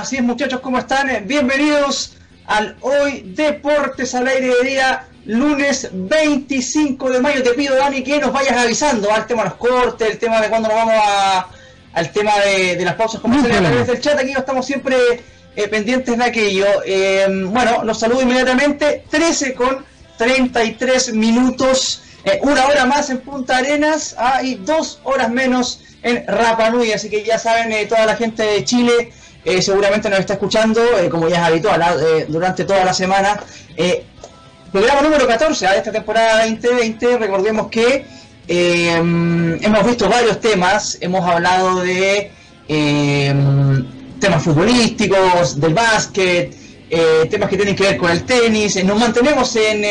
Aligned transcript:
Así 0.00 0.16
es 0.16 0.22
muchachos, 0.22 0.60
¿cómo 0.60 0.78
están? 0.78 1.10
Eh, 1.10 1.22
bienvenidos 1.22 2.16
al 2.46 2.74
Hoy 2.80 3.20
Deportes 3.36 4.14
al 4.14 4.28
aire 4.28 4.46
de 4.46 4.70
día, 4.70 5.04
lunes 5.26 5.90
25 5.92 7.10
de 7.10 7.20
mayo. 7.20 7.42
Te 7.42 7.50
pido, 7.50 7.76
Dani, 7.76 8.02
que 8.02 8.18
nos 8.18 8.32
vayas 8.32 8.56
avisando 8.56 9.12
al 9.12 9.26
tema 9.26 9.42
de 9.42 9.50
los 9.50 9.58
cortes, 9.58 10.08
el 10.08 10.16
tema 10.16 10.40
de 10.40 10.48
cuándo 10.48 10.70
nos 10.70 10.76
vamos 10.78 10.94
a, 10.96 11.48
al 11.92 12.12
tema 12.12 12.32
de, 12.38 12.82
las 12.82 12.94
pausas 12.94 13.20
comerciales 13.20 13.58
a 13.58 13.62
través 13.62 13.86
del 13.88 14.00
chat. 14.00 14.18
Aquí 14.18 14.32
estamos 14.32 14.64
siempre 14.64 14.96
eh, 15.54 15.68
pendientes 15.68 16.16
de 16.16 16.24
aquello. 16.24 16.64
Eh, 16.86 17.26
bueno, 17.48 17.84
los 17.84 18.00
saludo 18.00 18.22
inmediatamente. 18.22 19.04
13 19.10 19.52
con 19.52 19.84
33 20.16 21.12
minutos, 21.12 22.04
una 22.40 22.66
hora 22.68 22.86
más 22.86 23.10
en 23.10 23.18
Punta 23.18 23.58
Arenas 23.58 24.16
ah, 24.16 24.42
y 24.42 24.54
dos 24.54 24.98
horas 25.04 25.28
menos 25.28 25.82
en 26.02 26.26
Rapa 26.26 26.70
Nui. 26.70 26.90
Así 26.90 27.10
que 27.10 27.22
ya 27.22 27.38
saben, 27.38 27.86
toda 27.86 28.06
la 28.06 28.16
gente 28.16 28.42
de 28.42 28.64
Chile 28.64 29.12
eh, 29.44 29.62
seguramente 29.62 30.10
nos 30.10 30.20
está 30.20 30.34
escuchando, 30.34 30.80
eh, 30.98 31.08
como 31.08 31.28
ya 31.28 31.36
es 31.36 31.42
habitual, 31.42 31.80
ah, 31.82 31.94
eh, 31.98 32.26
durante 32.28 32.64
toda 32.64 32.84
la 32.84 32.92
semana. 32.92 33.40
programa 34.70 35.02
número 35.02 35.26
14 35.26 35.66
de 35.66 35.76
esta 35.78 35.92
temporada 35.92 36.44
2020, 36.46 37.18
recordemos 37.18 37.68
que 37.68 38.04
hemos 38.46 39.86
visto 39.86 40.08
varios 40.08 40.40
temas, 40.40 40.98
hemos 41.00 41.24
hablado 41.28 41.80
de 41.80 42.30
temas 44.20 44.42
futbolísticos, 44.42 45.60
del 45.60 45.74
básquet, 45.74 46.54
temas 47.30 47.48
que 47.48 47.56
tienen 47.56 47.74
que 47.74 47.84
ver 47.84 47.96
con 47.96 48.10
el 48.10 48.24
tenis, 48.24 48.84
nos 48.84 48.98
mantenemos 48.98 49.56
en 49.56 49.84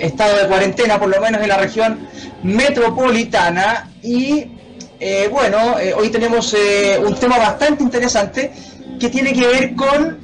estado 0.00 0.36
de 0.36 0.48
cuarentena, 0.48 0.98
por 0.98 1.08
lo 1.08 1.20
menos 1.20 1.40
en 1.42 1.48
la 1.48 1.56
región 1.56 2.06
metropolitana, 2.42 3.90
y 4.02 4.55
eh, 4.98 5.28
bueno, 5.30 5.78
eh, 5.78 5.92
hoy 5.92 6.08
tenemos 6.10 6.54
eh, 6.54 6.98
un 7.04 7.14
tema 7.16 7.38
bastante 7.38 7.82
interesante 7.82 8.50
que 8.98 9.08
tiene 9.08 9.32
que 9.32 9.46
ver 9.46 9.74
con 9.74 10.18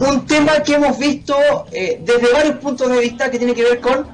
un 0.00 0.26
tema 0.26 0.62
que 0.62 0.74
hemos 0.74 0.98
visto 0.98 1.36
desde 1.70 2.32
varios 2.32 2.58
puntos 2.58 2.88
de 2.88 3.00
vista 3.00 3.30
que 3.30 3.38
tiene 3.38 3.54
que 3.54 3.64
ver 3.64 3.80
con 3.80 4.06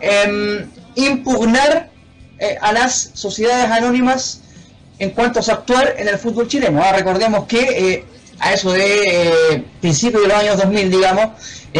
em, 0.00 0.68
impugnar 0.96 1.90
a 2.60 2.72
las 2.72 3.10
sociedades 3.14 3.70
anónimas 3.70 4.40
en 4.98 5.10
cuanto 5.10 5.38
a 5.38 5.42
su 5.42 5.52
actuar 5.52 5.94
en 5.98 6.08
el 6.08 6.18
fútbol 6.18 6.48
chileno. 6.48 6.82
Ah, 6.82 6.92
recordemos 6.92 7.46
que 7.46 8.04
a 8.40 8.52
eso 8.52 8.72
de 8.72 9.64
principios 9.80 10.22
de 10.22 10.28
los 10.28 10.36
años 10.36 10.56
2000, 10.56 10.90
digamos, 10.90 11.28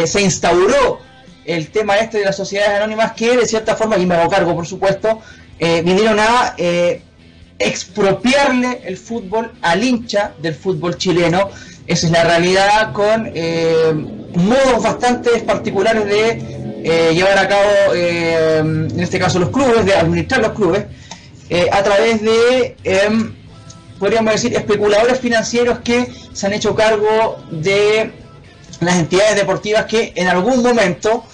se 0.05 0.21
instauró 0.21 0.99
el 1.43 1.69
tema 1.69 1.97
este 1.97 2.19
de 2.19 2.25
las 2.25 2.35
sociedades 2.37 2.77
anónimas 2.77 3.11
que 3.11 3.35
de 3.35 3.45
cierta 3.45 3.75
forma, 3.75 3.97
y 3.97 4.05
me 4.05 4.15
hago 4.15 4.29
cargo 4.29 4.55
por 4.55 4.65
supuesto, 4.65 5.21
eh, 5.59 5.81
vinieron 5.83 6.19
a 6.19 6.53
eh, 6.57 7.01
expropiarle 7.57 8.81
el 8.85 8.97
fútbol 8.97 9.51
al 9.61 9.83
hincha 9.83 10.33
del 10.39 10.53
fútbol 10.53 10.97
chileno. 10.97 11.49
Esa 11.87 12.07
es 12.07 12.11
la 12.11 12.23
realidad 12.23 12.93
con 12.93 13.31
eh, 13.33 13.91
modos 14.35 14.83
bastante 14.83 15.39
particulares 15.39 16.05
de 16.05 16.57
llevar 17.13 17.37
a 17.37 17.49
cabo, 17.49 17.93
en 17.93 18.97
este 18.97 19.19
caso 19.19 19.39
los 19.39 19.49
clubes, 19.49 19.85
de 19.85 19.93
administrar 19.93 20.39
los 20.39 20.53
clubes, 20.53 20.85
a 21.71 21.83
través 21.83 22.21
de, 22.21 22.77
em, 22.85 23.35
podríamos 23.99 24.31
decir, 24.31 24.55
especuladores 24.55 25.19
financieros 25.19 25.79
que 25.79 26.07
se 26.31 26.47
han 26.47 26.53
hecho 26.53 26.75
cargo 26.75 27.43
de 27.51 28.11
las 28.79 28.95
entidades 28.99 29.35
deportivas 29.35 29.85
que 29.85 30.13
en 30.15 30.27
algún 30.29 30.63
momento 30.63 31.25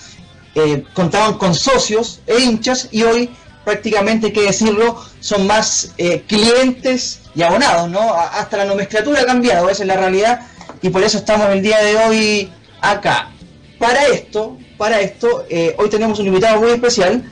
contaban 0.94 1.36
con 1.36 1.54
socios 1.54 2.22
e 2.26 2.40
hinchas 2.40 2.88
y 2.92 3.04
hoy 3.04 3.30
prácticamente, 3.64 4.28
hay 4.28 4.34
que 4.34 4.42
decirlo, 4.42 5.02
son 5.20 5.48
más 5.48 5.94
eh, 5.98 6.24
clientes 6.28 7.22
y 7.36 7.42
abonados, 7.42 7.90
¿no? 7.90 8.14
Hasta 8.14 8.58
la 8.58 8.66
nomenclatura 8.66 9.22
ha 9.22 9.26
cambiado, 9.26 9.70
esa 9.70 9.84
es 9.84 9.88
la 9.88 9.96
realidad, 9.96 10.42
y 10.82 10.90
por 10.90 11.04
eso 11.04 11.18
estamos 11.18 11.50
el 11.50 11.62
día 11.62 11.82
de 11.82 11.96
hoy 11.98 12.52
acá. 12.82 13.32
Para 13.80 14.06
esto, 14.08 14.58
para 14.78 15.00
esto, 15.02 15.46
eh, 15.50 15.76
hoy 15.78 15.90
tenemos 15.90 16.20
un 16.20 16.28
invitado 16.28 16.60
muy 16.60 16.72
especial, 16.72 17.24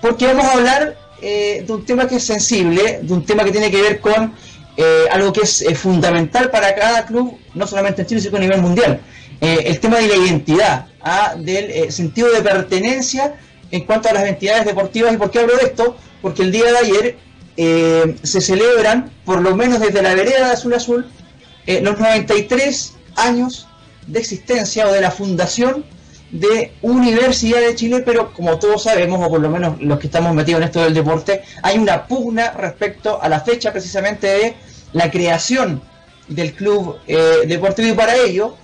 porque 0.00 0.26
vamos 0.26 0.44
a 0.44 0.52
hablar 0.52 0.96
eh, 1.20 1.64
de 1.66 1.72
un 1.72 1.84
tema 1.84 2.06
que 2.06 2.16
es 2.16 2.24
sensible, 2.24 3.00
de 3.02 3.12
un 3.12 3.24
tema 3.24 3.44
que 3.44 3.52
tiene 3.52 3.70
que 3.70 3.82
ver 3.82 4.00
con 4.00 4.34
algo 5.12 5.30
que 5.30 5.42
es 5.42 5.62
fundamental 5.78 6.50
para 6.50 6.74
cada 6.74 7.04
club, 7.04 7.36
no 7.52 7.66
solamente 7.66 8.00
en 8.00 8.08
Chile, 8.08 8.20
sino 8.22 8.38
a 8.38 8.40
nivel 8.40 8.62
mundial. 8.62 8.98
el 9.38 9.78
tema 9.78 9.98
de 9.98 10.08
la 10.08 10.16
identidad, 10.16 10.86
¿ah? 11.02 11.34
del 11.36 11.92
sentido 11.92 12.30
de 12.30 12.40
pertenencia 12.40 13.34
en 13.70 13.84
cuanto 13.84 14.08
a 14.08 14.12
las 14.12 14.24
entidades 14.24 14.64
deportivas. 14.64 15.12
¿Y 15.12 15.16
por 15.16 15.30
qué 15.30 15.40
hablo 15.40 15.56
de 15.56 15.64
esto? 15.64 15.96
Porque 16.22 16.42
el 16.42 16.52
día 16.52 16.70
de 16.70 16.78
ayer 16.78 17.18
eh, 17.56 18.16
se 18.22 18.40
celebran, 18.40 19.10
por 19.24 19.40
lo 19.40 19.54
menos 19.56 19.80
desde 19.80 20.02
la 20.02 20.14
vereda 20.14 20.46
de 20.46 20.52
Azul 20.52 20.74
Azul, 20.74 21.06
eh, 21.66 21.80
los 21.80 21.98
93 21.98 22.94
años 23.16 23.68
de 24.06 24.18
existencia 24.18 24.88
o 24.88 24.92
de 24.92 25.00
la 25.00 25.10
fundación 25.10 25.84
de 26.30 26.72
Universidad 26.82 27.60
de 27.60 27.74
Chile, 27.74 28.02
pero 28.04 28.32
como 28.32 28.58
todos 28.58 28.84
sabemos, 28.84 29.20
o 29.24 29.28
por 29.28 29.40
lo 29.40 29.50
menos 29.50 29.80
los 29.80 29.98
que 29.98 30.06
estamos 30.06 30.34
metidos 30.34 30.60
en 30.60 30.66
esto 30.66 30.82
del 30.82 30.94
deporte, 30.94 31.42
hay 31.62 31.78
una 31.78 32.06
pugna 32.06 32.52
respecto 32.52 33.20
a 33.20 33.28
la 33.28 33.40
fecha 33.40 33.72
precisamente 33.72 34.26
de 34.26 34.54
la 34.92 35.10
creación 35.10 35.82
del 36.28 36.54
club 36.54 36.98
eh, 37.06 37.42
deportivo 37.46 37.88
y 37.88 37.92
para 37.92 38.16
ello 38.16 38.56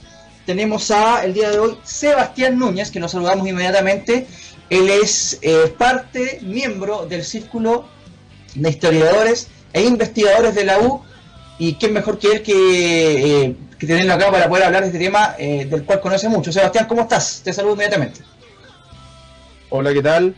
tenemos 0.46 0.90
a 0.92 1.24
el 1.24 1.34
día 1.34 1.50
de 1.50 1.58
hoy 1.58 1.76
Sebastián 1.82 2.58
Núñez, 2.58 2.92
que 2.92 3.00
nos 3.00 3.10
saludamos 3.10 3.46
inmediatamente, 3.48 4.26
él 4.70 4.90
es 4.90 5.38
eh, 5.42 5.72
parte, 5.76 6.40
miembro 6.42 7.06
del 7.06 7.22
círculo 7.24 7.84
de 8.54 8.70
historiadores 8.70 9.48
e 9.72 9.84
investigadores 9.84 10.54
de 10.54 10.64
la 10.64 10.80
U. 10.80 11.02
Y 11.58 11.74
quién 11.74 11.92
mejor 11.92 12.18
que 12.18 12.32
él 12.32 12.42
que, 12.42 13.44
eh, 13.44 13.56
tenerlo 13.78 14.14
acá 14.14 14.30
para 14.30 14.48
poder 14.48 14.64
hablar 14.64 14.82
de 14.82 14.88
este 14.88 14.98
tema 14.98 15.34
eh, 15.38 15.66
del 15.66 15.84
cual 15.84 16.00
conoce 16.00 16.28
mucho. 16.28 16.52
Sebastián, 16.52 16.86
¿cómo 16.86 17.02
estás? 17.02 17.40
Te 17.42 17.52
saludo 17.52 17.74
inmediatamente. 17.74 18.20
Hola, 19.70 19.92
¿qué 19.92 20.02
tal? 20.02 20.34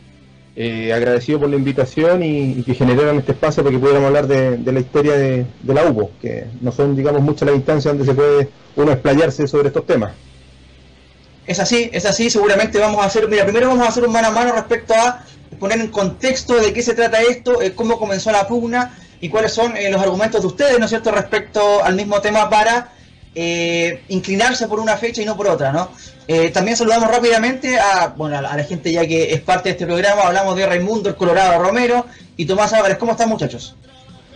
agradecido 0.93 1.39
por 1.39 1.49
la 1.49 1.55
invitación 1.55 2.21
y, 2.21 2.63
que 2.63 2.73
generaron 2.73 3.17
este 3.17 3.31
espacio 3.31 3.63
para 3.63 3.73
que 3.73 3.79
pudiéramos 3.79 4.07
hablar 4.07 4.27
de, 4.27 4.73
la 4.73 4.79
historia 4.81 5.13
de, 5.13 5.45
la 5.63 5.85
U, 5.85 6.11
que 6.21 6.47
no 6.59 6.73
son, 6.73 6.97
digamos, 6.97 7.21
muchas 7.21 7.47
las 7.47 7.55
instancias 7.55 7.93
donde 7.93 8.03
se 8.03 8.13
puede 8.13 8.49
uno 8.75 8.91
explayarse 8.91 9.47
sobre 9.47 9.69
estos 9.69 9.85
temas. 9.85 10.11
Es 11.49 11.59
así, 11.59 11.89
es 11.91 12.05
así, 12.05 12.29
seguramente 12.29 12.77
vamos 12.77 13.01
a 13.01 13.05
hacer, 13.05 13.27
mira, 13.27 13.43
primero 13.43 13.69
vamos 13.69 13.83
a 13.83 13.89
hacer 13.89 14.05
un 14.05 14.13
mano 14.13 14.27
a 14.27 14.31
mano 14.31 14.51
respecto 14.51 14.93
a 14.93 15.25
poner 15.59 15.79
en 15.79 15.87
contexto 15.87 16.53
de 16.53 16.71
qué 16.71 16.83
se 16.83 16.93
trata 16.93 17.23
esto, 17.23 17.59
eh, 17.59 17.73
cómo 17.73 17.97
comenzó 17.97 18.31
la 18.31 18.47
pugna 18.47 18.95
y 19.19 19.29
cuáles 19.29 19.51
son 19.51 19.75
eh, 19.75 19.89
los 19.89 19.99
argumentos 19.99 20.41
de 20.41 20.47
ustedes, 20.47 20.77
¿no 20.77 20.85
es 20.85 20.91
cierto?, 20.91 21.09
respecto 21.09 21.83
al 21.83 21.95
mismo 21.95 22.21
tema 22.21 22.51
para 22.51 22.93
eh, 23.33 24.03
inclinarse 24.09 24.67
por 24.67 24.79
una 24.79 24.95
fecha 24.95 25.23
y 25.23 25.25
no 25.25 25.35
por 25.35 25.47
otra, 25.47 25.71
¿no? 25.71 25.89
también 26.53 26.77
saludamos 26.77 27.09
rápidamente 27.09 27.79
a, 27.79 28.13
bueno, 28.15 28.37
a 28.37 28.41
la 28.55 28.63
gente 28.63 28.91
ya 28.91 29.07
que 29.07 29.33
es 29.33 29.41
parte 29.41 29.69
de 29.69 29.71
este 29.71 29.87
programa, 29.87 30.27
hablamos 30.27 30.55
de 30.55 30.67
Raimundo, 30.67 31.09
el 31.09 31.15
Colorado 31.15 31.59
Romero 31.59 32.05
y 32.37 32.45
Tomás 32.45 32.71
Álvarez, 32.73 32.99
¿cómo 32.99 33.13
están 33.13 33.29
muchachos? 33.29 33.75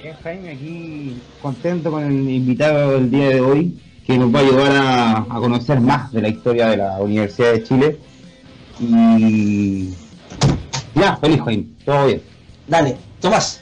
Bien, 0.02 0.16
Jaime, 0.23 0.50
aquí 0.50 1.22
contento 1.44 1.91
con 1.91 2.03
el 2.03 2.28
invitado 2.28 2.94
del 2.94 3.12
día 3.12 3.29
de 3.29 3.41
hoy, 3.41 3.79
que 4.06 4.18
nos 4.18 4.34
va 4.34 4.40
a 4.40 4.41
ayudar 4.41 5.25
a, 5.30 5.40
conocer 5.40 5.80
más 5.80 6.12
de 6.12 6.22
la 6.22 6.30
historia 6.30 6.68
de 6.68 6.78
la 6.78 7.00
Universidad 7.00 7.53
de 7.53 7.64
Chile. 7.64 8.00
Y 8.80 9.94
ya, 10.96 11.16
feliz 11.18 11.41
Jaime, 11.41 11.66
todo 11.86 12.06
bien. 12.08 12.22
Dale, 12.68 12.97
Tomás. 13.19 13.62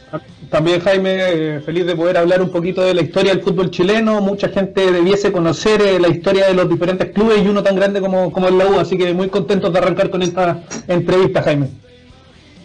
También 0.49 0.81
Jaime, 0.81 1.61
feliz 1.61 1.85
de 1.85 1.95
poder 1.95 2.17
hablar 2.17 2.41
un 2.41 2.51
poquito 2.51 2.81
de 2.81 2.93
la 2.93 3.01
historia 3.01 3.33
del 3.33 3.43
fútbol 3.43 3.71
chileno. 3.71 4.19
Mucha 4.19 4.49
gente 4.49 4.91
debiese 4.91 5.31
conocer 5.31 5.81
eh, 5.81 5.99
la 5.99 6.09
historia 6.09 6.47
de 6.47 6.53
los 6.53 6.67
diferentes 6.67 7.11
clubes 7.11 7.41
y 7.43 7.47
uno 7.47 7.63
tan 7.63 7.75
grande 7.75 8.01
como, 8.01 8.31
como 8.31 8.47
el 8.47 8.57
la 8.57 8.65
U, 8.65 8.79
así 8.79 8.97
que 8.97 9.13
muy 9.13 9.29
contentos 9.29 9.71
de 9.71 9.79
arrancar 9.79 10.09
con 10.09 10.21
esta 10.21 10.63
entrevista, 10.87 11.41
Jaime. 11.43 11.69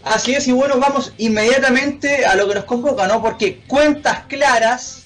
Así 0.02 0.34
es, 0.34 0.46
y 0.48 0.52
bueno, 0.52 0.78
vamos 0.78 1.12
inmediatamente 1.18 2.26
a 2.26 2.36
lo 2.36 2.48
que 2.48 2.54
nos 2.54 2.64
convoca, 2.64 3.06
¿no? 3.08 3.20
Porque 3.20 3.60
cuentas 3.66 4.20
claras, 4.28 5.05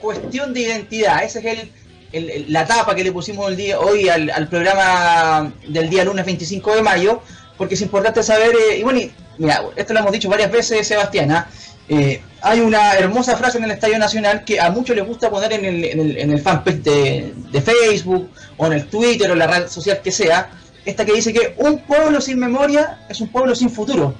cuestión 0.00 0.52
de 0.52 0.60
identidad, 0.60 1.22
ese 1.22 1.38
es 1.38 1.68
el, 2.12 2.46
la 2.48 2.66
tapa 2.66 2.94
que 2.94 3.04
le 3.04 3.12
pusimos 3.12 3.48
el 3.48 3.56
día, 3.56 3.78
hoy 3.78 4.08
al, 4.08 4.48
programa 4.48 5.52
del 5.68 5.88
día 5.88 6.04
lunes 6.04 6.24
25 6.24 6.76
de 6.76 6.82
mayo, 6.82 7.22
porque 7.56 7.74
es 7.74 7.82
importante 7.82 8.22
saber, 8.22 8.50
eh, 8.70 8.78
y 8.78 8.82
bueno, 8.82 9.00
mira, 9.38 9.62
esto 9.76 9.92
lo 9.92 10.00
hemos 10.00 10.12
dicho 10.12 10.28
varias 10.28 10.50
veces, 10.50 10.86
Sebastián, 10.86 11.30
¿ah? 11.30 11.48
eh, 11.88 12.20
hay 12.42 12.60
una 12.60 12.94
hermosa 12.94 13.36
frase 13.36 13.58
en 13.58 13.64
el 13.64 13.70
Estadio 13.72 13.98
Nacional 13.98 14.44
que 14.44 14.60
a 14.60 14.70
muchos 14.70 14.96
les 14.96 15.06
gusta 15.06 15.30
poner 15.30 15.52
en 15.52 15.64
el, 15.64 15.84
en 15.84 16.00
el, 16.00 16.16
en 16.16 16.32
el 16.32 16.40
fanpage 16.40 16.82
de, 16.82 17.32
de, 17.50 17.60
Facebook, 17.60 18.30
o 18.56 18.66
en 18.66 18.72
el 18.72 18.86
Twitter, 18.86 19.30
o 19.30 19.34
la 19.34 19.46
red 19.46 19.68
social 19.68 20.00
que 20.02 20.10
sea, 20.10 20.50
esta 20.84 21.04
que 21.04 21.12
dice 21.12 21.32
que 21.32 21.54
un 21.58 21.78
pueblo 21.80 22.20
sin 22.20 22.38
memoria 22.38 23.00
es 23.08 23.20
un 23.20 23.28
pueblo 23.28 23.54
sin 23.54 23.70
futuro. 23.70 24.14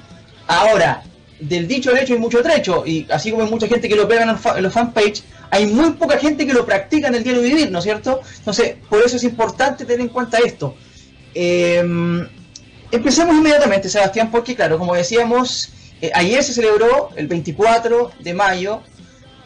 Ahora, 0.46 1.02
del 1.40 1.66
dicho 1.66 1.90
al 1.90 1.98
hecho 1.98 2.14
hay 2.14 2.19
mucho 2.19 2.42
trecho, 2.42 2.84
y 2.87 3.06
así 3.10 3.31
como 3.31 3.44
hay 3.44 3.50
mucha 3.50 3.66
gente 3.66 3.88
que 3.88 3.96
lo 3.96 4.06
pega 4.06 4.22
en 4.22 4.62
los 4.62 4.72
fanpage, 4.72 5.22
hay 5.50 5.66
muy 5.66 5.90
poca 5.92 6.19
gente 6.19 6.46
que 6.46 6.52
lo 6.52 6.64
practica 6.64 7.08
en 7.08 7.16
el 7.16 7.25
diario 7.25 7.42
vivir, 7.42 7.70
¿no 7.70 7.78
es 7.78 7.84
cierto? 7.84 8.20
Entonces, 8.38 8.76
por 8.88 9.02
eso 9.02 9.16
es 9.16 9.25
importante 9.25 9.84
tener 9.84 10.00
en 10.00 10.08
cuenta 10.08 10.38
esto. 10.38 10.76
Em, 11.34 12.26
empecemos 12.90 13.34
inmediatamente, 13.37 13.88
Sebastián, 13.88 14.31
porque 14.31 14.54
claro, 14.54 14.78
como 14.78 14.94
decíamos, 14.94 15.72
eh, 16.00 16.10
ayer 16.14 16.42
se 16.42 16.52
celebró, 16.52 17.10
el 17.16 17.26
24 17.26 18.12
de 18.20 18.34
mayo, 18.34 18.82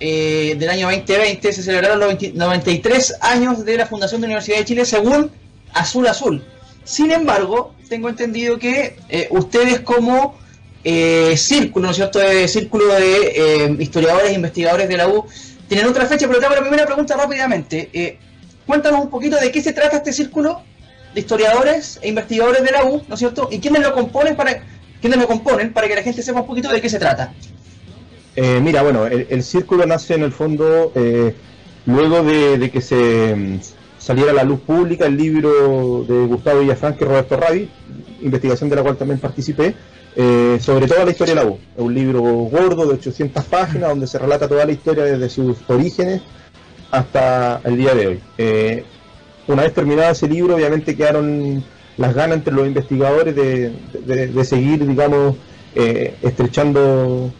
eh, 0.01 0.57
del 0.59 0.69
año 0.69 0.87
2020 0.89 1.53
se 1.53 1.63
celebraron 1.63 2.01
los 2.01 2.35
93 2.35 3.15
años 3.21 3.65
de 3.65 3.77
la 3.77 3.87
fundación 3.87 4.21
de 4.21 4.27
la 4.27 4.33
Universidad 4.33 4.59
de 4.59 4.65
Chile 4.65 4.85
según 4.85 5.31
Azul 5.73 6.07
Azul. 6.07 6.45
Sin 6.85 7.11
embargo, 7.11 7.75
tengo 7.89 8.09
entendido 8.09 8.59
que 8.59 8.97
eh, 9.09 9.29
ustedes 9.31 9.81
como 9.81 10.37
eh, 10.85 11.35
círculo, 11.37 11.87
¿no 11.87 11.91
es 11.91 11.97
cierto?, 11.97 12.19
de 12.19 12.47
círculo 12.47 12.95
de 12.95 13.77
historiadores 13.81 14.31
e 14.31 14.35
investigadores 14.35 14.89
de 14.89 14.97
la 14.97 15.09
U, 15.09 15.25
tienen 15.69 15.87
otra 15.87 16.07
fecha, 16.07 16.27
pero 16.27 16.39
te 16.39 16.47
hago 16.47 16.55
la 16.55 16.61
primera 16.61 16.87
pregunta 16.87 17.17
rápidamente. 17.17 18.19
cuéntanos 18.67 19.01
un 19.01 19.11
poquito 19.11 19.37
de 19.37 19.51
qué 19.51 19.63
se 19.63 19.73
trata 19.73 19.97
este 19.97 20.13
círculo 20.13 20.63
de 21.15 21.21
historiadores 21.21 21.99
e 22.03 22.09
investigadores 22.09 22.63
de 22.63 22.71
la 22.73 22.85
U, 22.85 23.03
¿no 23.09 23.15
es 23.15 23.19
cierto?, 23.19 23.49
y 23.51 23.61
quiénes 23.61 23.83
lo 23.83 23.95
componen 23.95 24.37
para, 24.37 24.63
quiénes 25.01 25.19
lo 25.19 25.27
componen 25.27 25.73
para 25.73 25.89
que 25.89 25.95
la 25.95 26.03
gente 26.03 26.23
sepa 26.23 26.41
un 26.41 26.47
poquito 26.47 26.71
de 26.71 26.81
qué 26.81 26.89
se 26.89 26.99
trata. 26.99 27.33
Eh, 28.37 28.59
mira, 28.61 28.83
bueno, 28.83 29.07
el, 29.07 29.43
círculo 29.45 29.87
nace 29.87 30.15
en 30.15 30.25
el 30.25 30.33
fondo 30.33 30.91
eh, 30.95 31.35
luego 31.87 32.25
de, 32.25 32.71
que 32.71 32.81
se 32.81 33.35
mm, 33.37 33.61
saliera 33.99 34.33
a 34.33 34.35
la 34.35 34.43
luz 34.43 34.61
pública 34.61 35.07
el 35.07 35.17
libro 35.17 36.05
de 36.05 36.27
Gustavo 36.27 36.61
Villafranca 36.61 37.05
y 37.05 37.09
Roberto 37.09 37.37
Ravi, 37.37 37.71
investigación 38.23 38.71
de 38.71 38.77
la 38.77 38.83
cual 38.83 38.97
también 38.97 39.21
participé, 39.21 39.75
eh, 40.17 40.59
sobre 40.61 40.87
toda 40.87 41.05
la 41.05 41.11
historia 41.11 41.35
de 41.35 41.41
la 41.41 41.47
U. 41.47 41.59
Es 41.77 41.83
un 41.83 41.95
libro 41.95 42.23
gordo 42.23 42.87
de 42.87 42.95
800 42.95 43.45
páginas 43.45 43.91
donde 43.91 44.07
se 44.07 44.19
relata 44.19 44.49
toda 44.49 44.65
la 44.65 44.73
historia 44.73 45.05
desde 45.05 45.29
sus 45.29 45.59
orígenes 45.69 46.23
hasta 46.91 47.61
el 47.65 47.77
día 47.77 47.95
de 47.95 48.07
hoy. 48.07 48.21
una 49.49 49.63
vez 49.63 49.75
terminado 49.75 50.13
ese 50.13 50.29
libro, 50.29 50.55
obviamente 50.55 50.97
quedaron 50.97 51.65
las 51.97 52.15
ganas 52.15 52.39
entre 52.39 52.55
los 52.55 52.67
investigadores 52.67 53.35
de, 53.35 53.73
de 54.05 54.45
seguir, 54.45 54.87
digamos, 54.87 55.37
estrechando 55.75 57.33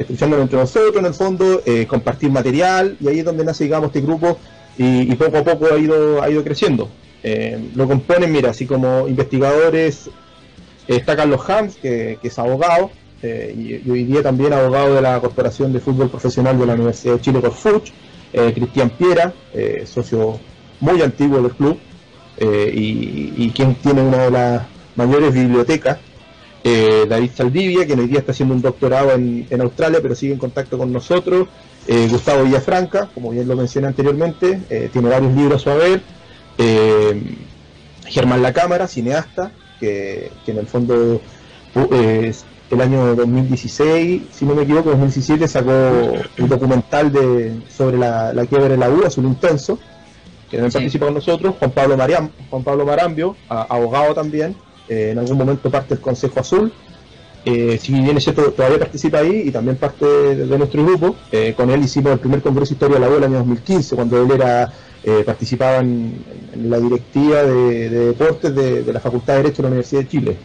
escuchándolo 0.00 0.42
entre 0.42 0.58
nosotros 0.58 0.96
en 0.96 1.06
el 1.06 1.14
fondo, 1.14 1.62
eh, 1.66 1.86
compartir 1.86 2.30
material 2.30 2.96
y 3.00 3.08
ahí 3.08 3.18
es 3.18 3.24
donde 3.24 3.44
nace, 3.44 3.64
digamos, 3.64 3.88
este 3.88 4.00
grupo 4.00 4.38
y, 4.78 5.14
poco 5.16 5.38
a 5.38 5.44
poco 5.44 5.66
ha 5.74 5.78
ido, 5.78 6.22
ha 6.22 6.30
ido 6.30 6.42
creciendo. 6.42 6.88
Eh, 7.22 7.70
lo 7.74 7.86
componen, 7.86 8.32
mira, 8.32 8.50
así 8.50 8.64
como 8.64 9.06
investigadores, 9.06 10.08
está 10.96 11.16
Carlos 11.16 11.40
Hams, 11.48 11.76
que, 11.76 12.18
es 12.22 12.38
abogado, 12.38 12.90
eh, 13.22 13.80
y, 13.84 13.90
hoy 13.90 14.04
día 14.04 14.22
también 14.22 14.52
abogado 14.52 14.94
de 14.94 15.02
la 15.02 15.20
Corporación 15.20 15.72
de 15.72 15.80
Fútbol 15.80 16.10
Profesional 16.10 16.58
de 16.58 16.66
la 16.66 16.74
Universidad 16.74 17.14
de 17.14 17.20
Chile, 17.20 17.40
Corfuch, 17.40 17.90
Cristian 18.32 18.90
Piera, 18.90 19.32
socio 19.84 20.38
muy 20.78 21.02
antiguo 21.02 21.42
del 21.42 21.50
club, 21.50 21.78
y, 22.40 23.34
y 23.36 23.52
quien 23.54 23.74
tiene 23.74 24.02
una 24.02 24.18
de 24.18 24.30
las 24.30 24.62
mayores 24.94 25.34
bibliotecas 25.34 25.98
eh, 26.62 27.06
David 27.08 27.30
Saldivia, 27.34 27.86
que 27.86 27.94
hoy 27.94 28.06
día 28.06 28.18
está 28.18 28.32
haciendo 28.32 28.54
un 28.54 28.60
doctorado 28.60 29.12
en, 29.12 29.60
Australia, 29.60 30.00
pero 30.02 30.14
sigue 30.14 30.34
en 30.34 30.38
contacto 30.38 30.76
con 30.76 30.92
nosotros, 30.92 31.48
eh, 31.86 32.06
Gustavo 32.10 32.44
Villafranca, 32.44 33.08
como 33.14 33.30
bien 33.30 33.48
lo 33.48 33.56
mencioné 33.56 33.86
anteriormente, 33.86 34.60
eh, 34.68 34.90
tiene 34.92 35.08
varios 35.08 35.34
libros 35.34 35.66
a 35.66 35.74
ver, 35.74 36.02
Germán 38.06 38.42
La 38.42 38.52
Cámara, 38.52 38.86
cineasta, 38.86 39.52
que, 39.80 40.30
en 40.46 40.58
el 40.58 40.66
fondo 40.66 41.20
el 42.70 42.80
año 42.80 43.16
2016, 43.16 44.22
si 44.30 44.44
no 44.44 44.54
me 44.54 44.62
equivoco, 44.62 44.90
2017 44.90 45.48
sacó 45.48 45.70
un 46.38 46.48
documental 46.48 47.10
de, 47.12 47.60
sobre 47.68 47.98
la, 47.98 48.32
la 48.32 48.46
quiebra 48.46 48.68
de 48.68 48.76
la 48.76 48.88
U, 48.90 49.04
Azul 49.04 49.24
Intenso, 49.24 49.78
que 50.50 50.56
también 50.56 50.72
participa 50.72 51.06
con 51.06 51.14
nosotros, 51.14 51.54
Juan 51.58 51.70
Pablo, 51.70 51.96
Mariam, 51.96 52.30
Juan 52.50 52.62
Pablo 52.62 52.84
Marambio, 52.84 53.36
abogado 53.48 54.14
también, 54.14 54.56
eh, 54.88 55.10
en 55.12 55.18
algún 55.18 55.38
momento 55.38 55.70
parte 55.70 55.94
del 55.94 56.02
Consejo 56.02 56.40
Azul. 56.40 56.72
Eh, 57.44 57.78
si 57.80 57.92
bien 57.92 58.16
es 58.16 58.24
cierto, 58.24 58.52
todavía 58.52 58.78
participa 58.78 59.18
ahí 59.18 59.44
y 59.46 59.50
también 59.50 59.76
parte 59.76 60.04
de, 60.04 60.58
nuestro 60.58 60.84
grupo. 60.84 61.16
Eh, 61.30 61.54
con 61.56 61.70
él 61.70 61.82
hicimos 61.82 62.12
el 62.12 62.18
primer 62.18 62.42
Congreso 62.42 62.70
de 62.70 62.74
Historia 62.74 62.96
de 62.96 63.00
la 63.00 63.08
U 63.08 63.16
el 63.16 63.24
año 63.24 63.38
2015, 63.38 63.96
cuando 63.96 64.22
él 64.22 64.30
era 64.32 64.72
participaba 65.24 65.78
en, 65.78 66.22
la 66.68 66.78
directiva 66.78 67.42
de, 67.42 67.88
deportes 67.88 68.54
de, 68.54 68.92
la 68.92 69.00
Facultad 69.00 69.34
de 69.34 69.42
Derecho 69.42 69.56
de 69.56 69.62
la 69.62 69.68
Universidad 69.68 70.02
de 70.02 70.08
Chile. 70.08 70.36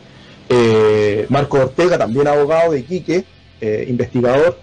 Marco 1.29 1.57
Ortega, 1.57 1.97
también 1.97 2.27
abogado 2.27 2.71
de 2.71 2.79
Iquique, 2.79 3.25
investigador, 3.87 4.57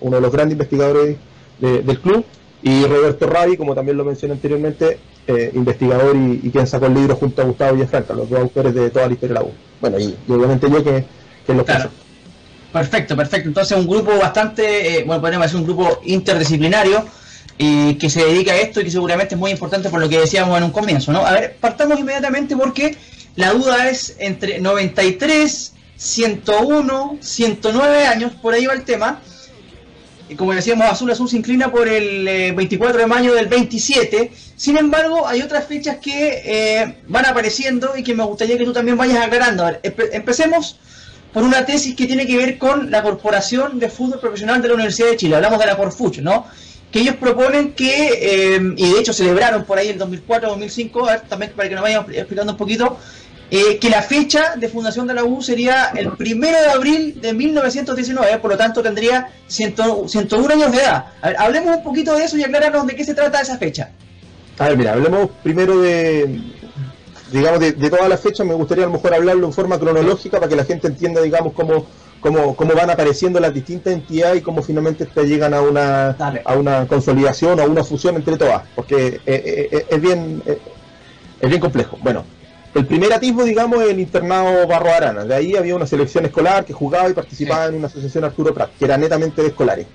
uno 0.00 0.16
de 0.16 0.22
los 0.22 0.32
grandes 0.32 0.52
investigadores 0.52 1.16
del 1.60 2.00
club. 2.00 2.24
Y 2.62 2.84
Roberto 2.84 3.26
Ravi, 3.26 3.56
como 3.56 3.74
también 3.74 3.96
lo 3.96 4.04
mencioné 4.04 4.34
anteriormente, 4.34 4.98
eh, 5.26 5.50
investigador 5.54 6.16
y, 6.16 6.50
quien 6.50 6.66
sacó 6.66 6.86
el 6.86 6.94
libro 6.94 7.14
junto 7.14 7.42
a 7.42 7.44
Gustavo 7.44 7.74
Villafranca, 7.74 8.14
los 8.14 8.28
dos 8.28 8.40
autores 8.40 8.74
de 8.74 8.90
toda 8.90 9.06
la 9.06 9.12
historia 9.12 9.34
de 9.34 9.40
la 9.40 9.46
U. 9.46 9.52
Bueno, 9.80 9.98
y, 9.98 10.16
obviamente 10.28 10.68
yo 10.70 10.82
que, 10.82 11.04
que 11.46 11.54
lo 11.54 11.64
claro. 11.64 11.90
Perfecto, 12.72 13.16
perfecto. 13.16 13.48
Entonces 13.48 13.78
un 13.78 13.86
grupo 13.86 14.16
bastante, 14.18 14.98
eh, 14.98 15.04
bueno, 15.04 15.20
podemos 15.20 15.46
decir 15.46 15.58
un 15.58 15.66
grupo 15.66 16.00
interdisciplinario 16.04 17.04
y 17.58 17.94
que 17.94 18.08
se 18.08 18.24
dedica 18.24 18.52
a 18.52 18.56
esto 18.56 18.80
y 18.80 18.84
que 18.84 18.90
seguramente 18.90 19.34
es 19.34 19.38
muy 19.38 19.50
importante 19.50 19.90
por 19.90 20.00
lo 20.00 20.08
que 20.08 20.18
decíamos 20.18 20.56
en 20.56 20.64
un 20.64 20.70
comienzo, 20.70 21.12
¿no? 21.12 21.24
A 21.24 21.32
ver, 21.32 21.56
partamos 21.60 21.98
inmediatamente 21.98 22.56
porque 22.56 22.96
la 23.36 23.52
duda 23.52 23.88
es 23.88 24.16
entre 24.18 24.60
93, 24.60 25.72
101, 25.96 27.18
109 27.20 28.06
años, 28.06 28.32
por 28.40 28.54
ahí 28.54 28.66
va 28.66 28.74
el 28.74 28.84
tema, 28.84 29.20
como 30.36 30.52
decíamos, 30.52 30.86
Azul 30.86 31.10
Azul 31.10 31.28
se 31.28 31.36
inclina 31.36 31.70
por 31.70 31.88
el 31.88 32.54
24 32.54 32.98
eh, 32.98 33.02
de 33.02 33.06
mayo 33.06 33.34
del 33.34 33.46
27. 33.46 34.30
Sin 34.56 34.76
embargo, 34.76 35.26
hay 35.26 35.42
otras 35.42 35.66
fechas 35.66 35.98
que 35.98 36.42
eh, 36.44 36.98
van 37.08 37.26
apareciendo 37.26 37.96
y 37.96 38.02
que 38.02 38.14
me 38.14 38.24
gustaría 38.24 38.56
que 38.56 38.64
tú 38.64 38.72
también 38.72 38.96
vayas 38.96 39.24
aclarando. 39.24 39.64
A 39.64 39.72
ver, 39.72 39.80
empecemos 40.12 40.78
por 41.32 41.42
una 41.42 41.64
tesis 41.64 41.94
que 41.94 42.06
tiene 42.06 42.26
que 42.26 42.36
ver 42.36 42.58
con 42.58 42.90
la 42.90 43.02
Corporación 43.02 43.78
de 43.78 43.88
Fútbol 43.88 44.20
Profesional 44.20 44.60
de 44.62 44.68
la 44.68 44.74
Universidad 44.74 45.08
de 45.08 45.16
Chile. 45.16 45.36
Hablamos 45.36 45.58
de 45.58 45.66
la 45.66 45.76
Corfuch, 45.76 46.18
¿no? 46.18 46.46
Que 46.90 47.00
ellos 47.00 47.16
proponen 47.16 47.72
que, 47.72 48.54
eh, 48.56 48.74
y 48.76 48.92
de 48.92 48.98
hecho 48.98 49.12
celebraron 49.12 49.64
por 49.64 49.78
ahí 49.78 49.88
el 49.88 49.98
2004-2005, 49.98 51.22
también 51.28 51.52
para 51.54 51.68
que 51.68 51.74
nos 51.74 51.82
vayan 51.82 52.04
explicando 52.12 52.52
un 52.52 52.58
poquito, 52.58 52.98
eh, 53.52 53.78
que 53.78 53.90
la 53.90 54.02
fecha 54.02 54.54
de 54.56 54.68
fundación 54.68 55.06
de 55.08 55.14
la 55.14 55.24
U 55.24 55.42
sería 55.42 55.90
el 55.96 56.12
primero 56.12 56.60
de 56.60 56.70
abril 56.70 57.20
de 57.20 57.32
1919, 57.32 58.38
por 58.38 58.52
lo 58.52 58.56
tanto 58.56 58.80
tendría 58.82 59.32
101 59.48 60.52
años 60.52 60.70
de 60.70 60.78
edad. 60.78 61.06
hablemos 61.36 61.76
un 61.76 61.82
poquito 61.82 62.14
de 62.14 62.24
eso 62.24 62.36
y 62.36 62.44
aclararnos 62.44 62.86
de 62.86 62.94
qué 62.94 63.04
se 63.04 63.14
trata 63.14 63.40
esa 63.40 63.58
fecha. 63.58 63.90
A 64.58 64.68
ver, 64.68 64.76
mira, 64.76 64.92
hablemos 64.92 65.30
primero 65.42 65.80
de, 65.80 66.38
digamos, 67.32 67.60
de, 67.60 67.72
todas 67.72 68.08
las 68.08 68.20
fechas. 68.20 68.46
Me 68.46 68.54
gustaría 68.54 68.84
a 68.84 68.86
lo 68.86 68.92
mejor 68.92 69.14
hablarlo 69.14 69.46
en 69.46 69.52
forma 69.52 69.78
cronológica 69.78 70.38
para 70.38 70.48
que 70.48 70.56
la 70.56 70.64
gente 70.64 70.86
entienda, 70.86 71.20
digamos, 71.20 71.52
cómo, 71.52 71.86
cómo, 72.20 72.54
cómo 72.54 72.74
van 72.74 72.90
apareciendo 72.90 73.40
las 73.40 73.52
distintas 73.52 73.92
entidades 73.92 74.38
y 74.38 74.42
cómo 74.42 74.62
finalmente 74.62 75.06
te 75.06 75.26
llegan 75.26 75.54
a 75.54 75.62
una, 75.62 76.10
a 76.44 76.54
una 76.54 76.86
consolidación 76.86 77.58
o 77.58 77.62
a 77.62 77.66
una 77.66 77.84
fusión 77.84 78.16
entre 78.16 78.36
todas, 78.36 78.62
porque 78.74 79.20
eh, 79.26 79.68
eh, 79.72 79.86
es, 79.88 80.00
bien, 80.00 80.42
es 81.40 81.48
bien 81.48 81.60
complejo. 81.60 81.98
Bueno, 82.02 82.24
el 82.72 82.86
primer 82.86 83.12
atisbo, 83.12 83.44
digamos, 83.44 83.82
es 83.82 83.90
el 83.90 83.98
internado 83.98 84.66
Barro 84.66 84.90
Arana. 84.92 85.24
De 85.24 85.34
ahí 85.34 85.56
había 85.56 85.74
una 85.74 85.86
selección 85.86 86.24
escolar 86.24 86.64
que 86.64 86.72
jugaba 86.72 87.08
y 87.08 87.14
participaba 87.14 87.66
en 87.66 87.74
una 87.74 87.88
asociación 87.88 88.24
Arturo 88.24 88.54
Prat, 88.54 88.70
que 88.78 88.84
era 88.84 88.96
netamente 88.96 89.42
de 89.42 89.48
escolares. 89.48 89.86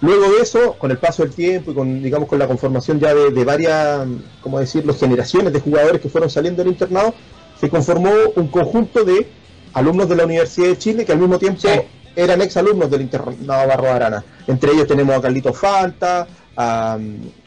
Luego 0.00 0.32
de 0.32 0.42
eso, 0.42 0.74
con 0.78 0.90
el 0.90 0.98
paso 0.98 1.22
del 1.22 1.32
tiempo 1.32 1.70
y 1.70 1.74
con, 1.74 2.02
digamos, 2.02 2.28
con 2.28 2.38
la 2.38 2.46
conformación 2.46 2.98
ya 2.98 3.14
de, 3.14 3.44
varias, 3.44 4.06
¿cómo 4.40 4.58
decirlo?, 4.58 4.94
generaciones 4.94 5.52
de 5.52 5.60
jugadores 5.60 6.00
que 6.00 6.08
fueron 6.08 6.30
saliendo 6.30 6.62
del 6.62 6.72
internado, 6.72 7.14
se 7.60 7.68
conformó 7.68 8.10
un 8.36 8.48
conjunto 8.48 9.04
de 9.04 9.26
alumnos 9.74 10.08
de 10.08 10.16
la 10.16 10.24
Universidad 10.24 10.68
de 10.68 10.78
Chile 10.78 11.04
que 11.04 11.12
al 11.12 11.18
mismo 11.18 11.38
tiempo 11.38 11.68
eran 12.16 12.40
exalumnos 12.40 12.90
del 12.90 13.02
internado 13.02 13.68
Barro 13.68 13.92
Arana. 13.92 14.24
Entre 14.46 14.72
ellos 14.72 14.86
tenemos 14.86 15.16
a 15.16 15.20
Carlito 15.20 15.52
Falta, 15.52 16.26
a, 16.56 16.98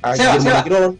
a 0.02 0.14
Guillermo 0.14 0.98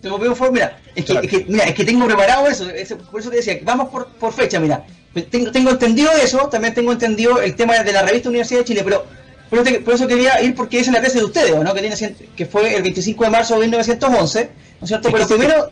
te 0.00 0.08
un 0.08 0.52
mira, 0.52 0.78
es 0.94 1.04
que, 1.04 1.12
es 1.12 1.28
que, 1.28 1.44
mira, 1.48 1.64
es 1.64 1.74
que 1.74 1.84
tengo 1.84 2.06
preparado 2.06 2.46
eso, 2.46 2.66
por 3.10 3.20
eso 3.20 3.30
te 3.30 3.36
decía, 3.36 3.58
vamos 3.62 3.88
por, 3.88 4.06
por 4.06 4.32
fecha, 4.32 4.60
mira. 4.60 4.84
Tengo, 5.30 5.50
tengo 5.50 5.70
entendido 5.70 6.10
eso, 6.22 6.48
también 6.48 6.74
tengo 6.74 6.92
entendido 6.92 7.40
el 7.40 7.56
tema 7.56 7.76
de 7.82 7.92
la 7.92 8.02
revista 8.02 8.28
Universidad 8.28 8.60
de 8.60 8.64
Chile, 8.66 8.82
pero 8.84 9.04
por 9.50 9.94
eso, 9.94 10.06
quería 10.06 10.40
ir 10.42 10.54
porque 10.54 10.78
es 10.78 10.88
la 10.88 11.00
tesis 11.00 11.20
de 11.20 11.24
ustedes, 11.24 11.56
¿no? 11.56 11.74
Que, 11.74 11.80
tiene, 11.80 12.14
que 12.36 12.46
fue 12.46 12.76
el 12.76 12.82
25 12.82 13.24
de 13.24 13.30
marzo 13.30 13.54
de 13.54 13.60
1911, 13.62 14.50
¿no 14.80 14.84
es 14.84 14.88
cierto? 14.88 15.08
pero 15.10 15.26
primero... 15.26 15.70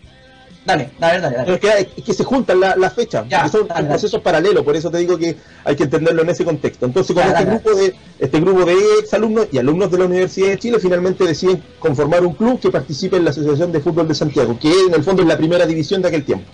Dale, 0.67 0.91
dale, 0.99 1.21
dale. 1.21 1.37
dale. 1.37 1.89
Es, 1.97 2.03
que, 2.03 2.13
se 2.13 2.25
juntan 2.25 2.59
las 2.59 2.77
la 2.77 2.91
fechas, 2.91 3.25
son 3.53 3.69
procesos 3.69 4.21
paralelos, 4.21 4.65
por 4.65 4.75
eso 4.75 4.91
te 4.91 4.99
digo 4.99 5.17
que 5.17 5.37
hay 5.65 5.77
que 5.77 5.85
entenderlo 5.85 6.23
en 6.23 6.31
ese 6.31 6.45
contexto. 6.45 6.87
Entonces, 6.87 7.15
con 7.15 7.25
este 7.25 7.45
grupo 7.45 7.75
de 7.75 7.95
este 8.19 8.41
grupo 8.41 8.65
de 8.65 8.75
exalumnos 9.01 9.47
y 9.53 9.59
alumnos 9.59 9.93
de 9.93 9.99
la 9.99 10.07
Universidad 10.07 10.49
de 10.49 10.59
Chile, 10.59 10.79
finalmente 10.81 11.25
deciden 11.25 11.63
conformar 11.79 12.27
un 12.27 12.35
club 12.35 12.59
que 12.59 12.71
participe 12.71 13.17
en 13.17 13.25
la 13.25 13.31
Asociación 13.31 13.71
de 13.71 13.79
Fútbol 13.79 14.09
de 14.09 14.17
Santiago, 14.17 14.59
que 14.59 14.73
en 14.89 14.95
el 14.95 15.05
fondo 15.05 15.23
es 15.23 15.29
la 15.29 15.37
primera 15.37 15.67
división 15.67 16.03
de 16.03 16.09
aquel 16.09 16.25
tiempo. 16.25 16.51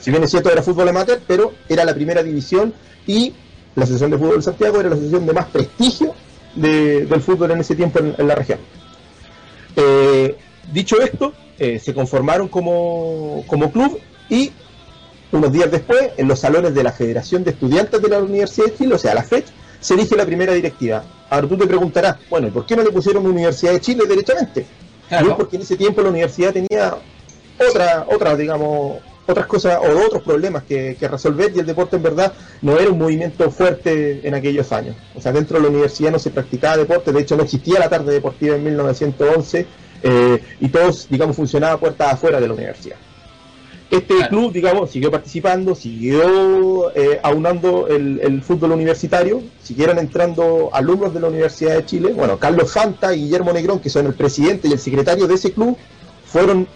si 0.00 0.10
bien 0.10 0.24
es 0.24 0.30
cierto 0.30 0.50
era 0.50 0.60
fútbol 0.60 0.88
amateur, 0.88 1.20
pero 1.24 1.52
era 1.68 1.84
la 1.84 1.94
primera 1.94 2.24
división 2.24 2.74
y 3.06 3.34
la 3.76 3.84
Asociación 3.84 4.10
de 4.10 4.18
Fútbol 4.18 4.36
de 4.36 4.42
Santiago 4.42 4.80
era 4.80 4.88
la 4.88 4.96
asociación 4.96 5.26
de 5.26 5.32
más 5.32 5.46
prestigio 5.46 6.12
del 6.56 7.20
fútbol 7.20 7.52
en 7.52 7.60
ese 7.60 7.76
tiempo 7.76 8.00
en, 8.00 8.26
la 8.26 8.34
región. 8.34 8.58
Eh, 9.76 10.36
dicho 10.72 11.00
esto, 11.00 11.32
eh, 11.58 11.78
se 11.78 11.92
conformaron 11.94 12.48
como, 12.48 13.44
club 13.72 14.00
y 14.28 14.52
unos 15.32 15.52
días 15.52 15.70
después, 15.70 16.10
en 16.16 16.28
los 16.28 16.38
salones 16.38 16.74
de 16.74 16.82
la 16.82 16.92
Federación 16.92 17.44
de 17.44 17.50
Estudiantes 17.50 18.00
de 18.00 18.08
la 18.08 18.18
Universidad 18.20 18.66
de 18.66 18.76
Chile, 18.76 18.94
o 18.94 18.98
sea, 18.98 19.14
la 19.14 19.22
FED, 19.22 19.44
se 19.80 19.94
elige 19.94 20.16
la 20.16 20.24
primera 20.24 20.52
directiva. 20.52 21.04
Ahora 21.28 21.48
tú 21.48 21.56
te 21.56 21.66
preguntarás, 21.66 22.16
bueno, 22.30 22.48
¿y 22.48 22.50
por 22.50 22.64
qué 22.64 22.76
no 22.76 22.82
le 22.82 22.90
pusieron 22.90 23.26
Universidad 23.26 23.72
de 23.72 23.80
Chile 23.80 24.04
directamente? 24.08 24.66
Claro. 25.08 25.28
No, 25.28 25.36
porque 25.36 25.56
en 25.56 25.62
ese 25.62 25.76
tiempo 25.76 26.00
la 26.00 26.10
universidad 26.10 26.52
tenía 26.52 26.96
otra, 27.68 28.06
otra, 28.10 28.36
digamos, 28.36 28.98
otras 29.26 29.46
cosas 29.46 29.78
o 29.78 30.06
otros 30.06 30.22
problemas 30.22 30.62
que, 30.62 30.96
que 30.98 31.06
resolver 31.06 31.52
y 31.54 31.60
el 31.60 31.66
deporte 31.66 31.96
en 31.96 32.02
verdad 32.02 32.32
no 32.62 32.78
era 32.78 32.90
un 32.90 32.98
movimiento 32.98 33.50
fuerte 33.50 34.26
en 34.26 34.34
aquellos 34.34 34.72
años. 34.72 34.96
O 35.14 35.20
sea, 35.20 35.32
dentro 35.32 35.58
de 35.58 35.64
la 35.64 35.68
universidad 35.70 36.12
no 36.12 36.18
se 36.18 36.30
practicaba 36.30 36.78
deporte, 36.78 37.12
de 37.12 37.20
hecho 37.20 37.36
no 37.36 37.42
existía 37.42 37.78
la 37.78 37.90
tarde 37.90 38.12
deportiva 38.12 38.56
en 38.56 38.64
1911 38.64 39.66
eh, 40.02 40.42
y 40.60 40.68
todos, 40.68 41.08
digamos, 41.08 41.36
funcionaba 41.36 41.78
puertas 41.78 42.12
afuera 42.14 42.40
de 42.40 42.48
la 42.48 42.54
universidad. 42.54 42.96
Este 43.90 44.14
Claro. 44.16 44.28
club, 44.28 44.52
digamos, 44.52 44.90
siguió 44.90 45.10
participando, 45.10 45.74
siguió 45.74 46.94
eh, 46.94 47.18
aunando 47.22 47.88
el, 47.88 48.20
el 48.22 48.42
fútbol 48.42 48.72
universitario, 48.72 49.42
siguieron 49.62 49.98
entrando 49.98 50.68
alumnos 50.74 51.14
de 51.14 51.20
la 51.20 51.28
Universidad 51.28 51.74
de 51.76 51.86
Chile. 51.86 52.12
Bueno, 52.14 52.38
Carlos 52.38 52.70
Fanta 52.72 53.14
y 53.14 53.22
Guillermo 53.22 53.50
Negrón, 53.52 53.80
que 53.80 53.88
son 53.88 54.06
el 54.06 54.12
presidente 54.14 54.68
y 54.68 54.72
el 54.72 54.78
secretario 54.78 55.26
de 55.26 55.34
ese 55.34 55.52
club, 55.52 55.76
fueron 56.26 56.66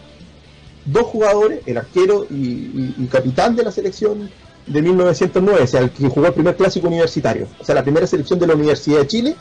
dos 0.87 1.03
jugadores, 1.05 1.61
el 1.67 1.77
arquero 1.77 2.27
y, 2.31 2.35
y- 2.35 2.95
y 2.99 3.07
capitán 3.07 3.55
de 3.57 3.63
la 3.65 3.71
selección 3.73 4.31
de 4.67 4.81
1909, 4.83 5.61
o 5.63 5.67
sea, 5.67 5.81
el 5.81 5.91
que 5.91 6.09
jugó 6.09 6.27
el 6.29 6.33
primer 6.33 6.57
clásico 6.57 6.87
universitario, 6.89 7.47
o 7.61 7.65
sea, 7.65 7.75
la 7.75 7.83
primera 7.83 8.07
selección 8.07 8.39
de 8.39 8.47
la 8.47 8.55
Universidad 8.55 9.01
de 9.01 9.07
Chile. 9.07 9.37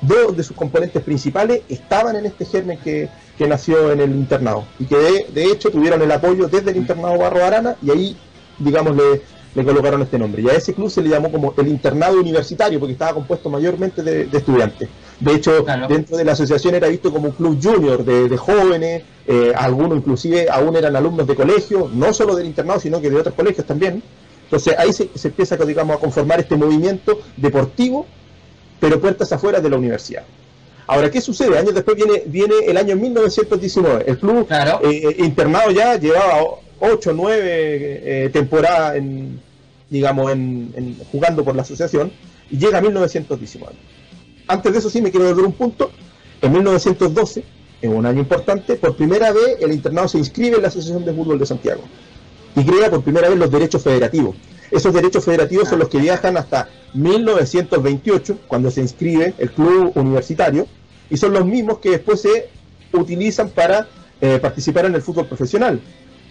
Dos 0.00 0.36
de 0.36 0.44
sus 0.44 0.56
componentes 0.56 1.02
principales 1.02 1.62
estaban 1.68 2.14
en 2.16 2.26
este 2.26 2.44
germen 2.44 2.78
que, 2.78 3.08
que 3.36 3.48
nació 3.48 3.90
en 3.92 4.00
el 4.00 4.10
internado 4.12 4.64
y 4.78 4.84
que 4.84 4.96
de, 4.96 5.26
de 5.34 5.44
hecho 5.46 5.70
tuvieron 5.70 6.00
el 6.02 6.10
apoyo 6.12 6.46
desde 6.46 6.70
el 6.70 6.76
internado 6.76 7.18
Barro 7.18 7.44
Arana 7.44 7.76
y 7.82 7.90
ahí, 7.90 8.16
digamos, 8.60 8.94
le, 8.94 9.22
le 9.56 9.64
colocaron 9.64 10.00
este 10.02 10.16
nombre. 10.18 10.42
Y 10.42 10.48
a 10.48 10.52
ese 10.52 10.72
club 10.72 10.88
se 10.88 11.02
le 11.02 11.08
llamó 11.08 11.32
como 11.32 11.52
el 11.58 11.66
internado 11.66 12.20
universitario 12.20 12.78
porque 12.78 12.92
estaba 12.92 13.12
compuesto 13.14 13.50
mayormente 13.50 14.02
de, 14.04 14.26
de 14.26 14.38
estudiantes. 14.38 14.88
De 15.18 15.34
hecho, 15.34 15.64
Claro. 15.64 15.88
dentro 15.88 16.16
de 16.16 16.24
la 16.24 16.32
asociación 16.32 16.76
era 16.76 16.86
visto 16.86 17.12
como 17.12 17.26
un 17.28 17.32
club 17.34 17.58
junior 17.60 18.04
de, 18.04 18.28
de 18.28 18.36
jóvenes, 18.36 19.02
eh, 19.26 19.52
algunos 19.56 19.98
inclusive 19.98 20.46
aún 20.48 20.76
eran 20.76 20.94
alumnos 20.94 21.26
de 21.26 21.34
colegio, 21.34 21.90
no 21.92 22.12
solo 22.14 22.36
del 22.36 22.46
internado, 22.46 22.78
sino 22.78 23.00
que 23.00 23.10
de 23.10 23.16
otros 23.16 23.34
colegios 23.34 23.66
también. 23.66 24.00
Entonces 24.44 24.78
ahí 24.78 24.92
se, 24.92 25.10
se 25.14 25.26
empieza 25.28 25.56
digamos, 25.56 25.96
a 25.96 25.98
conformar 25.98 26.38
este 26.38 26.54
movimiento 26.56 27.18
deportivo, 27.36 28.06
pero 28.80 29.00
puertas 29.00 29.32
afuera 29.32 29.60
de 29.60 29.70
la 29.70 29.76
universidad. 29.76 30.22
Ahora, 30.86 31.10
¿qué 31.10 31.20
sucede? 31.20 31.58
Años 31.58 31.74
después 31.74 31.96
viene, 31.96 32.22
viene 32.26 32.54
el 32.66 32.76
año 32.76 32.96
1919. 32.96 34.04
El 34.06 34.18
club 34.18 34.46
Claro. 34.46 34.80
eh, 34.84 35.16
internado 35.18 35.70
ya 35.70 35.96
llevaba 35.98 36.40
8 36.80 37.10
o 37.10 37.12
9 37.12 38.30
temporadas 38.32 38.96
en, 38.96 39.40
digamos, 39.90 40.32
en, 40.32 40.72
en- 40.76 40.96
jugando 41.12 41.44
por 41.44 41.54
la 41.54 41.62
asociación 41.62 42.10
y 42.50 42.56
llega 42.58 42.78
a 42.78 42.80
1919. 42.80 43.74
Antes 44.46 44.72
de 44.72 44.78
eso 44.78 44.88
sí 44.88 45.02
me 45.02 45.10
quiero 45.10 45.26
volver 45.28 45.44
un 45.44 45.52
punto. 45.52 45.90
En 46.40 46.52
1912, 46.52 47.44
en 47.82 47.94
un 47.94 48.06
año 48.06 48.20
importante, 48.20 48.76
por 48.76 48.96
primera 48.96 49.30
vez 49.32 49.56
el 49.60 49.72
internado 49.72 50.08
se 50.08 50.18
inscribe 50.18 50.56
en 50.56 50.62
la 50.62 50.68
Asociación 50.68 51.04
de 51.04 51.12
Fútbol 51.12 51.38
de 51.38 51.46
Santiago 51.46 51.82
y 52.56 52.64
crea 52.64 52.88
por 52.90 53.02
primera 53.02 53.28
vez 53.28 53.38
los 53.38 53.50
derechos 53.50 53.82
federativos. 53.82 54.36
Esos 54.70 54.92
derechos 54.92 55.24
federativos 55.24 55.68
son 55.68 55.78
los 55.78 55.88
que 55.88 55.98
viajan 55.98 56.36
hasta 56.36 56.68
1928, 56.94 58.38
cuando 58.46 58.70
se 58.70 58.80
inscribe 58.80 59.34
el 59.38 59.50
club 59.50 59.92
universitario, 59.94 60.66
y 61.10 61.16
son 61.16 61.32
los 61.32 61.44
mismos 61.44 61.78
que 61.78 61.90
después 61.90 62.20
se 62.20 62.48
utilizan 62.92 63.50
para 63.50 63.88
eh, 64.20 64.38
participar 64.40 64.86
en 64.86 64.94
el 64.94 65.02
fútbol 65.02 65.26
profesional. 65.26 65.80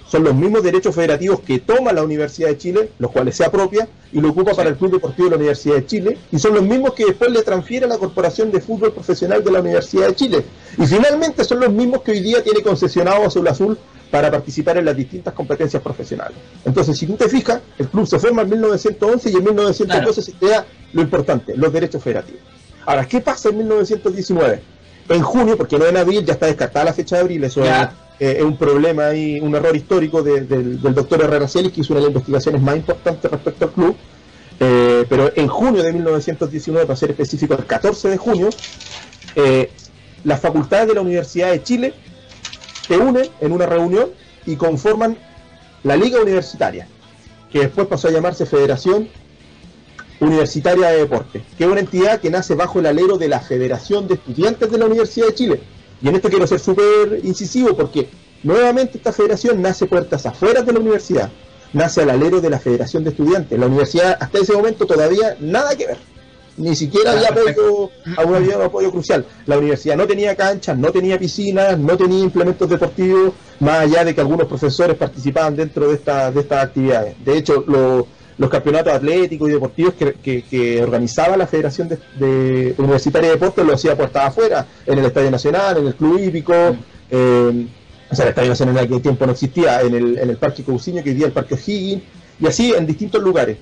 Son 0.10 0.24
los 0.24 0.34
mismos 0.34 0.64
derechos 0.64 0.96
federativos 0.96 1.42
que 1.42 1.60
toma 1.60 1.92
la 1.92 2.02
Universidad 2.02 2.48
de 2.48 2.58
Chile, 2.58 2.92
los 2.98 3.12
cuales 3.12 3.36
se 3.36 3.44
apropia 3.44 3.88
y 4.14 4.22
lo 4.22 4.30
ocupa 4.30 4.54
para 4.54 4.70
el 4.70 4.78
Club 4.78 4.92
Deportivo 4.94 5.26
de 5.26 5.32
la 5.32 5.38
Universidad 5.38 5.76
de 5.76 5.86
Chile, 5.86 6.18
y 6.32 6.40
son 6.40 6.54
los 6.54 6.64
mismos 6.64 6.94
que 6.94 7.06
después 7.06 7.30
le 7.30 7.44
transfiere 7.44 7.86
a 7.86 7.90
la 7.90 7.98
Corporación 7.98 8.50
de 8.52 8.62
Fútbol 8.62 8.94
Profesional 8.94 9.44
de 9.44 9.52
la 9.52 9.60
Universidad 9.60 10.08
de 10.08 10.16
Chile. 10.16 10.46
Y 10.78 10.86
finalmente 10.86 11.44
son 11.44 11.60
los 11.60 11.72
mismos 11.72 12.02
que 12.04 12.12
hoy 12.12 12.22
día 12.22 12.42
tiene 12.42 12.62
concesionado 12.62 13.26
Azul 13.26 13.48
Azul 13.48 13.78
para 14.10 14.32
participar 14.32 14.78
en 14.78 14.86
las 14.86 14.96
distintas 14.96 15.34
competencias 15.34 15.84
profesionales. 15.84 16.38
Entonces, 16.64 16.98
si 16.98 17.06
tú 17.06 17.16
te 17.16 17.28
fijas, 17.28 17.60
el 17.78 17.88
club 17.90 18.08
se 18.08 18.18
forma 18.20 18.44
en 18.44 18.50
1911 18.50 19.30
y 19.30 19.36
en 19.36 19.44
1912 19.44 20.22
se 20.22 20.32
crea 20.34 20.66
lo 20.94 21.02
importante, 21.02 21.58
los 21.58 21.74
derechos 21.74 22.02
federativos. 22.02 22.42
Ahora, 22.86 23.06
¿qué 23.06 23.20
pasa 23.20 23.50
en 23.50 23.58
1919? 23.58 24.62
En 25.10 25.22
junio, 25.22 25.58
porque 25.58 25.78
no 25.78 25.86
en 25.86 25.98
abril, 25.98 26.24
ya 26.26 26.34
está 26.34 26.46
descartada 26.46 26.86
la 26.86 26.94
fecha 26.94 27.18
de 27.18 27.22
abril, 27.24 27.44
eso 27.44 27.64
es. 27.64 27.88
Eh, 28.20 28.36
es 28.40 28.44
un 28.44 28.58
problema 28.58 29.14
y 29.14 29.40
un 29.40 29.54
error 29.56 29.76
histórico 29.76 30.22
de- 30.24 30.42
del, 30.42 30.82
doctor 30.82 31.22
Herrera 31.22 31.48
Celis, 31.48 31.72
que 31.72 31.82
hizo 31.82 31.94
una 31.94 32.00
de 32.02 32.06
las 32.08 32.10
investigaciones 32.14 32.62
más 32.62 32.76
importantes 32.78 33.30
respecto 33.32 33.66
al 33.66 33.72
club. 33.72 33.96
Eh, 34.60 35.06
pero 35.08 35.32
en 35.36 35.48
junio 35.48 35.84
de 35.84 35.94
1919, 35.94 36.88
para 36.88 36.98
ser 36.98 37.12
específico, 37.12 37.54
el 37.54 37.66
14 37.66 38.10
de 38.10 38.18
junio, 38.18 38.50
eh, 39.36 39.70
las 40.24 40.40
facultades 40.42 40.88
de 40.88 40.96
la 40.96 41.02
Universidad 41.02 41.52
de 41.52 41.62
Chile 41.62 41.94
se 42.88 42.98
unen 42.98 43.28
en 43.40 43.52
una 43.52 43.66
reunión 43.68 44.10
y 44.46 44.56
conforman 44.56 45.16
la 45.84 45.96
Liga 45.96 46.20
Universitaria, 46.22 46.88
que 47.52 47.60
después 47.60 47.86
pasó 47.88 48.08
a 48.08 48.12
llamarse 48.12 48.46
Federación 48.48 49.10
Universitaria 50.20 50.88
de 50.90 50.98
Deporte, 50.98 51.44
que 51.58 51.64
es 51.66 51.70
una 51.70 51.80
entidad 51.80 52.20
que 52.20 52.32
nace 52.32 52.56
bajo 52.56 52.80
el 52.80 52.88
alero 52.88 53.18
de 53.20 53.28
la 53.28 53.40
Federación 53.40 54.08
de 54.08 54.16
Estudiantes 54.16 54.72
de 54.72 54.78
la 54.80 54.86
Universidad 54.88 55.28
de 55.28 55.36
Chile. 55.36 55.62
Y 56.01 56.08
en 56.10 56.16
esto 56.16 56.30
quiero 56.30 56.46
ser 56.48 56.60
súper 56.60 57.20
incisivo 57.24 57.75
porque 57.75 58.08
nuevamente 58.44 58.98
esta 58.98 59.12
federación 59.12 59.62
nace 59.62 59.86
puertas 59.88 60.25
afuera 60.25 60.62
de 60.62 60.72
la 60.74 60.80
universidad, 60.80 61.30
nace 61.74 62.01
al 62.01 62.10
alero 62.12 62.39
de 62.42 62.50
la 62.50 62.60
Federación 62.60 63.04
de 63.04 63.10
Estudiantes. 63.12 63.58
La 63.60 63.66
universidad 63.66 64.18
hasta 64.20 64.39
ese 64.39 64.54
momento 64.54 64.86
todavía 64.86 65.36
nada 65.39 65.75
que 65.75 65.88
ver. 65.88 65.98
Ni 66.58 66.75
siquiera 66.75 67.12
había 67.12 67.27
apoyo, 67.30 67.92
aún 68.18 68.34
había 68.36 68.58
un 68.58 68.63
apoyo 68.63 68.89
crucial. 68.92 69.24
La 69.46 69.60
universidad 69.60 69.96
no 69.96 70.08
tenía 70.08 70.36
canchas, 70.36 70.75
no 70.75 70.92
tenía 70.92 71.20
piscinas, 71.20 71.77
no 71.77 71.96
tenía 71.96 72.24
implementos 72.24 72.68
deportivos, 72.68 73.34
más 73.60 73.82
allá 73.82 74.04
de 74.04 74.16
que 74.16 74.22
algunos 74.22 74.48
profesores 74.48 74.98
participaban 74.98 75.56
dentro 75.56 75.88
de, 75.88 75.94
esta, 75.96 76.32
de 76.32 76.39
estas 76.42 76.63
actividades. 76.63 77.16
De 77.24 77.38
hecho, 77.38 77.63
lo- 77.68 78.08
los 78.38 78.50
campeonatos 78.50 78.94
atléticos 78.94 79.50
y 79.50 79.53
deportivos 79.53 79.94
que, 79.96 80.82
organizaba 80.82 81.38
la 81.38 81.48
Federación 81.48 81.89
de, 81.89 82.75
Universitaria 82.77 83.29
de 83.29 83.36
Deportes 83.36 83.65
lo 83.65 83.74
hacía 83.74 83.96
puertas 83.96 84.25
afuera, 84.25 84.65
en 84.86 85.00
el 85.00 85.06
Estadio 85.06 85.32
Nacional, 85.32 85.77
en 85.77 85.88
el 85.88 85.96
Club 85.96 86.20
Hípico, 86.20 86.53
eh, 87.10 87.65
o 88.10 88.15
sea, 88.15 88.25
el 88.25 88.29
Estadio 88.29 88.50
Nacional 88.50 88.77
en 88.77 88.84
aquel 88.86 89.01
tiempo 89.01 89.25
no 89.25 89.32
existía, 89.32 89.82
en 89.82 89.96
el, 89.96 90.17
en 90.20 90.29
el 90.29 90.38
Parque 90.38 90.63
Cousiño, 90.63 91.03
que 91.03 91.10
hoy 91.10 91.15
día 91.15 91.25
el 91.25 91.32
Parque 91.34 91.56
O'Higgins, 91.56 92.03
y 92.39 92.46
así 92.48 92.74
en 92.77 92.86
distintos 92.86 93.22
lugares. 93.22 93.58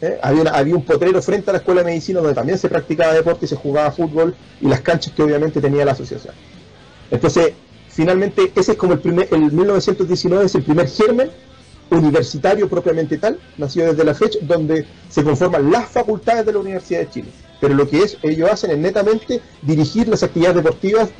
¿eh? 0.00 0.18
Había, 0.22 0.42
una- 0.42 0.50
había 0.50 0.74
un 0.74 0.84
potrero 0.84 1.22
frente 1.22 1.50
a 1.50 1.52
la 1.52 1.58
Escuela 1.60 1.82
de 1.82 1.86
Medicina 1.86 2.18
donde 2.20 2.34
también 2.34 2.58
se 2.58 2.68
practicaba 2.68 3.14
deporte 3.14 3.46
se 3.46 3.56
jugaba 3.56 3.90
fútbol, 3.92 4.34
y 4.60 4.66
las 4.66 4.80
canchas 4.80 5.12
que 5.14 5.22
obviamente 5.22 5.60
tenía 5.60 5.84
la 5.84 5.92
asociación. 5.92 6.34
Entonces, 7.10 7.52
finalmente, 7.88 8.50
ese 8.56 8.72
es 8.72 8.78
como 8.78 8.94
el 8.94 8.98
primer, 8.98 9.28
el 9.32 9.52
1919 9.52 10.46
es 10.46 10.54
el 10.56 10.62
primer 10.62 10.88
germen 10.88 11.30
universitario 11.90 12.68
propiamente 12.68 13.18
tal, 13.18 13.38
nació 13.56 13.86
desde 13.86 14.04
la 14.04 14.14
fecha, 14.14 14.38
donde 14.42 14.86
se 15.08 15.22
conforman 15.22 15.70
las 15.70 15.88
facultades 15.88 16.44
de 16.46 16.52
la 16.52 16.58
Universidad 16.58 17.00
de 17.00 17.10
Chile. 17.10 17.28
Pero 17.60 17.74
lo 17.74 17.88
que 17.88 18.02
es, 18.02 18.18
ellos 18.22 18.50
hacen 18.50 18.70
es 18.70 18.78
netamente 18.78 19.40
dirigir 19.62 20.08
las 20.08 20.22
actividades 20.22 20.56
deportivas 20.56 21.10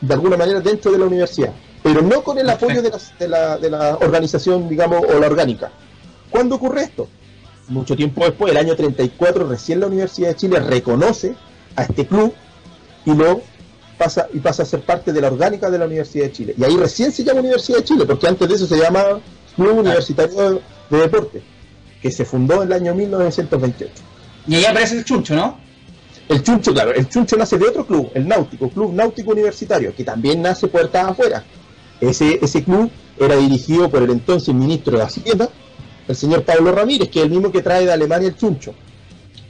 de 0.00 0.14
alguna 0.14 0.36
manera 0.36 0.60
dentro 0.60 0.90
de 0.90 0.98
la 0.98 1.06
universidad, 1.06 1.52
pero 1.82 2.02
no 2.02 2.22
con 2.22 2.38
el 2.38 2.50
apoyo 2.50 2.82
de 2.82 2.90
la, 2.90 2.98
de 3.18 3.28
la, 3.28 3.58
de 3.58 3.70
la 3.70 3.96
organización, 3.96 4.68
digamos, 4.68 5.00
o 5.04 5.18
la 5.18 5.26
orgánica. 5.26 5.70
¿Cuándo 6.30 6.56
ocurre 6.56 6.82
esto? 6.82 7.08
Mucho 7.68 7.94
tiempo 7.94 8.24
después, 8.24 8.50
el 8.50 8.58
año 8.58 8.74
34, 8.74 9.48
recién 9.48 9.80
la 9.80 9.86
Universidad 9.86 10.30
de 10.30 10.36
Chile 10.36 10.60
reconoce 10.60 11.34
a 11.76 11.84
este 11.84 12.06
club 12.06 12.34
y 13.04 13.14
lo 13.14 13.42
pasa 13.96 14.28
y 14.32 14.40
pasa 14.40 14.64
a 14.64 14.66
ser 14.66 14.80
parte 14.80 15.12
de 15.12 15.20
la 15.20 15.28
orgánica 15.28 15.70
de 15.70 15.78
la 15.78 15.86
Universidad 15.86 16.24
de 16.24 16.32
Chile. 16.32 16.54
Y 16.58 16.64
ahí 16.64 16.76
recién 16.76 17.12
se 17.12 17.22
llama 17.22 17.40
Universidad 17.40 17.78
de 17.78 17.84
Chile, 17.84 18.04
porque 18.04 18.26
antes 18.26 18.48
de 18.48 18.54
eso 18.56 18.66
se 18.66 18.76
llamaba 18.76 19.20
Club 19.54 19.78
Universitario 19.78 20.60
de 20.90 20.98
Deporte, 20.98 21.42
que 22.00 22.10
se 22.10 22.24
fundó 22.24 22.62
en 22.62 22.68
el 22.68 22.72
año 22.72 22.94
1928. 22.94 23.92
Y 24.46 24.54
ahí 24.56 24.64
aparece 24.64 24.98
el 24.98 25.04
chuncho, 25.04 25.34
¿no? 25.34 25.62
El 26.28 26.42
Chuncho, 26.42 26.72
claro, 26.72 26.94
el 26.94 27.08
Chuncho 27.08 27.36
nace 27.36 27.58
de 27.58 27.66
otro 27.66 27.86
club, 27.86 28.10
el 28.14 28.26
Náutico, 28.26 28.70
Club 28.70 28.94
Náutico 28.94 29.32
Universitario, 29.32 29.94
que 29.94 30.04
también 30.04 30.40
nace 30.40 30.68
puertas 30.68 31.08
afuera. 31.08 31.44
Ese, 32.00 32.38
ese 32.40 32.62
club 32.62 32.90
era 33.18 33.36
dirigido 33.36 33.90
por 33.90 34.02
el 34.02 34.10
entonces 34.10 34.54
ministro 34.54 34.96
de 34.96 35.04
Hacienda, 35.04 35.48
el 36.08 36.16
señor 36.16 36.44
Pablo 36.44 36.72
Ramírez, 36.72 37.10
que 37.10 37.18
es 37.18 37.24
el 37.26 37.30
mismo 37.30 37.52
que 37.52 37.60
trae 37.60 37.84
de 37.84 37.92
Alemania 37.92 38.28
el 38.28 38.36
Chuncho. 38.36 38.74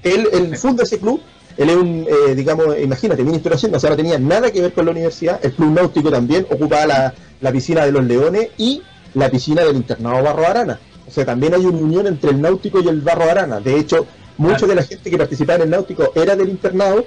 Él, 0.03 0.29
él 0.33 0.57
funda 0.57 0.83
ese 0.83 0.99
club, 0.99 1.21
él 1.57 1.71
es 1.71 1.77
un, 1.77 2.07
eh, 2.09 2.35
digamos, 2.35 2.67
imagínate, 2.83 3.23
ministro 3.23 3.51
de 3.51 3.57
Hacienda, 3.57 3.79
o 3.79 3.81
sea, 3.81 3.91
no 3.91 3.97
tenía 3.97 4.19
nada 4.19 4.51
que 4.51 4.61
ver 4.61 4.73
con 4.73 4.85
la 4.87 4.91
universidad. 4.91 5.39
El 5.45 5.53
Club 5.53 5.73
Náutico 5.73 6.11
también 6.11 6.47
ocupaba 6.51 6.87
la, 6.87 7.15
la 7.41 7.53
piscina 7.53 7.85
de 7.85 7.93
los 7.93 8.05
Leones 8.05 8.49
y 8.57 8.83
la 9.15 9.31
piscina 9.31 9.63
del 9.63 9.77
internado 9.77 10.23
Barro 10.23 10.47
Arana. 10.47 10.79
O 11.07 11.11
sea, 11.11 11.25
también 11.25 11.55
hay 11.55 11.67
una 11.67 11.79
unión 11.79 12.07
entre 12.07 12.31
el 12.31 12.41
Náutico 12.41 12.81
y 12.81 12.89
el 12.89 13.01
Barro 13.01 13.25
Arana. 13.31 13.61
De 13.61 13.79
hecho, 13.79 14.07
mucha 14.39 14.67
de 14.67 14.75
la 14.75 14.83
gente 14.83 15.11
que 15.11 15.19
participaba 15.19 15.57
en 15.57 15.63
el 15.63 15.71
Náutico 15.71 16.13
era 16.15 16.35
del 16.37 16.49
internado 16.49 17.05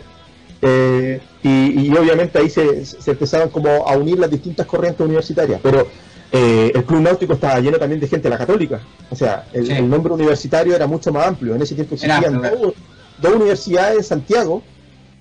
eh, 0.61 1.19
y, 1.43 1.87
y 1.87 1.97
obviamente 1.97 2.39
ahí 2.39 2.49
se, 2.49 2.85
se 2.85 3.11
empezaban 3.11 3.49
como 3.49 3.69
a 3.87 3.95
unir 3.97 4.19
las 4.19 4.29
distintas 4.31 4.65
corrientes 4.65 5.01
universitarias. 5.05 5.59
Pero 5.61 5.87
eh, 6.31 6.71
el 6.73 6.83
Club 6.85 7.01
Náutico 7.01 7.33
estaba 7.33 7.59
lleno 7.59 7.77
también 7.77 7.99
de 7.99 8.07
gente 8.07 8.23
de 8.23 8.29
la 8.29 8.37
católica. 8.37 8.79
O 9.09 9.15
sea, 9.15 9.45
el, 9.53 9.65
Sí. 9.67 9.73
el 9.73 9.89
nombre 9.89 10.13
universitario 10.13 10.75
era 10.75 10.87
mucho 10.87 11.11
más 11.11 11.27
amplio. 11.27 11.55
En 11.55 11.61
ese 11.61 11.75
tiempo 11.75 11.95
existían 11.95 12.41
todos, 12.41 12.73
dos 13.21 13.33
universidades 13.35 13.97
en 13.97 14.03
Santiago 14.03 14.61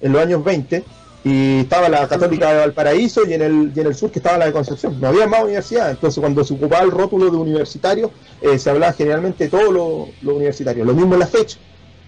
en 0.01 0.13
los 0.13 0.23
años 0.23 0.45
20 0.45 0.85
y 1.25 1.61
estaba 1.61 1.89
la 1.89 2.07
Católica 2.07 2.53
de 2.53 2.59
Valparaíso 2.59 3.27
y 3.27 3.33
en 3.33 3.43
el, 3.43 3.73
y 3.75 3.81
en 3.81 3.87
el 3.87 3.95
sur 3.95 4.11
que 4.11 4.19
estaba 4.19 4.37
la 4.37 4.47
de 4.47 4.53
Concepción. 4.53 5.01
No 5.01 5.09
había 5.09 5.27
más 5.27 5.43
universidades, 5.43 5.95
entonces 5.95 6.21
cuando 6.21 6.45
se 6.45 6.53
ocupaba 6.53 6.83
el 6.83 6.91
rótulo 6.91 7.31
de 7.31 7.37
universitario 7.37 8.11
eh, 8.43 8.59
se 8.59 8.69
hablaba 8.69 8.93
generalmente 8.93 9.45
de 9.45 9.51
todos 9.51 9.73
los 9.73 10.09
lo 10.23 10.35
universitarios. 10.37 10.87
Lo 10.87 10.93
mismo 10.93 11.15
en 11.15 11.21
la 11.21 11.27
fecha. 11.27 11.59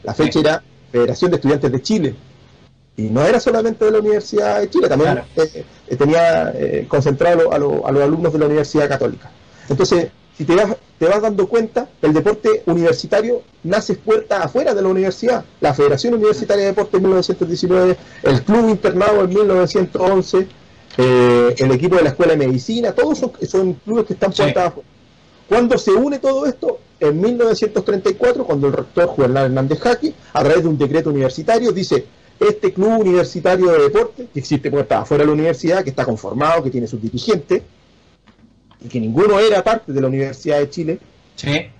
La 0.02 0.12
fecha 0.12 0.40
era 0.40 0.62
Federación 0.92 1.30
de 1.30 1.36
Estudiantes 1.36 1.72
de 1.72 1.82
Chile. 1.82 2.14
Y 2.98 3.04
no 3.04 3.24
era 3.24 3.40
solamente 3.40 3.84
de 3.86 3.90
la 3.90 3.98
Universidad 3.98 4.60
de 4.60 4.70
Chile, 4.70 4.88
también 4.88 5.18
eh, 5.36 5.64
eh, 5.88 5.96
tenía 5.96 6.52
concentrado 6.88 7.52
a, 7.52 7.56
a 7.56 7.58
los 7.58 8.02
alumnos 8.02 8.32
de 8.32 8.38
la 8.38 8.46
Universidad 8.46 8.88
Católica. 8.88 9.30
Entonces, 9.68 10.08
si 10.36 10.44
te 10.44 10.54
vas, 10.54 10.76
te 10.98 11.06
vas 11.06 11.22
dando 11.22 11.48
cuenta, 11.48 11.88
el 12.02 12.12
deporte 12.12 12.62
universitario 12.66 13.42
nace 13.62 13.94
puerta 13.94 14.42
afuera 14.42 14.74
de 14.74 14.82
la 14.82 14.88
universidad. 14.88 15.44
La 15.60 15.72
Federación 15.72 16.14
Universitaria 16.14 16.64
de 16.64 16.70
Deporte 16.70 16.98
en 16.98 17.04
1919, 17.04 17.96
el 18.22 18.42
Club 18.42 18.68
Internado 18.68 19.24
en 19.24 19.28
1911, 19.30 20.46
eh, 20.98 21.54
el 21.56 21.70
equipo 21.72 21.96
de 21.96 22.02
la 22.02 22.10
Escuela 22.10 22.32
de 22.32 22.46
Medicina, 22.46 22.92
todos 22.92 23.18
son, 23.18 23.74
clubes 23.84 24.04
que 24.06 24.12
están 24.12 24.32
puertas 24.32 24.68
afuera. 24.68 24.88
Cuando 25.48 25.78
se 25.78 25.92
une 25.92 26.18
todo 26.18 26.44
esto, 26.46 26.80
en 26.98 27.20
1934, 27.20 28.44
cuando 28.44 28.66
el 28.66 28.72
rector 28.72 29.06
Juan 29.06 29.36
Hernández 29.36 29.78
Jaque, 29.80 30.12
a 30.32 30.42
través 30.42 30.62
de 30.62 30.68
un 30.68 30.76
decreto 30.76 31.10
universitario, 31.10 31.72
dice, 31.72 32.04
este 32.40 32.72
club 32.72 33.00
universitario 33.00 33.70
de 33.70 33.84
deporte, 33.84 34.28
que 34.32 34.40
existe 34.40 34.70
puerta 34.70 35.00
afuera 35.00 35.22
de 35.22 35.28
la 35.28 35.32
universidad, 35.34 35.84
que 35.84 35.90
está 35.90 36.04
conformado, 36.04 36.62
que 36.62 36.70
tiene 36.70 36.86
sus 36.86 37.00
dirigentes, 37.00 37.62
y 38.80 38.88
que 38.88 39.00
ninguno 39.00 39.38
era 39.38 39.62
parte 39.62 39.92
de 39.92 40.00
la 40.00 40.08
Universidad 40.08 40.58
de 40.58 40.70
Chile, 40.70 40.98
sí. 41.36 41.70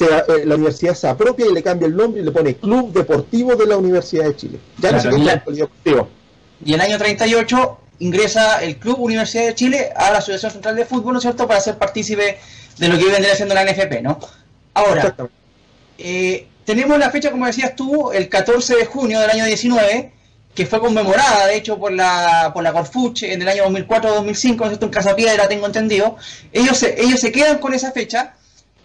Eh, 0.00 0.44
la 0.44 0.56
universidad 0.56 0.94
se 0.94 1.08
apropia 1.08 1.46
y 1.46 1.52
le 1.52 1.62
cambia 1.62 1.86
el 1.86 1.96
nombre 1.96 2.20
y 2.20 2.24
le 2.24 2.30
pone 2.30 2.54
Club 2.56 2.92
Deportivo 2.92 3.56
de 3.56 3.66
la 3.66 3.76
Universidad 3.78 4.26
de 4.26 4.36
Chile. 4.36 4.58
Ya 4.78 4.92
no 4.92 5.00
se 5.00 5.08
Y 6.64 6.74
en 6.74 6.80
el 6.80 6.80
año 6.80 6.98
38 6.98 7.78
ingresa 8.00 8.62
el 8.62 8.76
Club 8.76 9.00
Universidad 9.00 9.46
de 9.46 9.54
Chile 9.54 9.90
a 9.96 10.10
la 10.10 10.18
Asociación 10.18 10.52
Central 10.52 10.76
de 10.76 10.84
Fútbol, 10.84 11.14
¿no 11.14 11.18
es 11.18 11.22
cierto?, 11.22 11.48
para 11.48 11.60
ser 11.60 11.78
partícipe 11.78 12.38
de 12.76 12.88
lo 12.88 12.98
que 12.98 13.06
vendría 13.06 13.34
siendo 13.34 13.54
la 13.54 13.64
NFP, 13.64 14.02
¿no? 14.02 14.20
Ahora, 14.74 15.16
eh, 15.96 16.46
tenemos 16.64 16.98
la 16.98 17.10
fecha, 17.10 17.30
como 17.30 17.46
decías 17.46 17.74
tú, 17.74 18.12
el 18.12 18.28
14 18.28 18.76
de 18.76 18.84
junio 18.84 19.18
del 19.20 19.30
año 19.30 19.46
19, 19.46 20.12
que 20.58 20.66
fue 20.66 20.80
conmemorada, 20.80 21.46
de 21.46 21.54
hecho, 21.54 21.78
por 21.78 21.92
la, 21.92 22.50
por 22.52 22.64
la 22.64 22.72
Corfuch 22.72 23.22
en 23.22 23.40
el 23.40 23.48
año 23.48 23.66
2004-2005, 23.66 24.56
¿no 24.56 24.86
En 24.86 24.88
Casa 24.88 25.14
Piedra, 25.14 25.46
tengo 25.46 25.66
entendido. 25.66 26.16
Ellos 26.52 26.78
se, 26.78 27.00
ellos 27.00 27.20
se 27.20 27.30
quedan 27.30 27.58
con 27.58 27.74
esa 27.74 27.92
fecha, 27.92 28.34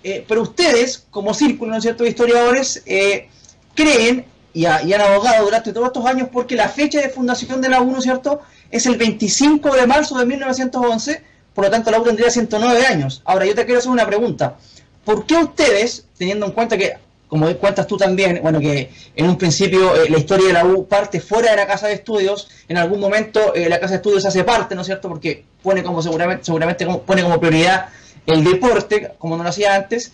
eh, 0.04 0.24
pero 0.28 0.44
ustedes, 0.44 1.08
como 1.10 1.34
círculo, 1.34 1.72
¿no 1.72 1.78
es 1.78 1.84
cierto?, 1.84 2.04
de 2.04 2.12
historiadores, 2.12 2.84
eh, 2.86 3.28
creen 3.74 4.24
y, 4.54 4.66
han 4.66 5.02
abogado 5.02 5.46
durante 5.46 5.74
todos 5.74 5.88
estos 5.88 6.06
años 6.06 6.30
porque 6.32 6.56
la 6.56 6.70
fecha 6.70 7.02
de 7.02 7.10
fundación 7.10 7.60
de 7.60 7.70
la 7.70 7.82
U, 7.82 7.90
¿no 7.90 7.98
es 7.98 8.04
cierto?, 8.04 8.42
es 8.70 8.86
el 8.86 8.96
25 8.96 9.76
de 9.76 9.88
marzo 9.88 10.16
de 10.20 10.28
1911, 10.28 11.24
por 11.56 11.66
lo 11.66 11.72
tanto 11.72 11.90
la 11.90 12.00
U 12.00 12.04
tendría 12.04 12.30
109 12.30 12.86
años. 12.86 13.24
Ahora, 13.26 13.48
yo 13.48 13.56
te 13.56 13.66
quiero 13.66 13.80
hacer 13.80 13.92
una 13.92 14.06
pregunta. 14.06 14.58
¿Por 15.04 15.26
qué 15.26 15.38
ustedes, 15.38 16.06
teniendo 16.20 16.46
en 16.46 16.52
cuenta 16.52 16.78
que 16.78 16.98
como 17.34 17.52
cuentas 17.58 17.88
tú 17.88 17.98
también, 17.98 18.42
bueno, 18.44 18.60
que 18.60 18.92
en 19.16 19.28
un 19.28 19.40
principio 19.40 19.96
eh, 19.96 20.08
la 20.08 20.20
historia 20.20 20.46
de 20.46 20.54
la 20.54 20.66
U 20.66 20.88
parte 20.88 21.20
fuera 21.20 21.50
de 21.50 21.58
la 21.58 21.66
casa 21.66 21.88
de 21.88 21.94
estudios, 21.94 22.48
en 22.68 22.78
algún 22.78 23.00
momento 23.00 23.56
eh, 23.56 23.68
la 23.68 23.80
casa 23.80 23.94
de 23.94 23.96
estudios 23.96 24.24
hace 24.28 24.44
parte, 24.44 24.76
¿no 24.76 24.82
es 24.82 24.86
cierto? 24.86 25.10
Porque 25.10 25.44
pone 25.64 25.82
como 25.82 26.04
seguramente, 26.04 26.46
seguramente 26.46 26.86
pone 26.86 27.24
como 27.24 27.40
prioridad 27.40 27.90
el 28.28 28.44
deporte, 28.44 29.14
como 29.18 29.36
no 29.36 29.42
lo 29.42 29.50
hacía 29.50 29.74
antes. 29.74 30.12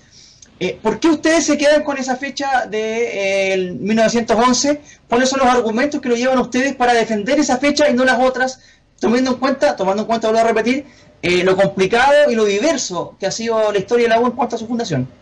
Eh, 0.61 0.79
¿Por 0.81 1.01
qué 1.01 1.09
ustedes 1.09 1.45
se 1.45 1.57
quedan 1.57 1.83
con 1.83 1.97
esa 1.97 2.15
fecha 2.15 2.65
de 2.67 3.75
1911? 3.81 4.79
¿Cuáles 5.09 5.27
son 5.27 5.39
los 5.39 5.49
argumentos 5.49 5.99
que 5.99 6.07
lo 6.07 6.15
llevan 6.15 6.39
ustedes 6.39 6.73
para 6.73 6.93
defender 6.93 7.37
esa 7.37 7.57
fecha 7.57 7.89
y 7.89 7.95
no 7.95 8.05
las 8.05 8.19
otras, 8.21 8.61
tomando 8.97 9.31
en 9.31 9.37
cuenta, 9.39 9.75
tomando 9.75 10.03
en 10.03 10.07
cuenta, 10.07 10.29
vuelvo 10.29 10.45
a 10.45 10.47
repetir, 10.47 10.85
lo 11.21 11.57
complicado 11.57 12.31
y 12.31 12.35
lo 12.35 12.45
diverso 12.45 13.17
que 13.19 13.25
ha 13.25 13.31
sido 13.31 13.73
la 13.73 13.77
historia 13.77 14.07
de 14.07 14.15
la 14.15 14.21
U 14.21 14.25
en 14.25 14.31
cuanto 14.31 14.55
a 14.55 14.59
su 14.59 14.67
fundación? 14.67 15.19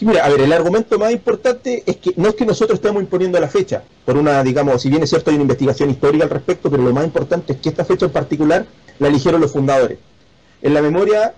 Mira, 0.00 0.24
a 0.24 0.28
ver, 0.28 0.42
el 0.42 0.52
argumento 0.52 0.96
más 0.96 1.10
importante 1.10 1.82
es 1.84 1.96
que 1.96 2.12
no 2.16 2.28
es 2.28 2.36
que 2.36 2.46
nosotros 2.46 2.78
estemos 2.78 3.02
imponiendo 3.02 3.40
la 3.40 3.48
fecha, 3.48 3.82
por 4.04 4.16
una, 4.16 4.42
digamos, 4.44 4.80
si 4.80 4.88
bien 4.88 5.02
es 5.02 5.10
cierto 5.10 5.30
hay 5.30 5.34
una 5.36 5.42
investigación 5.42 5.90
histórica 5.90 6.24
al 6.24 6.30
respecto, 6.30 6.70
pero 6.70 6.84
lo 6.84 6.92
más 6.92 7.04
importante 7.04 7.54
es 7.54 7.58
que 7.58 7.70
esta 7.70 7.84
fecha 7.84 8.06
en 8.06 8.12
particular 8.12 8.64
la 9.00 9.08
eligieron 9.08 9.40
los 9.40 9.50
fundadores. 9.50 9.98
En 10.62 10.74
la 10.74 10.82
memoria 10.82 11.34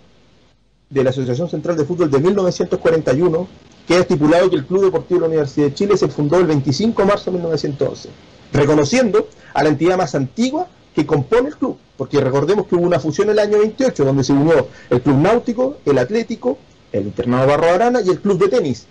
de 0.90 1.04
la 1.04 1.10
Asociación 1.10 1.48
Central 1.48 1.76
de 1.76 1.84
Fútbol 1.84 2.10
de 2.10 2.18
1941, 2.18 3.48
queda 3.88 4.00
estipulado 4.00 4.50
que 4.50 4.56
el 4.56 4.66
Club 4.66 4.84
Deportivo 4.84 5.20
de 5.20 5.22
la 5.22 5.28
Universidad 5.28 5.66
de 5.68 5.74
Chile 5.74 5.96
se 5.96 6.08
fundó 6.08 6.38
el 6.38 6.46
25 6.46 7.00
de 7.00 7.08
marzo 7.08 7.30
de 7.30 7.38
1911, 7.38 8.10
reconociendo 8.52 9.26
a 9.54 9.62
la 9.62 9.70
entidad 9.70 9.96
más 9.96 10.14
antigua 10.14 10.68
que 10.94 11.06
compone 11.06 11.48
el 11.48 11.56
club, 11.56 11.78
porque 11.96 12.20
recordemos 12.20 12.66
que 12.66 12.74
hubo 12.74 12.84
una 12.84 13.00
fusión 13.00 13.28
en 13.28 13.32
el 13.32 13.38
año 13.38 13.58
28, 13.58 14.04
donde 14.04 14.24
se 14.24 14.32
unió 14.32 14.68
el 14.90 15.00
Club 15.00 15.16
Náutico, 15.16 15.78
el 15.86 15.98
Atlético, 15.98 16.58
el 16.92 17.04
internado 17.04 17.46
Barro 17.46 17.70
Arana 17.70 18.00
y 18.00 18.08
el 18.08 18.20
club 18.20 18.38
de 18.38 18.48
tenis. 18.48 18.86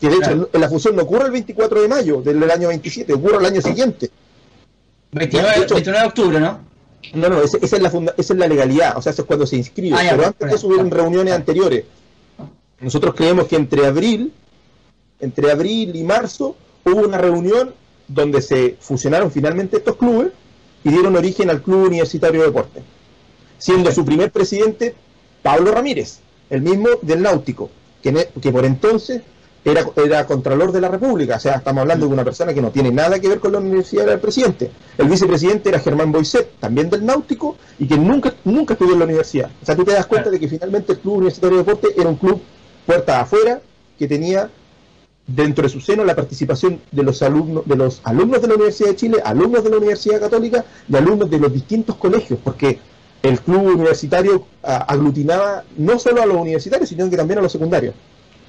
Que 0.00 0.08
de 0.08 0.16
hecho 0.16 0.48
la 0.52 0.68
fusión 0.68 0.94
no 0.94 1.02
ocurre 1.02 1.26
el 1.26 1.32
24 1.32 1.82
de 1.82 1.88
mayo 1.88 2.22
del 2.22 2.50
año 2.50 2.68
27, 2.68 3.12
ocurre 3.12 3.38
el 3.38 3.46
año 3.46 3.60
siguiente. 3.60 4.10
29, 5.10 5.66
de 5.66 6.06
octubre, 6.06 6.38
¿no? 6.38 6.60
No, 7.14 7.28
no, 7.28 7.42
esa, 7.42 7.58
es 7.58 7.80
la 7.80 7.88
esa 7.88 8.32
es 8.34 8.38
la 8.38 8.46
legalidad, 8.46 8.96
o 8.96 9.02
sea, 9.02 9.12
eso 9.12 9.22
es 9.22 9.26
cuando 9.26 9.46
se 9.46 9.56
inscribe. 9.56 9.96
Ah, 9.96 10.06
pero 10.10 10.26
antes 10.26 10.48
de 10.48 10.54
eso 10.54 10.66
hubieron 10.66 10.90
reuniones 10.90 11.34
anteriores. 11.34 11.84
Nosotros 12.80 13.14
creemos 13.14 13.46
que 13.46 13.56
entre 13.56 13.86
abril, 13.86 14.32
entre 15.20 15.50
abril 15.50 15.96
y 15.96 16.04
marzo, 16.04 16.56
hubo 16.84 17.00
una 17.00 17.18
reunión 17.18 17.74
donde 18.06 18.42
se 18.42 18.76
fusionaron 18.78 19.30
finalmente 19.30 19.78
estos 19.78 19.96
clubes 19.96 20.28
y 20.84 20.90
dieron 20.90 21.16
origen 21.16 21.50
al 21.50 21.62
Club 21.62 21.86
Universitario 21.86 22.40
de 22.40 22.46
Deporte, 22.46 22.82
siendo 23.58 23.90
su 23.90 24.04
primer 24.04 24.30
presidente 24.30 24.94
Pablo 25.42 25.72
Ramírez 25.72 26.20
el 26.50 26.62
mismo 26.62 26.88
del 27.02 27.22
Náutico, 27.22 27.70
que, 28.02 28.28
que 28.40 28.52
por 28.52 28.64
entonces 28.64 29.22
era, 29.64 29.84
era 29.96 30.26
Contralor 30.26 30.72
de 30.72 30.80
la 30.80 30.88
República, 30.88 31.36
o 31.36 31.40
sea, 31.40 31.56
estamos 31.56 31.82
hablando 31.82 32.06
de 32.06 32.12
una 32.12 32.24
persona 32.24 32.54
que 32.54 32.62
no 32.62 32.70
tiene 32.70 32.90
nada 32.90 33.18
que 33.18 33.28
ver 33.28 33.40
con 33.40 33.52
la 33.52 33.58
universidad 33.58 34.06
del 34.06 34.20
presidente. 34.20 34.70
El 34.96 35.08
vicepresidente 35.08 35.68
era 35.68 35.80
Germán 35.80 36.12
Boiset, 36.12 36.58
también 36.60 36.88
del 36.88 37.04
Náutico, 37.04 37.56
y 37.78 37.86
que 37.86 37.98
nunca, 37.98 38.34
nunca 38.44 38.74
estudió 38.74 38.94
en 38.94 39.00
la 39.00 39.04
universidad. 39.04 39.50
O 39.62 39.66
sea, 39.66 39.76
tú 39.76 39.84
te 39.84 39.92
das 39.92 40.06
cuenta 40.06 40.30
de 40.30 40.40
que 40.40 40.48
finalmente 40.48 40.92
el 40.92 41.00
Club 41.00 41.16
Universitario 41.16 41.58
de 41.58 41.64
Deporte 41.64 41.88
era 41.96 42.08
un 42.08 42.16
club 42.16 42.40
puerta 42.86 43.20
afuera, 43.20 43.60
que 43.98 44.06
tenía 44.06 44.48
dentro 45.26 45.64
de 45.64 45.68
su 45.68 45.80
seno 45.80 46.04
la 46.04 46.16
participación 46.16 46.80
de 46.90 47.02
los 47.02 47.20
alumnos 47.22 47.62
de 47.66 47.76
los 47.76 48.00
alumnos 48.04 48.40
de 48.40 48.48
la 48.48 48.54
Universidad 48.54 48.88
de 48.88 48.96
Chile, 48.96 49.18
alumnos 49.22 49.62
de 49.62 49.70
la 49.70 49.76
Universidad 49.76 50.20
Católica 50.20 50.64
y 50.88 50.96
alumnos 50.96 51.28
de 51.28 51.38
los 51.38 51.52
distintos 51.52 51.96
colegios, 51.96 52.40
porque 52.42 52.78
el 53.22 53.40
club 53.40 53.66
universitario 53.66 54.46
aglutinaba 54.62 55.64
no 55.76 55.98
solo 55.98 56.22
a 56.22 56.26
los 56.26 56.36
universitarios, 56.36 56.88
sino 56.88 57.08
que 57.10 57.16
también 57.16 57.38
a 57.38 57.42
los 57.42 57.52
secundarios. 57.52 57.94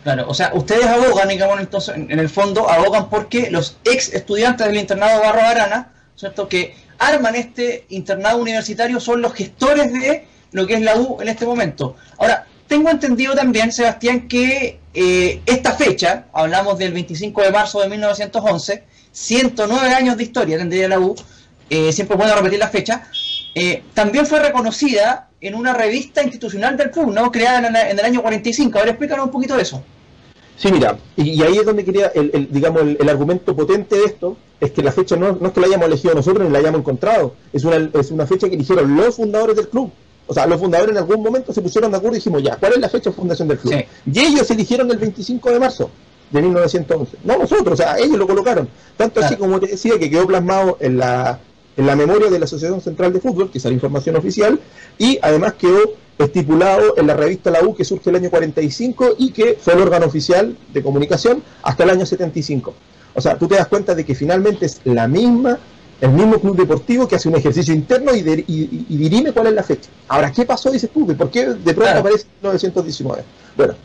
Claro, 0.03 0.25
o 0.29 0.34
sea, 0.34 0.51
ustedes 0.53 0.86
abogan, 0.86 1.27
digamos, 1.27 1.60
entonces, 1.60 1.95
en 1.95 2.19
el 2.19 2.29
fondo, 2.29 2.69
abogan 2.69 3.10
porque 3.10 3.51
los 3.51 3.77
ex 3.84 4.13
estudiantes 4.13 4.67
del 4.67 4.77
internado 4.77 5.19
Barro 5.21 5.41
Arana, 5.41 5.91
¿cierto?, 6.15 6.47
que 6.47 6.75
arman 6.99 7.36
este 7.36 7.86
internado 7.89 8.38
universitario 8.38 8.99
son 8.99 9.21
los 9.21 9.34
gestores 9.34 9.91
de 9.91 10.25
lo 10.51 10.65
que 10.67 10.75
es 10.75 10.82
la 10.82 10.95
U 10.95 11.21
en 11.21 11.27
este 11.27 11.45
momento. 11.45 11.95
Ahora, 12.17 12.45
tengo 12.67 12.89
entendido 12.89 13.36
también, 13.36 13.71
Sebastián, 13.71 14.27
que 14.27 14.79
eh, 14.93 15.41
esta 15.45 15.73
fecha, 15.73 16.25
hablamos 16.34 16.77
del 16.77 16.93
25 16.93 17.41
de 17.41 17.51
marzo 17.51 17.82
de 17.82 17.89
1911, 17.89 18.84
109 19.12 19.93
años 19.93 20.17
de 20.17 20.23
historia 20.23 20.58
tendría 20.58 20.88
la 20.88 20.99
U, 20.99 21.15
eh, 21.69 21.91
siempre 21.91 22.15
bueno 22.15 22.36
repetir 22.36 22.60
la 22.60 22.69
fecha, 22.69 23.08
eh, 23.55 23.83
también 23.93 24.25
fue 24.25 24.39
reconocida 24.39 25.29
en 25.41 25.55
una 25.55 25.73
revista 25.73 26.21
institucional 26.21 26.77
del 26.77 26.91
club, 26.91 27.12
¿no? 27.13 27.31
Creada 27.31 27.67
en, 27.67 27.99
el 27.99 28.05
año 28.05 28.21
45. 28.21 28.77
A 28.77 28.81
ver, 28.81 28.89
explícanos 28.89 29.25
un 29.25 29.31
poquito 29.31 29.55
de 29.55 29.62
eso. 29.62 29.83
Sí, 30.57 30.71
mira, 30.71 30.97
y, 31.15 31.41
ahí 31.41 31.57
es 31.57 31.65
donde 31.65 31.85
quería, 31.85 32.07
el, 32.07 32.49
digamos, 32.51 32.81
el, 32.81 33.09
argumento 33.09 33.55
potente 33.55 33.95
de 33.95 34.03
esto 34.03 34.35
es 34.59 34.71
que 34.71 34.83
la 34.83 34.91
fecha 34.91 35.15
no, 35.15 35.38
no, 35.39 35.47
es 35.47 35.53
que 35.53 35.62
la 35.62 35.67
hayamos 35.67 35.88
elegido 35.88 36.13
nosotros 36.13 36.45
ni 36.45 36.51
la 36.51 36.59
hayamos 36.59 36.81
encontrado, 36.81 37.33
es 37.53 37.63
una, 37.63 37.89
es 37.93 38.12
una 38.12 38.27
fecha 38.27 38.49
que 38.49 38.55
eligieron 38.55 38.93
los 38.97 39.15
fundadores 39.15 39.55
del 39.55 39.69
club. 39.69 39.89
O 40.27 40.33
sea, 40.33 40.45
los 40.45 40.59
fundadores 40.59 40.91
en 40.91 40.97
algún 40.97 41.23
momento 41.23 41.53
se 41.53 41.62
pusieron 41.62 41.91
de 41.91 41.97
acuerdo 41.97 42.17
y 42.17 42.19
dijimos, 42.19 42.43
ya, 42.43 42.57
¿cuál 42.57 42.73
es 42.73 42.79
la 42.79 42.89
fecha 42.89 43.09
de 43.09 43.15
fundación 43.15 43.47
del 43.47 43.57
club? 43.57 43.73
Y 44.05 44.19
ellos 44.19 44.51
eligieron 44.51 44.91
el 44.91 44.97
25 44.97 45.49
de 45.49 45.59
marzo 45.59 45.89
de 46.29 46.41
1911. 46.41 47.17
No 47.23 47.38
nosotros, 47.38 47.73
o 47.73 47.77
sea, 47.77 47.97
ellos 47.97 48.17
lo 48.17 48.27
colocaron. 48.27 48.67
Tanto 48.97 49.21
así 49.21 49.38
como 49.38 49.59
te 49.59 49.67
decía 49.67 49.97
que 49.97 50.09
quedó 50.09 50.27
plasmado 50.27 50.77
en 50.81 50.97
la, 50.97 51.39
en 51.80 51.86
la 51.86 51.96
memoria 51.96 52.30
de 52.30 52.38
la 52.38 52.44
Asociación 52.44 52.82
Central 52.82 53.13
de 53.13 53.22
Fútbol, 53.22 53.50
que 53.50 53.58
es 53.58 53.63
la 53.63 53.72
información 53.72 54.18
oficial, 54.18 54.60
y 54.98 55.18
además 55.22 55.54
quedó 55.54 55.94
estipulado 56.18 56.96
en 56.98 57.08
la 57.08 57.13
revista 57.13 57.50
La 57.50 57.63
U 57.63 57.74
que 57.74 57.86
surge 57.86 58.10
el 58.10 58.18
año 58.18 58.30
45 58.30 59.15
y 59.18 59.32
que 59.32 59.58
fue 59.58 59.76
el 59.76 59.80
órgano 59.80 60.06
oficial 60.06 60.58
de 60.74 60.84
comunicación 60.84 61.42
hasta 61.63 61.86
el 61.86 61.92
año 61.92 62.06
75. 62.06 62.74
O 63.15 63.22
sea, 63.22 63.38
tú 63.38 63.48
te 63.48 63.56
das 63.56 63.68
cuenta 63.68 63.96
de 63.96 64.06
que 64.06 64.13
finalmente 64.13 64.65
es 64.65 64.82
la 64.84 65.08
misma, 65.08 65.58
el 66.02 66.10
mismo 66.10 66.38
club 66.39 66.58
deportivo 66.58 67.08
que 67.08 67.15
hace 67.15 67.30
un 67.30 67.38
ejercicio 67.38 67.74
interno 67.74 68.13
y, 68.13 68.24
dirime 68.24 69.32
cuál 69.32 69.48
es 69.48 69.54
la 69.54 69.63
fecha. 69.63 69.89
Ahora, 70.10 70.34
¿qué 70.34 70.44
pasó? 70.44 70.72
Dices 70.72 70.89
tú, 70.94 71.08
¿por 71.15 71.32
qué 71.32 71.46
de 71.46 71.74
pronto 71.74 71.98
aparece 71.98 72.26
1919? 72.42 73.24
Bueno, 73.56 73.76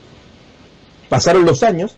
pasaron 1.09 1.45
los 1.45 1.63
años, 1.63 1.95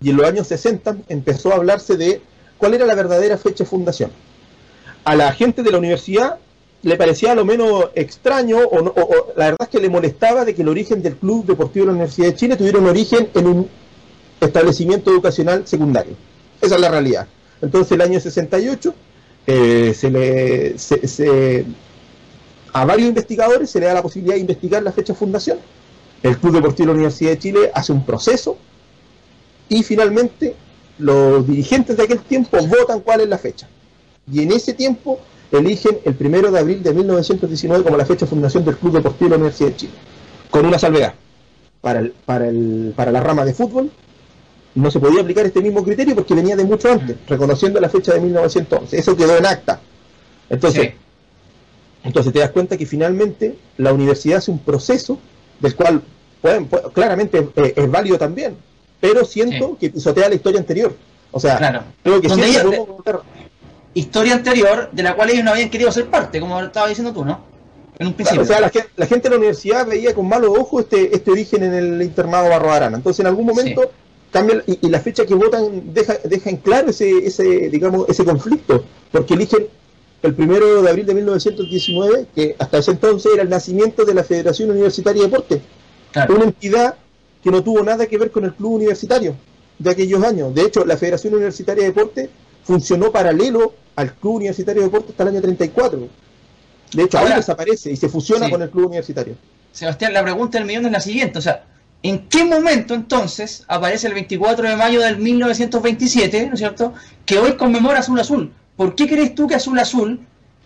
y 0.00 0.08
en 0.08 0.16
los 0.16 0.26
años 0.26 0.46
60 0.46 0.96
empezó 1.10 1.52
a 1.52 1.56
hablarse 1.56 1.98
de 1.98 2.22
cuál 2.56 2.72
era 2.72 2.86
la 2.86 2.94
verdadera 2.94 3.36
fecha 3.36 3.64
de 3.64 3.68
fundación. 3.68 4.10
A 5.04 5.14
la 5.14 5.32
gente 5.32 5.62
de 5.62 5.70
la 5.70 5.78
universidad 5.78 6.38
le 6.82 6.96
parecía 6.96 7.34
lo 7.34 7.44
menos 7.44 7.86
extraño 7.94 8.58
o, 8.58 9.32
la 9.36 9.46
verdad 9.46 9.62
es 9.62 9.68
que 9.68 9.80
le 9.80 9.88
molestaba 9.88 10.44
de 10.44 10.54
que 10.54 10.62
el 10.62 10.68
origen 10.68 11.02
del 11.02 11.16
Club 11.16 11.46
Deportivo 11.46 11.86
de 11.86 11.92
la 11.92 11.96
Universidad 11.96 12.28
de 12.28 12.34
Chile 12.34 12.56
tuviera 12.56 12.78
un 12.78 12.86
origen 12.86 13.28
en 13.34 13.46
un 13.46 13.68
establecimiento 14.40 15.10
educacional 15.10 15.66
secundario. 15.66 16.14
Esa 16.60 16.74
es 16.74 16.80
la 16.80 16.90
realidad. 16.90 17.26
Entonces 17.62 17.92
el 17.92 18.02
año 18.02 18.20
68 18.20 18.94
eh, 19.46 19.94
se 19.94 20.10
le, 20.10 21.64
a 22.72 22.84
varios 22.84 23.08
investigadores 23.08 23.70
se 23.70 23.80
le 23.80 23.86
da 23.86 23.94
la 23.94 24.02
posibilidad 24.02 24.34
de 24.34 24.40
investigar 24.40 24.82
la 24.82 24.92
fecha 24.92 25.12
de 25.12 25.18
fundación. 25.18 25.58
El 26.22 26.38
Club 26.38 26.54
Deportivo 26.54 26.86
de 26.86 26.92
la 26.92 26.94
Universidad 26.94 27.30
de 27.30 27.38
Chile 27.38 27.70
hace 27.74 27.92
un 27.92 28.04
proceso 28.04 28.58
y 29.68 29.82
finalmente 29.82 30.54
los 30.98 31.46
dirigentes 31.46 31.96
de 31.96 32.02
aquel 32.02 32.20
tiempo 32.20 32.58
votan 32.66 33.00
cuál 33.00 33.20
es 33.20 33.28
la 33.28 33.38
fecha. 33.38 33.68
Y 34.30 34.42
en 34.42 34.52
ese 34.52 34.74
tiempo 34.74 35.20
eligen 35.52 35.98
el 36.04 36.14
primero 36.14 36.50
de 36.50 36.58
abril 36.58 36.82
de 36.82 36.92
1919 36.92 37.84
como 37.84 37.96
la 37.96 38.06
fecha 38.06 38.26
de 38.26 38.30
fundación 38.30 38.64
del 38.64 38.76
Club 38.76 38.94
Deportivo 38.94 39.24
de 39.26 39.30
la 39.30 39.36
Universidad 39.36 39.70
de 39.70 39.76
Chile, 39.76 39.92
con 40.50 40.66
una 40.66 40.78
salvedad. 40.78 41.14
Para, 41.80 42.00
el, 42.00 42.12
para, 42.24 42.48
el, 42.48 42.94
para 42.96 43.12
la 43.12 43.20
rama 43.20 43.44
de 43.44 43.52
fútbol 43.52 43.90
no 44.74 44.90
se 44.90 44.98
podía 44.98 45.20
aplicar 45.20 45.46
este 45.46 45.60
mismo 45.60 45.84
criterio 45.84 46.14
porque 46.14 46.34
venía 46.34 46.56
de 46.56 46.64
mucho 46.64 46.90
antes, 46.90 47.16
reconociendo 47.28 47.80
la 47.80 47.88
fecha 47.88 48.14
de 48.14 48.20
1911. 48.20 48.98
Eso 48.98 49.16
quedó 49.16 49.36
en 49.36 49.46
acta. 49.46 49.80
Entonces, 50.50 50.94
entonces 52.02 52.32
te 52.32 52.38
das 52.40 52.50
cuenta 52.50 52.76
que 52.76 52.86
finalmente 52.86 53.56
la 53.76 53.92
universidad 53.92 54.38
hace 54.38 54.50
un 54.50 54.58
proceso 54.58 55.18
del 55.60 55.74
cual 55.74 56.02
pueden, 56.42 56.68
claramente 56.92 57.48
eh, 57.56 57.74
es 57.76 57.90
válido 57.90 58.18
también, 58.18 58.56
pero 59.00 59.24
siento 59.24 59.76
que 59.78 59.90
pisotea 59.90 60.28
la 60.28 60.34
historia 60.34 60.60
anterior. 60.60 60.94
O 61.30 61.40
sea, 61.40 61.86
creo 62.02 62.20
que 62.20 62.28
historia 63.94 64.34
anterior 64.34 64.90
de 64.92 65.02
la 65.02 65.14
cual 65.14 65.30
ellos 65.30 65.44
no 65.44 65.52
habían 65.52 65.70
querido 65.70 65.90
ser 65.92 66.06
parte, 66.06 66.40
como 66.40 66.60
estaba 66.60 66.88
diciendo 66.88 67.12
tú, 67.12 67.24
¿no? 67.24 67.40
En 67.98 68.08
un 68.08 68.14
principio. 68.14 68.42
o 68.42 68.44
sea, 68.44 68.60
la, 68.60 69.06
gente 69.06 69.28
de 69.28 69.30
la 69.30 69.36
universidad 69.36 69.86
veía 69.86 70.14
con 70.14 70.28
malos 70.28 70.50
ojos 70.58 70.82
este, 70.82 71.14
este 71.14 71.30
origen 71.30 71.62
en 71.62 71.74
el 71.74 72.02
internado 72.02 72.48
Barro 72.48 72.72
Arana. 72.72 72.96
Entonces, 72.96 73.20
en 73.20 73.28
algún 73.28 73.46
momento 73.46 73.92
cambia 74.32 74.64
y, 74.66 74.88
la 74.88 74.98
fecha 74.98 75.24
que 75.24 75.34
votan 75.34 75.94
deja, 75.94 76.14
deja 76.24 76.50
en 76.50 76.56
claro 76.56 76.90
ese, 76.90 77.24
ese, 77.24 77.44
digamos, 77.70 78.08
ese 78.08 78.24
conflicto, 78.24 78.84
porque 79.12 79.34
eligen 79.34 79.68
el 80.22 80.34
primero 80.34 80.82
de 80.82 80.90
abril 80.90 81.06
de 81.06 81.14
1919, 81.14 82.26
que 82.34 82.56
hasta 82.58 82.78
ese 82.78 82.90
entonces 82.90 83.32
era 83.32 83.42
el 83.42 83.50
nacimiento 83.50 84.04
de 84.04 84.14
la 84.14 84.24
Federación 84.24 84.70
Universitaria 84.70 85.22
de 85.22 85.28
Deportes, 85.28 85.60
una 86.30 86.44
entidad 86.44 86.96
que 87.42 87.50
no 87.50 87.62
tuvo 87.62 87.82
nada 87.82 88.06
que 88.06 88.18
ver 88.18 88.30
con 88.30 88.44
el 88.44 88.54
club 88.54 88.72
universitario 88.72 89.36
de 89.78 89.90
aquellos 89.90 90.24
años. 90.24 90.54
De 90.54 90.62
hecho, 90.62 90.84
la 90.84 90.96
Federación 90.96 91.34
Universitaria 91.34 91.82
de 91.84 91.90
Deportes 91.90 92.30
funcionó 92.64 93.12
paralelo 93.12 93.74
al 93.96 94.12
Club 94.14 94.36
Universitario 94.36 94.82
de 94.82 94.88
Deportes 94.88 95.10
hasta 95.10 95.22
el 95.22 95.28
año 95.30 95.40
34. 95.40 96.08
De 96.92 97.02
hecho, 97.02 97.18
ahora, 97.18 97.36
desaparece 97.36 97.92
y 97.92 97.96
se 97.96 98.08
fusiona 98.08 98.50
con 98.50 98.62
el 98.62 98.70
Club 98.70 98.86
Universitario. 98.86 99.36
Sebastián, 99.72 100.12
la 100.12 100.22
pregunta 100.22 100.58
del 100.58 100.66
millón 100.66 100.86
es 100.86 100.92
la 100.92 101.00
siguiente, 101.00 101.38
o 101.38 101.42
sea, 101.42 101.64
¿en 102.02 102.28
qué 102.28 102.44
momento 102.44 102.94
entonces 102.94 103.64
aparece 103.66 104.06
el 104.06 104.14
24 104.14 104.68
de 104.68 104.76
mayo 104.76 105.00
del 105.00 105.18
1927, 105.18 106.46
¿no 106.46 106.54
es 106.54 106.60
cierto?, 106.60 106.94
que 107.26 107.38
hoy 107.38 107.56
conmemora 107.56 107.98
Azul 107.98 108.20
Azul. 108.20 108.52
¿Por 108.76 108.94
qué 108.94 109.08
crees 109.08 109.34
tú 109.34 109.48
que 109.48 109.56
Azul 109.56 109.78
Azul, 109.78 110.20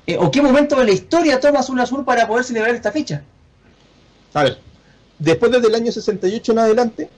eh, 0.06 0.18
o 0.18 0.30
qué 0.30 0.42
momento 0.42 0.76
de 0.76 0.84
la 0.84 0.90
historia 0.92 1.40
toma 1.40 1.60
Azul 1.60 1.80
Azul 1.80 2.04
para 2.04 2.28
poder 2.28 2.44
celebrar 2.44 2.74
esta 2.74 2.92
fecha? 2.92 3.22
A 4.34 4.42
ver, 4.42 4.58
después 5.18 5.50
desde 5.50 5.68
el 5.68 5.74
año 5.74 5.90
68 5.90 6.52
en 6.52 6.58
adelante, 6.58 7.10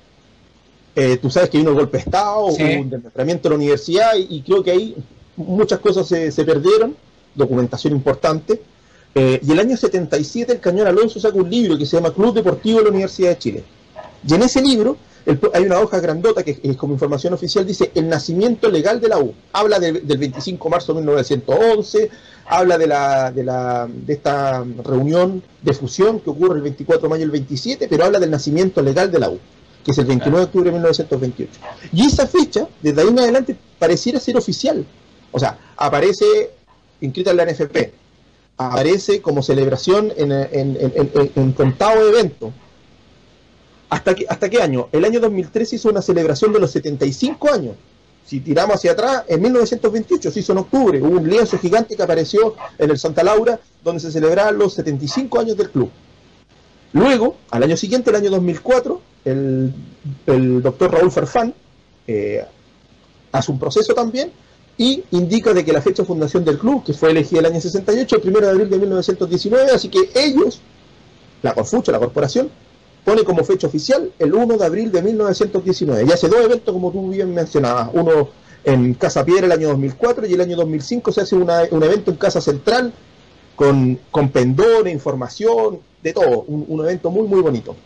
eh, 0.95 1.19
tú 1.19 1.31
sabes 1.31 1.51
que 1.51 1.59
hay 1.59 1.63
unos 1.63 1.75
golpes 1.75 2.05
de 2.05 2.11
Estado, 2.11 2.47
un 2.47 2.91
desmembramiento 2.91 3.45
de 3.45 3.51
la 3.51 3.57
universidad 3.57 4.13
y, 4.17 4.43
creo 4.43 4.63
que 4.63 4.71
ahí 4.73 4.97
muchas 5.37 5.79
cosas 5.79 6.07
se, 6.07 6.45
perdieron, 6.45 6.97
documentación 7.35 7.95
importante. 7.95 8.61
Eh, 9.15 9.41
y 9.43 9.53
el 9.53 9.59
año 9.59 9.77
77 9.77 10.53
el 10.53 10.61
Cañón 10.61 10.87
Alonso 10.87 11.19
saca 11.19 11.37
un 11.37 11.51
libro 11.51 11.77
que 11.77 11.87
se 11.87 11.97
llama 11.97 12.13
Club 12.13 12.35
Deportivo 12.35 12.79
de 12.79 12.85
la 12.85 12.91
Universidad 12.91 13.31
de 13.31 13.39
Chile. 13.39 13.65
Y 14.27 14.35
en 14.35 14.43
ese 14.43 14.61
libro 14.63 14.97
hay 15.53 15.65
una 15.65 15.79
hoja 15.79 16.01
grandota 16.01 16.43
que 16.43 16.59
es 16.63 16.77
como 16.77 16.95
información 16.95 17.35
oficial, 17.35 17.67
dice 17.67 17.93
el 17.95 18.09
nacimiento 18.09 18.69
legal 18.69 19.01
de 19.01 19.09
la 19.09 19.19
U. 19.19 19.33
Habla 19.53 19.79
del 19.79 20.03
25 20.03 20.65
de 20.65 20.71
marzo 20.71 20.93
de 20.93 21.01
1911, 21.01 22.11
habla 22.47 22.79
de, 22.79 22.87
la, 22.87 23.31
de, 23.31 23.45
la, 23.45 23.89
de 23.89 24.13
esta 24.13 24.65
reunión 24.85 25.43
de 25.63 25.73
fusión 25.73 26.21
que 26.21 26.31
ocurre 26.31 26.57
el 26.57 26.63
24 26.63 27.03
de 27.03 27.09
mayo 27.09 27.21
del 27.23 27.31
27, 27.31 27.87
pero 27.89 28.05
habla 28.05 28.19
del 28.19 28.31
nacimiento 28.31 28.83
legal 28.83 29.11
de 29.11 29.19
la 29.19 29.31
U 29.31 29.39
que 29.85 29.93
es 29.93 29.99
el 29.99 30.07
29 30.07 30.39
de 30.39 30.45
octubre 30.45 30.67
de 30.67 30.73
1928. 30.73 31.61
Y 31.93 32.07
esa 32.07 32.27
fecha, 32.27 32.69
desde 32.83 33.01
ahí 33.01 33.09
en 33.09 33.19
adelante, 33.19 33.57
pareciera 33.79 34.21
ser 34.21 34.37
oficial. 34.37 34.85
O 35.33 35.39
sea, 35.39 35.59
aparece 35.77 36.51
inscrita 37.01 37.31
en 37.31 37.37
la 37.37 37.47
NFP, 37.47 37.93
aparece 38.57 39.23
como 39.23 39.43
celebración 39.43 40.13
en, 40.17 40.33
en, 40.33 40.77
en, 41.35 41.53
contado 41.53 42.05
de 42.05 42.11
evento. 42.11 42.53
¿Hasta 43.89 44.15
qué, 44.15 44.27
¿Hasta 44.29 44.51
qué 44.51 44.61
año? 44.61 44.89
El 44.93 45.05
año 45.05 45.19
2003 45.21 45.73
hizo 45.73 45.89
una 45.89 46.03
celebración 46.03 46.53
de 46.53 46.61
los 46.61 46.71
75 46.71 47.53
años. 47.53 47.77
Si 48.27 48.41
tiramos 48.41 48.77
hacia 48.77 48.93
atrás, 48.93 49.25
en 49.27 49.43
1928 49.43 50.31
se 50.31 50.41
hizo 50.41 50.53
en 50.53 50.59
octubre, 50.59 51.03
hubo 51.03 51.19
un 51.19 51.29
lienzo 51.29 51.59
gigante 51.59 51.97
que 51.97 52.03
apareció 52.03 52.55
en 52.79 52.91
el 52.91 52.99
Santa 52.99 53.25
Laura, 53.25 53.59
donde 53.83 54.01
se 54.01 54.13
celebraban 54.13 54.59
los 54.59 54.75
75 54.75 55.41
años 55.41 55.57
del 55.57 55.71
club. 55.71 55.91
Luego, 56.93 57.37
al 57.51 57.63
año 57.63 57.77
siguiente, 57.77 58.11
el 58.11 58.17
año 58.17 58.31
2004, 58.31 59.01
el, 59.25 59.73
doctor 60.63 60.93
Raúl 60.93 61.11
Farfán 61.11 61.55
eh, 62.07 62.45
hace 63.33 63.53
un 63.53 63.59
proceso 63.59 63.95
también 63.95 64.33
y 64.77 65.05
indica 65.13 65.53
de 65.53 65.65
que 65.65 65.73
la 65.73 65.83
fecha 65.83 66.03
de 66.03 66.07
fundación 66.07 66.45
del 66.45 66.59
club, 66.59 66.83
que 66.83 66.95
fue 66.95 67.11
elegida 67.11 67.41
el 67.41 67.47
año 67.47 67.61
68, 67.61 68.21
el 68.23 68.29
1 68.31 68.41
de 68.41 68.49
abril 68.49 68.71
de 68.71 68.79
1919, 68.79 69.71
así 69.73 69.89
que 69.89 70.11
ellos, 70.15 70.61
la 71.43 71.55
Confucha, 71.55 71.93
la 71.93 71.99
corporación, 71.99 72.51
pone 73.05 73.23
como 73.23 73.45
fecha 73.45 73.67
oficial 73.67 74.11
el 74.19 74.35
1 74.35 74.57
de 74.57 74.65
abril 74.65 74.91
de 74.91 75.03
1919. 75.03 76.05
Y 76.09 76.13
hace 76.13 76.29
dos 76.29 76.41
eventos, 76.45 76.73
como 76.73 76.91
tú 76.91 77.11
bien 77.11 77.33
mencionabas, 77.35 77.91
uno 77.93 78.31
en 78.65 78.95
Casa 78.95 79.25
Piedra 79.25 79.47
el 79.47 79.53
año 79.53 79.69
2004 79.69 80.27
y 80.27 80.35
el 80.35 80.41
año 80.41 80.57
2005 80.57 81.13
se 81.13 81.21
hace 81.23 81.35
un 81.37 81.83
evento 81.83 82.11
en 82.11 82.17
Casa 82.17 82.41
Central 82.41 82.93
con, 83.61 84.01
con 84.11 84.31
pendores, 84.31 84.91
información, 84.91 85.81
de 86.03 86.15
todo, 86.15 86.45
un, 86.49 86.81
evento 86.81 87.11
muy, 87.11 87.29
muy 87.29 87.43
bonito. 87.43 87.77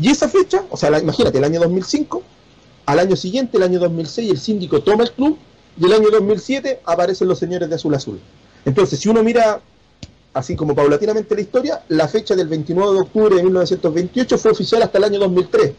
Y 0.00 0.08
esa 0.08 0.28
fecha, 0.28 0.62
o 0.70 0.76
sea, 0.76 0.96
imagínate, 1.00 1.38
el 1.38 1.42
año 1.42 1.58
2005, 1.58 2.22
al 2.86 3.00
año 3.00 3.16
siguiente, 3.16 3.56
el 3.56 3.64
año 3.64 3.80
2006, 3.80 4.30
el 4.30 4.38
síndico 4.38 4.82
toma 4.84 5.02
el 5.02 5.10
club 5.10 5.36
y 5.80 5.84
el 5.84 5.94
año 5.94 6.10
2007 6.12 6.82
aparecen 6.84 7.26
los 7.26 7.40
señores 7.40 7.68
de 7.68 7.74
Azul 7.74 7.92
Azul. 7.96 8.20
Entonces, 8.64 9.00
si 9.00 9.08
uno 9.08 9.24
mira 9.24 9.60
así 10.32 10.54
como 10.54 10.76
paulatinamente 10.76 11.34
la 11.34 11.40
historia, 11.40 11.82
la 11.88 12.06
fecha 12.06 12.36
del 12.36 12.46
29 12.46 12.92
de 12.92 13.00
octubre 13.00 13.34
de 13.34 13.42
1928 13.42 14.38
fue 14.38 14.52
oficial 14.52 14.82
hasta 14.82 14.98
el 14.98 15.04
año 15.04 15.18
2003. 15.18 15.72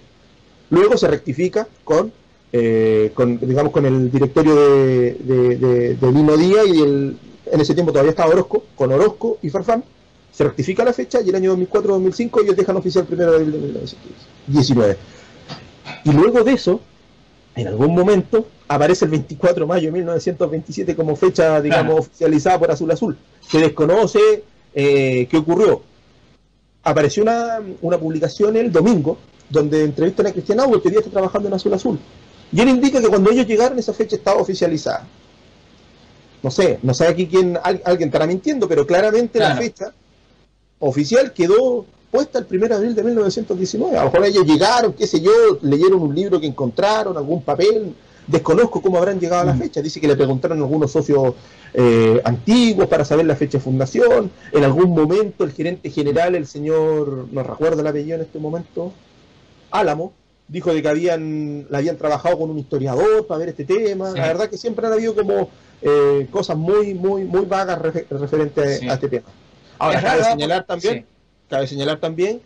Luego 0.72 0.98
se 0.98 1.08
rectifica 1.08 1.70
con, 1.86 2.12
eh, 2.52 3.12
con 3.14 3.40
digamos, 3.40 3.72
con 3.72 3.86
el 3.86 4.12
directorio 4.12 4.56
de, 4.56 5.14
de, 5.24 5.96
de, 5.96 6.38
Díaz 6.38 6.68
y 6.68 6.82
el, 6.82 7.18
en 7.52 7.62
ese 7.62 7.74
tiempo 7.74 7.92
todavía 7.92 8.12
estaba 8.12 8.32
Orozco, 8.32 8.64
con 8.76 8.92
Orozco 8.92 9.38
y 9.42 9.50
Farfán, 9.50 9.84
se 10.32 10.44
rectifica 10.44 10.84
la 10.84 10.94
fecha 10.94 11.20
y 11.22 11.30
el 11.30 11.36
año 11.36 11.58
2004-2005 11.58 12.44
ellos 12.44 12.56
dejan 12.56 12.78
oficial 12.78 13.06
primero 13.06 13.32
de 13.32 13.38
abril 13.38 13.52
de 13.52 13.58
1919. 13.60 14.98
Y 16.04 16.12
luego 16.12 16.44
de 16.44 16.54
eso, 16.54 16.80
en 17.56 17.68
algún 17.68 17.96
momento, 17.96 18.46
aparece 18.68 19.06
el 19.06 19.12
24 19.12 19.66
de 19.66 19.68
mayo 19.68 19.88
de 19.88 19.92
1927 19.94 20.96
como 20.96 21.16
fecha, 21.16 21.62
digamos, 21.62 22.02
oficializada 22.02 22.60
por 22.60 22.72
Azul 22.72 22.92
Azul. 22.92 23.18
Se 23.42 23.60
desconoce 23.60 24.44
eh, 24.76 25.28
qué 25.30 25.38
ocurrió. 25.38 25.82
Apareció 26.84 27.24
una, 27.24 27.60
una, 27.82 27.98
publicación 27.98 28.56
el 28.58 28.72
domingo 28.72 29.18
donde 29.50 29.84
entrevistan 29.84 30.28
a 30.28 30.32
Cristian 30.32 30.60
Auer, 30.60 30.82
que 30.82 30.90
día 30.90 31.00
está 31.00 31.12
trabajando 31.12 31.48
en 31.48 31.56
Azul 31.56 31.74
Azul. 31.74 32.00
Y 32.52 32.62
él 32.62 32.70
indica 32.70 33.02
que 33.02 33.08
cuando 33.08 33.32
ellos 33.32 33.48
llegaron 33.48 33.80
esa 33.80 33.94
fecha 33.94 34.16
estaba 34.16 34.40
oficializada. 34.40 35.06
No 36.44 36.52
sé, 36.52 36.80
no 36.84 36.94
sé 36.94 37.08
aquí 37.08 37.28
quién, 37.28 37.58
alguien 37.64 38.10
estará 38.10 38.28
mintiendo, 38.28 38.68
pero 38.68 38.86
claramente 38.86 39.40
la 39.40 39.56
fecha 39.56 39.92
oficial 40.80 41.34
quedó 41.34 41.86
puesta 42.12 42.40
el 42.40 42.46
1 42.50 42.68
de 42.68 42.76
abril 42.76 42.96
de 42.96 43.04
1919. 43.04 43.98
A 43.98 44.04
lo 44.04 44.12
mejor 44.12 44.26
ellos 44.26 44.46
llegaron, 44.46 44.94
qué 44.94 45.08
sé 45.08 45.20
yo, 45.20 45.32
leyeron 45.62 46.02
un 46.02 46.16
libro 46.16 46.40
que 46.40 46.48
encontraron, 46.48 47.18
algún 47.18 47.42
papel, 47.42 47.96
desconozco 48.28 48.82
cómo 48.82 48.98
habrán 48.98 49.20
llegado 49.20 49.42
a 49.42 49.46
la 49.46 49.54
mm. 49.54 49.60
fecha. 49.60 49.82
Dice 49.82 50.00
que 50.00 50.08
le 50.08 50.16
preguntaron 50.16 50.60
a 50.60 50.62
algunos 50.62 50.92
socios 50.92 51.34
eh, 51.74 52.22
antiguos 52.24 52.88
para 52.88 53.06
saber 53.06 53.26
la 53.26 53.36
fecha 53.36 53.58
de 53.58 53.64
fundación. 53.64 54.30
En 54.52 54.64
algún 54.64 54.92
momento 54.92 55.44
el 55.44 55.52
gerente 55.52 55.90
general, 55.90 56.36
el 56.36 56.46
señor, 56.46 57.28
no 57.32 57.44
recuerdo 57.44 57.82
el 57.82 57.88
apellido 57.88 58.16
en 58.16 58.22
este 58.22 58.40
momento, 58.40 58.94
Álamo, 59.72 60.14
dijo 60.48 60.74
de 60.74 60.82
que 60.82 60.88
habían, 60.88 61.68
la 61.70 61.80
habían 61.80 61.98
trabajado 61.98 62.38
con 62.38 62.50
un 62.50 62.58
historiador 62.58 63.28
para 63.28 63.40
ver 63.40 63.50
este 63.50 63.66
tema. 63.66 64.12
La 64.12 64.28
verdad 64.28 64.50
que 64.50 64.58
siempre 64.58 64.88
han 64.88 64.94
habido 64.94 65.16
como 65.16 65.50
eh, 65.82 66.28
cosas 66.32 66.58
muy, 66.58 66.94
muy, 66.94 67.24
muy 67.24 67.46
vagas 67.46 67.80
referentes 67.80 68.82
a 68.84 68.94
este 68.94 69.10
tema. 69.10 69.28
Ahora, 69.80 70.02
cabe 70.02 70.24
señalar 70.24 70.66
también, 70.66 71.06
cabe 71.50 71.68
señalar 71.68 72.00
también 72.00 72.42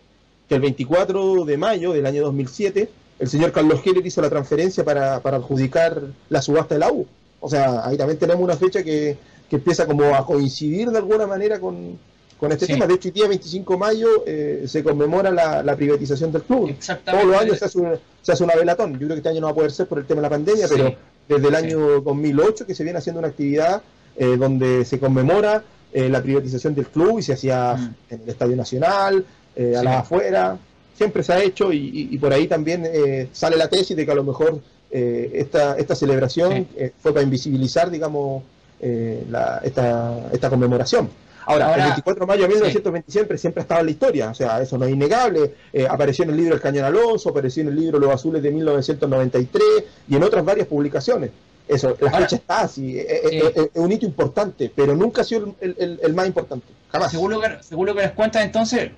que 0.50 0.56
el 0.56 0.62
24 0.62 1.46
de 1.46 1.58
mayo 1.58 1.94
del 1.94 2.06
año 2.06 2.24
2007, 2.24 2.89
el 3.20 3.28
señor 3.30 3.52
Carlos 3.52 3.80
Heller 3.86 4.06
hizo 4.06 4.22
la 4.22 4.30
transferencia 4.30 4.84
para, 4.84 5.22
para 5.22 5.38
adjudicar 5.38 6.02
la 6.30 6.41
subasta 6.41 6.76
de 6.76 6.80
la 6.80 6.91
U. 6.91 7.08
O 7.39 7.50
sea, 7.50 7.86
ahí 7.86 7.98
también 7.98 8.20
tenemos 8.20 8.44
una 8.44 8.58
fecha 8.58 8.84
que, 8.84 9.17
que 9.50 9.56
empieza 9.56 9.86
como 9.86 10.13
a 10.15 10.26
coincidir 10.26 10.89
de 10.89 10.98
alguna 10.98 11.26
manera 11.26 11.60
con, 11.60 11.98
con 12.38 12.52
este 12.52 12.67
tema. 12.67 12.88
De 12.88 12.96
hecho, 12.96 13.10
el 13.10 13.13
día 13.13 13.28
25 13.28 13.74
de 13.74 13.80
mayo 13.80 14.08
eh, 14.26 14.63
se 14.65 14.84
conmemora 14.84 15.30
la, 15.30 15.62
la, 15.62 15.76
privatización 15.76 16.32
del 16.32 16.41
club. 16.41 16.76
Todos 17.06 17.26
los 17.26 17.38
años 17.38 17.60
se 17.60 17.65
hace, 17.65 17.78
un, 17.78 17.94
se 18.22 18.32
hace 18.32 18.44
una 18.44 18.56
velatón. 18.56 18.94
Yo 18.94 19.00
creo 19.00 19.10
que 19.10 19.15
este 19.17 19.30
año 19.30 19.41
no 19.41 19.48
va 19.48 19.52
a 19.52 19.56
poder 19.56 19.72
ser 19.72 19.88
por 19.88 20.00
el 20.00 20.06
tema 20.06 20.22
de 20.22 20.24
la 20.24 20.30
pandemia, 20.30 20.67
pero 20.67 20.96
desde 21.27 21.47
el 21.47 21.55
año 21.55 22.01
2008 22.01 22.65
que 22.65 22.75
se 22.75 22.84
viene 22.84 22.99
haciendo 22.99 23.19
una 23.19 23.29
actividad 23.29 23.81
eh, 24.17 24.36
donde 24.38 24.84
se 24.86 24.99
conmemora 24.99 25.63
eh, 25.93 26.10
la 26.10 26.21
privatización 26.21 26.75
del 26.75 26.88
club 26.88 27.19
y 27.19 27.23
se 27.23 27.34
hacía 27.34 27.75
mm. 27.75 27.95
en 28.13 28.21
el 28.21 28.29
Estadio 28.29 28.55
Nacional, 28.55 29.25
eh, 29.55 29.75
a 29.77 29.84
las 29.84 29.97
afueras, 29.97 30.60
siempre 30.95 31.23
se 31.23 31.34
ha 31.34 31.41
hecho 31.41 31.71
y, 31.71 32.10
y, 32.12 32.17
por 32.17 32.31
ahí 32.34 32.47
también 32.47 32.88
sale 33.34 33.57
la 33.57 33.67
tesis 33.67 33.97
de 33.97 34.05
que 34.05 34.12
a 34.12 34.15
lo 34.15 34.23
mejor 34.23 34.62
esta, 34.91 35.77
esta 35.77 35.95
celebración 35.95 36.67
fue 36.99 37.12
para 37.13 37.23
invisibilizar, 37.23 37.89
digamos, 37.89 38.43
la, 38.81 39.62
esta, 39.63 40.29
esta 40.31 40.49
conmemoración. 40.49 41.10
Ahora, 41.45 41.75
el 41.75 41.84
24 41.84 42.25
de 42.25 42.27
mayo 42.27 42.41
de 42.43 42.47
1927 42.49 43.38
siempre 43.38 43.62
estaba 43.62 43.80
en 43.80 43.88
la 43.88 43.91
historia, 43.91 44.30
o 44.30 44.34
sea, 44.34 44.62
eso 44.62 44.77
no 44.77 44.86
es 44.86 44.91
innegable. 44.91 45.56
Eh, 45.73 45.88
apareció 45.89 46.23
en 46.23 46.32
el 46.32 46.38
libro 46.38 46.56
El 46.56 46.62
Cañón 46.62 46.86
Alonso, 46.86 47.30
apareció 47.30 47.62
en 47.63 47.69
el 47.69 47.75
libro 47.75 47.99
Los 47.99 48.12
Azules 48.12 48.43
de 48.43 48.51
1993 48.51 49.63
y 50.08 50.15
en 50.15 50.23
otras 50.23 50.45
varias 50.45 50.67
publicaciones. 50.67 51.32
Eso, 51.67 51.95
la 52.01 52.12
fecha 52.12 52.36
está 52.36 52.62
así, 52.62 52.97
eh, 52.97 53.21
eh, 53.32 53.69
es, 53.73 53.82
un 53.82 53.91
hito 53.91 54.06
importante, 54.06 54.71
pero 54.75 54.95
nunca 54.95 55.21
ha 55.21 55.23
sido 55.23 55.56
el, 55.62 56.13
más 56.13 56.27
importante, 56.27 56.65
jamás. 56.91 57.12
Según 57.12 57.32
lo, 57.32 57.39
que, 57.39 57.47
según 57.62 57.86
lo 57.86 57.95
que 57.95 58.01
les 58.01 58.12
cuentan, 58.12 58.43
entonces, 58.43 58.91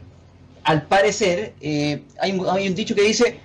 al 0.64 0.84
parecer, 0.88 1.54
hay, 1.62 2.32
un, 2.32 2.50
hay 2.50 2.68
un 2.68 2.74
dicho 2.74 2.96
que 2.96 3.04
dice, 3.04 3.40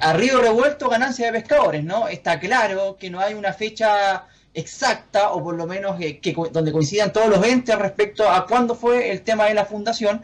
a 0.00 0.12
río 0.12 0.40
revuelto 0.42 0.90
ganancia 0.90 1.26
de 1.26 1.32
pescadores, 1.32 1.82
¿no? 1.84 2.08
Está 2.08 2.38
claro 2.38 2.96
que 3.00 3.08
no 3.08 3.18
hay 3.18 3.32
una 3.32 3.54
fecha 3.54 4.24
exacta, 4.54 5.32
o 5.32 5.42
por 5.42 5.56
lo 5.56 5.66
menos 5.66 6.00
eh, 6.00 6.18
que, 6.18 6.34
donde 6.52 6.72
coincidan 6.72 7.12
todos 7.12 7.28
los 7.28 7.44
entes 7.44 7.76
respecto 7.76 8.28
a 8.28 8.46
cuándo 8.46 8.74
fue 8.74 9.10
el 9.10 9.22
tema 9.22 9.46
de 9.46 9.54
la 9.54 9.64
fundación, 9.66 10.22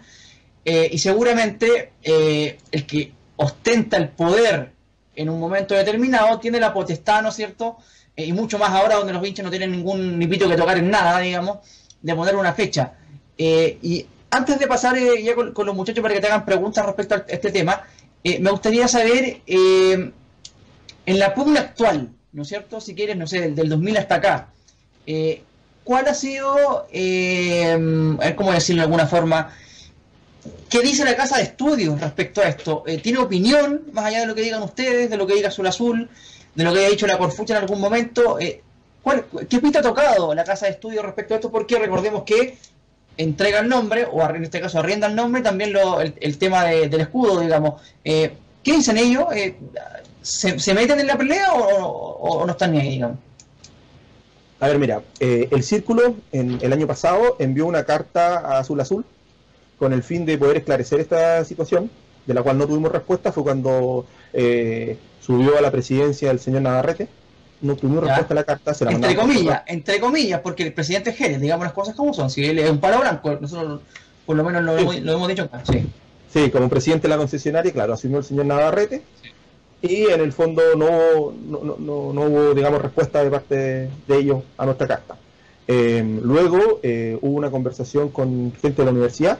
eh, 0.65 0.89
y 0.91 0.99
seguramente 0.99 1.93
eh, 2.03 2.59
el 2.71 2.87
que 2.87 3.13
ostenta 3.37 3.97
el 3.97 4.11
poder 4.11 4.73
en 5.17 5.29
un 5.29 5.41
momento 5.41 5.75
determinado 5.75 6.39
tiene 6.39 6.61
la 6.61 6.73
potestad, 6.73 7.23
¿no 7.23 7.31
es 7.31 7.35
cierto? 7.35 7.77
y 8.17 8.35
mucho 8.35 8.59
más 8.59 8.69
ahora 8.71 8.97
donde 8.97 9.15
los 9.15 9.27
hinchas 9.27 9.45
no 9.45 9.51
tienen 9.51 9.73
ningún 9.73 10.19
ni 10.19 10.27
pito 10.27 10.47
que 10.47 10.57
tocar 10.57 10.77
en 10.77 10.91
nada, 10.91 11.21
digamos, 11.21 11.61
de 12.03 12.15
poner 12.15 12.37
una 12.37 12.53
fecha. 12.53 12.93
y 13.39 14.07
antes 14.31 14.59
de 14.59 14.67
pasar 14.67 14.95
ya 14.99 15.35
con, 15.35 15.67
los 15.67 15.75
muchachos 15.75 16.03
para 16.03 16.13
que 16.13 16.21
te 16.21 16.27
hagan 16.27 16.45
preguntas 16.45 16.85
respecto 16.85 17.15
a 17.15 17.25
este 17.29 17.51
tema, 17.51 17.83
me 18.23 18.51
gustaría 18.51 18.87
saber, 18.89 19.41
en 19.47 20.13
la 21.07 21.35
pugna 21.35 21.61
actual, 21.61 22.11
¿no 22.33 22.43
es 22.43 22.49
cierto? 22.49 22.81
Si 22.81 22.95
quieres, 22.95 23.17
no 23.17 23.27
sé, 23.27 23.51
del, 23.51 23.69
2000 23.69 23.97
hasta 23.97 24.15
acá. 24.17 24.49
Eh, 25.07 25.43
¿Cuál 25.85 26.07
ha 26.09 26.15
sido, 26.15 26.87
eh, 26.93 27.77
cómo 28.37 28.53
decirlo 28.53 28.83
de 28.83 28.85
alguna 28.85 29.07
forma, 29.07 29.53
qué 30.69 30.83
dice 30.83 31.05
la 31.05 31.17
Casa 31.17 31.39
de 31.39 31.45
Estudios 31.45 32.01
respecto 32.01 32.43
a 32.43 32.49
esto? 32.49 32.85
Eh, 32.87 32.99
¿Tiene 32.99 33.19
opinión, 33.19 33.83
más 33.93 34.05
allá 34.05 34.21
de 34.21 34.27
lo 34.27 34.35
que 34.35 34.43
digan 34.43 34.63
ustedes, 34.63 35.11
de 35.11 35.17
lo 35.17 35.27
que 35.27 35.35
diga 35.35 35.49
Azul 35.49 35.67
Azul, 35.67 36.09
de 36.55 36.65
lo 36.65 36.73
que 36.73 36.81
haya 36.81 36.91
dicho 36.91 37.07
la 37.07 37.19
Corfucha 37.19 37.57
en 37.57 37.63
algún 37.63 37.81
momento? 37.81 38.39
Eh, 38.39 38.63
¿Qué 39.49 39.59
pista 39.59 39.81
ha 39.81 39.83
tocado 39.83 40.35
la 40.35 40.45
Casa 40.45 40.67
de 40.67 40.73
Estudios 40.73 41.05
respecto 41.05 41.35
a 41.35 41.39
esto? 41.39 41.51
Porque 41.51 41.79
recordemos 41.79 42.23
que 42.25 42.59
entrega 43.17 43.61
el 43.61 43.69
nombre, 43.69 44.07
o 44.11 44.23
en 44.23 44.45
este 44.45 44.61
caso 44.61 44.79
arrienda 44.79 45.07
el 45.07 45.17
nombre, 45.17 45.43
también 45.43 45.73
lo, 45.73 46.01
el, 46.01 46.39
tema 46.39 46.67
del 46.67 47.01
escudo, 47.01 47.41
digamos. 47.41 47.81
¿Qué 48.05 48.37
dicen 48.65 48.99
ellos? 48.99 49.25
¿Se, 50.23 50.75
meten 50.75 51.01
en 51.01 51.07
la 51.07 51.17
pelea 51.17 51.53
o, 51.53 52.45
no 52.47 52.53
están 52.53 52.73
ni 52.73 52.81
ahí, 52.81 53.03
A 53.03 54.69
ver, 54.69 54.79
mira, 54.79 55.03
eh, 55.19 55.49
el 55.51 55.63
Círculo 55.63 56.17
en, 56.33 56.59
el 56.61 56.73
año 56.73 56.87
pasado 56.87 57.37
envió 57.39 57.67
una 57.67 57.85
carta 57.85 58.39
a 58.39 58.59
Azul 58.59 58.81
Azul 58.81 59.05
con 59.79 59.93
el 59.93 60.03
fin 60.03 60.27
de 60.27 60.37
poder 60.37 60.59
esclarecer 60.59 61.01
esta 61.01 61.45
situación, 61.45 61.91
de 62.27 62.35
la 62.35 62.43
cual 62.43 62.59
no 62.59 62.67
tuvimos 62.67 62.93
respuesta, 62.93 63.33
fue 63.33 63.43
cuando 63.43 64.07
eh, 64.33 64.99
subió 65.21 65.57
a 65.57 65.61
la 65.61 65.71
presidencia 65.71 66.31
el 66.31 66.39
señor 66.39 66.63
Navarrete, 66.63 67.09
no 67.63 67.77
tuvimos 67.77 68.05
respuesta 68.05 68.35
a 68.35 68.37
la 68.37 68.45
carta, 68.45 68.75
se 68.75 68.85
la 68.85 68.93
Entre 68.93 69.17
comillas, 69.17 69.63
entre 69.67 70.01
comillas, 70.01 70.41
porque 70.41 70.65
el 70.65 70.73
presidente 70.73 71.13
Jerez, 71.13 71.41
digamos 71.41 71.65
las 71.65 71.73
cosas 71.73 71.95
como 71.95 72.13
son, 72.13 72.31
si 72.31 72.45
él 72.45 72.59
es 72.59 72.71
un 72.71 72.79
palo 72.79 73.01
blanco, 73.01 73.39
nosotros 73.41 73.81
por 74.27 74.37
lo 74.37 74.45
menos 74.45 74.63
lo, 74.63 74.79
hemos, 74.79 75.29
dicho 75.29 75.43
acá, 75.45 75.63
sí. 75.65 75.87
Sí, 76.33 76.51
como 76.51 76.69
presidente 76.69 77.09
de 77.09 77.09
la 77.09 77.17
concesionaria, 77.17 77.73
claro, 77.73 77.95
asumió 77.95 78.19
el 78.19 78.25
señor 78.25 78.47
Navarrete, 78.47 79.03
y 79.83 80.05
en 80.07 80.21
el 80.21 80.33
fondo 80.33 80.63
no, 80.77 81.33
no, 81.33 81.77
no, 81.79 82.13
no 82.13 82.23
hubo, 82.23 82.55
digamos, 82.55 82.83
respuesta 82.83 83.25
de 83.25 83.31
parte 83.31 83.55
de, 84.07 84.17
ellos 84.17 84.43
a 84.59 84.67
nuestra 84.67 84.87
carta. 84.87 85.17
Em, 85.67 86.21
luego 86.23 86.81
eh, 86.83 87.19
hubo 87.23 87.37
una 87.37 87.51
conversación 87.51 88.11
con 88.11 88.53
gente 88.61 88.83
de 88.83 88.85
la 88.85 88.91
universidad 88.91 89.39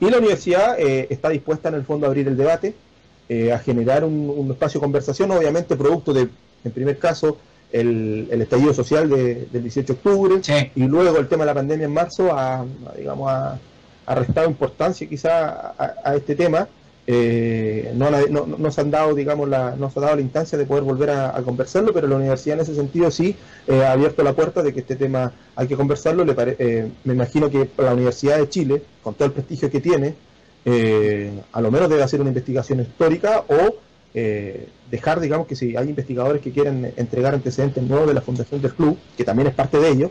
y 0.00 0.08
la 0.08 0.18
universidad 0.18 0.78
eh, 0.78 1.08
está 1.10 1.28
dispuesta 1.28 1.68
en 1.68 1.74
el 1.74 1.84
fondo 1.84 2.06
a 2.06 2.08
abrir 2.08 2.26
el 2.28 2.36
debate, 2.36 2.74
eh, 3.28 3.52
a 3.52 3.58
generar 3.58 4.04
un, 4.04 4.50
espacio 4.50 4.80
de 4.80 4.84
conversación, 4.84 5.30
obviamente 5.30 5.76
producto 5.76 6.12
de, 6.12 6.28
en 6.64 6.72
primer 6.72 6.98
caso, 6.98 7.36
el, 7.70 8.28
el 8.30 8.42
estallido 8.42 8.74
social 8.74 9.08
del 9.08 9.62
18 9.62 9.86
de 9.86 9.98
octubre 9.98 10.70
y 10.74 10.82
luego 10.84 11.18
el 11.18 11.26
tema 11.26 11.44
de 11.44 11.46
la 11.46 11.54
pandemia 11.54 11.86
en 11.86 11.92
marzo 11.92 12.30
ha, 12.32 12.64
digamos, 12.96 13.30
ha, 13.30 13.58
restado 14.14 14.48
importancia 14.48 15.08
quizá 15.08 15.72
a 15.78 16.14
este 16.16 16.34
tema 16.34 16.68
eh, 17.04 17.92
no, 17.96 18.10
no, 18.10 18.46
no, 18.46 18.70
se 18.70 18.80
han 18.80 18.90
dado, 18.90 19.14
digamos, 19.14 19.48
la, 19.48 19.74
no 19.74 19.90
se 19.90 19.98
ha 19.98 20.02
dado 20.02 20.16
la 20.16 20.22
instancia 20.22 20.56
de 20.56 20.66
poder 20.66 20.84
volver 20.84 21.10
a, 21.10 21.32
conversarlo, 21.42 21.92
pero 21.92 22.06
la 22.06 22.16
universidad 22.16 22.56
en 22.56 22.62
ese 22.62 22.76
sentido 22.76 23.10
sí 23.10 23.34
eh, 23.66 23.82
ha 23.82 23.92
abierto 23.92 24.22
la 24.22 24.34
puerta 24.34 24.62
de 24.62 24.72
que 24.72 24.80
este 24.80 24.94
tema 24.94 25.32
hay 25.56 25.66
que 25.66 25.76
conversarlo. 25.76 26.24
Le 26.24 26.34
eh, 26.38 26.88
me 27.04 27.14
imagino 27.14 27.50
que 27.50 27.70
la 27.78 27.92
Universidad 27.92 28.38
de 28.38 28.48
Chile, 28.48 28.82
con 29.02 29.14
todo 29.14 29.26
el 29.26 29.32
prestigio 29.32 29.70
que 29.70 29.80
tiene, 29.80 30.14
a 31.52 31.60
lo 31.60 31.72
menos 31.72 31.88
debe 31.88 32.04
hacer 32.04 32.20
una 32.20 32.30
investigación 32.30 32.80
histórica 32.80 33.44
o 33.48 33.74
dejar, 34.88 35.18
digamos, 35.18 35.48
que 35.48 35.56
si 35.56 35.76
hay 35.76 35.88
investigadores 35.88 36.40
que 36.40 36.52
quieren 36.52 36.92
entregar 36.96 37.34
antecedentes 37.34 37.82
nuevos 37.82 38.06
de 38.06 38.14
la 38.14 38.20
fundación 38.20 38.62
del 38.62 38.72
club, 38.72 38.96
que 39.16 39.24
también 39.24 39.48
es 39.48 39.54
parte 39.54 39.78
de 39.80 39.88
ello, 39.88 40.10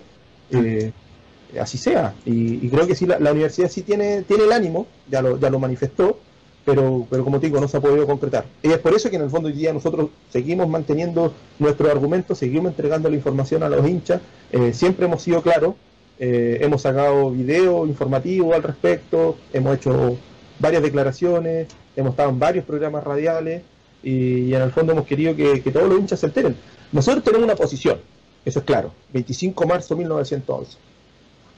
así 1.57 1.77
sea. 1.77 2.15
Y, 2.25 2.67
creo 2.67 2.85
que 2.85 2.95
sí, 2.95 3.05
la, 3.05 3.17
la, 3.17 3.31
universidad 3.31 3.69
sí 3.69 3.83
tiene, 3.83 4.23
tiene 4.23 4.43
el 4.43 4.51
ánimo, 4.51 4.87
ya 5.09 5.21
lo, 5.21 5.39
ya 5.39 5.49
lo 5.49 5.57
manifestó 5.57 6.19
pero, 6.65 7.07
pero 7.09 7.23
como 7.23 7.39
te 7.39 7.47
digo, 7.47 7.59
no 7.59 7.67
se 7.67 7.77
ha 7.77 7.81
podido 7.81 8.05
concretar. 8.05 8.45
Y 8.61 8.69
es 8.69 8.77
por 8.77 8.93
eso 8.93 9.09
que 9.09 9.15
en 9.15 9.23
el 9.23 9.29
fondo 9.29 9.47
hoy 9.47 9.53
día 9.53 9.73
nosotros 9.73 10.09
seguimos 10.29 10.67
manteniendo 10.67 11.33
nuestros 11.59 11.89
argumentos, 11.89 12.37
seguimos 12.37 12.71
entregando 12.71 13.09
la 13.09 13.15
información 13.15 13.63
a 13.63 13.69
los 13.69 13.87
hinchas, 13.87 14.21
eh, 14.51 14.73
siempre 14.73 15.05
hemos 15.05 15.23
sido 15.23 15.41
claros, 15.41 15.75
eh, 16.19 16.59
hemos 16.61 16.83
sacado 16.83 17.31
videos 17.31 17.87
informativos 17.87 18.55
al 18.55 18.63
respecto, 18.63 19.37
hemos 19.53 19.75
hecho 19.77 20.17
varias 20.59 20.83
declaraciones, 20.83 21.67
hemos 21.95 22.11
estado 22.11 22.29
en 22.29 22.39
varios 22.39 22.65
programas 22.65 23.03
radiales 23.03 23.63
y, 24.03 24.53
en 24.53 24.61
el 24.61 24.71
fondo 24.71 24.91
hemos 24.93 25.05
querido 25.05 25.35
que, 25.35 25.61
que 25.61 25.71
todos 25.71 25.89
los 25.89 25.99
hinchas 25.99 26.19
se 26.19 26.27
enteren. 26.27 26.55
Nosotros 26.91 27.23
tenemos 27.23 27.45
una 27.45 27.55
posición, 27.55 27.99
eso 28.45 28.59
es 28.59 28.65
claro, 28.65 28.93
25 29.13 29.63
de 29.63 29.67
marzo 29.67 29.95
de 29.95 29.99
1911 29.99 30.90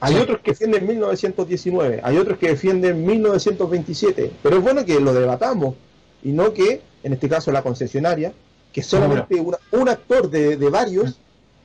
hay 0.04 0.16
otros 0.16 0.40
que 0.40 0.50
defienden 0.50 0.86
1919, 0.86 2.00
hay 2.02 2.16
otros 2.18 2.38
que 2.38 2.48
defienden 2.48 3.04
1927, 3.04 4.32
pero 4.42 4.58
es 4.58 4.62
bueno 4.62 4.84
que 4.84 5.00
lo 5.00 5.14
debatamos 5.14 5.76
y 6.22 6.32
no 6.32 6.52
que, 6.52 6.82
en 7.02 7.12
este 7.12 7.28
caso, 7.28 7.50
la 7.52 7.62
concesionaria, 7.62 8.32
que 8.72 8.82
solamente 8.82 9.42
un 9.70 9.88
actor 9.88 10.30
de, 10.30 10.56
varios 10.68 11.18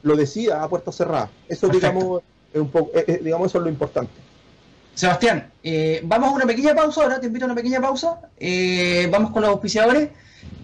lo 0.04 0.15
decida 0.15 0.63
a 0.63 0.69
puerta 0.69 0.91
cerrada. 0.91 1.30
Eso, 1.47 1.67
digamos, 1.67 2.21
es 2.54 2.62
un 2.62 2.69
poco, 2.69 2.91
digamos, 3.21 3.47
eso 3.47 3.58
es 3.58 3.63
lo 3.63 3.69
importante. 3.69 4.13
Sebastián, 4.93 5.52
eh, 5.63 6.02
vamos 6.04 6.30
a 6.30 6.36
una 6.36 6.45
pequeña 6.45 6.75
pausa 6.75 7.04
ahora, 7.04 7.19
te 7.19 7.28
invito 7.28 7.45
a 7.45 7.47
una 7.47 7.56
pequeña 7.56 7.82
pausa. 7.82 8.19
Eh, 8.38 9.08
vamos 9.12 9.32
con 9.32 9.41
los 9.41 9.52
auspiciadores 9.52 10.10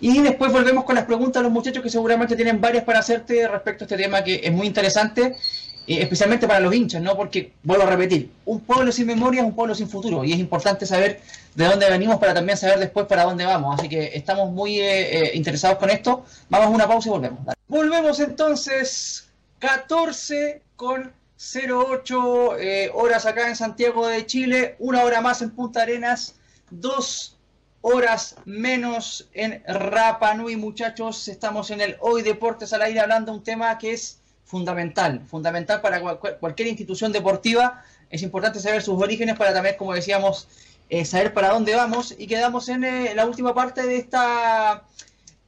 y 0.02 0.22
después 0.22 0.52
volvemos 0.52 0.84
con 0.84 0.96
las 0.96 1.06
preguntas 1.06 1.40
a 1.40 1.44
los 1.44 1.52
muchachos 1.52 1.82
que 1.82 1.90
seguramente 1.90 2.36
tienen 2.36 2.60
varias 2.60 2.84
para 2.84 3.00
hacerte 3.00 3.48
respecto 3.48 3.84
a 3.84 3.86
este 3.86 3.98
tema 3.98 4.24
que 4.24 4.42
es 4.44 4.52
muy 4.52 4.68
interesante 4.68 5.38
especialmente 5.88 6.48
para 6.48 6.60
los 6.60 6.74
hinchas, 6.74 7.02
¿no? 7.02 7.16
Porque, 7.16 7.54
vuelvo 7.64 7.84
a 7.84 7.90
repetir, 7.90 8.32
un 8.46 8.60
pueblo 8.62 8.92
sin 8.92 9.08
memoria 9.08 9.42
es 9.42 9.48
un 9.48 9.56
pueblo 9.56 9.76
sin 9.76 9.90
futuro 9.90 10.24
y 10.24 10.34
es 10.34 10.40
importante 10.40 10.86
saber 10.86 11.22
de 11.54 11.66
dónde 11.66 11.90
venimos 11.90 12.18
para 12.18 12.34
también 12.34 12.58
saber 12.58 12.80
después 12.80 13.06
para 13.06 13.24
dónde 13.24 13.46
vamos. 13.46 13.80
Así 13.80 13.90
que 13.90 14.12
estamos 14.14 14.52
muy 14.52 14.80
eh, 14.80 15.18
eh, 15.18 15.32
interesados 15.36 15.78
con 15.78 15.90
esto. 15.90 16.26
Vamos 16.50 16.68
a 16.68 16.70
una 16.70 16.88
pausa 16.88 17.10
y 17.10 17.12
volvemos. 17.12 17.40
Volvemos 17.68 18.20
entonces, 18.20 19.30
14 19.60 20.62
con 20.76 21.14
08 21.38 22.58
eh, 22.58 22.92
horas 22.94 23.26
acá 23.26 23.48
en 23.48 23.56
Santiago 23.56 24.08
de 24.08 24.26
Chile, 24.26 24.76
una 24.80 25.04
hora 25.04 25.22
más 25.22 25.42
en 25.42 25.52
Punta 25.52 25.82
Arenas, 25.82 26.36
dos 26.70 27.38
horas 27.82 28.36
menos 28.46 29.30
en 29.34 29.64
Rapa 29.68 30.34
Nui, 30.34 30.56
muchachos. 30.56 31.28
Estamos 31.28 31.70
en 31.72 31.82
el 31.82 31.98
Hoy 32.00 32.22
Deportes 32.24 32.74
al 32.74 32.82
aire 32.82 33.00
hablando 33.00 33.32
de 33.32 33.38
un 33.38 33.44
tema 33.44 33.78
que 33.78 33.94
es 33.94 34.20
fundamental, 34.46 35.22
fundamental 35.26 35.82
para 35.82 36.00
cualquier 36.00 36.70
institución 36.70 37.12
deportiva. 37.12 37.84
Es 38.10 38.22
importante 38.22 38.60
saber 38.60 38.82
sus 38.82 39.02
orígenes 39.02 39.36
para 39.36 39.54
también, 39.54 39.76
como 39.76 39.94
decíamos, 39.94 40.48
eh, 40.90 41.04
saber 41.04 41.34
para 41.34 41.50
dónde 41.50 41.76
vamos. 41.76 42.16
Y 42.18 42.28
quedamos 42.28 42.70
en 42.70 42.84
eh, 42.84 43.14
la 43.16 43.26
última 43.26 43.54
parte 43.54 43.86
de 43.86 43.98
esta 43.98 44.84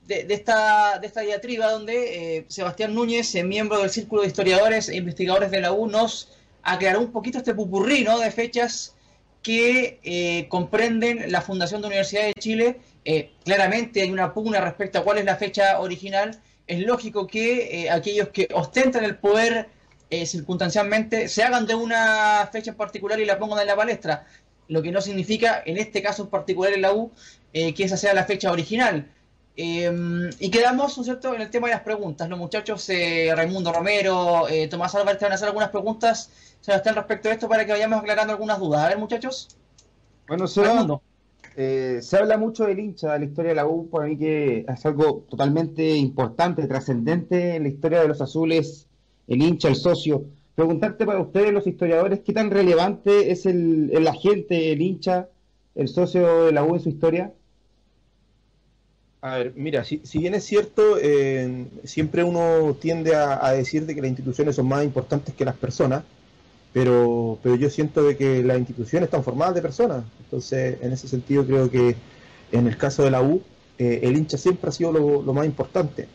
de, 0.08 0.26
esta, 0.30 1.00
de 1.00 1.08
esta 1.08 1.22
diatriba 1.22 1.70
donde 1.70 2.46
Sebastián 2.48 2.96
Núñez, 2.96 3.36
miembro 3.44 3.80
del 3.80 3.90
Círculo 3.90 4.22
de 4.22 4.30
Historiadores 4.30 4.88
e 4.88 4.96
Investigadores 4.96 5.52
de 5.52 5.60
la 5.60 5.74
U, 5.74 5.88
nos 5.88 6.30
aclaró 6.64 7.02
un 7.02 7.12
poquito 7.12 7.40
este 7.40 7.54
pupurrí 7.54 8.06
¿no? 8.06 8.18
de 8.18 8.32
fechas 8.32 8.96
que 9.44 10.48
comprenden 10.50 11.30
la 11.30 11.42
fundación 11.42 11.82
de 11.82 11.88
la 11.88 11.88
Universidad 11.90 12.24
de 12.24 12.34
Chile. 12.36 12.80
claramente 13.44 14.02
hay 14.02 14.10
una 14.10 14.34
pugna 14.34 14.62
respecto 14.62 15.00
a 15.00 15.04
cuál 15.04 15.18
es 15.18 15.26
la 15.26 15.36
fecha 15.36 15.82
original. 15.82 16.40
Es 16.68 16.80
lógico 16.82 17.26
que 17.26 17.90
aquellos 17.90 18.30
que 18.30 18.48
ostentan 18.54 19.04
el 19.04 19.18
poder 19.18 19.70
eh, 20.10 20.26
circunstancialmente 20.26 21.28
se 21.28 21.44
hagan 21.44 21.66
de 21.66 21.76
una 21.76 22.48
fecha 22.52 22.72
en 22.72 22.78
particular 22.78 23.20
y 23.20 23.26
la 23.26 23.38
pongan 23.38 23.60
en 23.60 23.68
la 23.68 23.76
palestra, 23.76 24.26
lo 24.70 24.82
que 24.82 24.92
no 24.92 25.02
significa, 25.02 25.62
en 25.66 25.78
este 25.78 26.02
caso 26.02 26.24
en 26.24 26.30
particular 26.30 26.72
en 26.74 26.82
la 26.82 26.94
U, 26.94 27.12
eh, 27.52 27.74
que 27.74 27.84
esa 27.84 27.98
sea 27.98 28.14
la 28.14 28.24
fecha 28.24 28.52
original. 28.52 29.12
Eh, 29.58 29.92
y 30.40 30.50
quedamos, 30.50 30.98
¿no 30.98 31.04
cierto?, 31.04 31.34
en 31.34 31.42
el 31.42 31.50
tema 31.50 31.68
de 31.68 31.74
las 31.74 31.84
preguntas. 31.84 32.30
Los 32.30 32.40
muchachos, 32.40 32.88
Raimundo 32.88 33.74
Romero, 33.74 34.46
Tomás 34.70 34.96
Álvarez, 34.96 35.20
te 35.20 35.26
van 35.26 35.32
a 35.32 35.36
hacer 35.36 35.48
algunas 35.48 35.70
preguntas, 35.70 36.32
Sebastián, 36.62 36.96
respecto 36.96 37.28
a 37.28 37.34
esto 37.34 37.50
para 37.50 37.66
que 37.66 37.72
vayamos 37.72 38.00
aclarando 38.00 38.32
algunas 38.32 38.60
dudas. 38.60 38.84
A 38.84 38.90
ver, 38.90 38.98
muchachos. 38.98 39.58
Bueno, 40.28 40.46
Raimundo. 40.56 41.02
Se 41.58 42.18
habla 42.18 42.38
mucho 42.38 42.66
del 42.66 42.80
hincha, 42.80 43.14
de 43.14 43.20
la 43.20 43.26
historia 43.26 43.50
de 43.50 43.56
la 43.56 43.66
U, 43.66 43.90
por 43.90 44.08
mí 44.08 44.16
que 44.16 44.64
es 44.68 44.86
algo 44.86 45.26
totalmente 45.28 45.96
importante, 45.96 46.68
trascendente 46.68 47.56
en 47.56 47.64
la 47.64 47.70
historia 47.70 48.02
de 48.02 48.08
los 48.08 48.22
azules 48.22 48.88
el 49.28 49.42
hincha, 49.42 49.68
el 49.68 49.76
socio. 49.76 50.26
Preguntarte 50.56 51.06
para 51.06 51.20
ustedes, 51.20 51.54
los 51.54 51.68
historiadores, 51.68 52.22
qué 52.22 52.34
tan 52.34 52.50
relevante 52.50 53.32
es 53.32 53.46
el, 53.46 54.08
agente, 54.08 54.72
el 54.72 54.82
hincha, 54.82 55.30
el 55.76 55.88
socio 55.88 56.46
de 56.46 56.52
la 56.52 56.64
U 56.64 56.76
en 56.76 56.82
su 56.82 56.90
historia. 56.90 57.34
A 59.22 59.38
ver, 59.38 59.54
mira, 59.56 59.84
si, 59.84 60.00
bien 60.14 60.36
es 60.36 60.44
cierto, 60.44 60.98
eh, 61.02 61.66
siempre 61.84 62.24
uno 62.24 62.76
tiende 62.80 63.16
a, 63.16 63.52
decir 63.52 63.86
de 63.86 63.96
que 63.96 64.02
las 64.02 64.10
instituciones 64.10 64.56
son 64.56 64.68
más 64.68 64.84
importantes 64.84 65.34
que 65.34 65.46
las 65.46 65.56
personas, 65.56 66.04
pero, 66.78 67.40
pero 67.42 67.56
yo 67.56 67.72
siento 67.72 68.04
de 68.04 68.16
que 68.16 68.44
las 68.44 68.60
instituciones 68.60 69.08
están 69.08 69.24
formadas 69.24 69.56
de 69.56 69.64
personas. 69.64 70.04
Entonces, 70.24 70.78
en 70.80 70.94
ese 70.94 71.08
sentido, 71.08 71.44
creo 71.44 71.72
que 71.72 71.96
en 72.52 72.68
el 72.68 72.78
caso 72.78 73.02
de 73.04 73.10
la 73.10 73.20
U, 73.24 73.42
eh, 73.80 74.02
el 74.04 74.16
hincha 74.16 74.38
siempre 74.38 74.70
ha 74.70 74.72
sido 74.72 74.92
lo, 74.92 75.34
más 75.34 75.48
importante. 75.48 76.08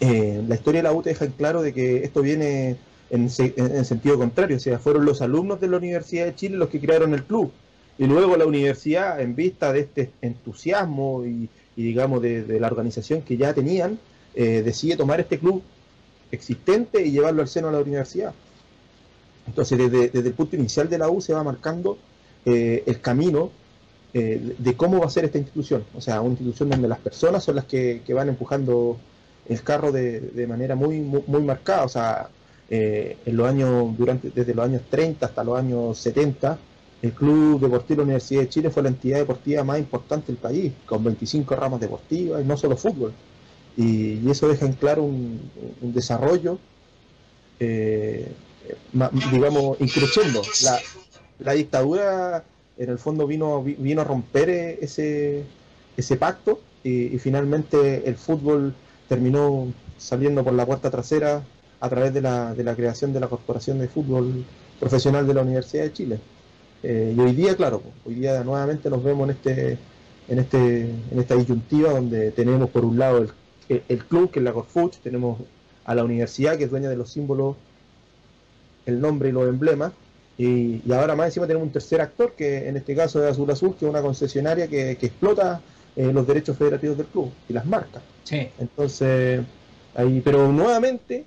Eh, 0.00 0.42
la 0.48 0.56
historia 0.56 0.80
de 0.80 0.88
la 0.88 0.92
U 0.92 1.00
te 1.00 1.10
deja 1.10 1.26
en 1.26 1.30
claro 1.30 1.62
de 1.62 1.72
que 1.72 1.98
esto 1.98 2.22
viene 2.22 2.76
en, 3.08 3.30
sentido 3.30 4.18
contrario, 4.18 4.56
o 4.56 4.58
sea, 4.58 4.80
fueron 4.80 5.04
los 5.04 5.22
alumnos 5.22 5.60
de 5.60 5.68
la 5.68 5.76
Universidad 5.76 6.24
de 6.24 6.34
Chile 6.34 6.56
los 6.56 6.68
que 6.68 6.80
crearon 6.80 7.14
el 7.14 7.22
club. 7.22 7.52
Y 7.98 8.06
luego 8.06 8.36
la 8.36 8.46
universidad, 8.46 9.20
en 9.20 9.36
vista 9.36 9.72
de 9.72 9.78
este 9.78 10.10
entusiasmo 10.22 11.24
y, 11.24 11.48
digamos 11.76 12.20
de, 12.20 12.58
la 12.58 12.66
organización 12.66 13.22
que 13.22 13.36
ya 13.36 13.54
tenían, 13.54 13.96
eh, 14.34 14.62
decide 14.64 14.96
tomar 14.96 15.20
este 15.20 15.38
club 15.38 15.62
existente 16.32 17.06
y 17.06 17.12
llevarlo 17.12 17.42
al 17.42 17.48
seno 17.48 17.68
de 17.68 17.74
la 17.74 17.80
universidad. 17.80 18.34
Entonces, 19.46 19.78
desde, 19.78 20.18
el 20.18 20.34
punto 20.34 20.56
inicial 20.56 20.88
de 20.88 20.98
la 20.98 21.08
U 21.08 21.20
se 21.20 21.32
va 21.32 21.42
marcando 21.44 21.98
eh, 22.44 22.82
el 22.86 23.00
camino 23.00 23.50
de 24.12 24.74
cómo 24.78 25.00
va 25.00 25.06
a 25.06 25.10
ser 25.10 25.26
esta 25.26 25.36
institución. 25.36 25.84
O 25.94 26.00
sea, 26.00 26.22
una 26.22 26.30
institución 26.30 26.70
donde 26.70 26.88
las 26.88 27.00
personas 27.00 27.44
son 27.44 27.56
las 27.56 27.66
que 27.66 28.02
van 28.14 28.30
empujando 28.30 28.96
el 29.48 29.62
carro 29.62 29.92
de, 29.92 30.20
de 30.20 30.46
manera 30.46 30.74
muy, 30.74 31.00
muy, 31.00 31.42
marcada. 31.42 31.84
O 31.84 31.88
sea, 31.88 32.28
eh, 32.68 33.16
en 33.24 33.36
los 33.36 33.48
años, 33.48 33.96
durante, 33.96 34.30
desde 34.30 34.54
los 34.54 34.64
años 34.64 34.82
30 34.90 35.26
hasta 35.26 35.44
los 35.44 35.58
años 35.58 35.98
70, 35.98 36.58
el 37.02 37.12
Club 37.12 37.60
Deportivo 37.60 37.96
de 37.96 37.96
la 37.96 38.02
Universidad 38.04 38.42
de 38.42 38.48
Chile 38.48 38.70
fue 38.70 38.82
la 38.82 38.88
entidad 38.88 39.18
deportiva 39.18 39.62
más 39.64 39.78
importante 39.78 40.28
del 40.28 40.36
país, 40.36 40.72
con 40.86 41.04
25 41.04 41.54
ramas 41.54 41.80
deportivas 41.80 42.42
y 42.42 42.46
no 42.46 42.56
solo 42.56 42.76
fútbol. 42.76 43.12
Y, 43.76 44.28
eso 44.30 44.48
deja 44.48 44.66
en 44.66 44.72
claro 44.72 45.04
un, 45.04 45.50
desarrollo, 45.82 46.58
eh, 47.60 48.32
digamos, 49.32 49.80
increciendo. 49.80 50.42
La, 50.62 50.78
la 51.38 51.52
dictadura, 51.52 52.44
en 52.78 52.90
el 52.90 52.98
fondo, 52.98 53.26
vino, 53.26 53.62
vino 53.62 54.00
a 54.00 54.04
romper 54.04 54.50
ese, 54.50 55.44
ese 55.96 56.16
pacto 56.16 56.60
y, 56.82 57.14
y 57.14 57.18
finalmente 57.18 58.08
el 58.08 58.16
fútbol 58.16 58.74
terminó 59.08 59.72
saliendo 59.98 60.44
por 60.44 60.52
la 60.52 60.66
puerta 60.66 60.90
trasera 60.90 61.42
a 61.80 61.88
través 61.88 62.12
de 62.14 62.20
la, 62.20 62.54
de 62.54 62.64
la 62.64 62.74
creación 62.74 63.12
de 63.12 63.20
la 63.20 63.28
Corporación 63.28 63.78
de 63.78 63.88
Fútbol 63.88 64.44
Profesional 64.80 65.26
de 65.26 65.34
la 65.34 65.42
Universidad 65.42 65.84
de 65.84 65.92
Chile. 65.92 66.18
Eh, 66.82 67.14
y 67.16 67.20
hoy 67.20 67.32
día, 67.32 67.56
claro, 67.56 67.82
hoy 68.04 68.14
día 68.14 68.42
nuevamente 68.44 68.90
nos 68.90 69.02
vemos 69.02 69.28
en 69.28 69.36
este 69.36 69.78
en 70.28 70.38
este 70.40 70.80
en 70.82 71.18
esta 71.18 71.36
disyuntiva 71.36 71.92
donde 71.92 72.32
tenemos 72.32 72.68
por 72.70 72.84
un 72.84 72.98
lado 72.98 73.18
el, 73.68 73.82
el, 73.88 74.04
club, 74.04 74.30
que 74.30 74.40
es 74.40 74.44
la 74.44 74.52
Corfuch, 74.52 74.96
tenemos 75.02 75.38
a 75.84 75.94
la 75.94 76.04
universidad, 76.04 76.56
que 76.56 76.64
es 76.64 76.70
dueña 76.70 76.88
de 76.88 76.96
los 76.96 77.10
símbolos, 77.10 77.56
el 78.86 79.00
nombre 79.00 79.28
y 79.28 79.32
los 79.32 79.48
emblemas, 79.48 79.92
y, 80.38 80.82
ahora 80.92 81.16
más 81.16 81.26
encima 81.26 81.46
tenemos 81.46 81.66
un 81.66 81.72
tercer 81.72 82.00
actor, 82.00 82.32
que 82.36 82.68
en 82.68 82.76
este 82.76 82.94
caso 82.94 83.24
es 83.24 83.30
Azul 83.30 83.50
Azul, 83.50 83.74
que 83.78 83.86
es 83.86 83.90
una 83.90 84.02
concesionaria 84.02 84.68
que, 84.68 84.96
que 84.96 85.06
explota 85.06 85.60
eh, 85.96 86.12
los 86.12 86.26
derechos 86.26 86.58
federativos 86.58 86.98
del 86.98 87.06
club 87.06 87.30
y 87.48 87.54
las 87.54 87.64
marcas. 87.64 88.02
Sí. 88.24 88.48
Entonces, 88.58 89.40
ahí, 89.94 90.20
pero 90.22 90.52
nuevamente, 90.52 91.24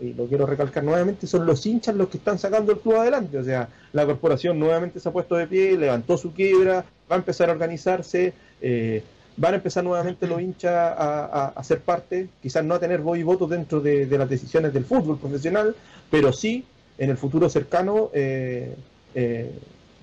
y 0.00 0.12
lo 0.12 0.26
quiero 0.26 0.46
recalcar 0.46 0.84
nuevamente, 0.84 1.26
son 1.26 1.44
los 1.44 1.66
hinchas 1.66 1.96
los 1.96 2.08
que 2.08 2.18
están 2.18 2.38
sacando 2.38 2.72
el 2.72 2.78
club 2.78 2.96
adelante. 2.96 3.36
O 3.36 3.44
sea, 3.44 3.68
la 3.92 4.06
corporación 4.06 4.58
nuevamente 4.60 5.00
se 5.00 5.08
ha 5.08 5.12
puesto 5.12 5.34
de 5.34 5.48
pie, 5.48 5.76
levantó 5.76 6.16
su 6.16 6.32
quiebra, 6.32 6.84
va 7.10 7.16
a 7.16 7.18
empezar 7.18 7.48
a 7.48 7.52
organizarse, 7.52 8.32
eh, 8.60 9.02
van 9.36 9.54
a 9.54 9.56
empezar 9.56 9.82
nuevamente 9.82 10.26
los 10.26 10.40
hinchas 10.40 10.72
a, 10.72 11.48
a, 11.48 11.64
ser 11.64 11.80
parte, 11.80 12.28
quizás 12.40 12.64
no 12.64 12.74
a 12.74 12.78
tener 12.78 13.00
voz 13.00 13.18
y 13.18 13.22
voto 13.22 13.46
dentro 13.46 13.80
de, 13.80 14.06
las 14.06 14.28
decisiones 14.28 14.72
del 14.72 14.84
fútbol 14.84 15.18
profesional, 15.18 15.74
pero 16.10 16.32
sí 16.32 16.64
en 17.02 17.10
el 17.10 17.16
futuro 17.16 17.50
cercano 17.50 18.10
eh, 18.14 18.76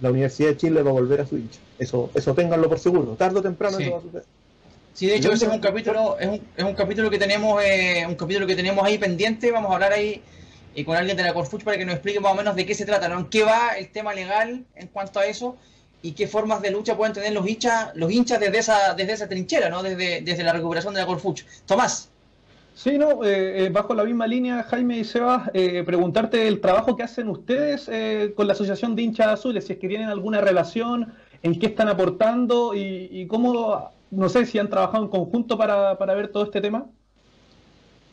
la 0.01 0.09
Universidad 0.09 0.49
de 0.49 0.57
Chile 0.57 0.81
va 0.81 0.89
a 0.89 0.93
volver 0.93 1.21
a 1.21 1.25
su 1.25 1.37
hincha. 1.37 1.59
Eso, 1.77 2.11
eso 2.13 2.33
ténganlo 2.33 2.67
por 2.67 2.77
seguro. 2.77 3.13
Tarde 3.13 3.39
o 3.39 3.41
temprano 3.41 3.79
eso 3.79 3.91
va 3.91 3.97
a 3.97 4.01
suceder. 4.01 4.23
Sí, 4.93 5.07
de 5.07 5.15
hecho 5.15 5.31
ese 5.31 5.45
es 5.45 5.51
un 5.51 5.59
capítulo, 5.59 6.17
es 6.19 6.27
un, 6.27 6.41
es 6.57 6.63
un 6.63 6.73
capítulo 6.73 7.09
que 7.09 7.17
tenemos, 7.17 7.63
eh, 7.63 8.05
un 8.05 8.15
capítulo 8.15 8.45
que 8.45 8.55
tenemos 8.55 8.83
ahí 8.85 8.97
pendiente. 8.97 9.49
Vamos 9.49 9.71
a 9.71 9.75
hablar 9.75 9.93
ahí 9.93 10.21
eh, 10.75 10.83
con 10.83 10.97
alguien 10.97 11.15
de 11.15 11.23
la 11.23 11.33
Corfuch 11.33 11.63
para 11.63 11.77
que 11.77 11.85
nos 11.85 11.95
explique 11.95 12.19
más 12.19 12.33
o 12.33 12.35
menos 12.35 12.53
de 12.57 12.65
qué 12.65 12.75
se 12.75 12.85
trata, 12.85 13.07
¿no? 13.07 13.17
en 13.17 13.25
qué 13.27 13.43
va 13.43 13.69
el 13.77 13.89
tema 13.89 14.13
legal 14.13 14.65
en 14.75 14.87
cuanto 14.87 15.21
a 15.21 15.25
eso 15.25 15.55
y 16.01 16.11
qué 16.11 16.27
formas 16.27 16.61
de 16.61 16.71
lucha 16.71 16.97
pueden 16.97 17.13
tener 17.13 17.31
los 17.31 17.47
hinchas, 17.47 17.91
los 17.95 18.11
hinchas 18.11 18.41
desde 18.41 18.57
esa, 18.57 18.93
desde 18.93 19.13
esa 19.13 19.29
trinchera, 19.29 19.69
¿no? 19.69 19.83
Desde, 19.83 20.21
desde 20.21 20.43
la 20.43 20.51
recuperación 20.51 20.93
de 20.93 20.99
la 20.99 21.05
Corfuch. 21.05 21.43
Tomás. 21.65 22.09
Sí, 22.81 22.97
no, 22.97 23.25
eh, 23.25 23.65
eh, 23.65 23.69
bajo 23.69 23.93
la 23.93 24.05
misma 24.05 24.25
línea, 24.25 24.63
Jaime 24.63 24.99
y 24.99 25.03
Sebas, 25.03 25.49
eh, 25.53 25.83
preguntarte 25.85 26.47
el 26.47 26.61
trabajo 26.61 26.95
que 26.95 27.03
hacen 27.03 27.27
ustedes 27.27 27.89
con 28.35 28.47
la 28.47 28.53
Asociación 28.53 28.95
de 28.95 29.01
Hinchas 29.01 29.27
Azules, 29.27 29.65
si 29.65 29.73
es 29.73 29.79
que 29.79 29.89
tienen 29.89 30.07
alguna 30.07 30.39
relación, 30.39 31.11
en 31.43 31.59
qué 31.59 31.65
están 31.65 31.89
aportando 31.89 32.73
y, 32.73 33.27
cómo, 33.27 33.91
no 34.11 34.29
sé 34.29 34.45
si 34.45 34.59
han 34.59 34.69
trabajado 34.69 35.03
en 35.03 35.09
conjunto 35.09 35.57
para, 35.57 35.97
para, 35.97 36.13
ver 36.13 36.29
todo 36.29 36.45
este 36.45 36.61
tema. 36.61 36.85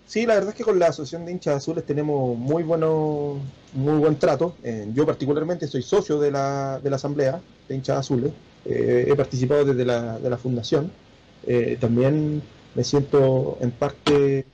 Sí, 0.04 0.26
la 0.26 0.34
verdad 0.34 0.50
es 0.50 0.56
que 0.56 0.64
con 0.64 0.80
la 0.80 0.88
Asociación 0.88 1.26
de 1.26 1.30
Hinchas 1.30 1.58
Azules 1.58 1.86
tenemos 1.86 2.36
muy 2.36 2.64
bueno, 2.64 3.38
muy 3.72 3.98
buen 3.98 4.16
trato. 4.16 4.56
yo 4.92 5.06
particularmente 5.06 5.68
soy 5.68 5.82
socio 5.82 6.18
de 6.18 6.32
la, 6.32 6.80
de 6.80 6.90
la 6.90 6.96
Asamblea 6.96 7.40
de 7.68 7.74
Hinchas 7.76 7.98
Azules, 7.98 8.32
he 8.64 9.14
participado 9.16 9.64
desde 9.64 9.84
la, 9.84 10.18
de 10.18 10.28
la 10.28 10.36
fundación. 10.36 10.90
también 11.78 12.42
me 12.74 12.82
siento 12.82 13.58
en 13.60 13.70
parte 13.70 14.44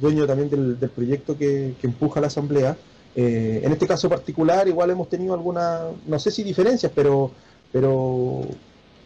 dueño 0.00 0.26
también 0.26 0.50
del, 0.50 0.90
proyecto 0.90 1.36
que, 1.36 1.74
empuja 1.82 2.20
la 2.20 2.28
Asamblea. 2.28 2.76
Eh, 3.16 3.60
en 3.62 3.72
este 3.72 3.86
caso 3.86 4.08
particular, 4.08 4.66
igual 4.66 4.90
hemos 4.90 5.08
tenido 5.08 5.34
algunas, 5.34 5.82
no 6.06 6.18
sé 6.18 6.30
si 6.30 6.42
diferencias, 6.42 6.90
pero 6.94 7.30
pero 7.72 8.42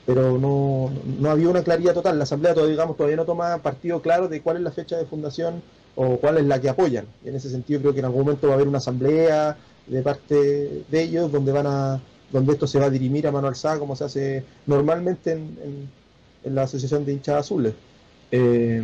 pero 0.06 0.38
no, 0.38 0.90
no 1.20 1.30
había 1.30 1.50
una 1.50 1.62
claridad 1.62 1.92
total. 1.92 2.16
La 2.16 2.24
Asamblea 2.24 2.54
todavía, 2.54 2.72
digamos, 2.72 2.96
todavía 2.96 3.16
no 3.16 3.26
toma 3.26 3.58
partido 3.58 4.00
claro 4.00 4.28
de 4.28 4.40
cuál 4.40 4.56
es 4.56 4.62
la 4.62 4.70
fecha 4.70 4.96
de 4.96 5.04
fundación 5.04 5.62
o 5.96 6.16
cuál 6.16 6.38
es 6.38 6.44
la 6.44 6.60
que 6.60 6.70
apoyan. 6.70 7.06
Y 7.24 7.28
en 7.28 7.34
ese 7.34 7.50
sentido 7.50 7.80
creo 7.80 7.92
que 7.92 7.98
en 7.98 8.06
algún 8.06 8.22
momento 8.22 8.46
va 8.46 8.54
a 8.54 8.56
haber 8.56 8.68
una 8.68 8.78
asamblea 8.78 9.58
de 9.86 10.02
parte 10.02 10.84
de 10.90 11.02
ellos 11.02 11.30
donde 11.30 11.52
van 11.52 11.66
a 11.66 12.00
donde 12.30 12.52
esto 12.52 12.66
se 12.66 12.78
va 12.78 12.86
a 12.86 12.90
dirimir 12.90 13.26
a 13.26 13.32
mano 13.32 13.48
alzada 13.48 13.78
como 13.78 13.96
se 13.96 14.04
hace 14.04 14.44
normalmente 14.66 15.32
en, 15.32 15.88
en, 16.44 16.54
la 16.54 16.62
Asociación 16.62 17.04
de 17.04 17.12
Hinchas 17.12 17.36
Azules. 17.36 17.74
Eh, 18.30 18.82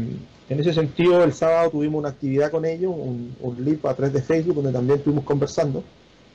en 0.48 0.60
ese 0.60 0.74
sentido, 0.74 1.24
el 1.24 1.32
sábado 1.32 1.70
tuvimos 1.70 1.98
una 1.98 2.10
actividad 2.10 2.50
con 2.50 2.64
ellos, 2.64 2.92
un, 2.94 3.34
un 3.40 3.64
live 3.64 3.80
a 3.84 3.94
través 3.94 4.12
de 4.12 4.22
Facebook, 4.22 4.56
donde 4.56 4.72
también 4.72 4.98
estuvimos 4.98 5.24
conversando. 5.24 5.82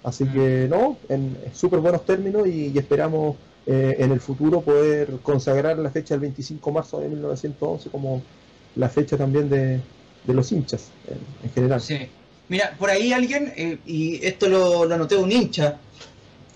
Así 0.03 0.25
que, 0.25 0.67
no, 0.69 0.97
en 1.09 1.37
súper 1.53 1.79
buenos 1.79 2.05
términos 2.05 2.47
y, 2.47 2.77
esperamos 2.77 3.35
eh, 3.65 3.97
en 3.99 4.11
el 4.11 4.19
futuro 4.19 4.61
poder 4.61 5.17
consagrar 5.21 5.77
la 5.77 5.89
fecha 5.89 6.13
del 6.13 6.21
25 6.21 6.69
de 6.69 6.73
marzo 6.73 6.99
de 6.99 7.09
1911 7.09 7.89
como 7.89 8.21
la 8.75 8.89
fecha 8.89 9.17
también 9.17 9.49
de, 9.49 9.81
los 10.25 10.51
hinchas 10.51 10.89
en, 11.43 11.51
general. 11.51 11.81
Sí. 11.81 12.07
Mira, 12.47 12.75
por 12.79 12.89
ahí 12.89 13.13
alguien, 13.13 13.53
eh, 13.55 13.77
y 13.85 14.25
esto 14.25 14.47
lo, 14.47 14.85
lo 14.85 14.95
anoté 14.95 15.15
un 15.15 15.31
hincha, 15.31 15.77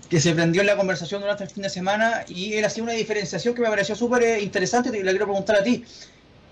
que 0.08 0.20
se 0.20 0.32
prendió 0.32 0.60
en 0.60 0.66
la 0.66 0.76
conversación 0.76 1.20
durante 1.20 1.44
el 1.44 1.50
fin 1.50 1.62
de 1.62 1.70
semana 1.70 2.24
y 2.28 2.54
él 2.54 2.64
hacía 2.64 2.82
una 2.82 2.92
diferenciación 2.92 3.54
que 3.54 3.62
me 3.62 3.68
pareció 3.68 3.94
súper 3.94 4.42
interesante 4.42 4.90
y 4.90 5.02
le 5.02 5.10
quiero 5.10 5.26
preguntar 5.26 5.56
a 5.56 5.62
ti. 5.62 5.84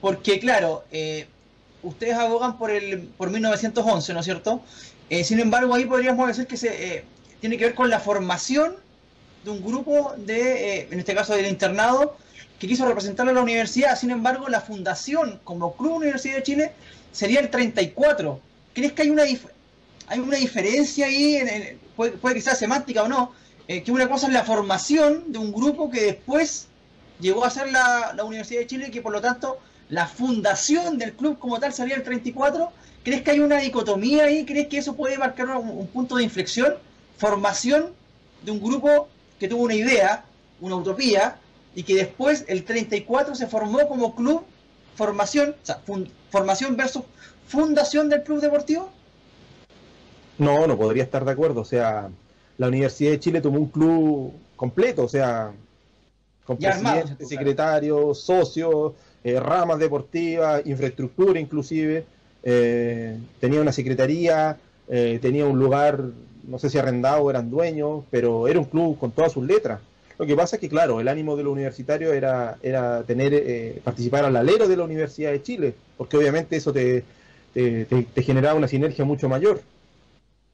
Porque 0.03 0.41
claro, 0.41 0.85
eh, 0.91 1.27
ustedes 1.83 2.15
abogan 2.15 2.59
por 2.59 2.73
el 2.73 3.03
por 3.17 3.31
1911, 3.31 4.13
¿no 4.13 4.19
es 4.19 4.25
cierto? 4.25 4.61
Eh, 5.09 5.23
sin 5.23 5.39
embargo, 5.39 5.75
ahí 5.75 5.87
podríamos 5.87 6.27
decir 6.27 6.47
que 6.47 6.57
se 6.57 6.97
eh, 6.97 7.05
tiene 7.41 7.57
que 7.57 7.67
ver 7.67 7.75
con 7.75 7.89
la 7.89 8.01
formación 8.01 8.75
de 9.45 9.51
un 9.51 9.65
grupo 9.65 10.13
de, 10.17 10.89
en 10.91 10.99
este 10.99 11.15
caso 11.15 11.35
del 11.35 11.47
internado, 11.47 12.17
que 12.59 12.67
quiso 12.67 12.85
representar 12.85 13.29
a 13.29 13.33
la 13.33 13.41
universidad. 13.41 13.97
Sin 13.97 14.11
embargo, 14.11 14.49
la 14.49 14.61
fundación 14.61 15.41
como 15.45 15.77
Club 15.77 15.95
Universidad 15.95 16.37
de 16.37 16.43
Chile 16.43 16.73
sería 17.13 17.39
el 17.39 17.49
34. 17.49 18.41
¿Crees 18.75 18.93
que 18.95 19.03
hay 19.03 19.11
una, 19.11 19.23
hay 19.23 20.19
una 20.19 20.37
diferencia 20.37 21.07
ahí, 21.07 21.37
en, 21.37 21.79
puede, 21.95 22.13
puede 22.13 22.35
que 22.35 22.41
sea 22.41 22.57
semántica 22.57 23.05
o 23.05 23.09
no, 23.09 23.33
que 23.69 23.93
una 23.93 24.09
cosa 24.09 24.27
es 24.27 24.33
la 24.33 24.43
formación 24.43 25.33
de 25.33 25.39
un 25.39 25.53
grupo 25.53 25.91
que 25.91 26.03
después 26.03 26.67
llegó 27.21 27.45
a 27.45 27.51
ser 27.51 27.71
la, 27.71 28.13
la 28.17 28.25
Universidad 28.25 28.61
de 28.61 28.67
Chile 28.67 28.87
y 28.89 28.91
que 28.91 29.01
por 29.01 29.13
lo 29.13 29.21
tanto 29.21 29.59
la 29.89 30.07
fundación 30.07 30.99
del 30.99 31.13
club 31.13 31.39
como 31.39 31.59
tal 31.61 31.73
sería 31.73 31.97
el 31.97 32.03
34? 32.03 32.71
¿Crees 33.03 33.23
que 33.23 33.33
hay 33.33 33.41
una 33.41 33.59
dicotomía 33.59 34.25
ahí? 34.25 34.45
¿Crees 34.45 34.69
que 34.69 34.79
eso 34.79 34.95
puede 34.95 35.19
marcar 35.19 35.57
un, 35.57 35.69
un 35.69 35.87
punto 35.89 36.17
de 36.17 36.25
inflexión? 36.25 36.75
Formación 37.19 37.91
de 38.43 38.53
un 38.53 38.61
grupo 38.61 39.09
que 39.39 39.49
tuvo 39.49 39.65
una 39.65 39.75
idea, 39.75 40.25
una 40.61 40.77
utopía, 40.77 41.37
y 41.75 41.83
que 41.83 41.95
después 41.95 42.45
el 42.49 42.65
34 42.65 43.35
se 43.35 43.47
formó 43.47 43.89
como 43.89 44.15
club, 44.15 44.45
formación, 44.95 45.51
o 45.51 45.67
sea, 45.67 45.81
formación 46.31 46.77
versus 46.77 47.03
fundación 47.47 48.09
del 48.09 48.23
club 48.23 48.41
deportivo. 48.41 48.91
No, 50.39 50.67
no 50.67 50.77
podría 50.77 51.03
estar 51.03 51.25
de 51.25 51.33
acuerdo. 51.33 51.61
O 51.61 51.65
sea, 51.65 52.11
la 52.59 52.69
Universidad 52.69 53.13
de 53.13 53.21
Chile 53.21 53.41
tomó 53.41 53.59
un 53.59 53.69
club 53.69 54.33
completo, 54.57 55.05
o 55.05 55.09
sea, 55.09 55.53
con 56.45 56.57
presidente, 56.57 57.17
claro. 57.17 57.27
secretarios, 57.27 58.21
socios, 58.21 58.93
eh, 59.25 59.39
ramas 59.41 59.79
deportivas, 59.79 60.63
infraestructura 60.67 61.39
inclusive. 61.39 62.05
eh, 62.45 63.17
tenía 63.41 63.61
una 63.61 63.73
secretaría, 63.73 64.59
eh, 64.89 65.19
tenía 65.23 65.47
un 65.47 65.59
lugar, 65.59 66.03
no 66.49 66.59
sé 66.59 66.71
si 66.71 66.79
arrendado, 66.79 67.31
eran 67.31 67.51
dueños, 67.51 68.05
pero 68.11 68.49
era 68.49 68.59
un 68.59 68.65
club 68.65 68.99
con 68.99 69.13
todas 69.13 69.33
sus 69.33 69.47
letras. 69.47 69.81
Lo 70.19 70.27
que 70.27 70.37
pasa 70.37 70.57
es 70.57 70.61
que, 70.61 70.69
claro, 70.69 71.01
el 71.01 71.09
ánimo 71.09 71.37
de 71.37 71.45
los 71.45 71.53
universitarios 71.53 72.13
era, 72.15 72.59
era 72.63 73.03
tener, 73.05 73.33
eh, 73.35 73.81
participar 73.85 74.25
al 74.25 74.37
alero 74.37 74.69
de 74.69 74.77
la 74.77 74.85
Universidad 74.85 75.31
de 75.33 75.43
Chile, 75.43 75.75
porque 75.97 76.17
obviamente 76.17 76.57
eso 76.57 76.73
te, 76.73 77.05
te, 77.55 78.23
generaba 78.23 78.57
una 78.57 78.69
sinergia 78.69 79.05
mucho 79.05 79.29
mayor 79.29 79.61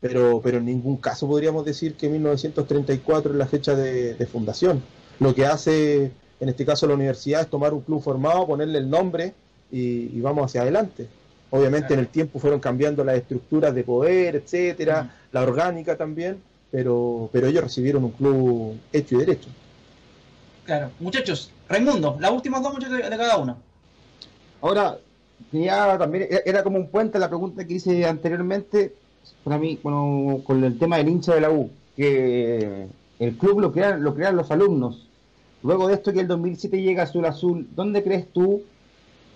pero, 0.01 0.41
pero 0.43 0.59
en 0.59 0.67
ningún 0.67 0.97
caso 0.97 1.27
podríamos 1.27 1.65
decir 1.65 1.95
que 1.95 2.09
1934 2.09 3.33
es 3.33 3.37
la 3.37 3.47
fecha 3.47 3.75
de 3.75 4.29
fundación. 4.31 4.81
Lo 5.19 5.35
que 5.35 5.47
hace, 5.47 6.13
en 6.41 6.49
este 6.49 6.65
caso, 6.65 6.87
la 6.87 6.95
universidad 6.95 7.41
es 7.43 7.49
tomar 7.49 7.73
un 7.75 7.81
club 7.81 8.03
formado, 8.03 8.47
ponerle 8.47 8.79
el 8.79 8.89
nombre 8.89 9.33
y, 9.73 10.17
y 10.17 10.21
vamos 10.21 10.47
hacia 10.47 10.63
adelante. 10.63 11.07
Obviamente 11.51 11.95
en 11.95 12.01
el 12.01 12.09
tiempo 12.09 12.39
fueron 12.39 12.61
cambiando 12.61 13.03
las 13.05 13.17
estructuras 13.17 13.75
de 13.75 13.83
poder, 13.85 14.37
etcétera, 14.37 15.05
Mm. 15.05 15.09
la 15.33 15.43
orgánica 15.43 15.97
también, 15.97 16.39
pero, 16.71 17.29
pero 17.33 17.47
ellos 17.47 17.63
recibieron 17.65 18.05
un 18.05 18.11
club 18.13 18.77
hecho 18.93 19.17
y 19.17 19.19
derecho. 19.19 19.49
Claro. 20.65 20.91
Muchachos, 21.01 21.51
Raimundo, 21.69 22.17
las 22.21 22.31
últimas 22.31 22.63
dos 22.63 22.75
muchachos 22.75 22.97
de, 22.99 23.03
cada 23.17 23.39
uno. 23.39 23.57
Ahora, 24.61 24.99
tenía 25.51 25.97
también, 25.99 26.27
era- 26.31 26.43
era 26.45 26.63
como 26.63 26.77
un 26.79 26.89
puente 26.89 27.17
a 27.17 27.21
la 27.21 27.29
pregunta 27.29 27.65
que 27.65 27.75
hice 27.75 28.05
anteriormente, 28.07 28.95
para 29.45 29.57
mí, 29.59 29.79
bueno, 29.83 30.43
con 30.45 30.63
el 30.63 30.79
tema 30.79 30.99
del 30.99 31.09
hincha 31.09 31.35
de 31.35 31.41
la 31.41 31.51
U, 31.51 31.71
que 31.97 32.87
el 33.19 33.37
club 33.39 33.61
lo 33.61 33.73
crean, 33.73 34.03
lo 34.03 34.15
crean 34.15 34.37
los 34.37 34.51
alumnos. 34.51 35.08
Luego 35.63 35.89
de 35.89 35.95
esto 35.95 36.13
que 36.13 36.21
el 36.21 36.29
2007 36.29 36.81
llega 36.81 37.03
Azul 37.03 37.25
Azul, 37.27 37.67
¿dónde 37.75 38.03
crees 38.03 38.33
tú 38.33 38.63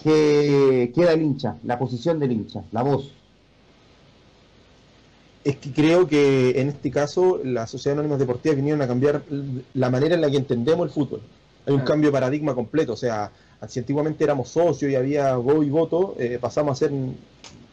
que 0.03 0.93
queda 0.95 1.13
el 1.13 1.23
hincha, 1.23 1.57
la 1.65 1.79
posición 1.79 2.19
del 2.19 2.33
hincha, 2.33 2.63
la 2.73 2.83
voz? 2.83 3.11
Es 5.45 5.57
que 5.57 5.73
creo 5.73 6.07
que 6.07 6.61
en 6.61 6.69
este 6.69 6.91
caso 6.91 7.41
las 7.43 7.71
sociedades 7.71 7.99
anónimas 7.99 8.21
deportivas 8.21 8.57
vinieron 8.57 8.81
a 8.83 8.87
cambiar 8.87 9.23
la 9.75 9.91
manera 9.91 10.15
en 10.15 10.21
la 10.21 10.31
que 10.31 10.37
entendemos 10.37 10.87
el 10.87 10.93
fútbol. 10.93 11.21
Hay 11.67 11.73
un 11.73 11.81
Claro. 11.81 11.93
cambio 11.93 12.09
de 12.11 12.13
paradigma 12.13 12.55
completo, 12.55 12.93
o 12.93 12.97
sea, 12.97 13.31
si 13.69 13.79
antiguamente 13.81 14.23
éramos 14.25 14.49
socios 14.49 14.91
y 14.91 14.95
había 14.97 15.37
voz 15.37 15.65
y 15.65 15.71
voto, 15.71 16.15
eh, 16.19 16.39
pasamos 16.41 16.73
a 16.73 16.75
ser 16.77 16.93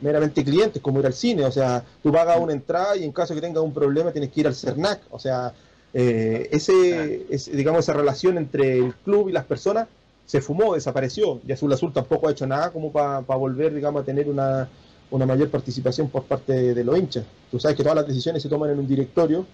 meramente 0.02 0.44
clientes, 0.44 0.82
como 0.82 1.00
ir 1.00 1.06
al 1.08 1.14
cine, 1.14 1.44
o 1.46 1.52
sea, 1.52 1.84
tú 2.02 2.12
pagas 2.12 2.40
una 2.40 2.54
entrada 2.54 2.96
y 2.96 3.04
en 3.04 3.12
caso 3.12 3.36
que 3.36 3.42
tengas 3.42 3.62
un 3.64 3.74
problema 3.74 4.12
tienes 4.12 4.32
que 4.32 4.42
ir 4.42 4.48
al 4.48 4.56
CERNAC, 4.56 5.02
o 5.12 5.20
sea, 5.20 5.54
eh, 5.94 6.50
ese, 6.52 7.26
ese- 7.34 7.52
digamos, 7.56 7.80
esa 7.82 7.94
relación 7.94 8.38
entre 8.38 8.78
el 8.78 8.96
club 8.98 9.30
y 9.30 9.32
las 9.34 9.46
personas 9.46 9.90
se 10.26 10.42
fumó, 10.42 10.76
desapareció, 10.76 11.42
y 11.48 11.52
Azul 11.52 11.74
Azul 11.74 11.92
tampoco 11.94 12.28
ha 12.28 12.32
hecho 12.32 12.46
nada 12.48 12.72
como 12.72 12.92
para 12.92 13.20
volver, 13.22 13.74
digamos, 13.74 14.02
a 14.04 14.06
tener 14.06 14.30
una, 14.30 14.70
una 15.10 15.26
mayor 15.26 15.50
participación 15.52 16.10
por 16.12 16.28
parte 16.28 16.54
de, 16.54 16.74
de 16.76 16.84
los 16.84 16.98
hinchas. 16.98 17.28
Tú 17.50 17.60
sabes 17.60 17.76
que 17.78 17.84
todas 17.84 17.96
las 17.98 18.08
decisiones 18.08 18.44
se 18.44 18.50
toman 18.50 18.70
en 18.72 18.80
un 18.80 18.88
directorio 18.88 19.50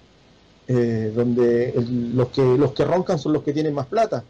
eh, 0.67 1.11
donde 1.15 1.69
el- 1.71 2.15
los, 2.15 2.29
que, 2.31 2.41
los 2.57 2.73
que 2.73 2.85
roncan 2.85 3.19
son 3.19 3.33
los 3.33 3.43
que 3.43 3.53
tienen 3.53 3.73
más 3.73 3.87
plata. 3.87 4.25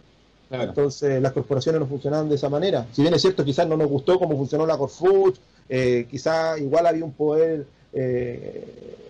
Entonces 0.58 1.22
las 1.22 1.34
corporaciones 1.34 1.80
no 1.82 1.88
funcionaban 1.88 2.30
de 2.30 2.36
esa 2.36 2.50
manera. 2.50 2.88
Si 2.92 3.02
bien 3.02 3.14
es 3.14 3.22
cierto, 3.22 3.44
quizás 3.46 3.68
no 3.68 3.78
nos 3.78 3.90
gustó 3.90 4.20
cómo 4.20 4.38
funcionó 4.38 4.66
la 4.66 4.78
Corfuch, 4.78 5.40
eh, 5.70 6.08
quizás 6.10 6.60
igual 6.62 6.86
había 6.88 7.06
un 7.06 7.16
poder 7.16 7.68
eh, 7.92 9.05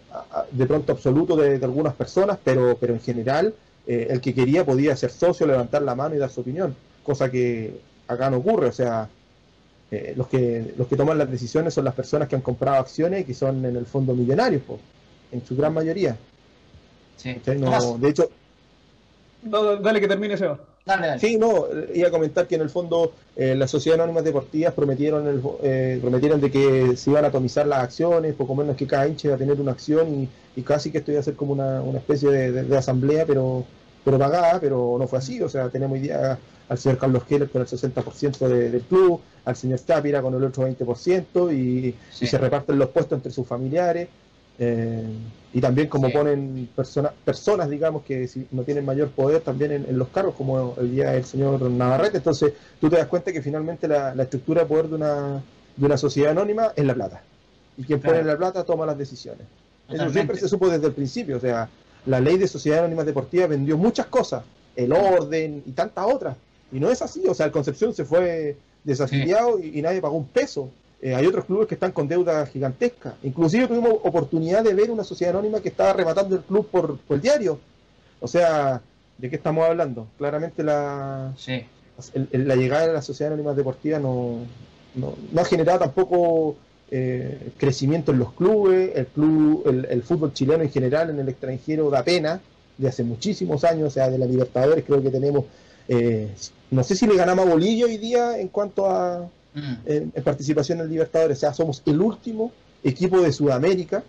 de 0.52 0.66
pronto 0.66 0.92
absoluto 0.92 1.36
de, 1.36 1.60
de 1.60 1.66
algunas 1.66 1.94
personas, 1.94 2.38
pero, 2.44 2.78
pero 2.80 2.94
en 2.94 3.02
general 3.02 3.54
eh, 3.88 4.08
el 4.10 4.22
que 4.22 4.34
quería 4.34 4.66
podía 4.66 4.96
ser 4.96 5.12
socio, 5.12 5.46
levantar 5.46 5.82
la 5.82 5.96
mano 5.96 6.16
y 6.16 6.18
dar 6.18 6.30
su 6.30 6.42
opinión, 6.42 6.76
cosa 7.04 7.30
que 7.30 7.80
acá 8.08 8.30
no 8.30 8.38
ocurre. 8.38 8.68
O 8.68 8.72
sea, 8.72 9.08
eh, 9.92 10.14
los, 10.18 10.28
que, 10.28 10.74
los 10.78 10.88
que 10.88 10.96
toman 10.96 11.18
las 11.18 11.30
decisiones 11.30 11.74
son 11.74 11.86
las 11.86 11.94
personas 11.94 12.28
que 12.28 12.36
han 12.36 12.42
comprado 12.42 12.78
acciones 12.78 13.22
y 13.22 13.24
que 13.26 13.34
son 13.34 13.64
en 13.66 13.76
el 13.76 13.86
fondo 13.86 14.14
millonarios, 14.14 14.64
po, 14.64 14.80
en 15.32 15.46
su 15.46 15.56
gran 15.56 15.74
mayoría. 15.74 16.18
Sí. 17.18 17.38
No- 17.60 17.98
de 17.98 18.10
hecho, 18.10 18.30
No, 19.46 19.78
dale 19.78 20.02
que 20.02 20.08
termine 20.08 20.38
Seba. 20.38 20.60
dale, 20.86 21.08
dale. 21.08 21.20
Sí, 21.20 21.38
no, 21.38 21.68
eh, 21.68 21.92
iba 21.96 22.08
a 22.08 22.12
comentar 22.12 22.48
que 22.48 22.56
en 22.56 22.62
el 22.62 22.70
fondo 22.70 23.14
eh, 23.36 23.56
las 23.56 23.70
sociedades 23.72 24.02
anónimas 24.04 24.24
deportivas 24.24 24.74
prometieron 24.74 25.28
el, 25.28 25.42
eh, 25.64 26.00
prometieron 26.02 26.42
de 26.42 26.50
que 26.52 26.98
se 26.98 27.12
iban 27.12 27.26
a 27.26 27.28
atomizar 27.30 27.68
las 27.68 27.80
acciones, 27.84 28.34
poco 28.34 28.56
menos 28.56 28.76
que 28.76 28.88
cada 28.88 29.08
hincha 29.08 29.28
iba 29.28 29.36
a 29.36 29.40
tener 29.40 29.62
una 29.62 29.72
acción 29.72 30.08
y, 30.24 30.30
y 30.60 30.64
casi 30.64 30.92
que 30.92 30.98
esto 31.00 31.12
iba 31.12 31.20
a 31.20 31.24
ser 31.24 31.36
como 31.36 31.54
una, 31.54 31.82
una 31.82 32.00
especie 32.00 32.30
de, 32.30 32.52
de- 32.52 32.64
de 32.64 32.78
asamblea, 32.78 33.26
pero 33.26 33.66
pero 34.04 34.20
pagada, 34.20 34.60
pero 34.60 34.98
no 35.00 35.08
fue 35.08 35.18
así, 35.18 35.42
o 35.42 35.50
sea, 35.50 35.68
tenemos 35.70 35.96
hoy 35.96 36.02
día 36.02 36.38
al 36.70 36.78
señor 36.78 37.00
Carlos 37.00 37.24
Keller 37.24 37.50
con 37.50 37.62
el 37.62 37.68
60% 37.68 38.48
de- 38.48 38.70
del 38.70 38.82
club, 38.82 39.20
al 39.46 39.56
señor 39.56 39.80
Tapira 39.80 40.22
con 40.22 40.34
el 40.36 40.44
otro 40.44 40.64
20% 40.64 41.52
y, 41.52 41.96
Sí. 42.12 42.26
y 42.26 42.28
se 42.28 42.38
reparten 42.38 42.78
los 42.78 42.90
puestos 42.90 43.18
entre 43.18 43.32
sus 43.32 43.48
familiares. 43.48 44.08
Eh, 44.60 45.04
y 45.54 45.62
también 45.62 45.88
como 45.88 46.08
Sí. 46.08 46.14
ponen 46.14 46.70
persona- 46.76 47.14
personas, 47.24 47.70
digamos, 47.70 48.04
que 48.04 48.28
si 48.28 48.46
no 48.52 48.64
tienen 48.64 48.84
mayor 48.86 49.10
poder 49.10 49.42
también 49.42 49.72
en, 49.72 49.86
en 49.88 49.98
los 49.98 50.10
cargos, 50.10 50.36
como 50.36 50.74
hoy 50.78 50.90
día 50.90 51.14
el 51.16 51.24
señor 51.26 51.62
Navarrete. 51.70 52.18
Entonces, 52.18 52.54
tú 52.82 52.90
te 52.90 52.98
das 52.98 53.08
cuenta 53.08 53.32
que 53.32 53.42
finalmente 53.42 53.88
la, 53.88 54.14
la 54.16 54.24
estructura 54.24 54.62
de 54.62 54.68
poder 54.68 54.88
de 54.90 54.96
una, 54.96 55.44
de 55.78 55.86
una 55.86 55.98
sociedad 55.98 56.32
anónima 56.32 56.74
es 56.76 56.86
la 56.86 56.94
plata. 56.94 57.24
Y 57.78 57.84
quien 57.84 58.00
Claro. 58.00 58.18
pone 58.18 58.28
la 58.28 58.38
plata 58.38 58.64
toma 58.64 58.86
las 58.86 58.98
decisiones. 58.98 59.46
Eso 59.90 60.10
siempre 60.10 60.38
se 60.38 60.48
supo 60.50 60.68
desde 60.70 60.88
el 60.88 60.94
principio. 60.94 61.38
O 61.38 61.40
sea, 61.40 61.70
la 62.06 62.20
ley 62.20 62.38
de 62.38 62.48
sociedades 62.48 62.82
anónimas 62.84 63.06
deportivas 63.06 63.48
vendió 63.50 63.78
muchas 63.78 64.08
cosas, 64.08 64.44
el 64.76 64.92
orden 64.92 65.64
y 65.66 65.72
tantas 65.72 66.06
otras. 66.06 66.36
Y 66.72 66.80
no 66.80 66.90
es 66.90 67.02
así. 67.02 67.24
O 67.28 67.34
sea, 67.34 67.46
el 67.46 67.52
Concepción 67.52 67.94
se 67.94 68.04
fue 68.04 68.58
desafiliado 68.84 69.60
y, 69.60 69.80
y 69.80 69.82
nadie 69.82 70.02
pagó 70.02 70.16
un 70.18 70.28
peso. 70.28 70.70
Eh, 71.06 71.14
hay 71.14 71.28
otros 71.28 71.46
clubes 71.46 71.68
que 71.68 71.76
están 71.76 71.92
con 71.92 72.08
deuda 72.08 72.44
gigantesca. 72.48 73.14
Inclusive 73.22 73.68
tuvimos 73.68 73.94
oportunidad 74.04 74.64
de 74.64 74.74
ver 74.74 74.90
una 74.90 75.04
sociedad 75.04 75.36
anónima 75.36 75.60
que 75.62 75.70
estaba 75.70 75.94
rematando 75.94 76.36
el 76.36 76.42
club 76.42 76.68
por, 76.68 76.98
por 76.98 77.18
el 77.18 77.22
diario. 77.22 77.60
O 78.20 78.28
sea, 78.28 78.82
¿de 79.20 79.30
qué 79.30 79.36
estamos 79.36 79.70
hablando? 79.70 80.08
Claramente 80.18 80.64
la, 80.64 81.32
Sí. 81.38 81.64
el- 82.16 82.28
el- 82.32 82.48
la 82.48 82.56
llegada 82.56 82.88
de 82.88 82.94
las 82.94 83.06
sociedades 83.06 83.36
anónimas 83.36 83.56
deportivas 83.56 84.02
no, 84.02 84.40
no, 84.96 85.14
no 85.32 85.42
ha 85.42 85.46
generado 85.46 85.78
tampoco 85.78 86.56
eh, 86.90 87.52
crecimiento 87.58 88.12
en 88.12 88.18
los 88.20 88.34
clubes, 88.34 88.92
el 88.96 89.06
club, 89.08 89.62
el, 89.68 89.86
el 89.86 90.02
fútbol 90.02 90.34
chileno 90.34 90.64
en 90.64 90.72
general 90.72 91.12
en 91.12 91.20
el 91.20 91.30
extranjero 91.30 91.90
da 91.92 92.04
pena 92.04 92.42
de 92.80 92.88
hace 92.88 93.04
muchísimos 93.04 93.64
años, 93.64 93.88
o 93.88 93.92
sea, 93.92 94.10
de 94.10 94.18
la 94.18 94.26
Libertadores 94.26 94.84
creo 94.86 95.04
que 95.04 95.10
tenemos, 95.12 95.46
eh, 95.88 96.30
no 96.72 96.84
sé 96.84 96.96
si 96.96 97.06
le 97.08 97.16
ganamos 97.16 97.46
a 97.46 97.50
Bolivia 97.52 97.86
hoy 97.86 97.98
día 97.98 98.40
en 98.40 98.48
cuanto 98.50 98.90
a 98.90 99.28
Mm. 99.56 99.74
en, 99.86 100.12
en 100.14 100.24
participación 100.24 100.82
en 100.82 100.90
Libertadores, 100.90 101.38
o 101.38 101.40
sea, 101.40 101.54
somos 101.54 101.82
el 101.86 102.00
último 102.02 102.52
equipo 102.84 103.22
de 103.22 103.32
Sudamérica. 103.32 104.04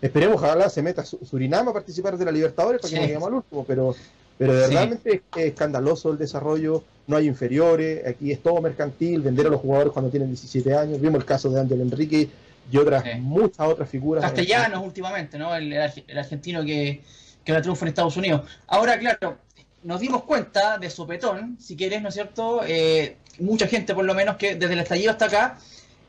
Esperemos 0.00 0.36
ojalá 0.36 0.68
se 0.70 0.82
meta 0.82 1.04
Su- 1.04 1.18
Surinam 1.24 1.68
a 1.68 1.72
participar 1.72 2.16
de 2.16 2.24
la 2.24 2.30
Libertadores 2.32 2.80
para 2.80 2.90
que 2.90 2.96
no 3.00 3.02
lleguemos 3.06 3.28
al 3.28 3.34
último, 3.34 3.64
pero 3.64 3.94
pero 4.38 4.66
Sí. 4.66 4.74
realmente 4.74 5.22
es 5.34 5.44
escandaloso 5.46 6.12
el 6.12 6.18
desarrollo, 6.18 6.84
no 7.06 7.16
hay 7.16 7.26
inferiores, 7.26 8.06
aquí 8.06 8.30
es 8.30 8.42
todo 8.42 8.60
mercantil, 8.60 9.22
vender 9.22 9.46
a 9.46 9.48
los 9.48 9.62
jugadores 9.62 9.94
cuando 9.94 10.10
tienen 10.10 10.28
17 10.28 10.74
años, 10.74 11.00
vimos 11.00 11.20
el 11.20 11.24
caso 11.24 11.48
de 11.48 11.58
Ángel 11.58 11.80
Enrique 11.80 12.28
y 12.70 12.76
otras 12.76 13.02
Sí. 13.02 13.18
muchas 13.18 13.66
otras 13.66 13.88
figuras. 13.88 14.22
Castellanos 14.22 14.84
últimamente, 14.84 15.38
¿no? 15.38 15.54
El, 15.56 15.72
el 15.72 15.80
arge- 15.80 16.04
el 16.06 16.18
argentino 16.18 16.62
que, 16.66 17.00
que 17.42 17.52
ahora 17.52 17.62
triunfa 17.62 17.86
en 17.86 17.88
Estados 17.88 18.16
Unidos. 18.18 18.42
Ahora, 18.66 18.98
claro, 18.98 19.38
nos 19.86 20.00
dimos 20.00 20.24
cuenta 20.24 20.78
de 20.78 20.90
sopetón, 20.90 21.56
si 21.60 21.76
quieres, 21.76 22.02
¿no 22.02 22.08
es 22.08 22.14
cierto? 22.14 22.60
Eh, 22.66 23.16
mucha 23.38 23.66
gente, 23.68 23.94
por 23.94 24.04
lo 24.04 24.14
menos, 24.14 24.36
que 24.36 24.54
desde 24.56 24.74
el 24.74 24.80
estallido 24.80 25.12
hasta 25.12 25.26
acá, 25.26 25.58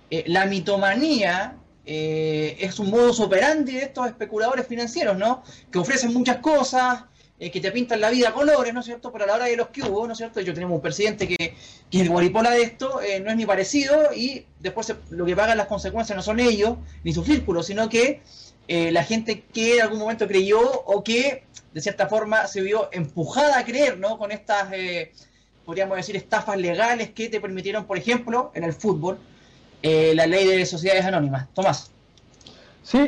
eh, 0.10 0.24
la 0.28 0.46
mitomanía 0.46 1.56
eh, 1.86 2.58
es 2.60 2.80
un 2.80 2.90
modus 2.90 3.20
operandi 3.20 3.74
de 3.74 3.84
estos 3.84 4.08
especuladores 4.08 4.68
financieros, 4.68 5.18
¿no? 5.18 5.44
Que 5.72 5.80
ofrecen 5.80 6.14
muchas 6.14 6.38
cosas, 6.38 7.04
eh, 7.40 7.52
que 7.52 7.62
te 7.62 7.72
pintan 7.72 8.02
la 8.02 8.10
vida 8.10 8.30
a 8.30 8.34
colores, 8.34 8.74
¿no 8.74 8.80
es 8.80 8.86
cierto? 8.88 9.12
Pero 9.12 9.24
a 9.26 9.28
la 9.28 9.34
hora 9.36 9.46
de 9.46 9.56
los 9.56 9.68
que 9.70 9.84
hubo, 9.84 10.06
¿no 10.08 10.14
es 10.14 10.18
cierto? 10.18 10.42
Yo 10.42 10.54
tenemos 10.54 10.76
un 10.76 10.82
presidente 10.82 11.28
que, 11.28 11.36
que 11.38 11.98
es 11.98 12.02
el 12.02 12.10
guaripola 12.10 12.50
de 12.52 12.64
esto, 12.64 13.00
eh, 13.02 13.20
no 13.20 13.30
es 13.30 13.38
ni 13.38 13.46
parecido 13.46 14.14
y 14.14 14.46
después 14.60 14.88
se- 14.88 14.96
lo 15.12 15.24
que 15.26 15.36
pagan 15.36 15.58
las 15.58 15.68
consecuencias 15.68 16.16
no 16.16 16.24
son 16.24 16.40
ellos 16.40 16.78
ni 17.04 17.14
su 17.14 17.24
círculo, 17.24 17.62
sino 17.64 17.88
que 17.90 18.22
eh, 18.68 18.92
la 18.92 19.04
gente 19.04 19.46
que 19.54 19.76
en 19.76 19.84
algún 19.84 20.00
momento 20.00 20.28
creyó 20.28 20.60
o 20.60 21.02
que 21.04 21.44
de 21.74 21.82
cierta 21.82 22.08
forma 22.08 22.48
se 22.48 22.62
vio 22.62 22.90
empujada 22.92 23.60
a 23.60 23.66
creer, 23.66 23.98
¿no? 23.98 24.18
Con 24.18 24.32
estas, 24.32 24.72
eh, 24.74 25.14
podríamos 25.66 25.96
decir, 25.96 26.18
estafas 26.18 26.58
legales 26.58 27.12
que 27.12 27.30
te 27.30 27.40
permitieron, 27.40 27.86
por 27.86 27.98
ejemplo, 27.98 28.52
en 28.56 28.64
el 28.66 28.74
fútbol, 28.74 29.20
eh, 29.82 30.14
la 30.16 30.28
ley 30.28 30.46
de 30.46 30.66
sociedades 30.66 31.06
anónimas. 31.06 31.48
Tomás. 31.54 31.92
Sí, 32.84 33.00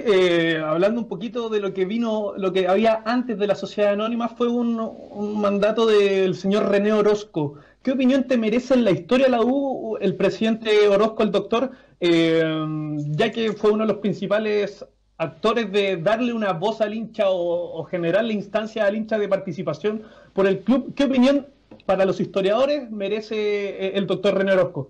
hablando 0.62 1.00
un 1.00 1.08
poquito 1.08 1.48
de 1.48 1.62
lo 1.62 1.74
que 1.74 1.86
vino, 1.86 2.34
lo 2.36 2.52
que 2.52 2.68
había 2.68 3.02
antes 3.06 3.40
de 3.40 3.48
la 3.48 3.56
sociedad 3.56 3.94
anónima, 3.94 4.28
fue 4.28 4.50
un, 4.50 5.40
mandato 5.40 5.86
del 5.86 6.36
señor 6.36 6.70
René 6.70 6.92
Orozco. 6.92 7.56
¿Qué 7.82 7.92
opinión 7.92 8.26
te 8.26 8.38
merece 8.38 8.74
en 8.74 8.84
la 8.84 8.92
historia 8.92 9.30
la 9.30 9.42
U 9.42 9.98
el 10.02 10.16
presidente 10.18 10.90
Orozco, 10.90 11.24
el 11.24 11.32
doctor, 11.32 11.72
ya 12.02 13.32
que 13.32 13.54
fue 13.54 13.72
uno 13.72 13.86
de 13.88 13.94
los 13.94 14.02
principales 14.02 14.86
actores 15.20 15.72
de 15.72 15.98
darle 15.98 16.34
una 16.34 16.54
voz 16.54 16.82
al 16.82 16.94
hincha 16.94 17.30
o, 17.30 17.80
o 17.80 17.84
generarle 17.84 18.34
instancia 18.34 18.86
al 18.86 18.96
hincha 18.96 19.20
de 19.20 19.28
participación 19.28 20.02
por 20.34 20.48
el 20.48 20.62
club? 20.62 20.94
¿Qué 20.96 21.04
opinión 21.04 21.46
para 21.86 22.06
los 22.06 22.20
historiadores 22.20 22.90
merece 22.90 23.36
eh, 23.36 23.92
el 23.96 24.08
doctor 24.08 24.36
René 24.36 24.54
Orozco? 24.54 24.90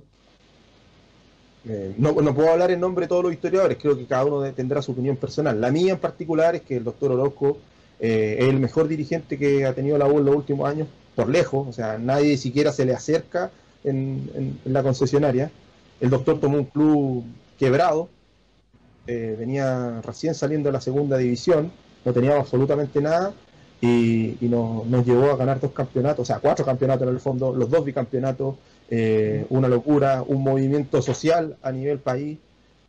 Eh, 1.67 1.93
no, 1.97 2.13
puedo 2.13 2.51
hablar 2.51 2.71
en 2.71 2.79
nombre 2.79 3.05
de 3.05 3.09
todos 3.09 3.23
los 3.23 3.33
historiadores, 3.33 3.77
creo 3.81 3.97
que 3.97 4.05
cada 4.05 4.25
uno 4.25 4.53
tendrá 4.53 4.81
su 4.81 4.91
opinión 4.93 5.17
personal. 5.17 5.59
La 5.59 5.71
mía 5.71 5.93
en 5.93 5.99
particular 5.99 6.55
es 6.55 6.61
que 6.61 6.77
el 6.77 6.83
doctor 6.83 7.11
Orozco 7.11 7.57
eh, 7.99 8.37
es 8.39 8.47
el 8.47 8.59
mejor 8.59 8.87
dirigente 8.87 9.37
que 9.37 9.65
ha 9.65 9.73
tenido 9.73 9.97
la 9.97 10.07
U 10.07 10.19
en 10.19 10.25
los 10.25 10.35
últimos 10.35 10.69
años, 10.69 10.87
por 11.15 11.27
lejos, 11.27 11.67
o 11.67 11.73
sea, 11.73 11.97
nadie 11.97 12.37
siquiera 12.37 12.71
se 12.71 12.85
le 12.85 12.93
acerca 12.93 13.51
en 13.83 14.59
la 14.65 14.83
concesionaria. 14.83 15.51
El 15.99 16.09
doctor 16.09 16.39
tomó 16.39 16.57
un 16.57 16.65
club 16.65 17.23
quebrado, 17.57 18.09
eh, 19.09 19.35
venía 19.39 20.01
recién 20.01 20.35
saliendo 20.35 20.69
de 20.69 20.73
la 20.73 20.81
segunda 20.81 21.17
división, 21.17 21.71
no 22.05 22.13
teníamos 22.13 22.41
absolutamente 22.41 23.01
nada 23.01 23.33
y, 23.81 24.37
nos, 24.41 24.85
nos 24.85 25.03
llevó 25.03 25.31
a 25.31 25.35
ganar 25.35 25.59
dos 25.59 25.71
campeonatos, 25.71 26.19
o 26.19 26.25
sea, 26.25 26.37
cuatro 26.37 26.63
campeonatos 26.63 27.07
en 27.07 27.13
el 27.15 27.19
fondo, 27.19 27.51
los 27.51 27.71
dos 27.71 27.83
bicampeonatos, 27.83 28.57
eh, 28.87 29.47
una 29.49 29.67
locura, 29.67 30.23
un 30.27 30.43
movimiento 30.43 31.01
social 31.01 31.57
a 31.63 31.71
nivel 31.71 31.97
país. 31.97 32.37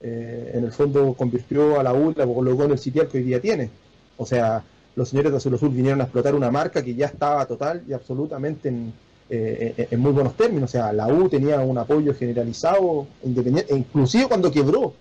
eh, 0.03 0.53
en 0.55 0.65
el 0.65 0.73
fondo 0.73 1.15
convirtió 1.15 1.81
a 1.81 1.83
la 1.83 1.95
U, 1.95 2.13
la 2.15 2.27
colocó 2.27 2.65
en 2.65 2.73
el 2.73 2.79
sitial 2.79 3.09
que 3.09 3.19
hoy 3.19 3.25
día 3.25 3.41
tiene. 3.41 3.71
O 4.19 4.27
sea, 4.27 4.63
los 4.97 5.09
señores 5.09 5.33
de 5.33 5.39
Azul 5.39 5.55
Azul 5.55 5.71
vinieron 5.71 6.01
a 6.03 6.05
explotar 6.05 6.35
una 6.35 6.51
marca 6.51 6.83
que 6.83 6.95
ya 6.95 7.07
estaba 7.07 7.47
total 7.47 7.83
y 7.89 7.95
absolutamente 7.95 8.69
en, 8.69 8.93
eh, 9.31 9.89
en 9.91 10.01
muy 10.01 10.13
buenos 10.13 10.37
términos. 10.37 10.71
O 10.71 10.73
sea, 10.73 10.93
la 10.93 11.07
U 11.09 11.29
tenía 11.31 11.61
un 11.61 11.79
apoyo 11.79 12.15
generalizado, 12.15 13.07
independiente, 13.25 13.73
e 13.73 13.79
inclusive 13.79 14.27
cuando 14.29 14.51
quebró. 14.51 14.93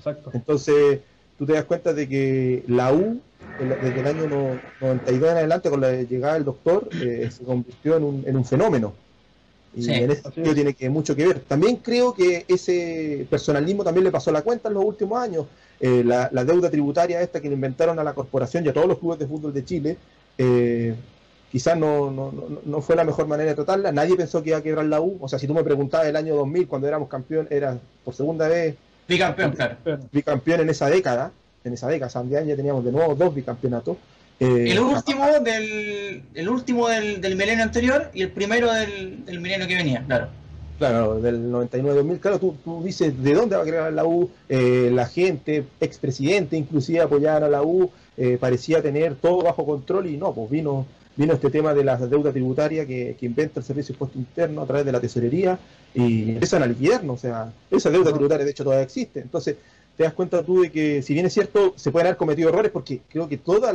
Exacto. 0.00 0.30
Entonces, 0.34 1.00
tú 1.36 1.46
te 1.46 1.52
das 1.54 1.64
cuenta 1.64 1.92
de 1.92 2.08
que 2.08 2.64
la 2.66 2.92
U, 2.92 3.20
desde 3.58 4.00
el 4.00 4.06
año 4.06 4.26
no- 4.26 4.62
92 4.80 5.30
en 5.30 5.36
adelante, 5.36 5.70
con 5.70 5.80
la 5.80 5.92
llegada 6.02 6.34
del 6.34 6.44
doctor, 6.44 6.88
eh, 7.00 7.28
se 7.30 7.44
convirtió 7.44 7.96
en 7.96 8.04
un, 8.04 8.24
en 8.26 8.36
un 8.36 8.44
fenómeno. 8.44 8.94
Y 9.72 9.82
Sí, 9.82 9.92
en 9.92 10.10
ese 10.10 10.22
sentido 10.22 10.54
tiene 10.54 10.74
que 10.74 10.90
mucho 10.90 11.14
que 11.14 11.26
ver. 11.28 11.40
También 11.44 11.76
creo 11.76 12.12
que 12.12 12.44
ese 12.48 13.26
personalismo 13.30 13.84
también 13.84 14.04
le 14.04 14.10
pasó 14.10 14.32
la 14.32 14.42
cuenta 14.42 14.68
en 14.68 14.74
los 14.74 14.84
últimos 14.84 15.18
años. 15.22 15.46
Eh, 15.78 16.02
la, 16.04 16.28
la 16.32 16.44
deuda 16.44 16.70
tributaria 16.70 17.20
esta 17.22 17.40
que 17.40 17.48
le 17.48 17.54
inventaron 17.54 17.98
a 17.98 18.04
la 18.04 18.14
corporación 18.14 18.64
y 18.66 18.68
a 18.68 18.72
todos 18.72 18.88
los 18.88 18.98
clubes 18.98 19.18
de 19.20 19.28
fútbol 19.28 19.52
de 19.52 19.64
Chile, 19.64 19.96
eh, 20.38 20.94
quizás 21.48 21.76
no, 21.78 22.10
no, 22.10 22.32
no, 22.32 22.60
no 22.64 22.80
fue 22.82 22.96
la 22.96 23.04
mejor 23.04 23.26
manera 23.28 23.50
de 23.50 23.54
tratarla. 23.56 23.92
Nadie 23.92 24.16
pensó 24.16 24.42
que 24.42 24.50
iba 24.50 24.58
a 24.58 24.62
quebrar 24.62 24.86
la 24.86 25.00
U. 25.00 25.18
O 25.20 25.28
sea, 25.28 25.38
si 25.38 25.46
tú 25.46 25.54
me 25.54 25.64
preguntabas 25.64 26.06
el 26.08 26.16
año 26.16 26.34
2000, 26.36 26.66
cuando 26.68 26.88
éramos 26.88 27.08
campeón, 27.08 27.46
era 27.50 27.80
por 28.02 28.14
segunda 28.14 28.48
vez 28.48 28.78
Bicampeón, 29.08 29.52
claro. 29.52 29.76
bicampeón 30.12 30.60
en 30.60 30.70
esa 30.70 30.88
década, 30.88 31.32
en 31.64 31.72
esa 31.72 31.88
década, 31.88 32.10
San 32.10 32.30
ya 32.30 32.44
teníamos 32.44 32.84
de 32.84 32.92
nuevo 32.92 33.14
dos 33.14 33.34
bicampeonatos. 33.34 33.96
Eh, 34.38 34.70
El 34.70 34.78
último 34.80 35.26
del, 35.42 36.22
el 36.34 36.48
último 36.48 36.88
del, 36.88 37.20
del 37.20 37.36
milenio 37.36 37.62
anterior 37.62 38.10
y 38.14 38.22
el 38.22 38.30
primero 38.30 38.72
del, 38.72 39.24
del 39.24 39.40
milenio 39.40 39.66
que 39.66 39.74
venía, 39.74 40.02
claro. 40.06 40.28
Claro, 40.78 41.20
del 41.20 41.52
99-2000, 41.52 42.20
claro, 42.20 42.38
tú, 42.38 42.56
tú 42.64 42.82
dices, 42.82 43.22
¿de 43.22 43.34
dónde 43.34 43.54
va 43.54 43.62
a 43.62 43.66
crear 43.66 43.92
la 43.92 44.06
U? 44.06 44.30
Eh, 44.48 44.90
la 44.90 45.04
gente, 45.06 45.64
expresidente, 45.78 46.56
inclusive 46.56 47.00
apoyaban 47.02 47.42
a 47.42 47.48
la 47.48 47.62
U, 47.62 47.90
eh, 48.16 48.38
parecía 48.40 48.80
tener 48.80 49.14
todo 49.16 49.42
bajo 49.42 49.66
control 49.66 50.06
y 50.06 50.16
no, 50.16 50.32
pues 50.32 50.48
vino 50.48 50.86
vino 51.20 51.34
este 51.34 51.50
tema 51.50 51.74
de 51.74 51.84
la 51.84 51.96
deuda 51.98 52.32
tributaria 52.32 52.86
que, 52.86 53.14
que 53.20 53.26
inventa 53.26 53.60
el 53.60 53.66
Servicio 53.66 53.92
de 53.92 53.96
Impuesto 53.96 54.18
Interno 54.18 54.62
a 54.62 54.66
través 54.66 54.86
de 54.86 54.92
la 54.92 55.00
tesorería 55.00 55.58
y 55.94 56.30
empiezan 56.30 56.62
a 56.62 56.66
liquidarnos, 56.66 57.18
o 57.18 57.20
sea, 57.20 57.52
esa 57.70 57.90
deuda 57.90 58.10
tributaria 58.10 58.44
de 58.46 58.50
hecho 58.52 58.64
todavía 58.64 58.84
existe. 58.84 59.20
Entonces, 59.20 59.56
te 59.98 60.04
das 60.04 60.14
cuenta 60.14 60.42
tú 60.42 60.62
de 60.62 60.70
que 60.70 61.02
si 61.02 61.12
bien 61.12 61.26
es 61.26 61.34
cierto, 61.34 61.74
se 61.76 61.90
pueden 61.90 62.06
haber 62.06 62.16
cometido 62.16 62.48
errores 62.48 62.72
porque 62.72 63.02
creo 63.10 63.28
que 63.28 63.36
todos 63.36 63.70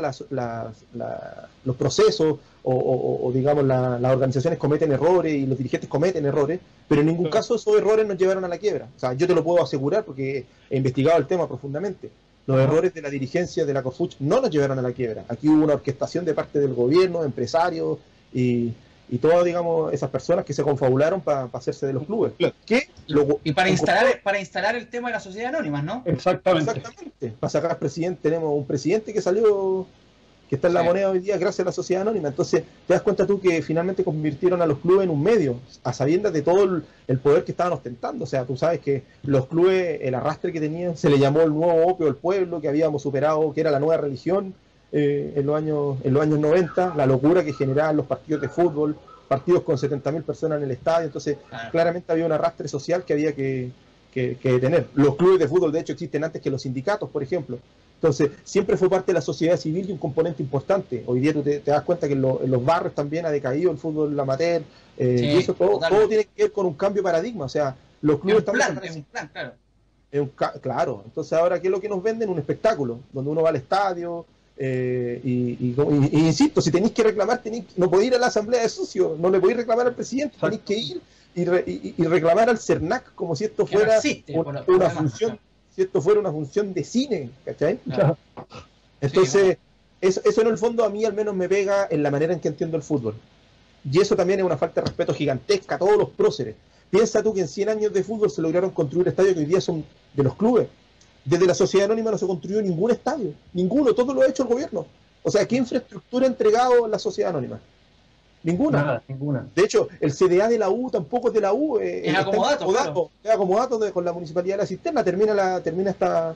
los 1.65 1.75
procesos 1.75 2.39
o, 2.63 2.73
o- 2.73 3.27
o, 3.27 3.31
digamos 3.31 3.63
la- 3.63 3.99
las 3.99 4.11
organizaciones 4.13 4.57
cometen 4.57 4.91
errores 4.91 5.33
y 5.35 5.45
los 5.45 5.55
dirigentes 5.57 5.87
cometen 5.87 6.25
errores, 6.25 6.59
pero 6.89 7.01
en 7.01 7.07
ningún 7.07 7.29
caso 7.29 7.53
esos 7.55 7.77
errores 7.77 8.07
nos 8.07 8.17
llevaron 8.17 8.43
a 8.43 8.47
la 8.47 8.57
quiebra. 8.57 8.87
O 8.95 8.99
sea, 8.99 9.13
yo 9.13 9.27
te 9.27 9.35
lo 9.35 9.43
puedo 9.43 9.61
asegurar 9.63 10.03
porque 10.03 10.45
he 10.71 10.77
investigado 10.77 11.19
el 11.19 11.27
tema 11.27 11.47
profundamente. 11.47 12.09
Los 12.47 12.59
errores 12.59 12.93
de 12.93 13.01
la 13.01 13.09
dirigencia 13.09 13.65
de 13.65 13.73
la 13.73 13.81
COFUCH 13.81 14.17
no 14.19 14.39
nos 14.41 14.51
llevaron 14.51 14.77
a 14.77 14.81
la 14.81 14.91
quiebra. 14.91 15.25
Aquí 15.27 15.47
hubo 15.49 15.63
una 15.63 15.73
orquestación 15.73 16.25
de 16.25 16.33
parte 16.33 16.59
del 16.59 16.73
gobierno, 16.75 17.23
empresarios 17.23 17.97
y, 18.33 18.71
y 19.09 19.17
todas, 19.17 19.43
digamos, 19.45 19.91
esas 19.93 20.09
personas 20.11 20.45
que 20.45 20.53
se 20.53 20.61
confabularon 20.61 21.21
para 21.21 21.49
hacerse 21.53 21.87
de 21.87 21.93
los 21.93 22.05
clubes. 22.05 22.33
Que 22.65 22.87
lo- 23.07 23.39
Y 23.43 23.53
para 23.53 23.69
instalar, 23.69 24.21
para 24.23 24.39
instalar 24.39 24.75
el 24.75 24.87
tema 24.87 25.07
de 25.09 25.13
la 25.15 25.19
sociedad 25.19 25.55
anónima, 25.55 25.81
¿no? 25.81 26.03
Exactamente. 26.05 26.71
Exactamente. 26.71 27.33
Para 27.39 27.49
sacar 27.49 27.79
presidente, 27.79 28.19
tenemos 28.21 28.55
un 28.55 28.65
presidente 28.67 29.11
que 29.11 29.21
salió, 29.21 29.87
que 30.49 30.55
está 30.55 30.67
en 30.67 30.75
la 30.75 30.81
Sí. 30.81 30.85
moneda 30.87 31.09
hoy 31.09 31.19
día 31.19 31.37
gracias 31.37 31.61
a 31.61 31.65
la 31.65 31.71
sociedad 31.71 32.03
anónima. 32.03 32.27
Entonces, 32.29 32.63
te 32.87 32.93
das 32.93 33.01
cuenta 33.01 33.25
tú 33.25 33.39
que 33.39 33.61
finalmente 33.63 34.03
convirtieron 34.03 34.61
a 34.61 34.65
los 34.67 34.77
clubes 34.79 35.05
en 35.05 35.09
un 35.09 35.23
medio, 35.23 35.55
a 35.83 35.91
sabiendas 35.91 36.33
de 36.33 36.41
todo 36.43 36.63
el, 37.07 37.17
poder 37.19 37.43
que 37.43 37.51
estaban 37.51 37.73
ostentando. 37.73 38.23
O 38.25 38.27
sea, 38.27 38.45
tú 38.45 38.55
sabes 38.55 38.79
que 38.79 39.03
los 39.23 39.47
clubes, 39.47 39.99
el 40.01 40.13
arrastre 40.13 40.51
que 40.51 40.59
tenían, 40.59 40.95
se 40.97 41.09
le 41.09 41.17
llamó 41.17 41.41
el 41.41 41.49
nuevo 41.53 41.85
opio 41.87 42.05
del 42.05 42.15
pueblo, 42.15 42.61
que 42.61 42.67
habíamos 42.67 43.01
superado, 43.01 43.51
que 43.53 43.61
era 43.61 43.71
la 43.71 43.79
nueva 43.79 43.97
religión 43.97 44.53
eh, 44.91 45.33
en, 45.35 45.45
los 45.45 45.55
años, 45.57 45.97
en 46.03 46.13
los 46.13 46.21
años 46.23 46.39
90, 46.39 46.93
la 46.95 47.05
locura 47.05 47.43
que 47.43 47.51
generaban 47.53 47.97
los 47.97 48.05
partidos 48.05 48.41
de 48.41 48.49
fútbol, 48.49 48.95
partidos 49.27 49.63
con 49.63 49.77
70.000 49.77 50.23
personas 50.23 50.59
en 50.59 50.65
el 50.65 50.71
estadio. 50.71 51.07
Entonces, 51.07 51.37
Claro. 51.49 51.71
claramente 51.71 52.11
había 52.11 52.25
un 52.27 52.31
arrastre 52.31 52.67
social 52.67 53.03
que 53.03 53.13
había 53.13 53.33
que, 53.33 53.71
que, 54.13 54.37
que 54.37 54.51
detener. 54.53 54.85
Los 54.93 55.15
clubes 55.15 55.39
de 55.39 55.47
fútbol, 55.47 55.71
de 55.71 55.79
hecho, 55.79 55.93
existen 55.93 56.23
antes 56.23 56.41
que 56.41 56.49
los 56.51 56.61
sindicatos, 56.61 57.09
por 57.09 57.23
ejemplo. 57.23 57.57
Entonces, 58.05 58.29
siempre 58.43 58.77
fue 58.77 58.87
parte 58.87 59.07
de 59.07 59.13
la 59.15 59.21
sociedad 59.21 59.57
civil 59.57 59.89
y 59.89 59.91
un 59.91 59.97
componente 59.97 60.43
importante. 60.43 61.03
Hoy 61.07 61.19
día 61.21 61.33
tú 61.33 61.41
te, 61.41 61.59
te 61.59 61.71
das 61.71 61.81
cuenta 61.81 62.05
que 62.07 62.13
en, 62.13 62.21
lo- 62.21 62.39
en 62.43 62.51
los 62.51 62.63
barrios 62.63 62.93
también 62.93 63.25
ha 63.25 63.31
decaído 63.31 63.71
el 63.71 63.77
fútbol 63.79 64.17
amateur, 64.19 64.61
eh, 64.97 65.17
Sí, 65.19 65.25
y 65.25 65.37
eso 65.37 65.55
todo, 65.55 65.79
todo 65.79 66.07
tiene 66.07 66.25
que 66.25 66.43
ver 66.43 66.51
con 66.51 66.67
un 66.67 66.75
cambio 66.75 67.01
de 67.01 67.05
paradigma. 67.05 67.45
O 67.45 67.49
sea, 67.49 67.75
los 68.01 68.17
Es 68.17 68.21
clubes 68.21 68.43
un 68.47 68.49
es 68.53 68.67
desapareciendo. 68.67 68.99
un 68.99 69.05
plan, 69.11 69.29
claro. 69.33 69.51
Es 70.11 70.21
un 70.21 70.31
claro, 70.61 71.01
entonces 71.03 71.33
ahora, 71.33 71.59
¿qué 71.59 71.67
es 71.67 71.71
lo 71.71 71.81
que 71.81 71.89
nos 71.89 72.01
venden? 72.03 72.29
Un 72.29 72.37
espectáculo, 72.37 72.99
donde 73.11 73.31
uno 73.31 73.41
va 73.41 73.49
al 73.49 73.55
estadio 73.55 74.25
eh, 74.55 75.19
y, 75.23 75.31
y- 75.31 75.75
y- 75.75 76.09
y 76.17 76.27
insisto, 76.27 76.61
si 76.61 76.69
tenéis 76.71 76.93
que 76.93 77.01
reclamar, 77.03 77.41
tenéis, 77.41 77.65
no 77.75 77.89
podéis 77.89 78.11
ir 78.11 78.15
a 78.17 78.19
la 78.19 78.27
asamblea 78.27 78.61
de 78.61 78.69
socios, 78.69 79.17
no 79.19 79.31
le 79.31 79.39
podéis 79.39 79.57
reclamar 79.57 79.87
al 79.87 79.95
presidente, 79.95 80.37
tenéis 80.39 80.61
que 80.61 80.77
ir 80.77 81.01
y, 81.33 81.43
re- 81.43 81.65
reclamar 82.07 82.49
al 82.51 82.59
CERNAC 82.59 83.15
como 83.15 83.35
si 83.35 83.45
esto 83.45 83.63
no 83.63 83.67
fuera 83.67 83.95
existe, 83.95 84.37
un- 84.37 84.59
una 84.67 84.89
función. 84.91 85.39
Si 85.75 85.81
esto 85.81 86.01
fuera 86.01 86.19
una 86.19 86.31
función 86.31 86.73
de 86.73 86.83
cine, 86.83 87.29
¿cachai? 87.43 87.77
Claro. 87.79 88.17
Entonces, 89.01 89.57
eso, 90.01 90.21
eso 90.23 90.41
en 90.41 90.47
el 90.47 90.57
fondo 90.57 90.85
a 90.85 90.89
mí 90.89 91.03
al 91.03 91.13
menos 91.13 91.35
me 91.35 91.49
pega 91.49 91.87
en 91.89 92.01
la 92.01 92.11
manera 92.11 92.33
en 92.33 92.39
que 92.39 92.47
entiendo 92.47 92.77
el 92.77 92.83
fútbol. 92.83 93.15
Y 93.89 93.99
eso 93.99 94.15
también 94.15 94.39
es 94.39 94.45
una 94.45 94.57
falta 94.57 94.81
de 94.81 94.87
respeto 94.87 95.13
gigantesca 95.13 95.75
a 95.75 95.79
todos 95.79 95.97
los 95.97 96.09
próceres. 96.09 96.55
Piensa 96.89 97.21
tú 97.21 97.33
que 97.33 97.41
en 97.41 97.47
100 97.47 97.69
años 97.69 97.93
de 97.93 98.03
fútbol 98.03 98.29
se 98.29 98.41
lograron 98.41 98.71
construir 98.71 99.07
estadios 99.07 99.33
que 99.33 99.41
hoy 99.41 99.45
día 99.45 99.61
son 99.61 99.83
de 100.13 100.23
los 100.23 100.35
clubes. 100.35 100.67
Desde 101.23 101.45
la 101.45 101.53
sociedad 101.53 101.85
anónima 101.85 102.11
no 102.11 102.17
se 102.17 102.27
construyó 102.27 102.61
ningún 102.61 102.91
estadio, 102.91 103.33
ninguno, 103.53 103.93
todo 103.93 104.13
lo 104.13 104.21
ha 104.21 104.27
hecho 104.27 104.43
el 104.43 104.49
gobierno. 104.49 104.85
O 105.23 105.31
sea, 105.31 105.47
¿qué 105.47 105.57
infraestructura 105.57 106.25
ha 106.25 106.29
entregado 106.29 106.87
la 106.87 106.99
sociedad 106.99 107.31
anónima? 107.31 107.59
Ninguna. 108.45 108.81
Nada, 108.83 109.03
ninguna. 109.07 109.47
De 109.55 109.63
hecho, 109.63 109.87
el 109.99 110.11
CDA 110.13 110.47
de 110.47 110.57
la 110.59 110.69
U 110.69 110.89
tampoco 110.91 111.27
es 111.29 111.33
de 111.33 111.41
la 111.41 111.51
U. 111.53 111.79
eh, 111.79 112.07
Es 112.09 112.15
acomodato, 112.15 113.11
es 113.23 113.31
acomodato 113.31 113.79
de- 113.79 113.91
con 113.91 114.05
la 114.05 114.13
municipalidad 114.13 114.55
de 114.55 114.61
la 114.63 114.67
cisterna. 114.67 115.03
Termina 115.03 115.33
la 115.33 115.61
termina 115.61 115.89
esta, 115.91 116.35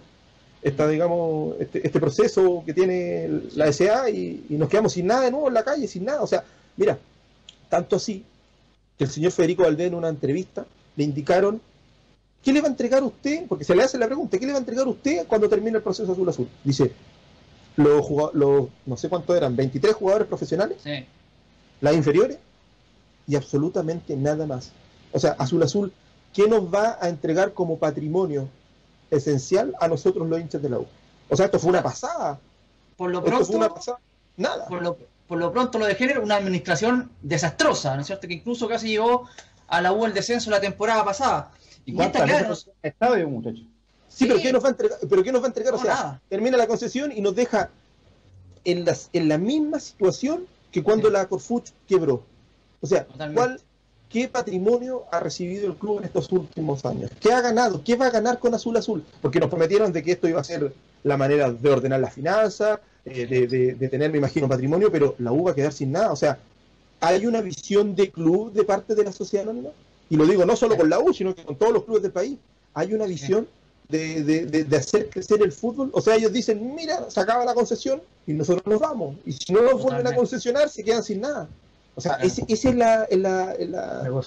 esta 0.62 0.88
digamos, 0.88 1.56
este, 1.60 1.86
este 1.86 2.00
proceso 2.00 2.64
que 2.66 2.74
tiene 2.74 3.30
la 3.56 3.68
SA 3.72 4.10
y, 4.10 4.46
y 4.50 4.56
nos 4.56 4.68
quedamos 4.70 4.92
sin 4.94 5.06
nada 5.08 5.22
de 5.22 5.32
nuevo 5.32 5.48
en 5.48 5.54
la 5.54 5.64
calle, 5.64 5.88
sin 5.88 6.04
nada. 6.06 6.22
O 6.22 6.28
sea, 6.28 6.44
Mira, 6.78 6.98
tanto 7.70 7.96
así 7.98 8.24
que 8.98 9.04
el 9.04 9.10
señor 9.10 9.32
Federico 9.32 9.64
Valdés 9.64 9.88
en 9.88 9.96
una 9.96 10.10
entrevista 10.10 10.66
le 10.96 11.04
indicaron 11.04 11.62
¿qué 12.44 12.54
le 12.54 12.62
va 12.62 12.68
a 12.68 12.72
entregar 12.72 13.04
usted? 13.04 13.46
Porque 13.48 13.66
se 13.66 13.76
le 13.76 13.84
hace 13.84 13.98
la 13.98 14.06
pregunta, 14.08 14.38
¿qué 14.40 14.46
le 14.46 14.54
va 14.54 14.58
a 14.58 14.62
entregar 14.62 14.88
usted 14.88 15.28
cuando 15.28 15.48
termine 15.50 15.78
el 15.78 15.84
proceso 15.84 16.12
azul 16.14 16.28
azul? 16.30 16.48
Dice, 16.64 16.92
los, 17.76 18.06
los 18.34 18.68
no 18.86 18.98
sé 18.98 19.10
cuántos 19.10 19.36
eran, 19.36 19.56
23 19.56 19.94
jugadores 19.94 20.28
profesionales, 20.28 20.78
Sí. 20.84 21.06
Las 21.82 21.94
inferiores 21.96 22.38
y 23.28 23.36
absolutamente 23.36 24.16
nada 24.16 24.46
más. 24.46 24.72
O 25.12 25.20
sea, 25.20 25.32
azul 25.40 25.62
azul, 25.64 25.94
¿qué 26.34 26.48
nos 26.48 26.74
va 26.74 26.98
a 27.02 27.10
entregar 27.10 27.54
como 27.54 27.78
patrimonio 27.78 28.48
esencial 29.12 29.76
a 29.80 29.88
nosotros 29.88 30.28
los 30.28 30.40
hinchas 30.40 30.62
de 30.62 30.70
la 30.70 30.80
U? 30.80 30.88
O 31.30 31.36
sea, 31.36 31.46
esto 31.46 31.60
fue 31.60 31.70
una 31.70 31.84
pasada. 31.84 32.40
Por 32.98 33.12
lo 33.12 33.20
Esto 33.20 33.46
fue 33.46 33.56
una 33.56 33.66
pronto, 33.68 33.76
pasada. 33.76 34.00
Nada. 34.38 34.68
por 34.68 34.82
lo, 34.82 34.98
por 35.28 35.38
lo 35.38 35.52
pronto 35.52 35.80
lo 35.80 35.86
de 35.86 35.96
género, 35.96 36.22
una 36.24 36.36
administración 36.36 37.12
desastrosa, 37.22 37.96
¿no 37.96 38.02
es 38.02 38.08
cierto? 38.08 38.28
Que 38.28 38.34
incluso 38.36 38.68
casi 38.68 38.90
llevó 38.90 39.28
a 39.68 39.82
la 39.82 39.94
U 39.94 40.06
el 40.06 40.14
descenso 40.14 40.50
la 40.50 40.60
temporada 40.60 41.06
pasada. 41.06 41.52
¿Y 41.86 41.92
Y 41.92 41.96
cuántas 41.96 42.24
está 42.24 42.34
claro, 42.34 42.50
veces 42.50 42.68
en 42.82 42.90
estadio, 42.90 43.30
muchachos? 43.30 43.62
Sí, 44.10 44.26
Sí. 44.26 44.26
pero 44.28 44.40
¿qué 44.42 44.52
nos 44.54 44.64
va 44.64 44.68
a 44.68 44.72
entregar? 44.72 44.98
¿Pero 45.08 45.24
qué 45.24 45.32
nos 45.32 45.42
va 45.42 45.46
a 45.46 45.48
entregar? 45.50 45.74
No, 45.74 45.80
o 45.80 45.84
sea, 45.84 45.94
nada. 45.94 46.22
termina 46.30 46.58
la 46.58 46.68
concesión 46.68 47.12
y 47.12 47.22
nos 47.22 47.36
deja 47.36 47.70
en, 48.66 48.84
las, 48.86 49.10
en 49.14 49.30
la 49.30 49.38
misma 49.38 49.80
situación 49.80 50.46
que 50.72 50.84
cuando 50.84 51.08
Sí. 51.08 51.14
la 51.14 51.28
Corfuch 51.28 51.70
quebró. 51.88 52.24
O 52.82 52.88
sea, 52.88 53.06
Totalmente. 53.06 53.36
¿cuál, 53.36 53.62
¿qué 54.10 54.28
patrimonio 54.28 55.04
ha 55.12 55.20
recibido 55.20 55.68
el 55.68 55.76
club 55.76 56.00
en 56.00 56.06
estos 56.06 56.32
últimos 56.32 56.86
años? 56.86 57.12
¿Qué 57.20 57.32
ha 57.32 57.42
ganado? 57.42 57.84
¿Qué 57.84 57.96
va 57.96 58.08
a 58.08 58.12
ganar 58.12 58.40
con 58.40 58.54
Azul 58.54 58.78
Azul? 58.78 59.04
Porque 59.22 59.40
nos 59.40 59.50
prometieron 59.50 59.92
de 59.92 60.04
que 60.04 60.12
esto 60.14 60.28
iba 60.28 60.40
a 60.42 60.44
ser 60.44 60.74
la 61.04 61.18
manera 61.18 61.52
de 61.52 61.70
ordenar 61.70 62.00
las 62.00 62.14
finanzas, 62.14 62.80
eh, 63.06 63.26
de, 63.26 63.48
de- 63.48 63.74
de 63.76 63.88
tener, 63.90 64.12
me 64.12 64.18
imagino, 64.18 64.48
patrimonio, 64.48 64.92
pero 64.92 65.16
la 65.20 65.32
U 65.32 65.44
va 65.46 65.52
a 65.52 65.56
quedar 65.56 65.72
sin 65.74 65.92
nada. 65.92 66.12
O 66.12 66.16
sea, 66.16 66.38
hay 67.02 67.26
una 67.26 67.42
visión 67.42 67.96
de 67.96 68.12
club 68.12 68.52
de 68.54 68.64
parte 68.64 68.94
de 68.96 69.04
la 69.04 69.12
sociedad 69.12 69.46
anónima. 69.48 69.70
Y 70.10 70.18
lo 70.18 70.26
digo 70.26 70.44
no 70.46 70.56
solo 70.56 70.76
con 70.76 70.90
la 70.90 71.00
U, 71.00 71.14
sino 71.14 71.34
que 71.36 71.44
con 71.46 71.56
todos 71.56 71.72
los 71.72 71.84
clubes 71.84 72.02
del 72.04 72.12
país. 72.12 72.38
Hay 72.74 72.94
una 72.94 73.06
visión 73.06 73.48
de, 73.90 74.24
de- 74.24 74.46
de- 74.46 74.64
de 74.64 74.78
hacer 74.78 75.10
crecer 75.10 75.42
el 75.42 75.52
fútbol. 75.52 75.90
O 75.94 76.02
sea, 76.02 76.16
ellos 76.16 76.32
dicen, 76.32 76.76
mira, 76.76 77.10
se 77.10 77.20
acaba 77.20 77.44
la 77.44 77.54
concesión 77.56 78.02
y 78.28 78.34
nosotros 78.34 78.66
nos 78.68 78.80
vamos. 78.80 79.16
Y 79.26 79.34
si 79.34 79.52
no 79.52 79.62
nos 79.64 79.82
vuelven 79.82 80.08
a 80.08 80.16
concesionar, 80.16 80.70
se 80.70 80.84
quedan 80.84 81.04
sin 81.04 81.22
nada. 81.22 81.50
O 81.96 82.02
sea, 82.02 82.14
Claro. 82.14 82.28
ese, 82.28 82.46
ese 82.48 82.70
es 82.70 82.76
la, 82.76 83.04
es 83.06 83.18
la- 83.18 83.52
es 83.54 83.70
la- 83.70 84.24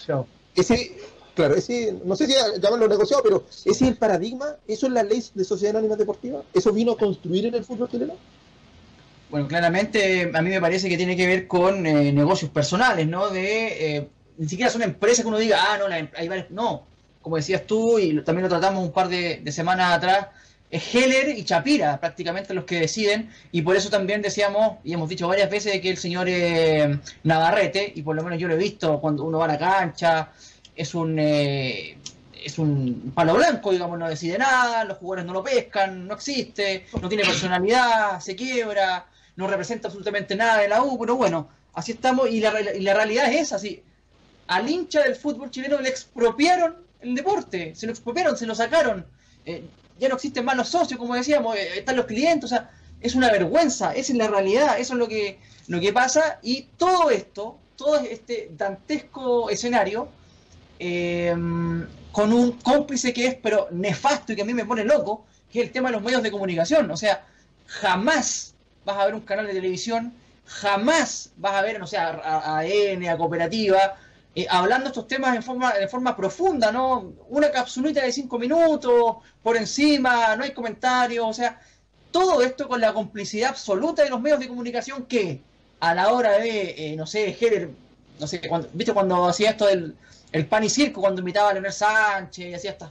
ese, 0.56 0.92
claro, 1.34 1.54
ese, 1.54 1.96
no 2.04 2.16
sé 2.16 2.26
si 2.26 2.34
llamarlo 2.60 2.88
negociado, 2.88 3.22
pero 3.22 3.44
ese 3.48 3.70
es 3.70 3.82
el 3.82 3.96
paradigma, 3.96 4.56
eso 4.66 4.86
es 4.88 4.92
la 4.92 5.02
ley 5.04 5.24
de 5.32 5.44
sociedad 5.44 5.76
anónima 5.76 5.96
deportiva, 5.96 6.42
eso 6.52 6.72
vino 6.72 6.92
a 6.92 6.98
construir 6.98 7.46
en 7.46 7.54
el 7.54 7.64
fútbol 7.64 7.88
chileno. 7.88 8.14
Bueno, 9.30 9.48
claramente 9.48 10.30
a 10.34 10.42
mí 10.42 10.50
me 10.50 10.60
parece 10.60 10.90
que 10.90 10.96
tiene 10.98 11.16
que 11.16 11.26
ver 11.26 11.46
con 11.48 11.86
eh, 11.86 12.12
negocios 12.12 12.50
personales, 12.50 13.06
¿no? 13.06 13.30
De 13.30 13.96
eh, 13.96 14.08
ni 14.36 14.46
siquiera 14.48 14.70
son 14.70 14.82
empresas 14.82 15.22
que 15.22 15.28
uno 15.28 15.38
diga, 15.38 15.58
ah, 15.58 15.78
no, 15.78 15.88
la 15.88 16.00
em- 16.00 16.10
hay 16.14 16.28
varias. 16.28 16.50
No, 16.50 16.86
como 17.22 17.36
decías 17.36 17.66
tú, 17.66 17.98
y 17.98 18.20
también 18.22 18.42
lo 18.42 18.48
tratamos 18.48 18.84
un 18.84 18.92
par 18.92 19.08
de, 19.08 19.40
de 19.42 19.52
semanas 19.52 19.92
atrás, 19.94 20.26
es 20.70 20.94
Heller 20.94 21.28
y 21.36 21.44
Chapira 21.44 22.00
prácticamente 22.00 22.54
los 22.54 22.64
que 22.64 22.80
deciden, 22.80 23.30
y 23.52 23.62
por 23.62 23.76
eso 23.76 23.88
también 23.90 24.20
decíamos, 24.20 24.78
y 24.84 24.92
hemos 24.92 25.08
dicho 25.08 25.28
varias 25.28 25.50
veces, 25.50 25.80
que 25.80 25.90
el 25.90 25.96
señor 25.96 26.26
eh, 26.28 26.98
Navarrete, 27.24 27.92
y 27.94 28.02
por 28.02 28.16
lo 28.16 28.22
menos 28.22 28.38
yo 28.38 28.48
lo 28.48 28.54
he 28.54 28.58
visto 28.58 29.00
cuando 29.00 29.24
uno 29.24 29.38
va 29.38 29.44
a 29.46 29.48
la 29.48 29.58
cancha, 29.58 30.30
es 30.74 30.94
un. 30.94 31.18
eh, 31.18 31.96
es 32.44 32.58
un 32.58 33.12
palo 33.14 33.34
blanco, 33.34 33.70
digamos, 33.70 33.96
no 33.98 34.08
decide 34.08 34.36
nada, 34.36 34.84
los 34.84 34.98
jugadores 34.98 35.24
no 35.26 35.32
lo 35.32 35.44
pescan, 35.44 36.08
no 36.08 36.14
existe, 36.14 36.86
no 37.00 37.08
tiene 37.08 37.24
personalidad, 37.24 38.18
se 38.18 38.34
quiebra, 38.34 39.06
no 39.36 39.46
representa 39.46 39.86
absolutamente 39.86 40.34
nada 40.34 40.58
de 40.58 40.68
la 40.68 40.82
U, 40.82 40.98
pero 40.98 41.14
bueno, 41.14 41.48
así 41.74 41.92
estamos 41.92 42.28
y 42.28 42.40
la, 42.40 42.52
y 42.60 42.80
la 42.80 42.94
realidad 42.94 43.32
es 43.32 43.52
así. 43.52 43.82
Al 44.48 44.68
hincha 44.68 45.02
del 45.04 45.14
fútbol 45.14 45.52
chileno 45.52 45.80
le 45.80 45.88
expropiaron 45.88 46.78
el 47.02 47.14
deporte, 47.14 47.74
se 47.74 47.86
lo 47.86 47.92
expropiaron, 47.92 48.36
se 48.36 48.46
lo 48.46 48.54
sacaron. 48.54 49.06
Eh, 49.44 49.64
ya 49.98 50.08
no 50.08 50.14
existen 50.16 50.44
más 50.44 50.56
los 50.56 50.68
socios, 50.68 50.98
como 50.98 51.14
decíamos, 51.14 51.56
eh, 51.56 51.78
están 51.78 51.96
los 51.96 52.06
clientes, 52.06 52.44
o 52.44 52.48
sea, 52.48 52.70
es 53.00 53.14
una 53.14 53.30
vergüenza, 53.30 53.92
esa 53.92 54.12
es 54.12 54.18
la 54.18 54.28
realidad, 54.28 54.78
eso 54.78 54.94
es 54.94 54.98
lo 54.98 55.08
que, 55.08 55.38
lo 55.68 55.80
que 55.80 55.92
pasa 55.92 56.38
y 56.42 56.68
todo 56.76 57.10
esto, 57.10 57.58
todo 57.76 57.96
este 58.00 58.50
dantesco 58.56 59.50
escenario, 59.50 60.08
eh, 60.78 61.34
con 62.12 62.32
un 62.32 62.52
cómplice 62.52 63.12
que 63.12 63.26
es 63.26 63.34
pero 63.42 63.68
nefasto 63.70 64.32
y 64.32 64.36
que 64.36 64.42
a 64.42 64.44
mí 64.44 64.54
me 64.54 64.64
pone 64.64 64.84
loco, 64.84 65.24
que 65.50 65.60
es 65.60 65.66
el 65.66 65.72
tema 65.72 65.88
de 65.88 65.94
los 65.94 66.02
medios 66.02 66.22
de 66.22 66.30
comunicación. 66.30 66.90
O 66.90 66.96
sea, 66.96 67.24
jamás 67.66 68.54
vas 68.84 68.98
a 68.98 69.06
ver 69.06 69.14
un 69.14 69.22
canal 69.22 69.46
de 69.46 69.54
televisión, 69.54 70.12
jamás 70.44 71.30
vas 71.36 71.54
a 71.54 71.62
ver, 71.62 71.78
no 71.78 71.86
sé, 71.86 71.96
a, 71.96 72.10
a, 72.10 72.60
a 72.60 72.60
a 72.60 73.16
Cooperativa, 73.16 73.96
eh, 74.34 74.46
hablando 74.48 74.88
estos 74.88 75.06
temas 75.08 75.36
en 75.36 75.42
forma, 75.42 75.72
de 75.74 75.88
forma 75.88 76.16
profunda, 76.16 76.72
¿no? 76.72 77.12
Una 77.28 77.50
capsulita 77.50 78.02
de 78.02 78.12
cinco 78.12 78.38
minutos, 78.38 79.16
por 79.42 79.56
encima, 79.56 80.36
no 80.36 80.44
hay 80.44 80.52
comentarios, 80.52 81.26
o 81.26 81.32
sea, 81.32 81.60
todo 82.10 82.42
esto 82.42 82.68
con 82.68 82.80
la 82.80 82.92
complicidad 82.92 83.50
absoluta 83.50 84.02
de 84.02 84.10
los 84.10 84.20
medios 84.20 84.40
de 84.40 84.48
comunicación 84.48 85.04
que 85.06 85.40
a 85.80 85.94
la 85.94 86.12
hora 86.12 86.38
de, 86.38 86.92
eh, 86.92 86.96
no 86.96 87.06
sé, 87.06 87.36
Heller, 87.38 87.70
no 88.20 88.26
sé, 88.26 88.40
cuando, 88.48 88.68
¿viste 88.72 88.92
cuando 88.92 89.26
hacía 89.26 89.50
esto 89.50 89.66
del 89.66 89.96
el 90.32 90.46
pan 90.46 90.64
y 90.64 90.70
circo, 90.70 91.02
cuando 91.02 91.20
invitaba 91.20 91.50
a 91.50 91.52
Leonel 91.52 91.72
Sánchez 91.72 92.46
y 92.46 92.54
hacía 92.54 92.70
estas 92.70 92.90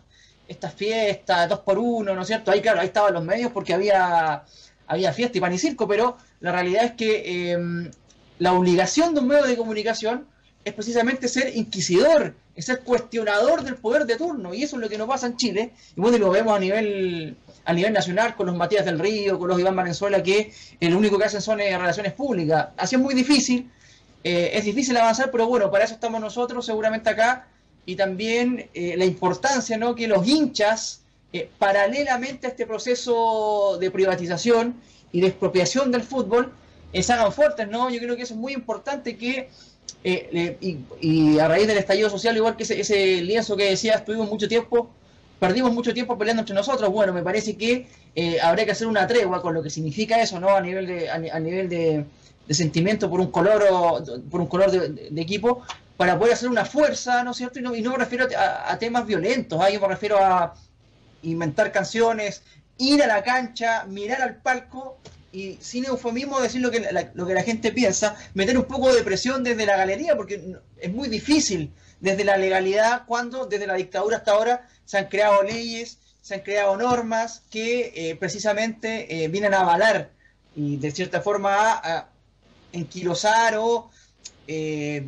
estas 0.52 0.74
fiestas, 0.74 1.48
dos 1.48 1.60
por 1.60 1.80
uno, 1.80 2.14
¿no 2.14 2.22
es 2.22 2.28
cierto? 2.28 2.52
Ahí, 2.52 2.62
claro, 2.62 2.82
ahí 2.82 2.88
estaban 2.88 3.14
los 3.14 3.24
medios 3.24 3.52
porque 3.52 3.74
había, 3.74 4.44
había 4.86 5.14
fiesta 5.14 5.38
y 5.38 5.42
pan 5.42 5.54
y 5.54 5.58
circo, 5.58 5.88
pero 5.88 6.18
la 6.42 6.52
realidad 6.52 6.84
es 6.84 6.92
que 6.92 7.54
eh, 7.54 7.90
la 8.38 8.54
obligación 8.54 9.14
de 9.14 9.22
un 9.22 9.28
medio 9.28 9.46
de 9.46 9.56
comunicación 9.56 10.28
es 10.64 10.74
precisamente 10.74 11.28
ser 11.28 11.56
inquisidor, 11.56 12.34
es 12.56 12.66
ser 12.66 12.82
cuestionador 12.82 13.64
del 13.64 13.76
poder 13.76 14.06
de 14.06 14.16
turno, 14.16 14.54
y 14.54 14.64
eso 14.64 14.76
es 14.76 14.82
lo 14.82 14.90
que 14.90 14.98
nos 14.98 15.08
pasa 15.08 15.28
en 15.28 15.38
Chile, 15.38 15.72
y 15.96 16.02
bueno, 16.02 16.18
y 16.18 16.20
lo 16.20 16.30
vemos 16.30 16.56
a 16.56 16.60
nivel 16.60 17.36
a 17.64 17.74
nivel 17.74 17.94
nacional 17.94 18.36
con 18.36 18.48
los 18.48 18.56
Matías 18.56 18.86
del 18.86 18.98
Río, 18.98 19.38
con 19.38 19.48
los 19.48 19.60
Iván 19.60 19.76
Valenzuela, 19.76 20.24
que 20.24 20.52
el 20.80 20.96
único 20.96 21.20
que 21.20 21.26
hacen 21.26 21.42
son 21.42 21.62
eh, 21.62 21.78
relaciones 21.78 22.14
públicas. 22.14 22.70
Así 22.76 22.96
es 22.96 23.02
muy 23.02 23.14
difícil, 23.14 23.70
eh, 24.24 24.52
es 24.54 24.66
difícil 24.66 24.98
avanzar, 24.98 25.30
pero 25.30 25.46
bueno, 25.46 25.70
para 25.70 25.86
eso 25.86 25.94
estamos 25.94 26.20
nosotros 26.20 26.66
seguramente 26.66 27.12
acá, 27.12 27.48
y 27.86 27.96
también 27.96 28.70
eh, 28.74 28.96
la 28.98 29.06
importancia 29.06 29.78
¿no? 29.78 29.96
que 29.96 30.08
los 30.08 30.28
hinchas, 30.28 31.02
eh, 31.34 31.50
paralelamente 31.58 32.48
a 32.48 32.50
este 32.52 32.66
proceso 32.66 33.78
de 33.80 33.90
privatización 33.90 34.76
y 35.12 35.22
de 35.22 35.28
expropiación 35.28 35.92
del 35.92 36.04
fútbol, 36.04 36.54
eh, 36.94 37.04
se 37.04 37.14
hagan 37.14 37.32
fuertes, 37.32 37.68
¿no? 37.70 37.90
Yo 37.90 38.00
creo 38.00 38.16
que 38.18 38.24
eso 38.24 38.34
es 38.34 38.40
muy 38.40 38.54
importante 38.54 39.18
que, 39.18 39.50
eh, 40.04 40.30
le- 40.32 40.58
y, 40.62 40.78
y 41.02 41.40
a 41.40 41.48
raíz 41.48 41.68
del 41.68 41.78
estallido 41.78 42.10
social, 42.10 42.36
igual 42.38 42.56
que 42.56 42.64
ese, 42.64 42.80
ese 42.80 43.22
lienzo 43.22 43.56
que 43.58 43.70
decía, 43.70 43.94
estuvimos 43.96 44.30
mucho 44.30 44.48
tiempo, 44.48 44.90
perdimos 45.40 45.74
mucho 45.74 45.94
tiempo 45.94 46.18
peleando 46.18 46.42
entre 46.42 46.56
nosotros, 46.56 46.90
bueno, 46.92 47.14
me 47.14 47.24
parece 47.24 47.58
que 47.58 47.88
eh, 48.16 48.40
habría 48.42 48.66
que 48.66 48.72
hacer 48.72 48.88
una 48.88 49.08
tregua 49.08 49.42
con 49.42 49.54
lo 49.54 49.64
que 49.64 49.70
significa 49.70 50.22
eso, 50.22 50.40
¿no? 50.40 50.50
A 50.56 50.62
nivel 50.62 50.86
de, 50.88 51.10
a, 51.10 51.16
a 51.16 51.40
nivel 51.40 51.68
de, 51.70 52.06
de 52.48 52.54
sentimiento 52.54 53.10
por 53.10 53.20
un 53.20 53.32
color 53.32 53.64
o- 53.72 54.04
por 54.30 54.42
un 54.42 54.48
color 54.48 54.72
de 54.72 55.22
equipo, 55.22 55.64
para 55.98 56.18
poder 56.18 56.34
hacer 56.34 56.50
una 56.50 56.66
fuerza, 56.66 57.24
¿no 57.24 57.32
es 57.32 57.38
cierto? 57.38 57.60
Y 57.60 57.62
no, 57.62 57.76
y 57.76 57.82
no 57.82 57.92
me 57.92 57.98
refiero 57.98 58.28
a, 58.38 58.72
a 58.72 58.80
temas 58.80 59.06
violentos, 59.06 59.60
¿ah? 59.62 59.70
yo 59.70 59.80
me 59.80 59.88
refiero 59.88 60.18
a 60.20 60.54
inventar 61.22 61.72
canciones, 61.72 62.42
ir 62.78 63.04
a 63.04 63.08
la 63.08 63.24
cancha, 63.24 63.86
mirar 63.88 64.22
al 64.22 64.42
palco 64.42 64.98
y 65.32 65.58
sin 65.62 65.86
eufemismo 65.86 66.40
decir 66.42 66.62
lo 66.62 66.72
que 66.72 66.80
la, 66.80 67.12
lo 67.14 67.26
que 67.26 67.34
la 67.34 67.44
gente 67.44 67.72
piensa, 67.72 68.16
meter 68.34 68.58
un 68.58 68.66
poco 68.66 68.94
de 68.94 69.04
presión 69.04 69.44
desde 69.44 69.66
la 69.66 69.78
galería, 69.78 70.16
porque 70.16 70.56
es 70.78 70.92
muy 70.92 71.08
difícil 71.08 71.72
desde 72.00 72.24
la 72.24 72.38
legalidad 72.38 73.04
cuando 73.06 73.46
desde 73.46 73.68
la 73.68 73.76
dictadura 73.76 74.18
hasta 74.18 74.32
ahora 74.32 74.68
se 74.86 74.98
han 74.98 75.08
creado 75.08 75.44
leyes, 75.44 76.00
se 76.22 76.36
han 76.36 76.42
creado 76.42 76.76
normas 76.78 77.44
que 77.50 77.94
eh, 77.96 78.16
precisamente 78.16 79.24
eh, 79.24 79.28
vienen 79.28 79.54
a 79.54 79.62
avalar 79.62 80.10
y 80.56 80.78
de 80.78 80.92
cierta 80.92 81.22
forma 81.22 81.56
a, 81.56 81.98
a 81.98 82.10
enquilosar 82.74 83.56
o, 83.58 83.90
eh, 84.48 85.08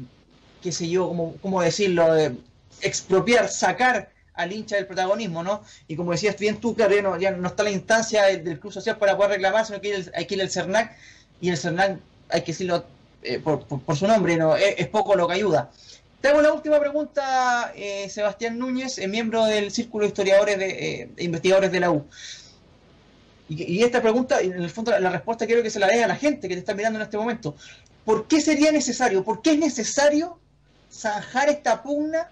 qué 0.61 0.71
sé 0.71 0.89
yo, 0.89 1.07
cómo, 1.07 1.35
cómo 1.41 1.61
decirlo, 1.61 2.15
eh, 2.17 2.35
expropiar, 2.81 3.49
sacar 3.49 4.12
al 4.33 4.51
hincha 4.51 4.75
del 4.75 4.87
protagonismo, 4.87 5.43
¿no? 5.43 5.63
Y 5.87 5.95
como 5.95 6.11
decías 6.11 6.37
bien 6.37 6.57
tú, 6.57 6.75
claro, 6.75 7.17
ya 7.17 7.31
no, 7.31 7.47
está 7.47 7.63
la 7.63 7.71
instancia 7.71 8.23
del, 8.23 8.43
del 8.43 8.59
Club 8.59 8.73
Social 8.73 8.97
para 8.97 9.15
poder 9.15 9.31
reclamar, 9.31 9.65
sino 9.65 9.81
que 9.81 10.05
hay, 10.13 10.25
que 10.25 10.35
ir 10.35 10.41
al 10.41 10.49
CERNAC, 10.49 10.95
y 11.41 11.49
el 11.49 11.57
CERNAC, 11.57 11.99
hay 12.29 12.41
que 12.41 12.51
decirlo 12.51 12.85
eh, 13.21 13.39
por, 13.39 13.65
su 13.95 14.07
nombre, 14.07 14.37
¿no? 14.37 14.55
Es, 14.55 14.87
poco 14.87 15.15
lo 15.15 15.27
que 15.27 15.35
ayuda. 15.35 15.69
Te 16.21 16.29
hago 16.29 16.41
la 16.41 16.53
última 16.53 16.79
pregunta, 16.79 17.73
eh, 17.75 18.09
Sebastián 18.09 18.57
Núñez, 18.57 18.97
eh, 18.97 19.07
miembro 19.07 19.45
del 19.45 19.71
Círculo 19.71 20.03
de 20.03 20.09
Historiadores 20.09 20.57
de, 20.57 20.69
eh, 21.01 21.09
e 21.17 21.23
Investigadores 21.25 21.71
de 21.71 21.79
la 21.79 21.91
U. 21.91 22.05
Y, 23.49 23.79
y 23.79 23.83
esta 23.83 24.01
pregunta, 24.01 24.39
en 24.39 24.53
el 24.53 24.69
fondo 24.69 24.97
la 24.97 25.09
respuesta 25.09 25.45
quiero 25.45 25.61
que 25.61 25.69
se 25.69 25.79
la 25.79 25.87
dé 25.87 26.03
a 26.03 26.07
la 26.07 26.15
gente 26.15 26.47
que 26.47 26.55
te 26.55 26.59
está 26.61 26.73
mirando 26.73 26.97
en 26.97 27.03
este 27.03 27.17
momento. 27.17 27.55
¿Por 28.05 28.27
qué 28.27 28.41
sería 28.41 28.71
necesario, 28.71 29.23
por 29.23 29.41
qué 29.41 29.51
es 29.51 29.59
necesario 29.59 30.39
zanjar 30.93 31.49
esta 31.49 31.83
pugna, 31.83 32.31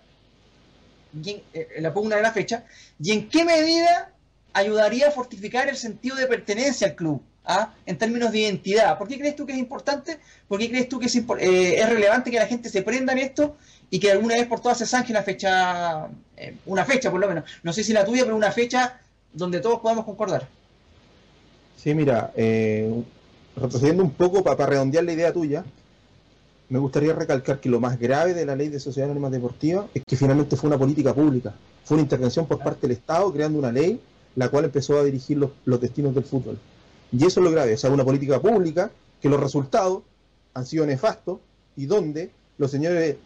y 1.23 1.29
en- 1.31 1.41
eh, 1.53 1.67
la 1.79 1.93
pugna 1.93 2.15
de 2.17 2.21
la 2.21 2.31
fecha, 2.31 2.63
y 3.01 3.11
en 3.11 3.29
qué 3.29 3.43
medida 3.45 4.11
ayudaría 4.53 5.07
a 5.07 5.11
fortificar 5.11 5.69
el 5.69 5.77
sentido 5.77 6.15
de 6.15 6.27
pertenencia 6.27 6.87
al 6.87 6.95
club? 6.95 7.21
¿ah? 7.43 7.73
en 7.87 7.97
términos 7.97 8.31
de 8.31 8.39
identidad. 8.39 8.97
¿Por 8.99 9.07
qué 9.07 9.17
crees 9.17 9.35
tú 9.35 9.47
que 9.47 9.53
es 9.53 9.57
importante? 9.57 10.19
¿Por 10.47 10.59
qué 10.59 10.69
crees 10.69 10.87
tú 10.87 10.99
que 10.99 11.07
es, 11.07 11.15
eh, 11.15 11.75
es 11.79 11.89
relevante 11.89 12.29
que 12.29 12.37
la 12.37 12.45
gente 12.45 12.69
se 12.69 12.83
prenda 12.83 13.13
en 13.13 13.19
esto 13.19 13.57
y 13.89 13.99
que 13.99 14.11
alguna 14.11 14.35
vez 14.35 14.45
por 14.45 14.59
todas 14.59 14.77
se 14.77 14.85
zanje 14.85 15.11
una 15.11 15.23
fecha, 15.23 16.07
eh, 16.37 16.55
una 16.67 16.85
fecha 16.85 17.09
por 17.09 17.19
lo 17.19 17.27
menos, 17.27 17.45
no 17.63 17.73
sé 17.73 17.83
si 17.83 17.93
la 17.93 18.05
tuya, 18.05 18.23
pero 18.25 18.35
una 18.35 18.51
fecha 18.51 18.99
donde 19.33 19.59
todos 19.59 19.79
podamos 19.79 20.05
concordar? 20.05 20.47
Sí, 21.77 21.95
mira, 21.95 22.31
eh, 22.35 22.93
retrocediendo 23.55 24.03
un 24.03 24.11
poco 24.11 24.43
para 24.43 24.67
redondear 24.67 25.03
la 25.03 25.13
idea 25.13 25.33
tuya, 25.33 25.65
me 26.71 26.79
gustaría 26.79 27.13
recalcar 27.13 27.59
que 27.59 27.67
lo 27.67 27.81
más 27.81 27.99
grave 27.99 28.33
de 28.33 28.45
la 28.45 28.55
ley 28.55 28.69
de 28.69 28.79
sociedad 28.79 29.09
anónima 29.09 29.29
deportiva 29.29 29.87
es 29.93 30.03
que 30.07 30.15
finalmente 30.15 30.55
fue 30.55 30.69
una 30.69 30.77
política 30.77 31.13
pública, 31.13 31.53
fue 31.83 31.95
una 31.95 32.03
intervención 32.03 32.47
por 32.47 32.59
parte 32.59 32.87
del 32.87 32.91
Estado 32.95 33.31
creando 33.33 33.59
una 33.59 33.73
ley 33.73 33.99
la 34.37 34.47
cual 34.47 34.63
empezó 34.63 34.97
a 34.97 35.03
dirigir 35.03 35.37
los, 35.37 35.81
destinos 35.81 36.15
del 36.15 36.23
fútbol. 36.23 36.57
Y 37.11 37.25
eso 37.25 37.41
es 37.41 37.43
lo 37.43 37.51
grave, 37.51 37.73
o 37.73 37.77
sea, 37.77 37.91
una 37.91 38.05
política 38.05 38.39
pública 38.39 38.89
que 39.21 39.27
los 39.27 39.41
resultados 39.41 40.03
han 40.53 40.65
sido 40.65 40.85
nefastos 40.85 41.39
y 41.75 41.87
donde 41.87 42.31
los 42.57 42.71
señores 42.71 43.17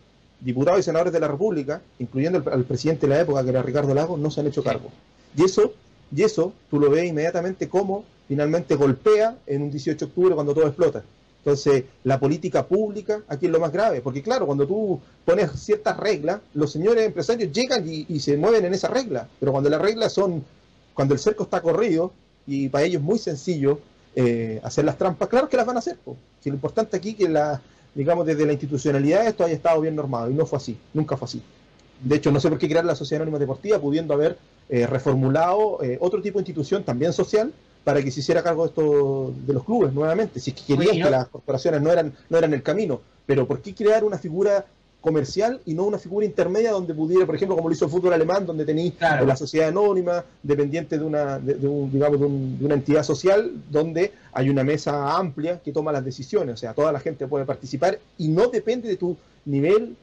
diputados 0.41 0.79
y 0.79 0.83
senadores 0.83 1.13
de 1.13 1.19
la 1.19 1.27
República, 1.27 1.83
incluyendo 1.99 2.43
al, 2.51 2.63
presidente 2.63 3.05
de 3.05 3.13
la 3.13 3.21
época, 3.21 3.43
que 3.43 3.51
era 3.51 3.61
Ricardo 3.61 3.93
Lagos, 3.93 4.19
no 4.19 4.31
se 4.31 4.39
han 4.39 4.47
hecho 4.47 4.63
cargo. 4.63 4.89
Y 5.37 5.43
eso, 5.43 5.71
y 6.11 6.23
eso 6.23 6.51
tú 6.71 6.79
lo 6.79 6.89
ves 6.89 7.05
inmediatamente 7.05 7.69
como 7.69 8.05
finalmente 8.27 8.73
golpea 8.73 9.37
en 9.45 9.61
un 9.61 9.69
18 9.69 9.99
de 9.99 10.09
octubre 10.09 10.33
cuando 10.33 10.55
todo 10.55 10.65
explota. 10.65 11.03
Entonces, 11.45 11.83
la 12.03 12.19
política 12.19 12.65
pública 12.65 13.21
aquí 13.27 13.45
es 13.45 13.51
lo 13.51 13.59
más 13.59 13.71
grave, 13.71 14.01
porque 14.01 14.23
claro, 14.23 14.47
cuando 14.47 14.65
tú 14.65 14.99
pones 15.23 15.51
ciertas 15.51 15.95
reglas, 15.95 16.39
los 16.55 16.71
señores 16.71 17.05
empresarios 17.05 17.51
llegan 17.51 17.83
y, 17.87 18.19
se 18.19 18.35
mueven 18.35 18.65
en 18.65 18.73
esa 18.73 18.87
regla, 18.87 19.27
pero 19.39 19.51
cuando 19.51 19.69
las 19.69 19.79
reglas 19.79 20.11
son, 20.11 20.43
cuando 20.95 21.13
el 21.13 21.19
cerco 21.19 21.43
está 21.43 21.61
corrido, 21.61 22.11
y 22.47 22.67
para 22.69 22.85
ellos 22.85 22.99
es 22.99 23.05
muy 23.05 23.19
sencillo 23.19 23.77
eh, 24.15 24.59
hacer 24.63 24.85
las 24.85 24.97
trampas, 24.97 25.29
claro 25.29 25.47
que 25.47 25.55
las 25.55 25.67
van 25.67 25.75
a 25.75 25.79
hacer. 25.79 25.99
Si 26.39 26.49
lo 26.49 26.55
importante 26.55 26.97
aquí 26.97 27.09
es 27.09 27.15
que 27.15 27.29
la, 27.29 27.61
digamos, 27.93 28.25
desde 28.25 28.43
la 28.43 28.53
institucionalidad 28.53 29.27
esto 29.27 29.43
haya 29.43 29.53
estado 29.53 29.81
bien 29.81 29.95
normado, 29.95 30.31
y 30.31 30.33
no 30.33 30.47
fue 30.47 30.57
así, 30.57 30.75
nunca 30.95 31.15
fue 31.15 31.27
así. 31.27 31.43
De 32.01 32.15
hecho, 32.15 32.31
no 32.31 32.39
sé 32.39 32.49
por 32.49 32.57
qué 32.57 32.67
crear 32.67 32.85
la 32.85 32.95
Sociedad 32.95 33.21
Anónima 33.21 33.37
Deportiva, 33.37 33.77
pudiendo 33.77 34.15
haber 34.15 34.39
eh, 34.67 34.87
reformulado 34.87 35.83
eh, 35.83 35.99
otro 36.01 36.23
tipo 36.23 36.39
de 36.39 36.41
institución 36.41 36.83
también 36.83 37.13
social 37.13 37.53
para 37.85 38.01
que 38.01 38.11
se 38.11 38.19
hiciera 38.19 38.43
cargo 38.43 38.63
de 38.63 38.69
esto 38.69 39.33
de 39.45 39.53
los 39.53 39.63
clubes 39.63 39.93
nuevamente. 39.93 40.41
Si 40.41 40.49
es 40.49 40.57
que 40.57 40.75
querían 40.75 41.05
que 41.05 41.09
las 41.09 41.27
corporaciones 41.29 41.81
no 41.81 41.91
eran, 41.91 42.13
no 42.29 42.37
eran 42.37 42.53
el 42.53 42.63
camino, 42.63 42.99
pero 43.25 43.47
¿por 43.47 43.61
qué 43.61 43.73
crear 43.73 44.03
una 44.03 44.17
figura 44.17 44.65
comercial 45.05 45.61
y 45.67 45.75
no 45.75 45.83
una 45.83 45.99
figura 45.99 46.25
intermedia 46.25 46.71
donde 46.71 46.95
pudiera, 46.95 47.27
por 47.27 47.35
ejemplo, 47.35 47.55
como 47.55 47.69
lo 47.69 47.75
hizo 47.75 47.85
el 47.85 47.91
fútbol 47.91 48.13
alemán, 48.13 48.43
donde 48.43 48.65
tenéis 48.65 48.95
la 48.99 49.35
sociedad 49.35 49.69
anónima, 49.69 50.25
dependiente 50.41 50.97
de 50.97 51.05
una, 51.05 51.37
de, 51.37 51.67
un, 51.67 51.91
digamos, 51.91 52.19
de, 52.19 52.25
una 52.65 52.73
entidad 52.73 53.03
social, 53.03 53.51
donde 53.69 54.13
hay 54.33 54.49
una 54.49 54.63
mesa 54.63 55.15
amplia 55.15 55.59
que 55.63 55.71
toma 55.71 55.91
las 55.91 56.03
decisiones, 56.03 56.55
o 56.55 56.57
sea, 56.57 56.73
toda 56.73 56.91
la 56.91 56.99
gente 56.99 57.27
puede 57.27 57.45
participar 57.45 57.99
y 58.17 58.29
no 58.29 58.47
depende 58.47 58.89
de 58.89 58.97
tu 58.97 59.15
nivel 59.45 59.95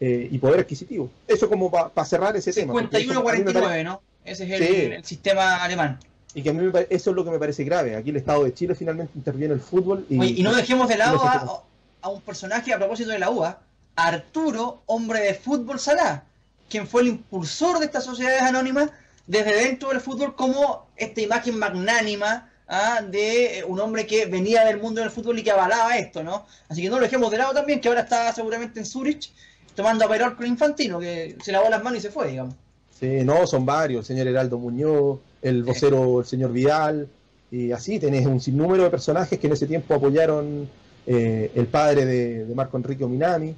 eh, 0.00 0.26
y 0.30 0.38
poder 0.38 0.60
adquisitivo. 0.60 1.10
Eso 1.28 1.50
como 1.50 1.70
para 1.70 2.06
cerrar 2.06 2.34
ese 2.34 2.50
tema. 2.50 2.72
51-49, 2.72 3.84
¿no? 3.84 4.00
Ese 4.24 4.44
es 4.44 4.60
el 4.60 5.04
sistema 5.04 5.62
alemán. 5.62 5.98
Y 6.36 6.42
que 6.42 6.50
a 6.50 6.52
mí 6.52 6.60
me 6.60 6.86
eso 6.90 7.10
es 7.10 7.16
lo 7.16 7.24
que 7.24 7.30
me 7.30 7.38
parece 7.38 7.64
grave. 7.64 7.96
Aquí 7.96 8.10
el 8.10 8.16
Estado 8.16 8.44
de 8.44 8.52
Chile 8.52 8.74
finalmente 8.74 9.12
interviene 9.16 9.54
el 9.54 9.60
fútbol. 9.60 10.04
Y, 10.10 10.40
y 10.40 10.42
no 10.42 10.54
dejemos 10.54 10.86
de 10.86 10.98
lado 10.98 11.64
a, 12.02 12.08
un 12.10 12.20
personaje 12.20 12.74
a 12.74 12.76
propósito 12.76 13.08
de 13.08 13.18
la 13.18 13.30
UA, 13.30 13.58
Arturo, 13.96 14.82
hombre 14.84 15.20
de 15.20 15.32
fútbol 15.32 15.80
Salá, 15.80 16.24
quien 16.68 16.86
fue 16.86 17.00
el 17.00 17.08
impulsor 17.08 17.78
de 17.78 17.86
estas 17.86 18.04
sociedades 18.04 18.42
anónimas 18.42 18.90
desde 19.26 19.56
dentro 19.56 19.88
del 19.88 20.02
fútbol 20.02 20.36
como 20.36 20.88
esta 20.94 21.22
imagen 21.22 21.58
magnánima 21.58 22.50
¿ah? 22.68 23.00
de 23.00 23.64
un 23.66 23.80
hombre 23.80 24.06
que 24.06 24.26
venía 24.26 24.62
del 24.66 24.78
mundo 24.78 25.00
del 25.00 25.10
fútbol 25.10 25.38
y 25.38 25.42
que 25.42 25.52
avalaba 25.52 25.96
esto, 25.96 26.22
¿no? 26.22 26.44
Así 26.68 26.82
que 26.82 26.90
no 26.90 26.96
lo 26.96 27.04
dejemos 27.04 27.30
de 27.30 27.38
lado 27.38 27.54
también, 27.54 27.80
que 27.80 27.88
ahora 27.88 28.02
está 28.02 28.30
seguramente 28.34 28.78
en 28.78 28.84
Zurich 28.84 29.32
tomando 29.74 30.04
a 30.04 30.08
Perol 30.08 30.36
con 30.36 30.46
Infantino, 30.46 31.00
que 31.00 31.34
se 31.42 31.50
lavó 31.50 31.70
las 31.70 31.82
manos 31.82 32.00
y 32.00 32.02
se 32.02 32.10
fue, 32.10 32.28
digamos. 32.28 32.54
Sí, 33.00 33.24
no, 33.24 33.46
son 33.46 33.64
varios, 33.66 34.00
el 34.00 34.16
señor 34.16 34.28
Heraldo 34.28 34.58
Muñoz, 34.58 35.18
el 35.42 35.62
vocero, 35.62 36.20
el 36.20 36.26
señor 36.26 36.52
Vidal, 36.52 37.08
y 37.50 37.72
así 37.72 37.98
tenés 37.98 38.26
un 38.26 38.40
sinnúmero 38.40 38.84
de 38.84 38.90
personajes 38.90 39.38
que 39.38 39.46
en 39.46 39.52
ese 39.52 39.66
tiempo 39.66 39.94
apoyaron 39.94 40.68
eh, 41.06 41.50
el 41.54 41.66
padre 41.66 42.04
de, 42.04 42.54
Marco 42.54 42.76
Enrique 42.76 43.04
Ominami, 43.04 43.54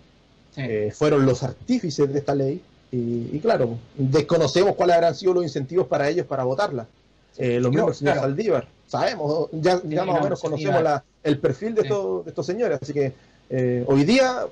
eh, 0.57 0.93
fueron 0.95 1.25
los 1.25 1.43
artífices 1.43 2.13
de 2.13 2.19
esta 2.19 2.35
ley, 2.35 2.61
y, 2.91 3.39
claro, 3.41 3.79
desconocemos 3.97 4.75
cuáles 4.75 4.97
habrán 4.97 5.15
sido 5.15 5.35
los 5.35 5.43
incentivos 5.43 5.87
para 5.87 6.09
ellos 6.09 6.25
para 6.25 6.45
votarla. 6.45 6.87
Eh, 7.37 7.61
lo 7.61 7.71
mismo 7.71 7.89
el 7.89 7.95
señor 7.95 8.17
Saldívar, 8.17 8.67
sabemos, 8.87 9.49
ya, 9.53 9.77
más 9.77 10.21
o 10.21 10.23
menos 10.23 10.41
conocemos 10.41 10.83
el 11.23 11.39
perfil 11.39 11.75
de, 11.75 11.83
estos, 11.83 12.25
de 12.25 12.31
estos 12.31 12.47
señores, 12.47 12.79
así 12.81 12.93
que 12.95 13.13
hoy 13.87 14.05
día 14.05 14.47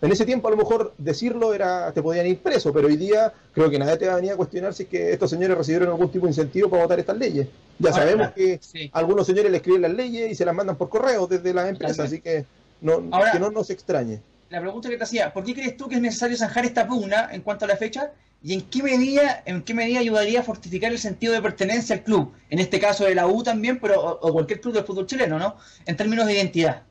en 0.00 0.12
ese 0.12 0.26
tiempo 0.26 0.48
a 0.48 0.50
lo 0.50 0.56
mejor 0.56 0.92
decirlo 0.98 1.54
era 1.54 1.92
te 1.92 2.02
podían 2.02 2.26
ir 2.26 2.38
preso, 2.38 2.72
pero 2.72 2.88
hoy 2.88 2.96
día 2.96 3.32
creo 3.52 3.70
que 3.70 3.78
nadie 3.78 3.96
te 3.96 4.06
va 4.06 4.12
a 4.12 4.16
venir 4.16 4.32
a 4.32 4.36
cuestionar 4.36 4.74
si 4.74 4.82
es 4.82 4.88
que 4.88 5.12
estos 5.12 5.30
señores 5.30 5.56
recibieron 5.56 5.88
algún 5.88 6.10
tipo 6.10 6.26
de 6.26 6.30
incentivo 6.30 6.68
para 6.68 6.82
votar 6.82 6.98
estas 6.98 7.16
leyes. 7.16 7.48
Ya 7.78 7.92
sabemos 7.92 8.30
que 8.32 8.60
algunos 8.92 9.26
señores 9.26 9.50
le 9.50 9.56
escriben 9.56 9.82
las 9.82 9.94
leyes 9.94 10.30
y 10.30 10.34
se 10.34 10.44
las 10.44 10.54
mandan 10.54 10.76
por 10.76 10.88
correo 10.88 11.26
desde 11.26 11.54
las 11.54 11.68
empresas, 11.68 12.06
así 12.06 12.20
que 12.20 12.44
no, 12.80 13.02
que 13.32 13.38
no 13.38 13.50
nos 13.50 13.70
extrañe. 13.70 14.20
La 14.50 14.60
pregunta 14.60 14.88
que 14.88 14.96
te 14.96 15.04
hacía, 15.04 15.32
¿por 15.32 15.44
qué 15.44 15.54
crees 15.54 15.76
tú 15.76 15.88
que 15.88 15.96
es 15.96 16.00
necesario 16.00 16.36
zanjar 16.36 16.64
esta 16.66 16.86
pugna 16.86 17.30
en 17.32 17.40
cuanto 17.40 17.64
a 17.64 17.68
la 17.68 17.76
fecha? 17.76 18.12
¿Y 18.42 18.52
en 18.52 18.60
qué 18.60 18.82
medida, 18.82 19.42
en 19.46 19.62
qué 19.62 19.72
medida 19.72 20.00
ayudaría 20.00 20.40
a 20.40 20.42
fortificar 20.42 20.92
el 20.92 20.98
sentido 20.98 21.32
de 21.32 21.40
pertenencia 21.40 21.96
al 21.96 22.02
club? 22.02 22.30
En 22.50 22.58
este 22.58 22.78
caso 22.78 23.04
de 23.04 23.14
la 23.14 23.26
U 23.26 23.42
también, 23.42 23.80
pero 23.80 24.18
o 24.20 24.32
cualquier 24.34 24.60
club 24.60 24.74
del 24.74 24.84
fútbol 24.84 25.06
chileno, 25.06 25.38
¿no? 25.38 25.56
En 25.86 25.96
términos 25.96 26.26
de 26.26 26.34
identidad. 26.34 26.82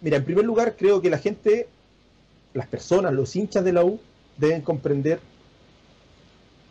Mira, 0.00 0.16
en 0.16 0.24
primer 0.24 0.46
lugar, 0.46 0.74
creo 0.76 1.02
que 1.02 1.10
la 1.10 1.18
gente 1.18 1.68
las 2.54 2.66
personas, 2.66 3.12
los 3.12 3.34
hinchas 3.36 3.64
de 3.64 3.72
la 3.72 3.84
U, 3.84 4.00
deben 4.36 4.62
comprender 4.62 5.20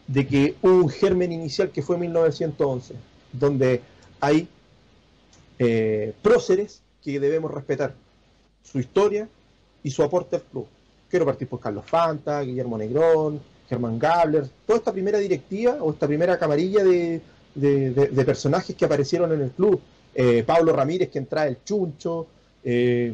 de 0.07 0.25
que 0.25 0.55
hubo 0.61 0.77
un 0.77 0.89
germen 0.89 1.31
inicial 1.31 1.69
que 1.71 1.81
fue 1.81 1.97
1911, 1.97 2.95
donde 3.33 3.81
hay 4.19 4.47
eh, 5.59 6.13
próceres 6.21 6.81
que 7.03 7.19
debemos 7.19 7.51
respetar 7.51 7.93
su 8.63 8.79
historia 8.79 9.27
y 9.83 9.91
su 9.91 10.03
aporte 10.03 10.37
al 10.37 10.43
club. 10.43 10.67
Quiero 11.09 11.25
partir 11.25 11.47
por 11.47 11.59
Carlos 11.59 11.85
Fanta, 11.85 12.41
Guillermo 12.41 12.77
Negrón, 12.77 13.39
Germán 13.69 13.99
Gabler, 13.99 14.47
toda 14.65 14.79
esta 14.79 14.91
primera 14.93 15.17
directiva 15.17 15.77
o 15.81 15.91
esta 15.91 16.07
primera 16.07 16.37
camarilla 16.37 16.83
de, 16.83 17.21
personajes 18.25 18.75
que 18.75 18.85
aparecieron 18.85 19.31
en 19.33 19.41
el 19.41 19.51
club. 19.51 19.79
Eh, 20.15 20.43
Pablo 20.45 20.73
Ramírez, 20.73 21.09
que 21.09 21.19
entra 21.19 21.47
el 21.47 21.63
Chuncho, 21.63 22.27
eh, 22.63 23.13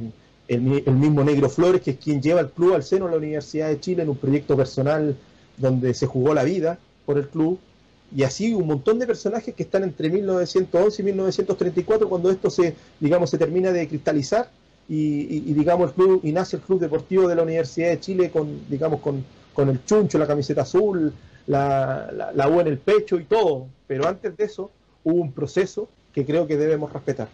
el, 0.53 0.93
mismo 0.93 1.23
Negro 1.23 1.49
Flores, 1.49 1.81
que 1.81 1.91
es 1.91 1.97
quien 1.97 2.21
lleva 2.21 2.41
el 2.41 2.49
club 2.49 2.73
al 2.73 2.83
seno 2.83 3.05
de 3.05 3.11
la 3.11 3.17
Universidad 3.17 3.69
de 3.69 3.79
Chile 3.79 4.03
en 4.03 4.09
un 4.09 4.17
proyecto 4.17 4.55
personal 4.55 5.15
donde 5.57 5.93
se 5.93 6.07
jugó 6.07 6.33
la 6.33 6.43
vida 6.43 6.77
por 7.05 7.17
el 7.17 7.27
club, 7.27 7.59
y 8.15 8.23
así 8.23 8.53
un 8.53 8.67
montón 8.67 8.99
de 8.99 9.07
personajes 9.07 9.53
que 9.55 9.63
están 9.63 9.83
entre 9.83 10.09
1911 10.09 11.01
y 11.01 11.05
1934 11.05 12.07
cuando 12.07 12.29
esto 12.29 12.49
se, 12.49 12.75
digamos, 12.99 13.29
se 13.29 13.37
termina 13.37 13.71
de 13.71 13.87
cristalizar 13.87 14.49
y, 14.87 15.39
digamos 15.53 15.89
el 15.89 15.95
club 15.95 16.19
y 16.23 16.31
nace 16.31 16.57
el 16.57 16.61
club 16.61 16.79
deportivo 16.79 17.27
de 17.27 17.35
la 17.35 17.43
Universidad 17.43 17.89
de 17.89 17.99
Chile 17.99 18.29
con, 18.29 18.69
digamos, 18.69 19.01
con, 19.01 19.25
con 19.53 19.69
el 19.69 19.83
chuncho, 19.85 20.17
la 20.17 20.27
camiseta 20.27 20.61
azul, 20.61 21.13
la, 21.47 22.11
la, 22.13 22.31
la 22.33 22.47
U 22.49 22.59
en 22.59 22.67
el 22.67 22.77
pecho 22.77 23.19
y 23.19 23.23
todo. 23.23 23.67
Pero 23.87 24.07
antes 24.07 24.37
de 24.37 24.43
eso 24.43 24.69
hubo 25.03 25.21
un 25.21 25.31
proceso 25.31 25.89
que 26.13 26.25
creo 26.25 26.45
que 26.45 26.57
debemos 26.57 26.93
respetar. 26.93 27.29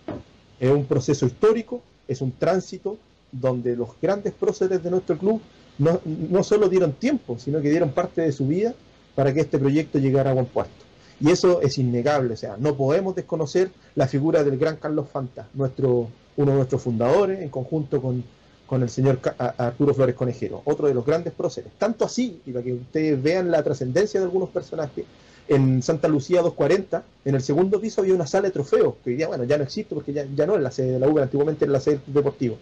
Es 0.60 0.72
un 0.72 0.86
proceso 0.86 1.26
histórico 1.26 1.82
es 2.10 2.22
un 2.22 2.32
tránsito 2.32 2.98
donde 3.32 3.76
los 3.76 3.90
grandes 4.02 4.34
próceres 4.34 4.84
de 4.84 4.90
nuestro 4.90 5.18
club 5.18 5.42
no, 5.78 6.02
no 6.06 6.44
solo 6.44 6.70
dieron 6.70 6.94
tiempo, 6.94 7.38
sino 7.40 7.62
que 7.62 7.70
dieron 7.70 7.92
parte 7.92 8.22
de 8.22 8.32
su 8.32 8.48
vida 8.48 8.74
para 9.16 9.34
que 9.34 9.42
este 9.42 9.60
proyecto 9.60 10.00
llegara 10.00 10.32
a 10.32 10.34
buen 10.34 10.46
puesto. 10.46 10.86
Y 11.22 11.32
eso 11.32 11.62
es 11.62 11.78
innegable, 11.78 12.34
o 12.34 12.38
sea, 12.38 12.56
no 12.58 12.76
podemos 12.76 13.16
desconocer 13.16 13.72
la 13.96 14.08
figura 14.08 14.44
del 14.44 14.58
gran 14.58 14.78
Carlos 14.78 15.10
Fanta, 15.12 15.48
nuestro, 15.54 16.08
uno 16.38 16.52
de 16.52 16.58
nuestros 16.58 16.82
fundadores, 16.82 17.42
en 17.42 17.50
conjunto 17.50 18.02
con, 18.02 18.24
con 18.66 18.84
el 18.84 18.90
señor 18.90 19.20
Arturo 19.38 19.94
Flores 19.94 20.16
Conejero, 20.16 20.62
otro 20.64 20.88
de 20.88 20.94
los 20.94 21.06
grandes 21.06 21.34
próceres. 21.34 21.72
Tanto 21.78 22.06
así, 22.06 22.42
y 22.46 22.52
para 22.52 22.64
que 22.64 22.74
ustedes 22.74 23.22
vean 23.22 23.52
la 23.52 23.62
trascendencia 23.64 24.20
de 24.20 24.26
algunos 24.28 24.50
personajes, 24.50 25.06
en 25.50 25.82
Santa 25.82 26.08
Lucía 26.08 26.42
240, 26.42 27.04
en 27.26 27.36
el 27.36 27.42
segundo 27.42 27.82
piso 27.82 28.02
había 28.02 28.14
una 28.14 28.28
sala 28.28 28.48
de 28.48 28.52
trofeos, 28.52 28.94
que 29.04 29.18
ya, 29.18 29.28
bueno, 29.28 29.44
ya 29.44 29.58
no 29.58 29.64
existe 29.64 29.96
porque 29.96 30.14
ya, 30.14 30.26
ya 30.36 30.46
no 30.46 30.56
es 30.56 30.62
la 30.62 30.72
sede 30.72 30.94
de 30.94 31.00
la 31.00 31.10
UBA, 31.10 31.24
antiguamente 31.24 31.66
era 31.66 31.74
la 31.74 31.80
sede 31.80 32.00
deportivo. 32.06 32.56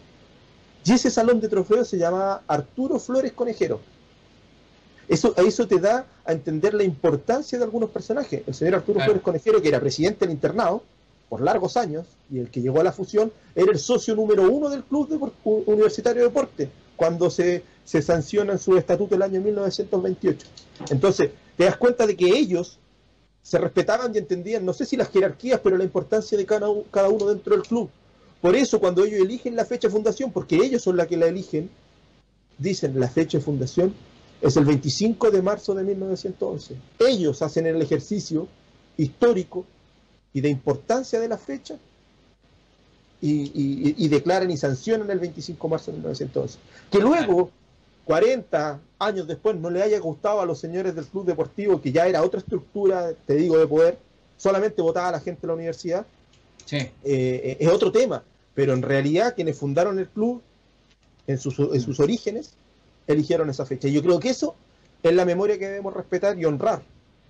Y 0.87 0.93
ese 0.93 1.11
salón 1.11 1.41
de 1.41 1.49
trofeos 1.49 1.89
se 1.89 1.97
llamaba 1.97 2.43
Arturo 2.47 2.97
Flores 2.97 3.33
Conejero. 3.33 3.81
Eso, 5.09 5.35
eso 5.35 5.67
te 5.67 5.81
da 5.81 6.05
a 6.23 6.31
entender 6.31 6.73
la 6.73 6.83
importancia 6.83 7.57
de 7.57 7.65
algunos 7.65 7.89
personajes. 7.89 8.43
El 8.47 8.53
señor 8.53 8.75
Arturo 8.75 9.01
Flores 9.01 9.21
Conejero, 9.21 9.61
que 9.61 9.67
era 9.67 9.81
presidente 9.81 10.25
del 10.25 10.33
internado 10.35 10.81
por 11.27 11.41
largos 11.41 11.75
años, 11.75 12.05
y 12.31 12.39
el 12.39 12.49
que 12.49 12.61
llegó 12.61 12.79
a 12.79 12.85
la 12.85 12.93
fusión, 12.93 13.33
era 13.53 13.69
el 13.69 13.79
socio 13.79 14.15
número 14.15 14.49
uno 14.49 14.69
del 14.69 14.85
Club 14.85 15.33
Universitario 15.43 16.21
de 16.21 16.29
Deporte, 16.29 16.69
cuando 16.95 17.29
se, 17.29 17.63
se 17.83 18.01
sanciona 18.01 18.53
en 18.53 18.59
su 18.59 18.77
estatuto 18.77 19.13
el 19.13 19.23
año 19.23 19.41
1928. 19.41 20.47
Entonces, 20.89 21.31
te 21.57 21.65
das 21.65 21.75
cuenta 21.75 22.07
de 22.07 22.15
que 22.15 22.27
ellos 22.27 22.79
se 23.41 23.57
respetaban 23.57 24.15
y 24.15 24.19
entendían, 24.19 24.63
no 24.63 24.71
sé 24.71 24.85
si 24.85 24.95
las 24.95 25.09
jerarquías, 25.09 25.59
pero 25.61 25.77
la 25.77 25.83
importancia 25.83 26.37
de 26.37 26.45
cada, 26.45 26.69
cada 26.91 27.09
uno 27.09 27.25
dentro 27.25 27.57
del 27.57 27.65
club. 27.65 27.89
Por 28.41 28.55
eso 28.55 28.79
cuando 28.79 29.03
ellos 29.03 29.21
eligen 29.21 29.55
la 29.55 29.65
fecha 29.65 29.87
de 29.87 29.93
fundación, 29.93 30.31
porque 30.31 30.55
ellos 30.57 30.81
son 30.81 30.97
la 30.97 31.07
que 31.07 31.17
la 31.17 31.27
eligen, 31.27 31.69
dicen 32.57 32.99
la 32.99 33.07
fecha 33.07 33.37
de 33.37 33.43
fundación 33.43 33.93
es 34.41 34.55
el 34.55 34.65
25 34.65 35.31
de 35.31 35.41
marzo 35.41 35.73
de 35.73 35.83
1911. 35.83 36.75
Ellos 36.99 37.41
hacen 37.41 37.65
el 37.65 37.81
ejercicio 37.81 38.47
histórico 38.95 39.65
y 40.33 40.41
de 40.41 40.49
importancia 40.49 41.19
de 41.19 41.27
la 41.27 41.37
fecha 41.37 41.77
y, 43.19 44.07
declaran 44.09 44.51
y 44.51 44.57
sancionan 44.57 45.09
el 45.09 45.19
25 45.19 45.67
de 45.67 45.71
marzo 45.71 45.91
de 45.91 45.97
1911. 45.97 46.59
Que 46.91 46.99
luego, 46.99 47.49
40 48.05 48.79
años 48.99 49.27
después, 49.27 49.55
no 49.55 49.71
le 49.71 49.81
haya 49.81 49.99
gustado 49.99 50.41
a 50.41 50.45
los 50.45 50.59
señores 50.59 50.93
del 50.93 51.05
club 51.05 51.25
deportivo, 51.25 51.81
que 51.81 51.91
ya 51.91 52.07
era 52.07 52.23
otra 52.23 52.39
estructura, 52.39 53.13
te 53.25 53.35
digo, 53.35 53.57
de 53.57 53.65
poder, 53.65 53.97
solamente 54.37 54.81
votaba 54.81 55.09
a 55.09 55.13
la 55.13 55.19
gente 55.19 55.41
de 55.41 55.47
la 55.47 55.53
universidad, 55.55 56.05
eh, 56.71 57.57
es 57.59 57.67
otro 57.67 57.91
tema. 57.91 58.23
Pero 58.53 58.73
en 58.73 58.81
realidad 58.81 59.35
quienes 59.35 59.57
fundaron 59.57 59.99
el 59.99 60.07
club 60.07 60.41
en 61.27 61.37
sus, 61.37 61.59
en 61.59 61.81
sus 61.81 61.99
orígenes 61.99 62.53
eligieron 63.05 63.49
esa 63.49 63.65
fecha. 63.65 63.87
Y 63.87 63.93
yo 63.93 64.01
creo 64.01 64.19
que 64.19 64.29
eso 64.29 64.55
es 65.03 65.13
la 65.13 65.25
memoria 65.25 65.57
que 65.57 65.67
debemos 65.67 65.93
respetar 65.93 66.37
y 66.39 66.45
honrar. 66.45 66.81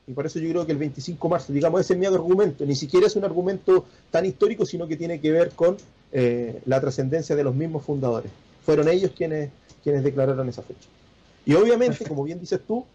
Y 0.08 0.14
por 0.14 0.26
eso 0.26 0.40
yo 0.40 0.50
creo 0.50 0.66
que 0.66 0.72
el 0.72 0.78
25 0.78 1.28
de 1.28 1.32
marzo, 1.32 1.54
digamos, 1.54 1.82
ese 1.82 1.94
es 1.94 2.00
mi 2.00 2.06
argumento. 2.06 2.66
Ni 2.66 2.76
siquiera 2.76 3.08
es 3.08 3.16
un 3.18 3.26
argumento 3.26 3.86
tan 4.10 4.26
histórico, 4.26 4.66
sino 4.66 4.88
que 4.88 4.96
tiene 4.96 5.20
que 5.20 5.32
ver 5.32 5.52
con 5.52 5.76
eh, 6.14 6.62
la 6.66 6.80
trascendencia 6.80 7.36
de 7.36 7.44
los 7.44 7.54
mismos 7.54 7.84
fundadores. 7.84 8.32
Fueron 8.66 8.88
ellos 8.88 9.12
quienes, 9.16 9.50
quienes 9.84 10.04
declararon 10.04 10.48
esa 10.48 10.62
fecha. 10.62 10.88
Y 11.46 11.54
obviamente, 11.56 12.06
como 12.06 12.24
bien 12.24 12.40
dices 12.40 12.62
tú, 12.66 12.86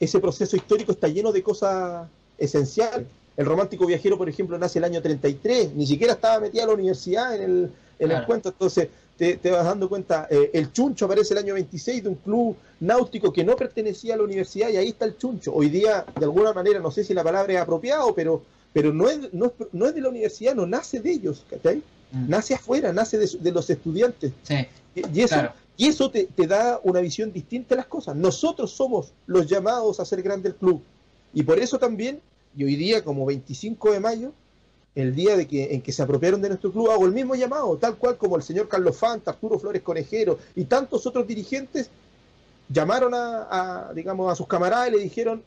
ese 0.00 0.18
proceso 0.18 0.56
histórico 0.56 0.92
está 0.92 1.08
lleno 1.08 1.30
de 1.30 1.42
cosas 1.42 2.08
esenciales. 2.38 3.06
El 3.36 3.46
romántico 3.46 3.86
viajero, 3.86 4.16
por 4.16 4.28
ejemplo, 4.28 4.58
nace 4.58 4.78
el 4.78 4.84
año 4.84 5.02
33, 5.02 5.74
ni 5.74 5.86
siquiera 5.86 6.14
estaba 6.14 6.40
metida 6.40 6.64
a 6.64 6.66
la 6.66 6.74
universidad 6.74 7.34
en 7.34 7.42
el, 7.42 7.70
en 7.98 8.10
el 8.10 8.24
cuento. 8.24 8.48
Entonces, 8.48 8.88
te, 9.16 9.50
vas 9.50 9.64
dando 9.64 9.88
cuenta, 9.88 10.26
eh, 10.30 10.50
el 10.52 10.72
Chuncho 10.72 11.06
aparece 11.06 11.34
el 11.34 11.38
año 11.38 11.54
26 11.54 12.02
de 12.02 12.08
un 12.08 12.16
club 12.16 12.56
náutico 12.80 13.32
que 13.32 13.44
no 13.44 13.56
pertenecía 13.56 14.14
a 14.14 14.16
la 14.18 14.24
universidad 14.24 14.68
y 14.68 14.76
ahí 14.76 14.88
está 14.88 15.06
el 15.06 15.16
Chuncho. 15.16 15.54
Hoy 15.54 15.70
día, 15.70 16.04
de 16.18 16.24
alguna 16.24 16.52
manera, 16.52 16.80
no 16.80 16.90
sé 16.90 17.02
si 17.04 17.14
la 17.14 17.24
palabra 17.24 17.52
es 17.52 17.58
apropiada, 17.58 18.04
pero, 18.14 18.42
pero 18.72 18.92
no, 18.92 19.08
es, 19.08 19.32
no, 19.32 19.52
es, 19.86 19.94
de 19.94 20.00
la 20.00 20.08
universidad, 20.08 20.54
no 20.54 20.66
nace 20.66 21.00
de 21.00 21.12
ellos, 21.12 21.44
¿cachai? 21.48 21.82
Mm. 22.12 22.28
Nace 22.28 22.54
afuera, 22.54 22.92
nace 22.92 23.18
de, 23.18 23.52
los 23.52 23.70
estudiantes. 23.70 24.32
y, 24.94 25.20
eso, 25.20 25.36
y 25.76 25.86
eso 25.86 26.10
te, 26.10 26.24
te, 26.24 26.46
da 26.46 26.80
una 26.82 27.00
visión 27.00 27.32
distinta 27.32 27.70
de 27.74 27.76
las 27.76 27.86
cosas. 27.86 28.16
Nosotros 28.16 28.70
somos 28.70 29.12
los 29.26 29.46
llamados 29.46 29.98
a 29.98 30.04
ser 30.04 30.22
grande 30.22 30.50
el 30.50 30.54
club. 30.56 30.82
Y 31.32 31.42
por 31.42 31.58
eso 31.58 31.78
también, 31.78 32.20
y 32.56 32.64
hoy 32.64 32.74
día 32.76 33.04
como 33.04 33.26
25 33.26 33.92
de 33.92 34.00
mayo, 34.00 34.32
el 34.94 35.14
día 35.14 35.36
de 35.36 35.46
que, 35.46 35.74
en 35.74 35.82
que 35.82 35.92
se 35.92 36.02
apropiaron 36.02 36.40
de 36.40 36.48
nuestro 36.48 36.72
club, 36.72 36.90
hago 36.90 37.04
el 37.04 37.12
mismo 37.12 37.34
llamado, 37.34 37.76
tal 37.76 37.96
cual 37.96 38.16
como 38.16 38.36
el 38.36 38.42
señor 38.42 38.66
Carlos 38.66 38.96
Fanta, 38.96 39.30
Arturo 39.30 39.58
Flores 39.58 39.82
Conejero 39.82 40.38
y 40.54 40.64
tantos 40.64 41.06
otros 41.06 41.26
dirigentes 41.26 41.90
llamaron 42.68 43.12
a, 43.14 43.92
digamos, 43.94 44.32
a 44.32 44.34
sus 44.34 44.46
camaradas 44.46 44.88
y 44.88 44.92
le 44.92 44.98
dijeron 44.98 45.42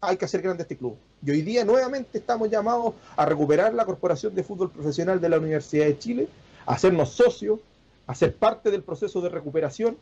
hay 0.00 0.16
que 0.16 0.24
hacer 0.24 0.42
grande 0.42 0.64
este 0.64 0.76
club. 0.76 0.96
Y 1.24 1.30
hoy 1.30 1.40
día 1.40 1.64
nuevamente 1.64 2.18
estamos 2.18 2.50
llamados 2.50 2.94
a 3.16 3.24
recuperar 3.24 3.72
la 3.72 3.86
Corporación 3.86 4.34
de 4.34 4.42
Fútbol 4.42 4.70
Profesional 4.70 5.20
de 5.20 5.28
la 5.30 5.38
Universidad 5.38 5.86
de 5.86 5.98
Chile, 5.98 6.28
a 6.66 6.74
hacernos 6.74 7.10
socios, 7.10 7.60
a 8.06 8.14
ser 8.14 8.34
parte 8.34 8.70
del 8.70 8.82
proceso 8.82 9.22
de 9.22 9.30
recuperación 9.30 9.96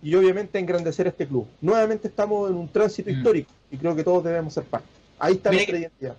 y 0.00 0.14
obviamente 0.14 0.58
a 0.58 0.60
engrandecer 0.60 1.08
este 1.08 1.26
club. 1.26 1.46
Nuevamente 1.60 2.06
estamos 2.06 2.50
en 2.50 2.56
un 2.56 2.68
tránsito 2.68 3.10
mm. 3.10 3.14
histórico 3.14 3.50
y 3.70 3.78
creo 3.78 3.96
que 3.96 4.04
todos 4.04 4.22
debemos 4.22 4.54
ser 4.54 4.64
parte. 4.64 5.01
Ahí 5.22 5.34
está 5.34 5.52
nuestra 5.52 5.78
identidad. 5.78 6.16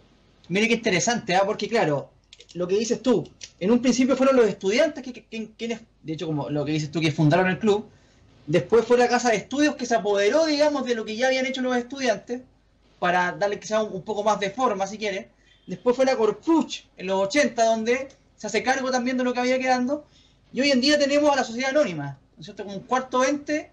Mire 0.47 0.69
qué 0.69 0.75
interesante, 0.75 1.35
¿ah? 1.35 1.43
porque 1.45 1.67
claro, 1.67 2.09
lo 2.53 2.69
que 2.69 2.77
dices 2.77 3.01
tú, 3.01 3.29
en 3.59 3.69
un 3.69 3.81
principio 3.81 4.15
fueron 4.15 4.37
los 4.37 4.47
estudiantes 4.47 5.03
que, 5.03 5.25
quienes, 5.57 5.81
de 6.03 6.13
hecho 6.13 6.25
como 6.25 6.49
lo 6.49 6.63
que 6.63 6.71
dices 6.71 6.89
tú, 6.89 7.01
que 7.01 7.11
fundaron 7.11 7.49
el 7.49 7.59
club, 7.59 7.85
después 8.47 8.85
fue 8.85 8.97
la 8.97 9.09
casa 9.09 9.29
de 9.31 9.35
estudios 9.35 9.75
que 9.75 9.85
se 9.85 9.95
apoderó, 9.95 10.45
digamos, 10.45 10.85
de 10.85 10.95
lo 10.95 11.03
que 11.03 11.17
ya 11.17 11.27
habían 11.27 11.45
hecho 11.45 11.61
los 11.61 11.75
estudiantes, 11.75 12.43
para 12.99 13.33
darle 13.33 13.59
quizá 13.59 13.83
un, 13.83 13.93
un 13.93 14.03
poco 14.03 14.23
más 14.23 14.39
de 14.39 14.51
forma, 14.51 14.87
si 14.87 14.97
quieren. 14.97 15.27
Después 15.67 15.97
fue 15.97 16.05
la 16.05 16.15
Corpuch 16.15 16.83
en 16.95 17.07
los 17.07 17.23
80, 17.23 17.61
donde 17.65 18.07
se 18.37 18.47
hace 18.47 18.63
cargo 18.63 18.89
también 18.89 19.17
de 19.17 19.25
lo 19.25 19.33
que 19.33 19.41
había 19.41 19.59
quedando. 19.59 20.05
Y 20.53 20.61
hoy 20.61 20.71
en 20.71 20.79
día 20.79 20.97
tenemos 20.97 21.29
a 21.29 21.35
la 21.35 21.43
sociedad 21.43 21.71
anónima, 21.71 22.17
¿no 22.37 22.39
es 22.39 22.45
cierto? 22.45 22.63
Como 22.63 22.77
un 22.77 22.83
cuarto 22.83 23.25
ente 23.25 23.69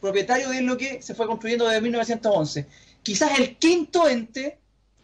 propietario 0.00 0.48
de 0.48 0.62
lo 0.62 0.78
que 0.78 1.02
se 1.02 1.14
fue 1.14 1.26
construyendo 1.26 1.66
desde 1.68 1.82
1911. 1.82 2.66
Quizás 3.02 3.38
el 3.38 3.56
quinto 3.56 4.08
ente 4.08 4.59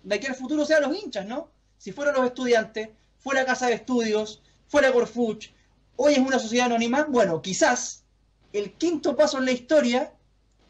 de 0.07 0.15
aquí 0.15 0.29
al 0.29 0.37
futuro 0.37 0.65
sean 0.65 0.83
los 0.83 0.97
hinchas, 0.97 1.27
¿no? 1.27 1.51
Si 1.79 1.91
fueron 1.91 2.15
los 2.15 2.27
estudiantes, 2.27 2.91
fuera 3.19 3.45
Casa 3.45 3.67
de 3.67 3.75
Estudios, 3.75 4.41
fuera 4.69 4.93
Corfuch, 4.93 5.51
hoy 5.97 6.13
es 6.13 6.21
una 6.21 6.39
sociedad 6.39 6.67
anónima, 6.67 7.07
bueno, 7.09 7.43
quizás 7.43 8.05
el 8.53 8.73
quinto 8.75 9.17
paso 9.17 9.39
en 9.39 9.47
la 9.47 9.51
historia 9.51 10.13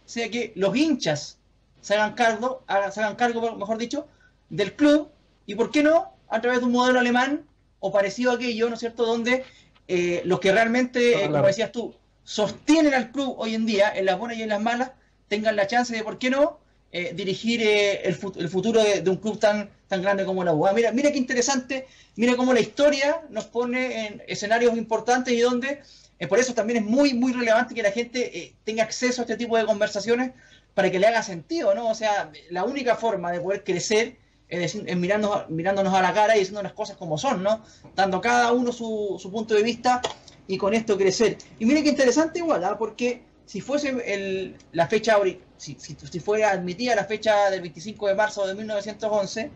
sea 0.07 0.31
que 0.31 0.53
los 0.57 0.75
hinchas 0.75 1.39
se 1.83 1.95
hagan 1.95 2.15
cargo, 2.15 2.65
se 2.91 3.01
hagan 3.01 3.17
cargo, 3.17 3.57
mejor 3.57 3.77
dicho, 3.77 4.09
del 4.49 4.75
club, 4.75 5.11
y 5.45 5.55
por 5.55 5.71
qué 5.71 5.83
no, 5.83 6.15
a 6.29 6.41
través 6.41 6.61
de 6.61 6.67
un 6.67 6.73
modelo 6.73 6.99
alemán 6.99 7.45
o 7.81 7.93
parecido 7.93 8.31
a 8.31 8.37
aquello, 8.37 8.69
¿no 8.69 8.75
es 8.75 8.81
cierto?, 8.81 9.05
donde 9.05 9.45
eh, 9.87 10.23
los 10.25 10.41
que 10.41 10.51
realmente, 10.51 11.25
eh, 11.25 11.31
como 11.31 11.47
decías 11.47 11.73
tú, 11.73 11.95
sostienen 12.25 12.95
al 12.95 13.13
club 13.13 13.35
hoy 13.37 13.55
en 13.55 13.67
día, 13.67 13.93
en 13.95 14.07
las 14.07 14.19
buenas 14.19 14.39
y 14.39 14.43
en 14.43 14.49
las 14.49 14.63
malas, 14.63 14.93
tengan 15.29 15.57
la 15.57 15.67
chance 15.67 15.95
de, 15.95 16.03
¿por 16.03 16.19
qué 16.19 16.31
no?, 16.31 16.59
eh, 16.93 17.13
dirigir 17.15 17.61
eh, 17.63 18.03
el, 18.05 18.15
futuro 18.15 18.83
de, 18.83 19.11
un 19.11 19.17
club 19.17 19.39
tan, 19.39 19.69
tan 19.89 20.03
grande 20.03 20.25
como 20.25 20.45
la 20.45 20.55
UA. 20.55 20.73
Mira, 20.73 20.93
mira 20.93 21.13
qué 21.13 21.19
interesante, 21.19 21.87
mira 22.15 22.37
cómo 22.37 22.55
la 22.55 22.61
historia 22.61 23.23
nos 23.29 23.47
pone 23.47 24.07
en 24.07 24.23
escenarios 24.27 24.77
importantes 24.77 25.35
y 25.35 25.41
donde 25.41 25.83
eh, 26.19 26.27
por 26.27 26.39
eso 26.39 26.55
también 26.55 26.79
es 26.79 26.85
muy, 26.85 27.13
muy 27.13 27.33
relevante 27.33 27.75
que 27.75 27.83
la 27.83 27.91
gente 27.91 28.55
tenga 28.65 28.85
acceso 28.85 29.21
a 29.21 29.25
este 29.25 29.37
tipo 29.37 29.59
de 29.59 29.67
conversaciones 29.67 30.33
para 30.75 30.91
que 30.91 30.99
le 30.99 31.07
haga 31.07 31.23
sentido, 31.23 31.75
¿no? 31.75 31.89
O 31.89 31.95
sea, 31.95 32.31
la 32.51 32.65
única 32.65 32.97
forma 32.97 33.33
de 33.33 33.41
poder 33.41 33.65
crecer 33.65 34.17
es, 34.49 34.61
decir, 34.61 34.85
es 34.87 34.97
mirándonos, 34.97 35.51
mirándonos 35.51 35.93
a 35.93 36.03
la 36.03 36.15
cara 36.15 36.37
y 36.37 36.41
diciendo 36.41 36.63
las 36.63 36.73
cosas 36.73 36.97
como 36.97 37.19
son, 37.19 37.43
¿no? 37.43 37.65
Dando 37.95 38.21
cada 38.21 38.53
uno 38.53 38.73
su, 38.73 39.17
su 39.21 39.31
punto 39.31 39.55
de 39.55 39.63
vista 39.63 40.01
y 40.47 40.57
con 40.57 40.75
esto 40.75 40.97
crecer. 40.97 41.39
Y 41.59 41.67
mire 41.67 41.83
qué 41.83 41.91
interesante 41.91 42.39
igual, 42.39 42.65
¿ah? 42.65 42.77
porque 42.79 43.23
si 43.47 43.61
fuese 43.61 43.97
el, 44.13 44.57
la 44.73 44.89
fecha, 44.89 45.17
si, 45.57 45.77
si, 45.79 46.21
fuera 46.21 46.51
admitida 46.51 46.97
la 46.97 47.05
fecha 47.05 47.49
del 47.49 47.61
25 47.61 48.09
de 48.09 48.15
marzo 48.15 48.47
de 48.47 48.55
1911, 48.55 49.51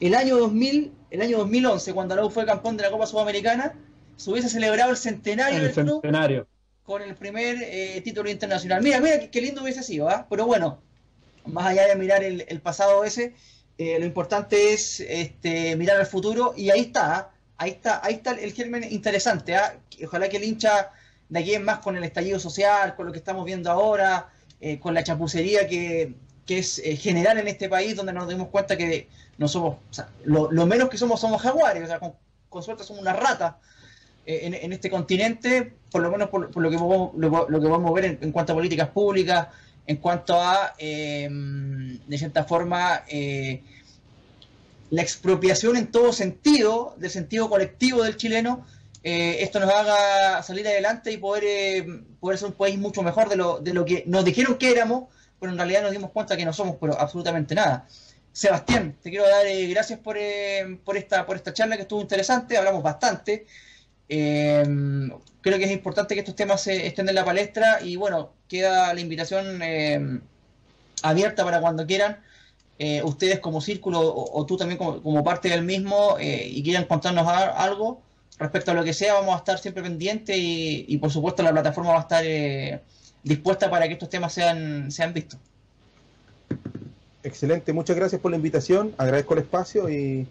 el 0.00 0.14
año 0.14 0.38
2000, 0.38 0.92
el 1.10 1.22
año 1.22 1.38
2011, 1.38 1.92
cuando 1.92 2.14
la 2.14 2.30
fue 2.30 2.46
campeón 2.46 2.76
de 2.76 2.84
la 2.84 2.90
Copa 2.90 3.06
Sudamericana, 3.06 3.74
se 4.16 4.30
hubiese 4.30 4.48
celebrado 4.48 4.92
el 4.92 4.96
centenario 4.96 5.60
del 5.60 5.74
centenario. 5.74 6.46
con 6.84 7.02
el 7.02 7.16
primer 7.16 7.58
eh, 7.60 8.00
título 8.02 8.30
internacional. 8.30 8.82
Mira, 8.82 9.00
mira 9.00 9.28
qué, 9.30 9.40
lindo 9.40 9.62
hubiese 9.62 9.82
sido, 9.82 10.08
¿ah? 10.08 10.26
Pero 10.30 10.46
bueno, 10.46 10.80
más 11.44 11.66
allá 11.66 11.88
de 11.88 11.96
mirar 11.96 12.22
el, 12.22 12.60
pasado 12.60 13.02
ese, 13.02 13.34
eh, 13.78 13.98
lo 13.98 14.06
importante 14.06 14.72
es 14.72 15.00
este, 15.00 15.74
mirar 15.74 15.96
al 15.96 16.06
futuro 16.06 16.54
y 16.56 16.70
ahí 16.70 16.80
está, 16.80 17.16
¿ah? 17.16 17.30
ahí 17.56 17.70
está, 17.70 18.00
ahí 18.04 18.14
está 18.14 18.30
el 18.32 18.52
germen 18.52 18.84
interesante. 18.84 19.56
¿ah? 19.56 19.76
Ojalá 20.04 20.28
que 20.28 20.36
el 20.36 20.44
hincha 20.44 20.92
de 21.28 21.40
aquí 21.40 21.54
en 21.54 21.64
más 21.64 21.78
con 21.78 21.96
el 21.96 22.04
estallido 22.04 22.38
social, 22.38 22.94
con 22.96 23.06
lo 23.06 23.12
que 23.12 23.18
estamos 23.18 23.44
viendo 23.44 23.70
ahora, 23.70 24.30
eh, 24.60 24.78
con 24.78 24.94
la 24.94 25.04
chapucería 25.04 25.68
que, 25.68 26.14
es 26.48 26.78
eh, 26.78 26.96
general 26.96 27.38
en 27.38 27.46
este 27.46 27.68
país, 27.68 27.94
donde 27.94 28.12
nos 28.12 28.26
dimos 28.26 28.48
cuenta 28.48 28.76
que 28.76 29.08
no 29.36 29.48
somos, 29.48 29.76
o 29.90 29.92
sea, 29.92 30.08
lo, 30.24 30.48
menos 30.66 30.88
que 30.88 30.96
somos 30.96 31.20
somos 31.20 31.42
jaguares, 31.42 31.84
o 31.84 31.86
sea, 31.86 32.00
con, 32.00 32.62
suerte 32.62 32.84
somos 32.84 33.02
una 33.02 33.12
rata 33.12 33.58
eh, 34.24 34.58
en, 34.62 34.72
este 34.72 34.88
continente, 34.88 35.74
por 35.90 36.00
lo 36.00 36.10
menos 36.10 36.30
por, 36.30 36.56
lo, 36.56 36.70
que 36.70 36.76
vamos, 36.76 37.10
lo, 37.16 37.60
que 37.60 37.68
vamos 37.68 37.90
a 37.90 37.94
ver 37.94 38.18
en, 38.22 38.32
cuanto 38.32 38.52
a 38.52 38.56
políticas 38.56 38.88
públicas, 38.88 39.48
en 39.86 39.96
cuanto 39.98 40.40
a, 40.40 40.74
de 40.78 42.18
cierta 42.18 42.44
forma, 42.44 43.04
la 44.90 45.02
expropiación 45.02 45.76
en 45.76 45.88
todo 45.88 46.12
sentido, 46.12 46.94
del 46.96 47.10
sentido 47.10 47.50
colectivo 47.50 48.02
del 48.02 48.16
chileno, 48.16 48.64
eh, 49.02 49.42
esto 49.42 49.60
nos 49.60 49.70
haga 49.70 50.42
salir 50.42 50.66
adelante 50.66 51.12
y 51.12 51.18
poder, 51.18 51.44
eh, 51.46 52.02
poder 52.20 52.38
ser 52.38 52.48
un 52.48 52.54
país 52.54 52.78
mucho 52.78 53.02
mejor 53.02 53.28
de 53.28 53.36
lo, 53.36 53.60
de 53.60 53.72
lo 53.72 53.84
que 53.84 54.04
nos 54.06 54.24
dijeron 54.24 54.58
que 54.58 54.70
éramos, 54.70 55.04
pero 55.38 55.52
en 55.52 55.58
realidad 55.58 55.82
nos 55.82 55.92
dimos 55.92 56.10
cuenta 56.10 56.36
que 56.36 56.44
no 56.44 56.52
somos 56.52 56.76
pero 56.80 56.98
absolutamente 56.98 57.54
nada. 57.54 57.86
Sebastián, 58.32 58.96
te 59.02 59.10
quiero 59.10 59.28
dar 59.28 59.46
eh, 59.46 59.66
gracias 59.68 59.98
por, 60.00 60.16
por, 60.84 60.96
esta, 60.96 61.26
por 61.26 61.36
esta 61.36 61.52
charla 61.52 61.76
que 61.76 61.82
estuvo 61.82 62.00
interesante, 62.00 62.56
hablamos 62.56 62.82
bastante. 62.82 63.46
creo 64.08 65.58
que 65.58 65.64
es 65.64 65.70
importante 65.70 66.14
que 66.14 66.20
estos 66.20 66.36
temas 66.36 66.66
estén 66.66 67.08
en 67.08 67.14
la 67.14 67.24
palestra 67.24 67.80
y 67.82 67.96
bueno, 67.96 68.32
queda 68.48 68.92
la 68.94 69.00
invitación 69.00 70.22
abierta 71.02 71.44
para 71.44 71.60
cuando 71.60 71.86
quieran. 71.86 72.20
ustedes 73.04 73.40
como 73.40 73.60
círculo 73.60 74.00
o, 74.00 74.46
tú 74.46 74.56
también 74.56 74.78
como, 74.78 75.02
como, 75.02 75.24
parte 75.24 75.48
del 75.48 75.62
mismo 75.62 76.16
y 76.20 76.62
quieran 76.62 76.84
contarnos 76.84 77.26
algo, 77.28 78.02
respecto 78.38 78.70
a 78.70 78.74
lo 78.74 78.84
que 78.84 78.92
sea, 78.92 79.14
vamos 79.14 79.34
a 79.34 79.38
estar 79.38 79.58
siempre 79.58 79.82
pendientes 79.82 80.36
y, 80.38 80.96
por 80.98 81.10
supuesto 81.10 81.42
la 81.42 81.52
plataforma 81.52 81.90
va 81.90 81.98
a 81.98 82.02
estar 82.02 82.24
eh, 82.24 82.80
dispuesta 83.22 83.70
para 83.70 83.86
que 83.86 83.94
estos 83.94 84.08
temas 84.08 84.32
sean, 84.32 84.90
sean 84.90 85.12
vistos. 85.12 85.38
excelente, 87.22 87.72
muchas 87.72 87.96
gracias 87.96 88.20
por 88.20 88.30
la 88.30 88.36
invitación, 88.36 88.94
agradezco 88.96 89.34
el 89.34 89.40
espacio 89.40 89.88
y, 89.90 90.26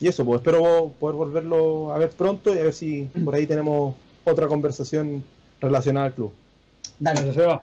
y 0.00 0.08
eso, 0.08 0.24
pues 0.24 0.40
espero 0.40 0.92
poder 1.00 1.16
volverlo 1.16 1.92
a 1.92 1.98
ver 1.98 2.10
pronto 2.10 2.54
y 2.54 2.58
a 2.58 2.62
ver 2.62 2.74
si 2.74 3.04
por 3.24 3.34
ahí 3.34 3.46
tenemos 3.46 3.94
otra 4.24 4.46
conversación 4.46 5.24
relacionada 5.60 6.06
al 6.06 6.14
club. 6.14 6.32
Dale. 6.98 7.22
Gracias, 7.22 7.36
Seba. 7.36 7.62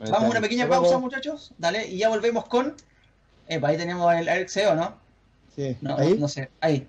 Vamos 0.00 0.22
a 0.22 0.30
una 0.30 0.40
pequeña 0.40 0.68
pausa, 0.68 0.98
muchachos. 0.98 1.52
Dale, 1.58 1.86
y 1.88 1.98
ya 1.98 2.08
volvemos 2.08 2.44
con. 2.46 2.74
Epa, 3.48 3.68
ahí 3.68 3.76
tenemos 3.76 4.12
el 4.14 4.48
CEO, 4.48 4.74
¿no? 4.76 4.94
Sí, 5.56 5.76
No, 5.80 5.96
ahí. 5.96 6.16
no 6.18 6.28
sé. 6.28 6.50
Ahí. 6.60 6.86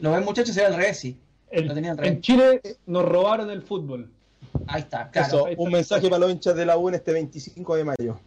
¿Lo 0.00 0.12
ven, 0.12 0.24
muchachos? 0.24 0.56
Al 0.58 0.74
revés, 0.74 0.98
sí. 0.98 1.18
El- 1.50 1.66
Lo 1.66 1.74
tenía 1.74 1.94
en 2.02 2.20
Chile 2.20 2.60
nos 2.86 3.04
robaron 3.04 3.50
el 3.50 3.62
fútbol. 3.62 4.10
Ahí 4.66 4.82
está, 4.82 5.10
claro. 5.10 5.26
Eso, 5.28 5.46
ahí 5.46 5.52
está 5.52 5.62
un 5.64 5.72
mensaje 5.72 6.08
para 6.08 6.18
los 6.20 6.30
hinchas 6.32 6.54
de 6.54 6.66
la 6.66 6.76
U 6.76 6.88
en 6.88 6.94
este 6.96 7.12
25 7.12 7.76
de 7.76 7.84
mayo. 7.84 8.18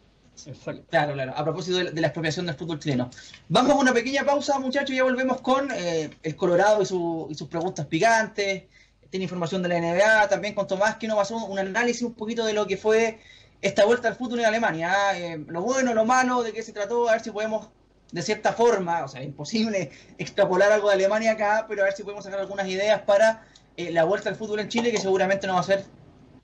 Exacto. 0.46 0.84
Claro, 0.90 1.14
claro. 1.14 1.34
A 1.36 1.44
propósito 1.44 1.78
de, 1.78 1.92
de 1.92 2.02
la 2.02 2.08
expropiación 2.08 2.46
del 2.46 2.56
fútbol 2.56 2.80
chileno. 2.80 3.10
Vamos 3.50 3.72
a 3.74 3.76
una 3.76 3.94
pequeña 3.94 4.24
pausa, 4.26 4.60
muchachos, 4.60 4.92
y 4.92 4.96
ya 4.98 5.04
volvemos 5.04 5.42
con 5.42 5.70
eh, 5.72 6.10
el 6.22 6.36
Colorado 6.36 6.82
y, 6.82 6.86
su- 6.86 7.28
y 7.30 7.36
sus 7.36 7.48
preguntas 7.48 7.86
picantes. 7.86 8.64
Tiene 9.10 9.24
información 9.26 9.62
de 9.62 9.70
la 9.70 9.78
NBA, 9.80 10.28
también 10.28 10.56
con 10.56 10.66
Tomás, 10.68 10.96
que 10.96 11.08
nos 11.08 11.18
pasó 11.18 11.38
un 11.46 11.60
análisis 11.60 12.02
un 12.02 12.14
poquito 12.16 12.46
de 12.46 12.54
lo 12.54 12.66
que 12.66 12.78
fue 12.78 13.20
esta 13.62 13.86
vuelta 13.86 14.08
al 14.08 14.16
fútbol 14.16 14.40
en 14.40 14.46
Alemania. 14.48 14.92
¿ah? 14.92 15.18
Eh, 15.18 15.44
lo 15.48 15.62
bueno, 15.62 15.94
lo 15.94 16.04
malo, 16.04 16.42
de 16.44 16.52
qué 16.52 16.64
se 16.64 16.74
trató, 16.74 17.08
a 17.08 17.14
ver 17.14 17.22
si 17.22 17.30
podemos, 17.32 17.70
de 18.14 18.22
cierta 18.22 18.54
forma, 18.54 19.04
o 19.04 19.08
sea, 19.08 19.24
imposible 19.24 19.90
extrapolar 20.20 20.72
algo 20.72 20.88
de 20.88 20.94
Alemania 20.94 21.32
acá, 21.32 21.66
pero 21.68 21.82
a 21.82 21.86
ver 21.86 21.94
si 21.94 22.04
podemos 22.04 22.24
sacar 22.24 22.40
algunas 22.40 22.68
ideas 22.68 23.02
para 23.02 23.44
eh, 23.76 23.92
la 23.92 24.04
vuelta 24.04 24.30
al 24.30 24.36
fútbol 24.36 24.60
en 24.60 24.70
Chile, 24.70 24.92
que 24.92 25.00
seguramente 25.00 25.48
no 25.48 25.56
va 25.56 25.62
a 25.62 25.64
ser, 25.64 25.84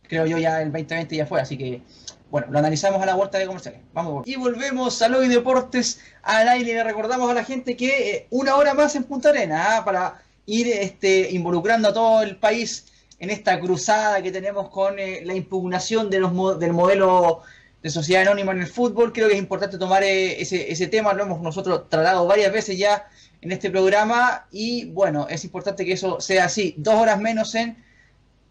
creo 0.02 0.26
yo, 0.26 0.40
ya 0.40 0.64
el 0.64 0.72
2020 0.72 1.16
ya 1.16 1.28
fue, 1.28 1.40
así 1.40 1.60
que 1.60 1.84
bueno, 2.32 2.48
lo 2.50 2.58
analizamos 2.58 3.02
a 3.04 3.06
la 3.06 3.14
vuelta 3.14 3.38
de 3.38 3.46
comerciales. 3.46 3.82
Vamos. 3.94 4.28
Y 4.28 4.36
volvemos 4.36 5.00
a 5.04 5.10
Lobby 5.10 5.28
Deportes 5.28 6.00
al 6.24 6.48
aire. 6.50 6.74
Le 6.74 6.84
recordamos 6.84 7.30
a 7.30 7.34
la 7.36 7.44
gente 7.44 7.76
que 7.76 8.12
eh, 8.12 8.28
una 8.32 8.56
hora 8.56 8.74
más 8.74 8.96
en 8.96 9.04
Punta 9.04 9.30
Arena 9.30 9.78
¿ah? 9.78 9.86
para 9.86 10.24
ir 10.48 10.68
este, 10.68 11.30
involucrando 11.32 11.90
a 11.90 11.94
todo 11.94 12.24
el 12.24 12.38
país 12.38 12.86
en 13.20 13.30
esta 13.30 13.60
cruzada 13.60 14.22
que 14.22 14.32
tenemos 14.32 14.70
con 14.70 14.98
eh, 14.98 15.22
la 15.24 15.36
impugnación 15.36 16.10
de 16.10 16.20
los 16.20 16.60
del 16.60 16.74
modelo 16.74 17.42
de 17.82 17.90
sociedad 17.90 18.24
anónima 18.24 18.52
en 18.52 18.62
el 18.62 18.68
fútbol. 18.68 19.14
Creo 19.14 19.28
que 19.28 19.36
es 19.36 19.40
importante 19.40 19.78
tomar 19.78 20.04
eh, 20.04 20.42
ese, 20.42 20.72
ese 20.72 20.88
tema. 20.88 21.14
Lo 21.14 21.24
hemos 21.24 21.42
nosotros 21.42 21.90
tratado 21.90 22.28
varias 22.28 22.52
veces 22.52 22.78
ya 22.78 23.08
en 23.42 23.52
este 23.52 23.70
programa. 23.70 24.48
Y 24.52 24.86
bueno, 24.86 25.28
es 25.30 25.44
importante 25.44 25.86
que 25.86 25.94
eso 25.94 26.20
sea 26.20 26.46
así. 26.46 26.76
Dos 26.78 26.96
horas 26.96 27.20
menos 27.20 27.56
en 27.56 27.78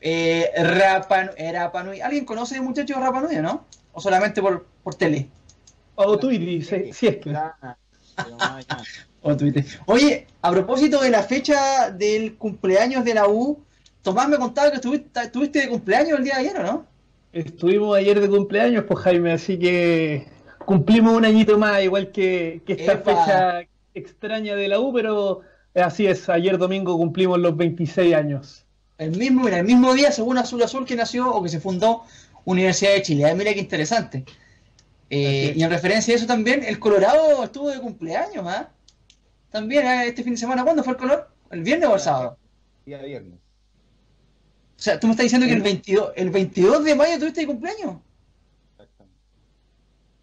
eh, 0.00 0.50
Rapa, 0.56 1.30
eh, 1.36 1.52
Rapa 1.52 1.82
Nui. 1.82 2.00
¿Alguien 2.00 2.24
conoce 2.24 2.60
muchachos 2.60 2.96
de 2.96 3.02
Rapa 3.02 3.20
Nui 3.20 3.36
o 3.36 3.42
no? 3.42 3.66
¿O 3.92 4.00
solamente 4.00 4.40
por, 4.40 4.66
por 4.82 4.94
tele? 4.94 5.28
O 5.94 6.18
Twitter, 6.18 6.64
si, 6.64 6.92
si 6.92 7.06
es 7.08 7.16
que. 7.16 7.34
O 9.20 9.36
Twitter. 9.36 9.64
Oye, 9.86 10.28
a 10.42 10.50
propósito 10.52 11.00
de 11.00 11.10
la 11.10 11.24
fecha 11.24 11.90
del 11.90 12.36
cumpleaños 12.36 13.04
de 13.04 13.14
la 13.14 13.26
U, 13.26 13.60
Tomás 14.02 14.28
me 14.28 14.38
contaba 14.38 14.70
que 14.70 14.76
estuviste, 14.76 15.20
estuviste 15.20 15.60
de 15.60 15.68
cumpleaños 15.68 16.18
el 16.18 16.24
día 16.24 16.34
de 16.36 16.40
ayer, 16.40 16.60
¿o 16.60 16.62
no? 16.62 16.86
Estuvimos 17.32 17.96
ayer 17.96 18.20
de 18.20 18.28
cumpleaños, 18.28 18.84
pues 18.88 19.00
Jaime, 19.00 19.32
así 19.32 19.58
que 19.58 20.26
cumplimos 20.64 21.14
un 21.14 21.24
añito 21.24 21.58
más, 21.58 21.82
igual 21.82 22.10
que, 22.10 22.62
que 22.66 22.72
esta 22.74 22.92
Epa. 22.94 23.24
fecha 23.24 23.68
extraña 23.94 24.54
de 24.54 24.68
la 24.68 24.80
U, 24.80 24.92
pero 24.92 25.40
así 25.74 26.06
es, 26.06 26.28
ayer 26.28 26.58
domingo 26.58 26.96
cumplimos 26.96 27.38
los 27.38 27.56
26 27.56 28.14
años. 28.14 28.64
El 28.96 29.16
mismo, 29.16 29.44
mira, 29.44 29.58
el 29.58 29.66
mismo 29.66 29.94
día, 29.94 30.10
según 30.10 30.38
Azul 30.38 30.62
Azul, 30.62 30.84
que 30.86 30.96
nació 30.96 31.30
o 31.32 31.42
que 31.42 31.48
se 31.48 31.60
fundó 31.60 32.04
Universidad 32.44 32.92
de 32.94 33.02
Chile. 33.02 33.30
Ah, 33.30 33.34
Mira 33.34 33.52
qué 33.54 33.60
interesante. 33.60 34.24
Eh, 35.10 35.52
y 35.56 35.62
en 35.62 35.70
referencia 35.70 36.14
a 36.14 36.16
eso 36.16 36.26
también, 36.26 36.62
el 36.64 36.78
Colorado 36.78 37.42
estuvo 37.44 37.70
de 37.70 37.80
cumpleaños, 37.80 38.46
¿ah? 38.46 38.70
También 39.50 39.86
ah, 39.86 40.04
este 40.04 40.22
fin 40.24 40.34
de 40.34 40.38
semana, 40.38 40.64
¿cuándo 40.64 40.82
fue 40.84 40.94
el 40.94 40.98
color? 40.98 41.30
¿El 41.50 41.62
viernes 41.62 41.88
o 41.88 41.94
el 41.94 42.00
sábado? 42.00 42.38
Día 42.84 43.02
viernes. 43.02 43.38
O 44.78 44.80
sea, 44.80 45.00
tú 45.00 45.06
me 45.08 45.12
estás 45.12 45.24
diciendo 45.24 45.46
que 45.46 45.54
el 45.54 45.62
22, 45.62 46.12
el 46.14 46.30
22 46.30 46.84
de 46.84 46.94
mayo 46.94 47.18
tuviste 47.18 47.40
de 47.40 47.46
cumpleaños. 47.48 47.96
Exactamente. 48.72 49.18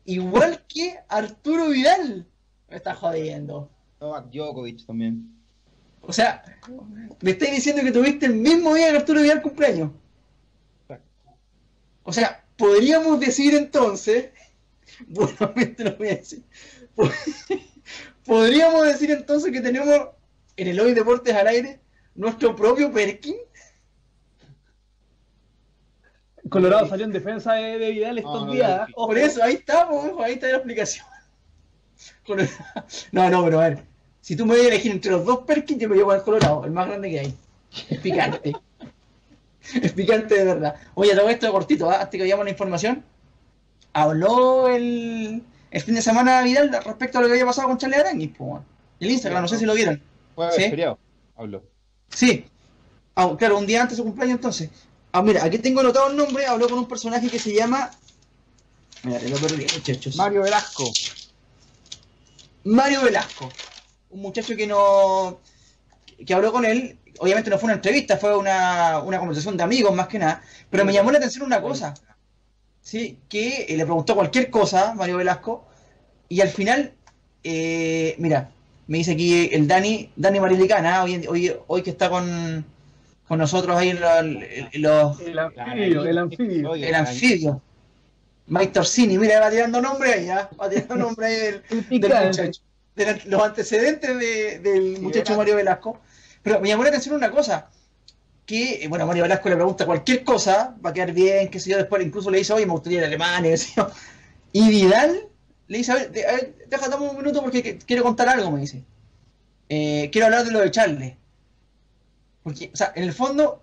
Igual 0.06 0.66
que 0.68 0.98
Arturo 1.10 1.70
Vidal. 1.70 2.26
Me 2.70 2.78
estás 2.78 2.98
jodiendo. 2.98 3.70
Novak 4.00 4.30
Djokovic 4.32 4.86
también. 4.86 5.32
O 6.02 6.14
sea, 6.14 6.44
me 7.22 7.32
estáis 7.32 7.52
diciendo 7.56 7.82
que 7.84 7.92
tuviste 7.92 8.28
el 8.28 8.36
mismo 8.36 8.74
día 8.76 8.92
que 8.92 8.98
Arturo 8.98 9.22
Vidal 9.22 9.42
cumpleaños. 9.42 9.92
Exacto. 10.84 11.10
O 12.04 12.14
sea, 12.14 12.46
podríamos 12.58 13.20
decir 13.20 13.56
entonces, 13.56 14.30
buenamente 15.08 15.84
lo 15.84 15.98
voy 15.98 16.08
a 16.10 16.16
decir, 16.16 16.44
po- 16.96 17.10
podríamos 18.26 18.86
decir 18.86 19.12
entonces 19.12 19.52
que 19.52 19.62
tenemos 19.62 20.08
en 20.56 20.68
el 20.70 20.80
Hoy 20.80 20.94
Deportes 20.94 21.36
al 21.36 21.48
aire 21.48 21.80
nuestro 22.16 22.56
propio 22.56 22.92
Perkin. 22.94 23.36
Colorado 26.50 26.88
salió 26.88 27.06
en 27.06 27.12
defensa 27.12 27.54
de, 27.54 27.80
de 27.80 27.92
Vidal 27.92 28.18
estos 28.18 28.42
No, 28.42 28.46
no, 28.48 28.52
días. 28.54 28.88
no. 28.90 28.96
Por 29.08 29.18
eso, 29.18 29.44
ahí 29.44 29.64
ojo, 29.90 30.24
ahí 30.24 30.34
está 30.34 30.48
la 30.48 30.58
explicación. 30.58 31.06
No, 33.12 33.30
no, 33.30 33.44
pero 33.44 33.60
a 33.62 33.70
ver, 33.70 33.84
si 34.22 34.36
tú 34.36 34.46
me 34.46 34.56
voy 34.56 34.66
a 34.66 34.68
elegir 34.70 34.92
entre 34.92 35.12
los 35.12 35.26
dos 35.26 35.40
Perkins, 35.40 35.80
yo 35.82 35.90
me 35.90 35.96
llevo 35.96 36.12
al 36.12 36.24
Colorado, 36.24 36.66
el 36.66 36.72
más 36.72 36.88
grande 36.88 37.10
que 37.10 37.20
hay. 37.20 37.36
Es 37.90 38.00
picante. 38.00 38.54
es 39.82 39.92
picante 39.94 40.36
de 40.36 40.44
verdad. 40.44 40.76
Oye, 40.96 41.16
todo 41.16 41.30
esto 41.30 41.52
cortito, 41.52 41.90
¿ah? 41.90 42.02
antes 42.02 42.10
que 42.10 42.20
vayamos 42.24 42.42
a 42.42 42.46
la 42.46 42.50
información. 42.52 43.04
Habló 43.94 44.68
el, 44.68 45.44
el 45.72 45.82
fin 45.82 45.96
de 45.96 46.02
semana 46.02 46.42
Vidal 46.42 46.72
respecto 46.84 47.18
a 47.18 47.22
lo 47.22 47.28
que 47.28 47.34
había 47.34 47.46
pasado 47.46 47.68
con 47.68 47.78
Charlie 47.78 48.34
weón. 48.40 48.64
El 49.00 49.12
Instagram, 49.12 49.44
no 49.44 49.48
sé 49.48 49.58
si 49.58 49.66
lo 49.66 49.74
vieron. 49.74 50.02
Fue 50.36 50.52
¿Sí? 50.52 50.70
feriado. 50.70 50.98
Habló. 51.36 51.64
Sí. 52.10 52.46
Ah, 53.16 53.34
claro, 53.38 53.58
un 53.58 53.66
día 53.66 53.82
antes 53.82 53.98
de 53.98 54.02
su 54.02 54.06
cumpleaños 54.06 54.36
entonces. 54.36 54.70
Ah, 55.16 55.22
mira, 55.22 55.46
aquí 55.46 55.60
tengo 55.60 55.80
anotado 55.80 56.10
el 56.10 56.18
nombre, 56.18 56.46
habló 56.46 56.68
con 56.68 56.78
un 56.78 56.90
personaje 56.90 57.30
que 57.30 57.40
se 57.40 57.54
llama... 57.54 57.90
Mira, 59.04 59.18
te 59.18 59.30
lo 59.30 59.38
perdí, 59.38 59.66
muchachos. 59.74 60.18
Mario 60.18 60.42
Velasco. 60.42 60.92
Mario 62.66 63.02
Velasco. 63.02 63.50
Un 64.10 64.24
muchacho 64.24 64.58
que 64.58 64.68
no... 64.68 65.40
que 66.26 66.34
habló 66.34 66.52
con 66.52 66.66
él. 66.66 67.00
Obviamente 67.20 67.50
no 67.50 67.58
fue 67.58 67.68
una 67.68 67.76
entrevista, 67.76 68.18
fue 68.18 68.36
una, 68.36 69.00
una 69.00 69.18
conversación 69.18 69.56
de 69.56 69.64
amigos 69.64 69.96
más 69.96 70.10
que 70.10 70.20
nada. 70.20 70.44
Pero 70.70 70.84
me 70.84 70.92
llamó 70.92 71.12
la 71.12 71.20
atención 71.20 71.46
una 71.46 71.62
cosa. 71.62 71.94
Sí, 72.82 73.18
que 73.30 73.68
eh, 73.70 73.78
le 73.78 73.86
preguntó 73.86 74.16
cualquier 74.16 74.50
cosa, 74.50 74.96
Mario 74.96 75.16
Velasco. 75.16 75.66
Y 76.28 76.42
al 76.42 76.50
final, 76.50 76.94
eh, 77.42 78.16
mira, 78.18 78.52
me 78.88 78.98
dice 78.98 79.14
aquí 79.14 79.50
el 79.54 79.66
Dani, 79.66 80.12
Dani 80.18 80.42
Marilicana, 80.42 81.06
hoy, 81.06 81.26
hoy, 81.26 81.56
hoy 81.68 81.84
que 81.84 81.92
está 81.92 82.10
con, 82.10 82.66
con 83.28 83.40
nosotros 83.40 83.76
ahí 83.78 83.90
en 83.90 84.00
los, 84.02 84.12
los- 84.74 85.20
El 85.22 85.40
anfibio, 85.40 86.06
el 86.06 86.18
anfibio. 86.18 86.76
El 86.76 86.96
anfibio. 86.96 87.62
Mike 88.48 88.74
Torsini, 88.74 89.18
mira, 89.18 89.40
va 89.40 89.50
tirando 89.50 89.82
nombre 89.82 90.14
ahí, 90.14 90.30
¿ah? 90.30 90.50
va 90.60 90.70
tirando 90.70 90.96
nombre 91.08 91.26
ahí 91.26 91.36
del, 91.36 91.64
del 91.90 92.12
muchacho. 92.28 92.62
De 92.96 93.06
la- 93.06 93.20
los 93.26 93.42
antecedentes 93.42 94.18
de- 94.20 94.60
del 94.60 95.00
muchacho. 95.02 95.36
Mario 95.36 95.56
Velasco. 95.56 96.00
Pero 96.44 96.60
me 96.60 96.68
llamó 96.70 96.84
la 96.84 96.90
atención 96.90 97.16
una 97.16 97.32
cosa, 97.32 97.70
que, 98.46 98.84
eh, 98.84 98.88
bueno, 98.88 99.08
Mario 99.08 99.24
Velasco 99.24 99.50
le 99.50 99.56
pregunta 99.56 99.86
cualquier 99.88 100.24
cosa, 100.24 100.76
va 100.86 100.92
a 100.92 100.94
quedar 100.94 101.12
bien, 101.12 101.50
qué 101.50 101.60
sé 101.60 101.72
yo, 101.72 101.78
después 101.78 102.06
incluso 102.06 102.30
le 102.30 102.38
dice, 102.38 102.54
oye, 102.54 102.68
me 102.68 102.74
gustaría 102.74 103.00
ir 103.00 103.04
a 103.06 103.08
Alemania, 103.08 103.50
qué 103.52 103.58
sé 103.58 103.74
yo. 103.76 103.90
Y 104.54 104.70
Vidal 104.70 105.28
le 105.68 105.78
dice, 105.80 105.92
a 105.92 105.96
ver, 105.96 106.12
a 106.30 106.32
ver, 106.34 106.56
deja, 106.70 106.88
dame 106.88 107.10
un 107.10 107.18
minuto 107.18 107.42
porque 107.42 107.64
que- 107.64 107.78
quiero 107.80 108.04
contar 108.04 108.30
algo, 108.30 108.52
me 108.52 108.60
dice. 108.62 108.84
Eh, 109.68 110.10
quiero 110.12 110.28
hablar 110.28 110.46
de 110.46 110.52
lo 110.52 110.60
de 110.60 110.70
Charles. 110.70 111.16
Porque, 112.46 112.70
o 112.74 112.78
sea, 112.78 112.94
en 112.96 113.04
el 113.04 113.12
fondo, 113.14 113.62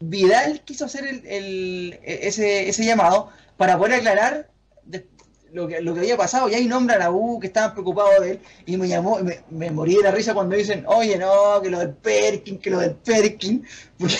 Vidal 0.00 0.62
quiso 0.64 0.86
hacer 0.86 1.06
el, 1.06 1.24
el- 1.26 2.00
ese, 2.02 2.68
ese 2.68 2.84
llamado 2.84 3.28
para 3.56 3.78
poder 3.78 3.94
aclarar 4.00 4.50
de- 4.84 5.06
lo, 5.52 5.68
que, 5.68 5.80
lo 5.82 5.92
que 5.94 6.00
había 6.00 6.16
pasado. 6.16 6.48
Y 6.48 6.54
ahí 6.54 6.66
nombra 6.66 7.04
a 7.04 7.10
U 7.12 7.38
que 7.38 7.46
estaban 7.48 7.72
preocupados 7.74 8.20
de 8.24 8.30
él. 8.32 8.40
Y 8.66 8.76
me 8.78 8.88
llamó, 8.88 9.18
me, 9.20 9.40
me 9.50 9.70
morí 9.70 9.96
de 9.96 10.02
la 10.02 10.10
risa 10.10 10.34
cuando 10.34 10.56
dicen, 10.56 10.84
oye, 10.88 11.18
no, 11.18 11.60
que 11.62 11.70
lo 11.70 11.78
del 11.78 11.90
Perkin, 11.92 12.58
que 12.58 12.70
lo 12.70 12.80
del 12.80 12.94
Perkin. 12.96 13.64
Porque 13.98 14.16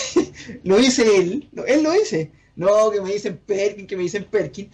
lo 0.65 0.77
dice 0.77 1.03
él, 1.17 1.49
él 1.67 1.83
lo 1.83 1.93
dice. 1.93 2.31
No, 2.55 2.91
que 2.93 3.01
me 3.01 3.11
dicen 3.13 3.41
Perkin, 3.45 3.87
que 3.87 3.97
me 3.97 4.03
dicen 4.05 4.27
Perkin. 4.31 4.71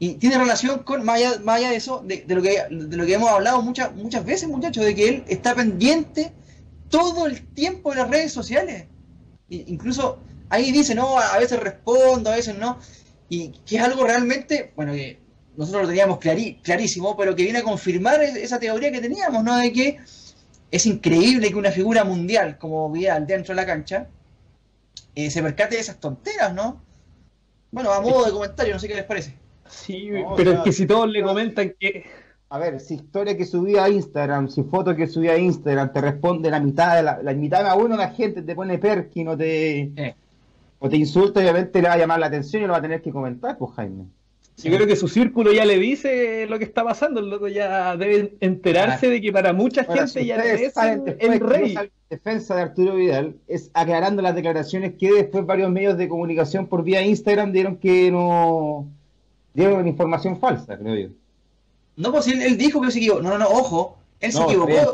Y 0.00 0.14
tiene 0.14 0.36
relación 0.38 0.80
con, 0.82 1.04
más 1.04 1.16
allá, 1.16 1.38
más 1.44 1.58
allá 1.58 1.70
de 1.70 1.76
eso, 1.76 2.02
de, 2.04 2.22
de 2.26 2.34
lo 2.34 2.42
que, 2.42 2.60
de 2.70 2.96
lo 2.96 3.06
que 3.06 3.14
hemos 3.14 3.30
hablado 3.30 3.62
muchas, 3.62 3.94
muchas 3.94 4.24
veces, 4.24 4.48
muchachos, 4.48 4.84
de 4.84 4.94
que 4.94 5.08
él 5.08 5.24
está 5.28 5.54
pendiente 5.54 6.32
todo 6.90 7.26
el 7.26 7.46
tiempo 7.54 7.90
de 7.90 7.96
las 7.96 8.10
redes 8.10 8.32
sociales. 8.32 8.86
I- 9.48 9.64
incluso 9.68 10.18
ahí 10.50 10.70
dice, 10.72 10.94
no, 10.94 11.18
a 11.18 11.38
veces 11.38 11.58
respondo, 11.60 12.30
a 12.30 12.36
veces 12.36 12.56
no. 12.58 12.78
Y 13.28 13.50
que 13.64 13.76
es 13.76 13.82
algo 13.82 14.04
realmente, 14.04 14.72
bueno, 14.76 14.92
que 14.92 15.18
nosotros 15.56 15.82
lo 15.82 15.88
teníamos 15.88 16.18
clarí- 16.18 16.60
clarísimo, 16.62 17.16
pero 17.16 17.34
que 17.34 17.44
viene 17.44 17.60
a 17.60 17.62
confirmar 17.62 18.22
es- 18.22 18.36
esa 18.36 18.58
teoría 18.58 18.90
que 18.92 19.00
teníamos, 19.00 19.42
¿no? 19.44 19.56
De 19.56 19.72
que 19.72 19.98
es 20.70 20.86
increíble 20.86 21.48
que 21.48 21.56
una 21.56 21.70
figura 21.72 22.04
mundial 22.04 22.58
como 22.58 22.90
Vidal 22.90 23.26
dentro 23.26 23.54
de 23.54 23.60
la 23.60 23.66
cancha 23.66 24.08
eh, 25.14 25.30
se 25.30 25.42
percate 25.42 25.74
de 25.74 25.80
esas 25.80 25.98
tonteras, 25.98 26.54
¿no? 26.54 26.80
Bueno, 27.72 27.92
a 27.92 28.00
modo 28.00 28.24
de 28.24 28.32
comentario, 28.32 28.74
no 28.74 28.80
sé 28.80 28.88
qué 28.88 28.94
les 28.94 29.04
parece. 29.04 29.34
Sí, 29.68 30.08
No, 30.10 30.34
pero 30.36 30.52
o 30.52 30.54
es 30.54 30.60
que 30.60 30.72
si 30.72 30.86
todos 30.86 31.08
le 31.08 31.22
comentan 31.22 31.74
que 31.78 32.04
A 32.50 32.58
ver, 32.58 32.80
si 32.80 32.94
historia 32.94 33.36
que 33.36 33.46
subía 33.46 33.84
a 33.84 33.88
Instagram, 33.88 34.48
si 34.48 34.64
foto 34.64 34.94
que 34.96 35.06
subía 35.06 35.32
a 35.32 35.38
Instagram, 35.38 35.92
te 35.92 36.00
responde 36.00 36.50
la 36.50 36.60
mitad 36.60 36.96
de 36.96 37.02
la, 37.04 37.22
la 37.22 37.32
mitad 37.32 37.62
más 37.62 37.76
bueno 37.76 37.96
la 37.96 38.10
gente 38.10 38.42
te 38.42 38.54
pone 38.54 38.78
perkin 38.78 39.28
o 39.28 39.36
te, 39.36 39.92
Eh, 39.96 40.14
o 40.80 40.88
te 40.88 40.96
insulta, 40.96 41.40
obviamente 41.40 41.80
le 41.80 41.88
va 41.88 41.94
a 41.94 41.98
llamar 41.98 42.18
la 42.18 42.26
atención 42.26 42.62
y 42.62 42.66
lo 42.66 42.72
va 42.72 42.78
a 42.78 42.82
tener 42.82 43.02
que 43.02 43.12
comentar, 43.12 43.56
pues 43.56 43.72
Jaime. 43.74 44.06
Yo 44.56 44.74
creo 44.74 44.86
que 44.86 44.96
su 44.96 45.08
círculo 45.08 45.52
ya 45.52 45.64
le 45.64 45.78
dice 45.78 46.46
lo 46.46 46.58
que 46.58 46.64
está 46.64 46.84
pasando, 46.84 47.20
el 47.20 47.30
loco 47.30 47.48
ya 47.48 47.96
debe 47.96 48.34
enterarse 48.40 49.08
de 49.08 49.20
que 49.22 49.32
para 49.32 49.52
mucha 49.54 49.82
Ahora, 49.82 50.06
gente 50.06 50.20
si 50.20 50.26
ya 50.26 50.36
es 50.36 50.76
el, 51.18 51.40
rey. 51.40 51.74
en 51.76 51.90
defensa 52.10 52.56
de 52.56 52.62
Arturo 52.62 52.96
Vidal, 52.96 53.36
es 53.48 53.70
aclarando 53.72 54.20
las 54.20 54.34
declaraciones 54.34 54.94
que 54.98 55.12
después 55.12 55.46
varios 55.46 55.70
medios 55.70 55.96
de 55.96 56.08
comunicación 56.08 56.66
por 56.66 56.82
vía 56.82 57.02
Instagram 57.02 57.52
dieron 57.52 57.76
que 57.76 58.10
no 58.10 58.86
dieron 59.54 59.86
información 59.86 60.38
falsa, 60.38 60.76
creo 60.76 60.96
yo. 60.96 61.08
No, 62.00 62.12
pues 62.12 62.26
él, 62.28 62.42
él 62.42 62.56
dijo 62.58 62.80
que 62.80 62.90
se 62.90 62.98
equivocó. 62.98 63.22
No, 63.22 63.30
no, 63.30 63.38
no, 63.38 63.48
ojo. 63.48 63.98
Él 64.20 64.32
se 64.32 64.38
No, 64.40 64.46
equivocó. 64.46 64.66
bien. 64.66 64.84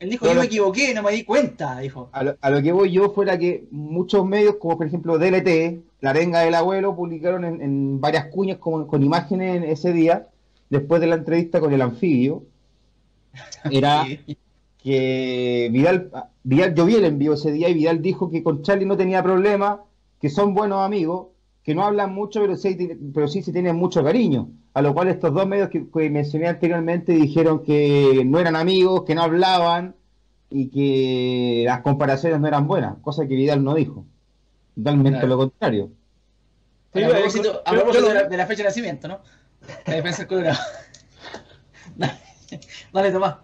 Él 0.00 0.10
dijo, 0.10 0.26
No, 0.26 0.30
yo 0.30 0.34
no. 0.34 0.40
me 0.40 0.46
equivoqué, 0.46 0.94
no 0.94 1.02
me 1.02 1.12
di 1.12 1.24
cuenta, 1.24 1.78
dijo. 1.80 2.08
A 2.12 2.22
lo, 2.24 2.36
a 2.40 2.50
lo 2.50 2.62
que 2.62 2.72
voy 2.72 2.92
yo 2.92 3.10
fuera 3.10 3.38
que 3.38 3.66
muchos 3.70 4.24
medios, 4.26 4.56
como 4.56 4.76
por 4.78 4.86
ejemplo 4.86 5.18
DLT, 5.18 5.82
La 6.00 6.10
Arenga 6.10 6.40
del 6.40 6.54
Abuelo, 6.54 6.94
publicaron 6.94 7.44
en, 7.44 7.60
en 7.60 8.00
varias 8.00 8.26
cuñas 8.26 8.58
con, 8.58 8.86
con 8.86 9.02
imágenes 9.02 9.56
en 9.56 9.64
ese 9.64 9.92
día, 9.92 10.28
después 10.70 11.00
de 11.00 11.08
la 11.08 11.16
entrevista 11.16 11.60
con 11.60 11.72
el 11.72 11.82
anfibio, 11.82 12.44
era 13.70 14.04
que 14.82 15.68
Vidal, 15.72 16.10
Vidal, 16.44 16.74
yo 16.74 16.84
vi 16.86 16.94
el 16.94 17.04
envío 17.04 17.34
ese 17.34 17.52
día 17.52 17.68
y 17.68 17.74
Vidal 17.74 18.00
dijo 18.02 18.30
que 18.30 18.42
con 18.42 18.62
Charlie 18.62 18.86
no 18.86 18.96
tenía 18.96 19.22
problema, 19.22 19.82
que 20.20 20.30
son 20.30 20.54
buenos 20.54 20.84
amigos, 20.84 21.28
que 21.68 21.74
no 21.74 21.84
hablan 21.84 22.14
mucho, 22.14 22.40
pero 22.40 22.56
sí, 22.56 22.78
pero 23.12 23.28
sí 23.28 23.42
se 23.42 23.52
tienen 23.52 23.76
mucho 23.76 24.02
cariño. 24.02 24.48
A 24.72 24.80
lo 24.80 24.94
cual 24.94 25.08
estos 25.08 25.34
dos 25.34 25.46
medios 25.46 25.68
que, 25.68 25.86
que 25.90 26.08
mencioné 26.08 26.48
anteriormente 26.48 27.12
dijeron 27.12 27.62
que 27.62 28.22
no 28.24 28.38
eran 28.40 28.56
amigos, 28.56 29.04
que 29.04 29.14
no 29.14 29.20
hablaban 29.22 29.94
y 30.48 30.70
que 30.70 31.64
las 31.66 31.82
comparaciones 31.82 32.40
no 32.40 32.48
eran 32.48 32.66
buenas, 32.66 32.96
cosa 33.02 33.28
que 33.28 33.34
Vidal 33.34 33.62
no 33.62 33.74
dijo. 33.74 34.06
Totalmente 34.74 35.10
Claro. 35.18 35.28
lo 35.28 35.36
contrario. 35.36 35.90
Sí, 36.94 37.02
a 37.02 37.08
propósito, 37.10 37.62
a 37.66 37.70
yo- 37.72 37.76
propósito 37.76 38.06
yo 38.06 38.14
de, 38.14 38.14
la, 38.22 38.28
de 38.28 38.36
la 38.38 38.46
fecha 38.46 38.62
de 38.62 38.68
nacimiento, 38.70 39.08
¿no? 39.08 39.18
La 39.86 39.94
defensa 39.94 40.18
del 40.20 40.26
Colorado. 40.28 40.58
Dale, 41.96 42.12
Dale, 42.94 43.10
Tomás. 43.10 43.34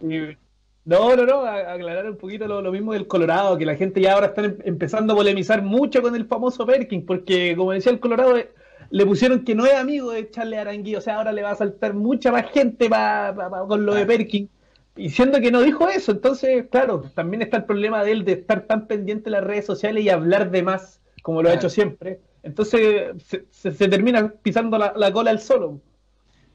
No, 0.87 1.17
no, 1.17 1.25
no, 1.25 1.41
aclarar 1.47 2.11
un 2.11 2.19
poquito 2.19 2.47
lo, 2.47 2.61
lo 2.61 2.71
mismo 2.71 2.93
del 2.93 3.07
Colorado, 3.07 3.57
que 3.57 3.65
la 3.65 3.75
gente 3.75 4.03
ya 4.03 4.13
ahora 4.13 4.27
está 4.27 4.45
em- 4.45 4.59
empezando 4.65 5.15
a 5.15 5.17
polemizar 5.17 5.63
mucho 5.63 6.03
con 6.03 6.15
el 6.15 6.27
famoso 6.27 6.67
Perkins, 6.67 7.05
porque 7.07 7.55
como 7.57 7.73
decía 7.73 7.91
el 7.91 8.01
Colorado, 8.01 8.37
eh, 8.37 8.51
le 8.91 9.07
pusieron 9.07 9.45
que 9.45 9.55
no 9.55 9.65
es 9.65 9.73
amigo 9.75 10.11
de 10.11 10.31
Charles 10.31 10.59
Arangui, 10.61 10.95
o 10.97 11.01
sea, 11.01 11.17
ahora 11.17 11.33
le 11.33 11.43
va 11.43 11.53
a 11.53 11.55
saltar 11.55 11.95
mucha 11.95 12.31
más 12.33 12.51
gente 12.51 12.91
pa- 12.91 13.33
pa- 13.35 13.49
pa- 13.49 13.67
con 13.67 13.87
lo 13.87 13.95
de 13.95 14.05
Perkins, 14.05 14.51
y 14.97 15.09
siendo 15.09 15.41
que 15.41 15.51
no 15.51 15.63
dijo 15.63 15.89
eso, 15.89 16.13
entonces, 16.13 16.67
claro, 16.71 17.01
también 17.15 17.41
está 17.43 17.57
el 17.57 17.65
problema 17.65 18.05
de 18.05 18.13
él 18.13 18.25
de 18.27 18.33
estar 18.33 18.67
tan 18.67 18.87
pendiente 18.87 19.25
de 19.25 19.31
las 19.31 19.45
redes 19.45 19.65
sociales 19.65 20.05
y 20.05 20.11
hablar 20.11 20.51
de 20.51 20.63
más, 20.63 21.01
como 21.23 21.43
lo 21.43 21.49
ha 21.49 21.55
hecho 21.55 21.71
siempre, 21.71 22.21
entonces 22.43 23.15
se, 23.27 23.47
se- 23.51 23.73
se 23.73 23.89
termina 23.89 24.35
pisando 24.43 24.77
la, 24.77 24.93
la 24.95 25.11
cola 25.13 25.31
él 25.31 25.41
solo. 25.41 25.81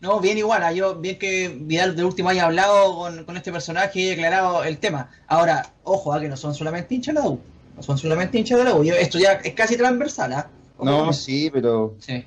No, 0.01 0.19
bien 0.21 0.37
igual, 0.37 0.63
ah, 0.63 0.71
yo 0.71 0.95
bien 0.95 1.19
que 1.19 1.49
Vidal 1.49 1.95
de 1.95 2.05
último 2.05 2.29
haya 2.29 2.45
hablado 2.45 2.95
con, 2.97 3.25
con 3.25 3.35
este 3.35 3.51
personaje 3.51 3.99
y 3.99 4.03
haya 4.05 4.13
aclarado 4.13 4.63
el 4.63 4.77
tema. 4.77 5.09
Ahora, 5.27 5.73
ojo, 5.83 6.13
ah, 6.13 6.21
que 6.21 6.29
no 6.29 6.37
son 6.37 6.55
solamente 6.55 6.95
hinchas 6.95 7.15
de 7.15 7.21
la 7.21 7.27
U, 7.27 7.39
no 7.75 7.83
son 7.83 7.97
solamente 7.97 8.37
hinchas 8.37 8.57
de 8.59 8.63
la 8.63 8.75
U, 8.75 8.83
Yo- 8.83 8.93
esto 8.95 9.19
ya 9.19 9.33
es 9.33 9.53
casi 9.53 9.75
transversal, 9.75 10.31
¿ah? 10.33 10.47
No, 10.81 11.11
sí, 11.11 11.49
pero 11.51 11.95
Sí, 11.99 12.25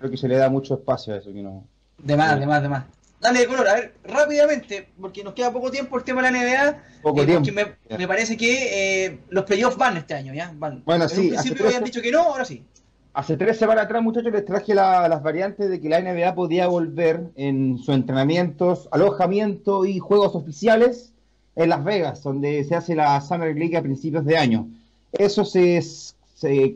creo 0.00 0.10
que 0.10 0.16
se 0.16 0.26
le 0.26 0.36
da 0.36 0.48
mucho 0.48 0.74
espacio 0.74 1.14
a 1.14 1.18
eso. 1.18 1.32
Que 1.32 1.42
no. 1.42 1.64
de 1.98 2.16
más, 2.16 2.34
Sí. 2.34 2.40
de 2.40 2.46
más, 2.46 2.62
de 2.62 2.68
más. 2.68 2.84
Dale, 3.20 3.46
color, 3.46 3.68
a 3.68 3.74
ver, 3.74 3.94
rápidamente, 4.02 4.88
porque 5.00 5.22
nos 5.22 5.34
queda 5.34 5.52
poco 5.52 5.70
tiempo 5.70 5.96
el 5.96 6.02
tema 6.02 6.20
de 6.22 6.32
la 6.32 6.38
NBA. 6.38 6.82
Poco 7.02 7.22
eh, 7.22 7.26
tiempo. 7.26 7.48
porque 7.54 7.76
me, 7.88 7.98
me 7.98 8.08
parece 8.08 8.36
que 8.36 9.04
eh, 9.06 9.20
los 9.28 9.44
playoffs 9.44 9.76
van 9.76 9.96
este 9.96 10.14
año, 10.14 10.34
¿ya? 10.34 10.52
Van. 10.56 10.82
Bueno, 10.84 11.04
en 11.04 11.10
sí, 11.10 11.20
un 11.20 11.28
principio 11.28 11.58
tres- 11.58 11.66
habían 11.68 11.84
dicho 11.84 12.02
que 12.02 12.10
no, 12.10 12.22
ahora 12.22 12.44
sí. 12.44 12.64
Hace 13.14 13.36
tres 13.36 13.58
semanas 13.58 13.84
atrás, 13.84 14.02
muchachos, 14.02 14.32
les 14.32 14.44
traje 14.44 14.74
la- 14.74 15.06
las 15.06 15.22
variantes 15.22 15.68
de 15.68 15.80
que 15.80 15.88
la 15.90 15.98
NBA 15.98 16.34
podía 16.34 16.66
volver 16.66 17.30
en 17.36 17.76
sus 17.76 17.94
entrenamientos, 17.94 18.88
alojamiento 18.90 19.84
y 19.84 19.98
juegos 19.98 20.34
oficiales 20.34 21.12
en 21.54 21.68
Las 21.68 21.84
Vegas, 21.84 22.22
donde 22.22 22.64
se 22.64 22.74
hace 22.74 22.94
la 22.94 23.20
Summer 23.20 23.54
League 23.54 23.76
a 23.76 23.82
principios 23.82 24.24
de 24.24 24.38
año. 24.38 24.66
Eso 25.12 25.44
se, 25.44 25.78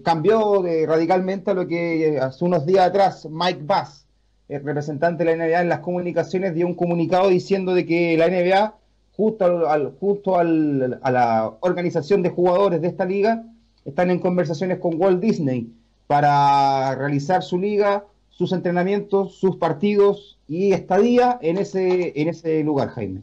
cambió 0.04 0.62
radicalmente 0.86 1.50
a 1.50 1.54
lo 1.54 1.66
que 1.66 2.18
hace 2.20 2.44
unos 2.44 2.66
días 2.66 2.86
atrás 2.86 3.26
Mike 3.30 3.62
Bass, 3.64 4.04
el 4.48 4.62
representante 4.62 5.24
de 5.24 5.34
la 5.36 5.46
NBA 5.46 5.62
en 5.62 5.68
las 5.70 5.80
comunicaciones, 5.80 6.54
dio 6.54 6.66
un 6.66 6.74
comunicado 6.74 7.30
diciendo 7.30 7.72
de 7.74 7.86
que 7.86 8.16
la 8.18 8.28
NBA, 8.28 8.74
justo, 9.16 9.68
al, 9.68 9.92
justo 9.98 10.38
a 10.38 10.44
la 10.44 11.54
organización 11.60 12.22
de 12.22 12.28
jugadores 12.28 12.82
de 12.82 12.88
esta 12.88 13.06
liga, 13.06 13.42
están 13.86 14.10
en 14.10 14.20
conversaciones 14.20 14.78
con 14.78 15.00
Walt 15.00 15.20
Disney 15.20 15.72
para 16.06 16.94
realizar 16.94 17.42
su 17.42 17.58
liga, 17.58 18.04
sus 18.28 18.52
entrenamientos, 18.52 19.36
sus 19.36 19.56
partidos 19.56 20.38
y 20.46 20.72
estadía 20.72 21.38
en 21.42 21.58
ese, 21.58 22.12
en 22.20 22.28
ese 22.28 22.62
lugar, 22.62 22.88
Jaime. 22.90 23.22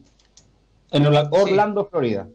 En 0.90 1.06
Orla- 1.06 1.28
Orlando, 1.30 1.86
Florida. 1.86 2.28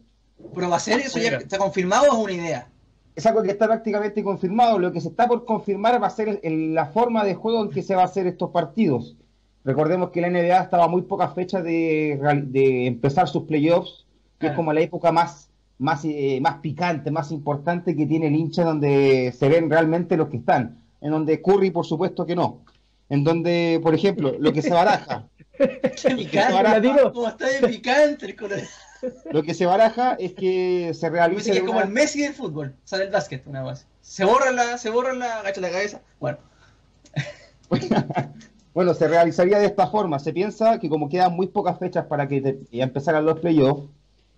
Pero 0.54 0.68
va 0.70 0.76
a 0.76 0.80
ser 0.80 1.00
eso, 1.00 1.18
ya 1.18 1.36
está 1.36 1.58
confirmado 1.58 2.04
o 2.10 2.16
es 2.18 2.24
una 2.24 2.32
idea. 2.32 2.68
Es 3.14 3.26
algo 3.26 3.42
que 3.42 3.50
está 3.50 3.66
prácticamente 3.66 4.22
confirmado. 4.24 4.78
Lo 4.78 4.92
que 4.92 5.00
se 5.00 5.08
está 5.08 5.28
por 5.28 5.44
confirmar 5.44 6.02
va 6.02 6.06
a 6.06 6.10
ser 6.10 6.40
el- 6.42 6.74
la 6.74 6.86
forma 6.86 7.24
de 7.24 7.34
juego 7.34 7.62
en 7.62 7.70
que 7.70 7.82
se 7.82 7.94
va 7.94 8.02
a 8.02 8.06
hacer 8.06 8.26
estos 8.26 8.50
partidos. 8.50 9.16
Recordemos 9.64 10.10
que 10.10 10.22
la 10.22 10.28
NBA 10.28 10.62
estaba 10.62 10.84
a 10.84 10.88
muy 10.88 11.02
pocas 11.02 11.34
fechas 11.34 11.62
de, 11.62 12.12
empezar 12.86 13.28
sus 13.28 13.42
playoffs, 13.44 14.06
que 14.38 14.46
es 14.48 14.52
como 14.54 14.72
la 14.72 14.80
época 14.80 15.12
más, 15.12 15.49
más, 15.80 16.04
eh, 16.04 16.38
más 16.40 16.58
picante, 16.58 17.10
más 17.10 17.32
importante 17.32 17.96
que 17.96 18.06
tiene 18.06 18.28
el 18.28 18.36
hincha, 18.36 18.62
donde 18.64 19.34
se 19.36 19.48
ven 19.48 19.68
realmente 19.68 20.16
los 20.16 20.28
que 20.28 20.36
están. 20.36 20.78
En 21.00 21.10
donde 21.10 21.42
Curry, 21.42 21.70
por 21.72 21.84
supuesto 21.86 22.24
que 22.26 22.36
no. 22.36 22.60
En 23.08 23.24
donde, 23.24 23.80
por 23.82 23.94
ejemplo, 23.94 24.34
lo 24.38 24.52
que 24.52 24.62
se 24.62 24.70
baraja. 24.70 25.26
Como 27.12 27.28
está 27.28 27.46
de 27.48 27.68
picante 27.68 28.26
el 28.26 28.36
lo 29.32 29.42
que 29.42 29.54
se 29.54 29.64
baraja 29.66 30.14
es 30.18 30.32
que 30.34 30.92
se 30.94 31.08
realice 31.08 31.50
que 31.50 31.56
es 31.58 31.62
como 31.64 31.78
una- 31.78 31.86
el 31.86 31.92
Messi 31.92 32.20
del 32.20 32.34
fútbol, 32.34 32.74
o 32.84 32.86
sea, 32.86 32.98
del 32.98 33.10
básquet, 33.10 33.46
una 33.46 33.62
cosa. 33.62 33.86
Se 34.02 34.24
borra 34.24 34.50
la, 34.52 34.76
se 34.78 34.90
borra 34.90 35.14
la, 35.14 35.40
agacha 35.40 35.60
la 35.62 35.70
cabeza. 35.70 36.02
Bueno, 36.20 36.38
Bueno, 38.74 38.94
se 38.94 39.08
realizaría 39.08 39.58
de 39.58 39.66
esta 39.66 39.88
forma. 39.88 40.18
Se 40.18 40.32
piensa 40.32 40.78
que 40.78 40.88
como 40.88 41.08
quedan 41.08 41.34
muy 41.34 41.48
pocas 41.48 41.78
fechas 41.78 42.06
para 42.06 42.28
que 42.28 42.40
te- 42.40 42.60
ya 42.70 42.84
empezaran 42.84 43.24
los 43.24 43.40
playoffs, 43.40 43.88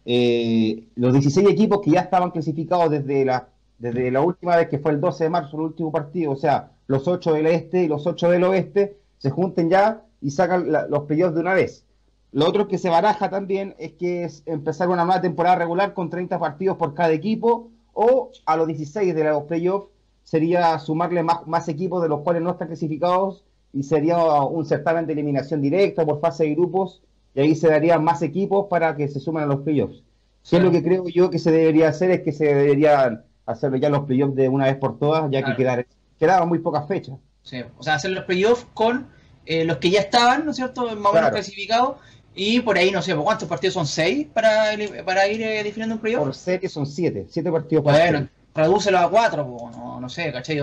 eh, 0.05 0.89
los 0.97 1.13
16 1.13 1.49
equipos 1.49 1.81
que 1.81 1.93
ya 1.93 2.01
estaban 2.01 2.31
clasificados 2.31 2.91
desde 2.91 3.25
la, 3.25 3.49
desde 3.79 4.11
la 4.11 4.21
última 4.21 4.57
vez 4.57 4.69
que 4.69 4.79
fue 4.79 4.93
el 4.93 5.01
12 5.01 5.25
de 5.25 5.31
marzo, 5.31 5.57
el 5.57 5.65
último 5.65 5.93
partido, 5.93 6.33
o 6.33 6.37
sea, 6.37 6.73
los 6.87 7.07
8 7.07 7.35
del 7.35 7.47
este 7.47 7.85
y 7.85 7.89
los 7.89 8.07
8 8.07 8.31
del 8.31 8.45
oeste, 8.45 8.99
se 9.19 9.31
junten 9.31 9.71
ya 9.71 10.05
y 10.21 10.31
sacan 10.31 10.69
los 10.89 11.05
playoffs 11.05 11.35
de 11.35 11.41
una 11.41 11.55
vez. 11.55 11.85
Lo 12.33 12.49
otro 12.49 12.67
que 12.67 12.79
se 12.79 12.89
baraja 12.89 13.29
también 13.29 13.75
es 13.79 13.93
que 13.93 14.25
es 14.25 14.43
empezar 14.47 14.89
una 14.89 15.05
nueva 15.05 15.21
temporada 15.21 15.57
regular 15.57 15.95
con 15.95 16.11
30 16.11 16.39
partidos 16.39 16.77
por 16.79 16.95
cada 16.95 17.13
equipo 17.13 17.71
o 17.93 18.31
a 18.47 18.57
los 18.57 18.67
16 18.67 19.15
de 19.15 19.25
los 19.25 19.45
playoffs 19.45 19.89
sería 20.25 20.79
sumarle 20.79 21.23
más, 21.23 21.47
más 21.47 21.69
equipos 21.69 22.03
de 22.03 22.09
los 22.09 22.21
cuales 22.21 22.43
no 22.43 22.51
están 22.51 22.69
clasificados 22.69 23.45
y 23.73 23.83
sería 23.83 24.17
un 24.43 24.65
certamen 24.65 25.07
de 25.07 25.13
eliminación 25.13 25.61
directa 25.61 26.07
por 26.07 26.21
fase 26.21 26.45
de 26.45 26.55
grupos 26.55 27.03
y 27.35 27.41
ahí 27.41 27.55
se 27.55 27.69
darían 27.69 28.03
más 28.05 28.23
equipos 28.23 28.67
para 28.69 28.95
que 28.97 29.09
se 29.09 29.21
sumen 29.21 29.45
a 29.45 29.47
los 29.47 29.61
playoffs. 29.63 30.03
¿Qué 30.49 30.57
es 30.57 30.63
lo 30.63 30.71
que 30.71 30.83
creo 30.83 31.07
yo 31.09 31.31
que 31.31 31.39
se 31.39 31.51
debería 31.53 31.89
hacer? 31.89 32.11
Es 32.11 32.21
que 32.23 32.33
se 32.33 32.47
deberían 32.47 33.25
hacerlo 33.47 33.77
ya 33.77 33.89
los 33.89 34.05
playoffs 34.05 34.35
de 34.35 34.49
una 34.49 34.67
vez 34.67 34.77
por 34.77 34.99
todas, 34.99 35.31
ya 35.31 35.43
Claro. 35.43 35.57
que 35.85 35.87
quedaban 36.19 36.49
muy 36.49 36.59
pocas 36.59 36.87
fechas. 36.89 37.17
sí, 37.43 37.61
o 37.79 37.83
sea, 37.83 37.95
hacer 37.95 38.11
los 38.13 38.25
playoffs 38.25 38.67
con 38.75 39.09
eh, 39.47 39.65
los 39.65 39.79
que 39.79 39.91
ya 39.91 40.01
estaban, 40.01 40.45
¿no 40.45 40.51
es 40.53 40.57
cierto? 40.57 40.83
Más 40.83 40.91
o 40.93 40.97
menos 40.97 41.11
Claro. 41.13 41.31
clasificados. 41.33 41.97
Y 42.35 42.61
por 42.61 42.79
ahí, 42.79 42.91
no 42.91 43.03
sé, 43.03 43.15
¿por 43.15 43.25
¿cuántos 43.25 43.49
partidos 43.49 43.75
son? 43.75 43.87
¿Seis 43.87 44.27
para, 44.33 44.71
para 45.05 45.27
ir 45.29 45.43
eh, 45.43 45.63
definiendo 45.63 45.97
un 45.97 46.01
playoff? 46.01 46.23
Por 46.25 46.35
serie 46.35 46.69
son 46.69 46.87
siete, 46.87 47.27
siete 47.29 47.51
partidos 47.53 47.85
por 47.85 47.93
Bueno, 47.93 48.29
redúcelo 48.55 48.99
a 48.99 49.11
cuatro, 49.11 49.45
po, 49.47 49.71
no, 49.71 50.01
no 50.01 50.09
sé, 50.09 50.33
¿cachai? 50.33 50.61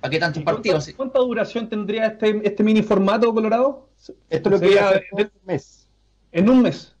¿Para 0.00 0.10
qué 0.10 0.18
tantos 0.18 0.40
¿Y 0.40 0.44
cuánta- 0.44 0.56
partidos? 0.62 0.90
¿Cuánta 0.96 1.18
duración 1.20 1.68
tendría 1.68 2.06
este, 2.06 2.40
este 2.42 2.62
mini 2.64 2.82
formato 2.82 3.32
Colorado? 3.34 3.88
Esto 4.30 4.50
lo 4.50 4.58
Sería 4.58 4.74
quería 4.74 4.88
hacer 4.88 5.04
de- 5.12 5.22
en 5.22 5.30
un 5.34 5.46
mes. 5.46 5.77
En 6.32 6.48
un 6.48 6.62
mes. 6.62 6.94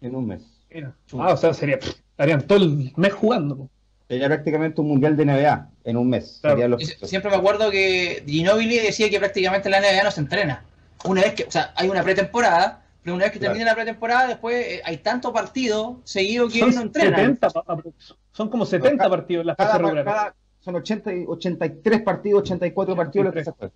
En 0.00 0.14
un 0.14 0.26
mes. 0.26 0.42
Mira. 0.70 0.94
Ah, 1.18 1.32
o 1.32 1.36
sea, 1.36 1.54
sería. 1.54 1.78
pff, 1.78 1.94
Estarían 2.10 2.42
todo 2.46 2.58
el 2.58 2.92
mes 2.96 3.12
jugando. 3.12 3.68
Sería 4.08 4.26
prácticamente 4.28 4.80
un 4.80 4.88
mundial 4.88 5.16
de 5.16 5.24
NBA 5.26 5.68
en 5.84 5.96
un 5.96 6.08
mes. 6.08 6.38
Claro. 6.40 6.68
Los- 6.68 6.82
siempre 7.02 7.30
me 7.30 7.36
acuerdo 7.36 7.70
que 7.70 8.22
Ginobili 8.26 8.78
decía 8.78 9.10
que 9.10 9.18
prácticamente 9.18 9.68
la 9.68 9.80
NBA 9.80 10.02
no 10.04 10.10
se 10.10 10.20
entrena. 10.20 10.64
Una 11.04 11.22
vez 11.22 11.34
que, 11.34 11.44
o 11.44 11.50
sea, 11.50 11.72
hay 11.76 11.88
una 11.88 12.02
pretemporada, 12.02 12.82
pero 13.02 13.14
una 13.16 13.24
vez 13.24 13.32
que 13.32 13.38
Claro. 13.38 13.52
termina 13.52 13.70
la 13.70 13.74
pretemporada, 13.76 14.28
después 14.28 14.66
eh, 14.66 14.82
hay 14.84 14.98
tantos 14.98 15.32
partidos 15.32 15.98
seguidos 16.04 16.52
que 16.52 16.60
Son, 16.60 16.74
no 16.74 16.80
entrenan. 16.82 17.20
70, 17.20 17.50
pa- 17.50 17.64
aprox. 17.66 18.14
son 18.32 18.48
como 18.48 18.64
70 18.64 18.96
Cada- 19.04 19.10
partidos 19.10 19.40
en 19.42 19.46
las 19.48 19.56
cada, 19.56 19.70
fases 19.72 19.82
regulares. 19.82 20.12
cada- 20.14 20.34
son 20.60 20.74
80, 20.76 21.12
y- 21.14 21.24
83 21.26 22.02
partidos, 22.02 22.40
84 22.42 22.96
partidos 22.96 23.24
los 23.26 23.34
que 23.34 23.44
se 23.44 23.50
juegan. 23.50 23.72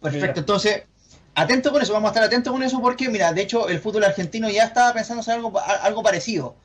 Perfecto, 0.00 0.40
entonces 0.40 0.82
atento 1.38 1.70
con 1.70 1.80
eso, 1.80 1.92
vamos 1.92 2.08
a 2.08 2.12
estar 2.12 2.24
atentos 2.24 2.52
con 2.52 2.62
eso 2.62 2.80
porque, 2.80 3.08
mira, 3.08 3.32
de 3.32 3.42
hecho 3.42 3.68
el 3.68 3.80
fútbol 3.80 4.04
argentino 4.04 4.50
ya 4.50 4.64
estaba 4.64 4.92
pensando 4.92 5.20
hacer 5.20 5.34
algo, 5.34 5.52
algo 5.60 6.02
parecido. 6.02 6.56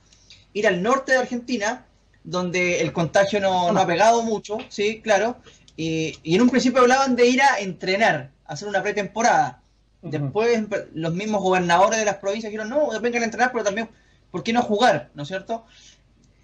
Ir 0.54 0.68
al 0.68 0.82
norte 0.82 1.12
de 1.12 1.20
Argentina, 1.20 1.86
donde 2.24 2.82
el 2.82 2.92
contagio 2.92 3.40
no, 3.40 3.72
no 3.72 3.80
ha 3.80 3.88
pegado 3.88 4.24
mucho, 4.24 4.58
sí, 4.70 5.02
claro, 5.02 5.38
y, 5.76 6.18
y, 6.24 6.36
en 6.36 6.42
un 6.42 6.50
principio 6.50 6.82
hablaban 6.82 7.16
de 7.16 7.28
ir 7.28 7.42
a 7.42 7.60
entrenar, 7.60 8.32
a 8.46 8.54
hacer 8.54 8.68
una 8.68 8.84
pretemporada. 8.84 9.62
Después 10.02 10.66
los 10.94 11.14
mismos 11.14 11.42
gobernadores 11.42 11.98
de 11.98 12.06
las 12.06 12.18
provincias 12.18 12.52
dijeron, 12.52 12.70
no, 12.70 12.90
vengan 13.00 13.22
a 13.22 13.26
entrenar, 13.26 13.52
pero 13.52 13.64
también, 13.64 13.90
¿por 14.32 14.44
qué 14.44 14.54
no 14.54 14.62
jugar? 14.62 15.10
¿No 15.14 15.24
es 15.24 15.30
cierto? 15.30 15.66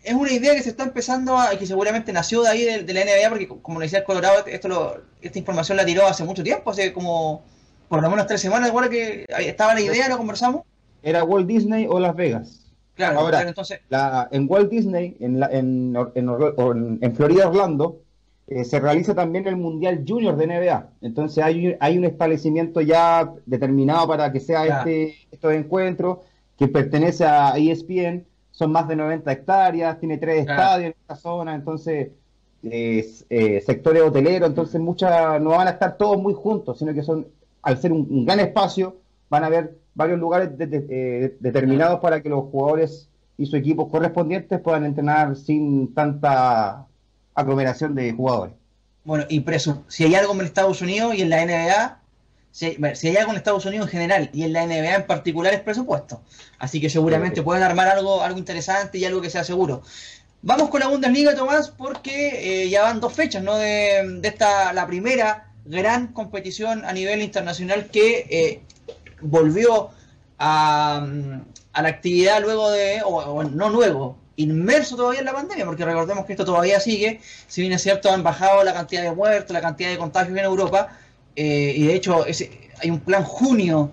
Es 0.03 0.13
una 0.13 0.31
idea 0.31 0.55
que 0.55 0.63
se 0.63 0.69
está 0.69 0.83
empezando 0.83 1.37
a, 1.37 1.49
que 1.57 1.67
seguramente 1.67 2.13
nació 2.13 2.41
de 2.41 2.49
ahí 2.49 2.63
de, 2.63 2.93
la 2.93 3.03
NBA, 3.03 3.29
porque 3.29 3.47
como 3.47 3.79
le 3.79 3.85
decía 3.85 3.99
el 3.99 4.05
Colorado, 4.05 4.45
esto 4.47 4.67
lo, 4.67 5.01
esta 5.21 5.37
información 5.37 5.77
la 5.77 5.85
tiró 5.85 6.07
hace 6.07 6.23
mucho 6.23 6.41
tiempo, 6.41 6.71
hace 6.71 6.93
como 6.93 7.43
por 7.89 8.01
lo 8.01 8.09
menos 8.09 8.27
tres 8.27 8.39
semanas, 8.39 8.69
igual 8.69 8.89
que 8.89 9.25
estaba 9.39 9.73
la 9.73 9.81
idea, 9.81 10.07
lo 10.07 10.17
conversamos. 10.17 10.61
Era 11.01 11.23
Walt 11.23 11.47
Disney 11.47 11.87
o 11.89 11.99
Las 11.99 12.15
Vegas. 12.15 12.71
Claro, 12.93 13.19
Ahora, 13.19 13.41
entonces... 13.41 13.79
en 14.31 14.45
Walt 14.49 14.69
Disney, 14.69 15.17
en, 15.19 15.41
en, 15.51 15.95
en, 17.01 17.15
Florida, 17.15 17.47
Orlando, 17.47 18.01
eh, 18.47 18.65
se 18.65 18.79
realiza 18.79 19.15
también 19.15 19.47
el 19.47 19.55
Mundial 19.55 20.03
Junior 20.07 20.35
de 20.35 20.47
NBA. 20.47 20.89
Entonces 21.01 21.43
hay, 21.43 21.77
hay 21.79 21.97
un 21.97 22.05
establecimiento 22.05 22.81
ya 22.81 23.31
determinado 23.45 24.07
para 24.07 24.31
que 24.31 24.39
sea 24.39 24.65
este 24.65 25.15
estos 25.31 25.53
encuentros, 25.53 26.19
que 26.57 26.67
pertenece 26.67 27.25
a 27.25 27.53
ESPN, 27.57 28.25
son 28.51 28.71
más 28.71 28.87
de 28.87 28.97
90 28.97 29.31
hectáreas, 29.31 29.99
tiene 29.99 30.17
tres 30.17 30.41
estadios 30.41 30.87
en 30.87 30.95
esta 30.99 31.15
zona, 31.15 31.55
entonces 31.55 32.09
eh, 32.61 33.63
sectores 33.65 34.01
hoteleros, 34.03 34.49
entonces 34.49 34.81
muchas 34.81 35.41
no 35.41 35.51
van 35.51 35.67
a 35.69 35.71
estar 35.71 35.97
todos 35.97 36.21
muy 36.21 36.33
juntos, 36.33 36.79
sino 36.79 36.93
que 36.93 37.01
son 37.01 37.27
al 37.61 37.81
ser 37.81 37.91
un, 37.91 38.25
gran 38.25 38.39
espacio, 38.39 38.97
van 39.29 39.43
a 39.43 39.47
haber 39.47 39.77
varios 39.93 40.19
lugares 40.19 40.49
eh, 40.59 41.35
determinados 41.39 41.99
para 41.99 42.21
que 42.21 42.29
los 42.29 42.45
jugadores 42.45 43.09
y 43.37 43.45
sus 43.45 43.55
equipos 43.55 43.89
correspondientes 43.89 44.59
puedan 44.59 44.85
entrenar 44.85 45.35
sin 45.35 45.93
tanta 45.93 46.85
aglomeración 47.33 47.95
de 47.95 48.11
jugadores. 48.11 48.53
Bueno, 49.03 49.25
y 49.29 49.43
si 49.87 50.03
hay 50.03 50.15
algo 50.15 50.33
en 50.33 50.41
Estados 50.41 50.81
Unidos 50.81 51.15
y 51.15 51.21
en 51.21 51.29
la 51.29 51.45
NBA, 51.45 51.99
si, 52.51 52.77
hay 53.07 53.17
algo 53.17 53.31
en 53.31 53.37
Estados 53.37 53.65
Unidos 53.65 53.87
en 53.87 53.91
general 53.91 54.29
y 54.33 54.43
en 54.43 54.53
la 54.53 54.65
NBA 54.65 54.95
en 54.95 55.07
particular 55.07 55.53
es 55.53 55.61
presupuesto. 55.61 56.21
Así 56.57 56.81
que 56.81 56.89
seguramente 56.89 57.41
pueden 57.41 57.63
armar 57.63 57.87
algo, 57.87 58.21
algo 58.21 58.37
interesante 58.37 58.97
y 58.97 59.05
algo 59.05 59.21
que 59.21 59.29
sea 59.29 59.43
seguro. 59.43 59.83
Vamos 60.41 60.69
con 60.69 60.79
la 60.79 60.87
Bundesliga, 60.87 61.35
Tomás, 61.35 61.69
porque 61.69 62.63
eh, 62.63 62.69
ya 62.69 62.83
van 62.83 62.99
dos 62.99 63.13
fechas, 63.13 63.43
¿no? 63.43 63.55
De, 63.57 64.19
de 64.21 64.27
esta, 64.27 64.71
la 64.73 64.87
primera 64.87 65.48
gran 65.65 66.07
competición 66.07 66.85
a 66.85 66.93
nivel 66.93 67.21
internacional 67.21 67.87
que 67.87 68.25
eh, 68.29 68.61
volvió 69.21 69.89
a, 70.37 71.05
a, 71.73 71.81
la 71.81 71.89
actividad 71.89 72.41
luego 72.41 72.71
de, 72.71 73.01
o, 73.05 73.43
no 73.43 73.69
luego, 73.69 74.17
inmerso 74.35 74.95
todavía 74.95 75.19
en 75.19 75.25
la 75.25 75.33
pandemia, 75.33 75.65
porque 75.65 75.85
recordemos 75.85 76.25
que 76.25 76.33
esto 76.33 76.45
todavía 76.45 76.79
sigue, 76.79 77.19
si 77.47 77.61
bien 77.61 77.73
es 77.73 77.81
cierto 77.81 78.11
han 78.11 78.23
bajado 78.23 78.63
la 78.63 78.73
cantidad 78.73 79.03
de 79.03 79.11
muertos, 79.11 79.53
la 79.53 79.61
cantidad 79.61 79.89
de 79.89 79.97
contagios 79.97 80.37
en 80.37 80.45
Europa, 80.45 80.97
eh, 81.35 81.73
y 81.75 81.87
de 81.87 81.95
hecho 81.95 82.25
ese, 82.25 82.69
hay 82.81 82.89
un 82.89 82.99
plan 82.99 83.23
junio 83.23 83.91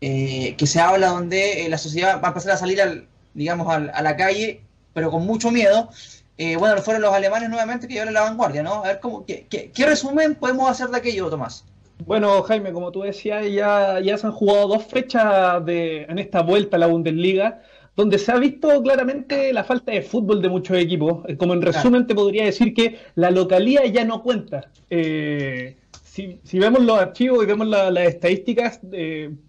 eh, 0.00 0.54
que 0.58 0.66
se 0.66 0.80
habla 0.80 1.08
donde 1.08 1.66
la 1.68 1.78
sociedad 1.78 2.20
va 2.22 2.28
a 2.28 2.28
empezar 2.28 2.52
a 2.52 2.56
salir 2.56 2.80
al, 2.82 3.08
digamos 3.32 3.68
a 3.72 4.02
la 4.02 4.16
calle, 4.16 4.62
pero 4.92 5.10
con 5.10 5.26
mucho 5.26 5.50
miedo, 5.50 5.90
eh, 6.38 6.56
bueno, 6.56 6.76
fueron 6.82 7.02
los 7.02 7.14
alemanes 7.14 7.48
nuevamente 7.48 7.88
que 7.88 7.94
llevaron 7.94 8.14
la 8.14 8.22
vanguardia, 8.22 8.62
¿no? 8.62 8.84
A 8.84 8.88
ver, 8.88 9.00
cómo, 9.00 9.24
qué, 9.24 9.46
qué, 9.48 9.86
resumen 9.86 10.34
podemos 10.34 10.68
hacer 10.70 10.88
de 10.88 10.98
aquello, 10.98 11.30
Tomás? 11.30 11.64
Bueno, 12.04 12.42
Jaime, 12.42 12.72
como 12.72 12.92
tú 12.92 13.02
decías, 13.02 13.50
ya, 13.50 14.00
ya 14.00 14.18
se 14.18 14.26
han 14.26 14.34
jugado 14.34 14.68
dos 14.68 14.84
fechas 14.84 15.64
de, 15.64 16.02
en 16.02 16.18
esta 16.18 16.42
vuelta 16.42 16.76
a 16.76 16.80
la 16.80 16.88
Bundesliga, 16.88 17.62
donde 17.96 18.18
se 18.18 18.32
ha 18.32 18.36
visto 18.36 18.82
claramente 18.82 19.50
la 19.54 19.64
falta 19.64 19.92
de 19.92 20.02
fútbol 20.02 20.42
de 20.42 20.50
muchos 20.50 20.76
equipos. 20.76 21.24
Eh, 21.26 21.38
como 21.38 21.54
en 21.54 21.62
resumen 21.62 22.06
te 22.06 22.14
podría 22.14 22.44
decir 22.44 22.74
que 22.74 22.98
la 23.14 23.30
localía 23.30 23.86
ya 23.86 24.04
no 24.04 24.22
cuenta. 24.22 24.70
Eh, 24.90 25.76
si, 26.04 26.38
vemos 26.52 26.82
los 26.82 26.98
archivos 26.98 27.42
y 27.42 27.46
vemos 27.46 27.66
las 27.66 27.96
estadísticas, 27.96 28.80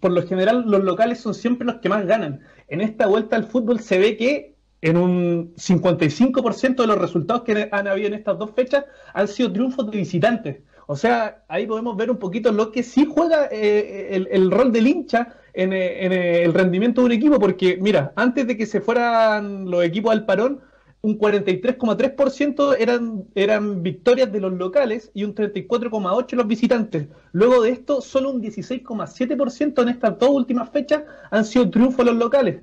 por 0.00 0.10
lo 0.10 0.26
general 0.26 0.64
los 0.66 0.84
locales 0.84 1.20
son 1.20 1.34
siempre 1.34 1.66
los 1.66 1.76
que 1.76 1.90
más 1.90 2.06
ganan. 2.06 2.40
En 2.68 2.80
esta 2.80 3.06
vuelta 3.06 3.36
al 3.36 3.44
fútbol 3.44 3.80
se 3.80 3.98
ve 3.98 4.16
que 4.16 4.57
en 4.80 4.96
un 4.96 5.54
55% 5.56 6.76
de 6.76 6.86
los 6.86 6.98
resultados 6.98 7.42
que 7.42 7.68
han 7.70 7.88
habido 7.88 8.08
en 8.08 8.14
estas 8.14 8.38
dos 8.38 8.52
fechas 8.52 8.84
han 9.12 9.28
sido 9.28 9.52
triunfos 9.52 9.90
de 9.90 9.98
visitantes. 9.98 10.56
O 10.86 10.96
sea, 10.96 11.44
ahí 11.48 11.66
podemos 11.66 11.96
ver 11.96 12.10
un 12.10 12.16
poquito 12.16 12.50
lo 12.50 12.72
que 12.72 12.82
sí 12.82 13.06
juega 13.06 13.48
eh, 13.52 14.26
el, 14.30 14.50
rol 14.50 14.72
del 14.72 14.86
hincha 14.86 15.34
en, 15.52 15.74
eh, 15.74 16.06
en, 16.06 16.12
eh, 16.12 16.42
el 16.44 16.54
rendimiento 16.54 17.02
de 17.02 17.06
un 17.06 17.12
equipo, 17.12 17.38
porque 17.38 17.76
mira, 17.78 18.12
antes 18.16 18.46
de 18.46 18.56
que 18.56 18.64
se 18.64 18.80
fueran 18.80 19.70
los 19.70 19.84
equipos 19.84 20.12
al 20.12 20.24
parón, 20.24 20.60
un 21.02 21.18
43,3% 21.18 22.76
eran, 22.78 23.24
eran 23.34 23.82
victorias 23.82 24.32
de 24.32 24.40
los 24.40 24.52
locales 24.54 25.10
y 25.12 25.24
un 25.24 25.34
34,8% 25.34 26.32
los 26.32 26.46
visitantes. 26.46 27.08
Luego 27.32 27.62
de 27.62 27.70
esto, 27.70 28.00
solo 28.00 28.30
un 28.30 28.42
16,7% 28.42 29.82
en 29.82 29.88
estas 29.90 30.18
dos 30.18 30.30
últimas 30.30 30.70
fechas 30.70 31.02
han 31.30 31.44
sido 31.44 31.70
triunfos 31.70 32.06
los 32.06 32.16
locales. 32.16 32.62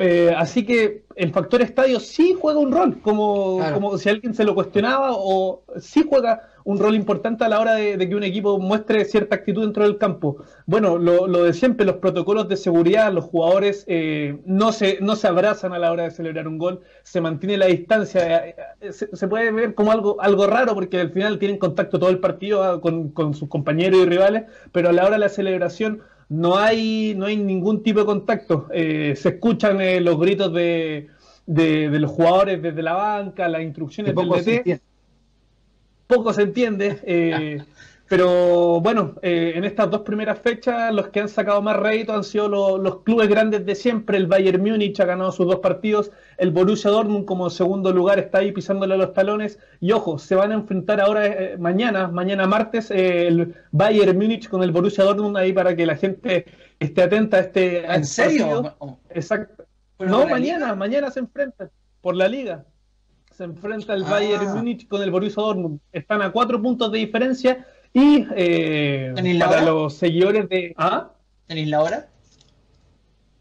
Eh, 0.00 0.34
así 0.36 0.64
que 0.64 1.04
el 1.14 1.32
factor 1.32 1.62
estadio 1.62 2.00
sí 2.00 2.36
juega 2.38 2.58
un 2.58 2.72
rol, 2.72 3.00
como, 3.00 3.60
como 3.72 3.96
si 3.98 4.08
alguien 4.08 4.34
se 4.34 4.44
lo 4.44 4.54
cuestionaba, 4.54 5.10
o 5.12 5.62
sí 5.80 6.04
juega 6.08 6.42
un 6.64 6.78
rol 6.78 6.94
importante 6.94 7.44
a 7.44 7.48
la 7.48 7.60
hora 7.60 7.74
de, 7.74 7.96
que 8.08 8.14
un 8.14 8.24
equipo 8.24 8.58
muestre 8.58 9.04
cierta 9.06 9.36
actitud 9.36 9.62
dentro 9.62 9.84
del 9.84 9.96
campo. 9.96 10.36
Bueno, 10.66 10.98
lo, 10.98 11.26
de 11.44 11.54
siempre, 11.54 11.86
los 11.86 11.96
protocolos 11.96 12.46
de 12.48 12.56
seguridad, 12.58 13.10
los 13.10 13.24
jugadores 13.24 13.84
eh, 13.88 14.38
no, 14.44 14.72
se, 14.72 14.98
no 15.00 15.16
se 15.16 15.28
abrazan 15.28 15.72
a 15.72 15.78
la 15.78 15.90
hora 15.90 16.02
de 16.04 16.10
celebrar 16.10 16.46
un 16.46 16.58
gol, 16.58 16.80
se 17.02 17.22
mantiene 17.22 17.56
la 17.56 17.66
distancia, 17.66 18.48
eh, 18.48 18.92
se, 18.92 19.28
puede 19.28 19.50
ver 19.50 19.74
como 19.74 19.92
algo, 19.92 20.20
algo 20.20 20.46
raro 20.46 20.74
porque 20.74 21.00
al 21.00 21.10
final 21.10 21.38
tienen 21.38 21.56
contacto 21.58 21.98
todo 21.98 22.10
el 22.10 22.18
partido 22.18 22.62
ah, 22.62 22.80
con, 22.80 23.10
con 23.12 23.32
sus 23.32 23.48
compañeros 23.48 24.00
y 24.02 24.04
rivales, 24.04 24.44
pero 24.70 24.90
a 24.90 24.92
la 24.92 25.04
hora 25.04 25.12
de 25.12 25.20
la 25.20 25.28
celebración 25.30 26.02
no 26.28 26.58
hay, 26.58 27.14
no 27.16 27.26
hay 27.26 27.36
ningún 27.36 27.82
tipo 27.82 28.00
de 28.00 28.06
contacto. 28.06 28.68
Eh, 28.72 29.14
se 29.16 29.30
escuchan 29.30 29.80
eh, 29.80 30.00
los 30.00 30.18
gritos 30.18 30.52
de, 30.52 31.08
de, 31.46 31.88
los 31.98 32.10
jugadores 32.10 32.60
desde 32.62 32.82
la 32.82 32.94
banca, 32.94 33.48
las 33.48 33.62
instrucciones 33.62 34.14
del 34.14 34.28
DT. 34.28 34.80
Poco 36.06 36.32
se 36.32 36.42
entiende. 36.42 37.00
Eh, 37.04 37.62
pero 38.08 38.80
bueno, 38.80 39.16
eh, 39.20 39.52
en 39.54 39.64
estas 39.64 39.90
dos 39.90 40.00
primeras 40.00 40.38
fechas 40.38 40.92
los 40.94 41.08
que 41.08 41.20
han 41.20 41.28
sacado 41.28 41.60
más 41.60 41.76
rédito 41.76 42.14
han 42.14 42.24
sido 42.24 42.78
los 42.78 43.02
clubes 43.02 43.28
grandes 43.28 43.66
de 43.66 43.74
siempre. 43.74 44.16
El 44.16 44.26
Bayern 44.26 44.62
Múnich 44.62 44.98
ha 45.00 45.04
ganado 45.04 45.30
sus 45.30 45.46
dos 45.46 45.60
partidos. 45.60 46.10
El 46.38 46.50
Borussia 46.50 46.90
Dortmund 46.90 47.26
como 47.26 47.50
segundo 47.50 47.92
lugar 47.92 48.18
está 48.18 48.38
ahí 48.38 48.50
pisándole 48.50 48.96
los 48.96 49.12
talones. 49.12 49.58
Y 49.80 49.92
ojo, 49.92 50.18
se 50.18 50.34
van 50.34 50.52
a 50.52 50.54
enfrentar 50.54 51.02
ahora 51.02 51.26
eh, 51.26 51.56
mañana, 51.58 52.08
mañana 52.08 52.46
martes, 52.46 52.90
eh, 52.90 53.26
el 53.28 53.54
Bayern 53.72 54.16
Múnich 54.16 54.48
con 54.48 54.62
el 54.62 54.72
Borussia 54.72 55.04
Dortmund 55.04 55.36
ahí 55.36 55.52
para 55.52 55.76
que 55.76 55.84
la 55.84 55.96
gente 55.96 56.46
esté 56.80 57.02
atenta 57.02 57.36
a 57.36 57.40
este... 57.40 57.84
¿En 57.84 58.06
serio? 58.06 58.74
Exacto. 59.10 59.66
no, 59.98 60.26
mañana, 60.26 60.74
mañana 60.74 61.10
se 61.10 61.20
enfrentan 61.20 61.70
por 62.00 62.16
la 62.16 62.26
liga 62.26 62.64
se 63.38 63.44
enfrenta 63.44 63.94
el 63.94 64.02
Bayern 64.02 64.48
ah. 64.48 64.54
Múnich 64.56 64.88
con 64.88 65.00
el 65.00 65.12
Borussia 65.12 65.40
Dortmund. 65.40 65.78
Están 65.92 66.22
a 66.22 66.32
cuatro 66.32 66.60
puntos 66.60 66.90
de 66.90 66.98
diferencia 66.98 67.64
y 67.98 68.26
eh, 68.36 69.12
para 69.40 69.62
los 69.62 69.94
seguidores 69.94 70.48
de. 70.48 70.74
¿Ah? 70.76 71.10
¿Tenéis 71.46 71.68
la 71.68 71.82
hora? 71.82 72.08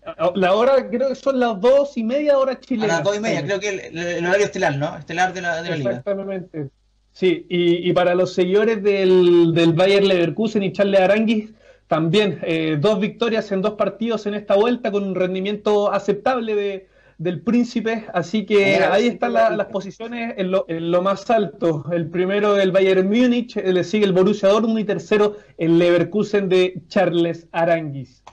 Ah, 0.05 0.31
la 0.35 0.53
hora 0.53 0.89
creo 0.89 1.09
que 1.09 1.15
son 1.15 1.39
las 1.39 1.59
dos 1.59 1.97
y 1.97 2.03
media 2.03 2.37
horas 2.37 2.59
chilenas. 2.61 2.89
A 2.89 2.93
las 2.95 3.03
dos 3.03 3.17
y 3.17 3.19
media, 3.19 3.43
creo 3.43 3.59
que 3.59 3.69
el, 3.69 4.25
horario 4.25 4.45
estelar, 4.45 4.77
¿no? 4.77 4.97
Estelar 4.97 5.33
de 5.33 5.41
la, 5.41 5.61
de 5.61 5.69
la 5.69 5.75
Exactamente. 5.75 6.69
Sí, 7.11 7.45
y, 7.49 7.89
y, 7.89 7.93
para 7.93 8.13
los 8.13 8.33
seguidores 8.33 8.81
del, 8.83 9.51
del 9.53 9.73
Bayer 9.73 10.03
Leverkusen 10.03 10.63
y 10.63 10.71
Charles 10.71 11.01
Aranguis, 11.01 11.49
también 11.87 12.39
eh, 12.43 12.77
dos 12.79 12.99
victorias 12.99 13.51
en 13.51 13.61
dos 13.61 13.73
partidos 13.73 14.25
en 14.27 14.35
esta 14.35 14.55
vuelta 14.55 14.91
con 14.91 15.03
un 15.03 15.15
rendimiento 15.15 15.91
aceptable 15.91 16.53
de, 16.55 16.87
del 17.17 17.41
Príncipe, 17.41 18.05
así 18.13 18.45
que 18.45 18.75
ahí 18.77 19.07
están 19.07 19.33
las 19.33 19.65
posiciones 19.67 20.35
en 20.37 20.91
lo, 20.91 21.01
más 21.01 21.29
alto. 21.29 21.85
El 21.91 22.07
primero 22.07 22.53
del 22.53 22.71
Bayern 22.71 23.07
Múnich, 23.07 23.55
le 23.55 23.83
sigue 23.83 24.05
el 24.05 24.13
Borussia 24.13 24.49
Dortmund 24.49 24.79
y 24.79 24.83
tercero 24.83 25.37
el 25.57 25.79
Leverkusen 25.79 26.47
de 26.47 26.81
Charles 26.87 27.47
Aranguis. 27.51 28.23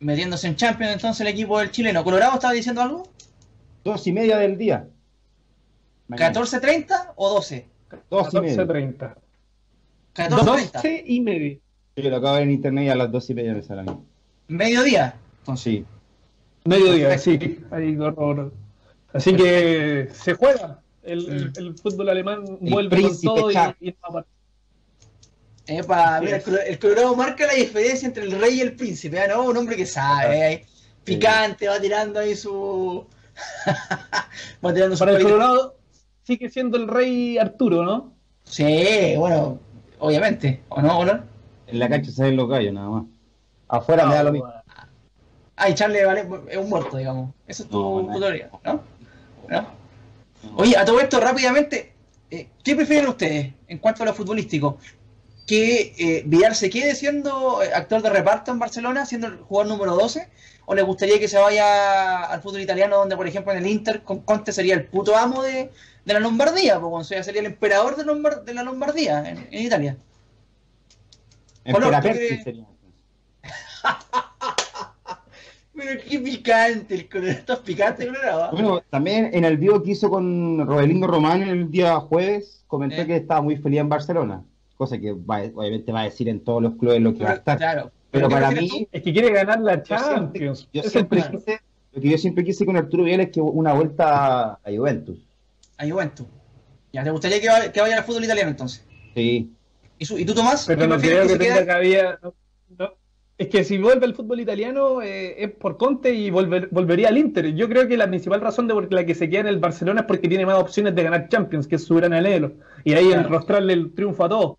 Metiéndose 0.00 0.46
en 0.48 0.56
Champions 0.56 0.92
entonces 0.92 1.22
el 1.22 1.28
equipo 1.28 1.58
del 1.58 1.70
chileno. 1.70 2.04
¿Colorado 2.04 2.34
estaba 2.34 2.52
diciendo 2.52 2.82
algo? 2.82 3.08
Dos 3.84 4.06
y 4.06 4.12
media 4.12 4.36
del 4.36 4.58
día. 4.58 4.86
¿14.30 6.10 7.12
o 7.16 7.30
12? 7.30 7.66
14.30. 8.10 9.14
12 10.44 11.04
y 11.06 11.20
media. 11.20 11.58
Yo 11.96 12.10
lo 12.10 12.16
acabo 12.16 12.34
de 12.34 12.40
ver 12.40 12.48
en 12.48 12.54
internet 12.54 12.90
a 12.90 12.94
las 12.96 13.10
dos 13.10 13.30
y 13.30 13.34
media 13.34 13.54
de 13.54 13.76
la 13.76 13.96
¿Mediodía? 14.48 15.16
Sí. 15.56 15.84
Mediodía, 16.64 17.18
sí, 17.18 17.60
ahí 17.70 17.96
Así 19.12 19.36
que 19.36 20.08
se 20.12 20.34
juega. 20.34 20.80
El, 21.02 21.52
el, 21.56 21.78
fútbol 21.78 22.08
alemán 22.08 22.44
vuelve 22.60 23.02
con 23.02 23.20
todo 23.20 23.50
y, 23.50 23.94
Epa, 25.66 26.20
mira, 26.20 26.36
el, 26.36 26.42
colo- 26.42 26.60
el 26.66 26.78
Colorado 26.78 27.16
marca 27.16 27.46
la 27.46 27.54
diferencia 27.54 28.06
entre 28.06 28.24
el 28.24 28.32
rey 28.32 28.54
y 28.56 28.60
el 28.60 28.74
príncipe, 28.74 29.18
¿ah, 29.20 29.28
¿no? 29.28 29.44
Un 29.44 29.56
hombre 29.56 29.76
que 29.76 29.86
sabe, 29.86 30.42
ahí, 30.42 30.62
picante, 31.04 31.68
va 31.68 31.80
tirando 31.80 32.20
ahí 32.20 32.34
su... 32.34 33.06
va 34.64 34.74
tirando 34.74 34.96
su... 34.96 35.00
Para 35.00 35.16
el. 35.16 35.22
Colorado 35.22 35.76
sigue 36.22 36.50
siendo 36.50 36.76
el 36.76 36.88
rey 36.88 37.38
Arturo, 37.38 37.82
¿no? 37.84 38.12
Sí, 38.44 39.14
bueno, 39.16 39.58
obviamente, 39.98 40.62
¿o 40.68 40.82
no, 40.82 40.98
Olor? 40.98 41.22
En 41.66 41.78
la 41.78 41.88
cancha 41.88 42.10
se 42.10 42.24
ven 42.24 42.36
los 42.36 42.48
gallos 42.48 42.74
nada 42.74 42.88
más. 42.88 43.04
Afuera 43.68 44.06
me 44.06 44.14
da 44.14 44.22
lo 44.22 44.32
mismo. 44.32 44.52
Ah, 45.56 45.68
y 45.68 45.74
Charles 45.74 46.04
vale, 46.04 46.26
es 46.48 46.56
un 46.56 46.68
muerto, 46.68 46.96
digamos. 46.96 47.32
Eso 47.46 47.62
es 47.64 47.68
tu, 47.68 47.78
No, 48.02 48.06
tu 48.06 48.12
no. 48.12 48.20
teoría, 48.20 48.50
¿no? 48.64 48.82
¿No? 49.48 49.66
Oye, 50.56 50.76
a 50.76 50.84
todo 50.84 51.00
esto 51.00 51.20
rápidamente, 51.20 51.92
eh, 52.30 52.48
¿qué 52.62 52.74
prefieren 52.74 53.08
ustedes 53.08 53.52
en 53.68 53.78
cuanto 53.78 54.02
a 54.02 54.06
lo 54.06 54.14
futbolístico? 54.14 54.78
¿Que 55.46 55.94
eh, 55.98 56.22
Vidal 56.26 56.54
se 56.56 56.70
quede 56.70 56.94
siendo 56.94 57.62
eh, 57.62 57.72
actor 57.72 58.02
de 58.02 58.10
reparto 58.10 58.50
en 58.50 58.58
Barcelona, 58.58 59.06
siendo 59.06 59.26
el 59.28 59.36
jugador 59.38 59.70
número 59.72 59.94
12? 59.94 60.28
¿O 60.66 60.74
les 60.74 60.84
gustaría 60.84 61.18
que 61.18 61.28
se 61.28 61.38
vaya 61.38 62.24
al 62.24 62.40
fútbol 62.42 62.62
italiano, 62.62 62.96
donde 62.96 63.16
por 63.16 63.26
ejemplo 63.28 63.52
en 63.52 63.58
el 63.58 63.66
Inter 63.66 64.02
con 64.02 64.20
Conte 64.20 64.50
sería 64.52 64.74
el 64.74 64.86
puto 64.86 65.14
amo 65.16 65.42
de, 65.42 65.70
de 66.04 66.12
la 66.14 66.20
Lombardía? 66.20 66.80
Pues, 66.80 66.92
o 66.92 67.04
sea, 67.04 67.22
sería 67.22 67.40
el 67.42 67.46
emperador 67.46 67.96
de, 67.96 68.04
Lombard- 68.04 68.42
de 68.44 68.54
la 68.54 68.62
Lombardía 68.62 69.28
en, 69.28 69.46
en 69.50 69.62
Italia. 69.66 69.96
Color, 71.70 72.02
sería. 72.02 72.64
Pero 75.76 76.00
qué 76.08 76.18
picante, 76.20 76.94
el 76.94 77.08
colorado, 77.08 77.62
picante, 77.64 78.06
colorado. 78.06 78.50
Bueno, 78.52 78.82
también 78.90 79.30
en 79.32 79.44
el 79.44 79.56
video 79.56 79.82
que 79.82 79.90
hizo 79.92 80.08
con 80.08 80.64
Robelindo 80.66 81.06
Román 81.06 81.42
el 81.42 81.70
día 81.70 81.96
jueves, 81.96 82.64
comentó 82.68 83.02
Eh. 83.02 83.06
que 83.06 83.16
estaba 83.16 83.40
muy 83.42 83.56
feliz 83.56 83.80
en 83.80 83.88
Barcelona. 83.88 84.44
Cosa 84.76 84.98
que 84.98 85.12
va- 85.12 85.42
obviamente 85.54 85.90
va 85.92 86.02
a 86.02 86.04
decir 86.04 86.28
en 86.28 86.40
todos 86.40 86.62
los 86.62 86.74
clubes 86.76 87.00
lo 87.00 87.14
que 87.14 87.24
va 87.24 87.30
a 87.30 87.34
estar. 87.34 87.58
Claro. 87.58 87.90
Pero 88.10 88.28
¿qué 88.28 88.34
para 88.34 88.50
mí, 88.52 88.88
Es 88.92 89.02
que 89.02 89.12
quiere 89.12 89.30
ganar 89.32 89.60
la 89.60 89.82
Yo 89.82 89.96
siempre- 89.98 90.14
Champions. 90.14 90.68
yo 90.72 90.80
Es 90.80 90.86
el 90.86 90.92
siempre 90.92 91.20
principio. 91.20 91.38
quise, 91.40 91.60
lo 91.92 92.00
que 92.02 92.08
yo 92.10 92.18
siempre 92.18 92.44
quise 92.44 92.66
con 92.66 92.76
Arturo 92.76 93.02
Vidal 93.04 93.20
es 93.20 93.30
que 93.30 93.40
una 93.40 93.72
vuelta 93.72 94.52
a 94.52 94.60
Juventus. 94.76 95.18
A 95.78 95.88
Juventus. 95.88 96.26
Ya, 96.92 97.02
¿te 97.02 97.10
gustaría 97.10 97.40
que, 97.40 97.48
va- 97.48 97.72
que 97.72 97.80
vaya 97.80 97.98
al 97.98 98.04
fútbol 98.04 98.22
italiano 98.24 98.50
entonces? 98.50 98.84
Sí. 99.14 99.50
¿Y, 99.98 100.04
su- 100.04 100.18
y 100.18 100.24
tú, 100.24 100.34
Tomás? 100.34 100.64
Pero 100.66 100.82
¿Qué 100.82 100.86
no 100.86 100.98
creo 100.98 101.26
que 101.26 101.36
tenga 101.36 101.66
cabida. 101.66 102.18
no- 102.22 102.34
no. 102.78 102.90
Es 103.36 103.48
que 103.48 103.64
si 103.64 103.78
vuelve 103.78 104.06
al 104.06 104.14
fútbol 104.14 104.38
italiano 104.40 105.02
eh, 105.02 105.42
es 105.42 105.50
por 105.50 105.76
Conte 105.76 106.14
y 106.14 106.30
volver- 106.30 106.68
volvería 106.70 107.08
al 107.08 107.18
Inter. 107.18 107.52
Yo 107.54 107.68
creo 107.68 107.88
que 107.88 107.96
la 107.96 108.06
principal 108.08 108.40
razón 108.40 108.68
de 108.68 108.74
por 108.74 108.92
la 108.92 109.04
que 109.04 109.14
se 109.16 109.28
queda 109.28 109.40
en 109.40 109.46
el 109.48 109.58
Barcelona 109.58 110.02
es 110.02 110.06
porque 110.06 110.28
tiene 110.28 110.46
más 110.46 110.56
opciones 110.60 110.94
de 110.94 111.02
ganar 111.02 111.28
Champions, 111.28 111.66
que 111.66 111.74
es 111.76 111.84
su 111.84 111.96
gran 111.96 112.12
anhelo. 112.12 112.52
Y 112.84 112.92
ahí 112.94 113.06
Claro. 113.08 113.22
enrostrarle 113.22 113.72
el 113.72 113.92
triunfo 113.92 114.24
a 114.24 114.28
todos. 114.28 114.56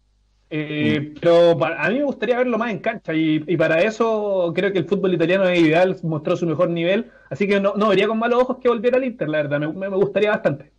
Eh, 0.49 1.13
Pero 1.21 1.57
para- 1.57 1.81
a 1.83 1.89
mí 1.89 1.99
me 1.99 2.03
gustaría 2.03 2.37
verlo 2.37 2.57
más 2.57 2.69
en 2.71 2.79
cancha 2.79 3.13
y, 3.13 3.43
y 3.47 3.57
para 3.57 3.81
eso 3.81 4.51
creo 4.53 4.71
que 4.73 4.79
el 4.79 4.85
fútbol 4.85 5.13
italiano 5.13 5.45
es 5.47 5.59
ideal, 5.59 5.97
mostró 6.03 6.35
su 6.35 6.45
mejor 6.45 6.69
nivel. 6.69 7.09
Así 7.29 7.47
que 7.47 7.59
no, 7.61 7.73
no 7.77 7.87
vería 7.89 8.07
con 8.07 8.19
malos 8.19 8.41
ojos 8.41 8.57
que 8.61 8.67
volviera 8.69 8.97
al 8.97 9.05
Inter, 9.05 9.29
la 9.29 9.37
verdad. 9.43 9.59
Me, 9.59 9.67
me- 9.69 9.87
gustaría 9.95 10.31
bastante. 10.31 10.71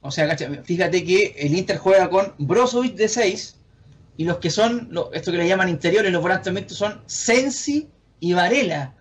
O 0.00 0.10
sea, 0.10 0.36
fíjate 0.64 1.04
que 1.04 1.34
el 1.38 1.54
Inter 1.56 1.78
juega 1.78 2.10
con 2.10 2.32
Brozovic 2.38 2.94
de 2.96 3.08
6 3.08 3.60
y 4.16 4.24
los 4.24 4.38
que 4.38 4.50
son, 4.50 4.88
lo- 4.90 5.12
esto 5.12 5.30
que 5.32 5.38
le 5.38 5.48
llaman 5.48 5.68
interiores, 5.68 6.12
los 6.12 6.22
volantes 6.22 6.52
mixtos 6.52 6.76
son 6.78 7.02
Sensi 7.06 7.88
y 8.20 8.32
Varela, 8.32 8.94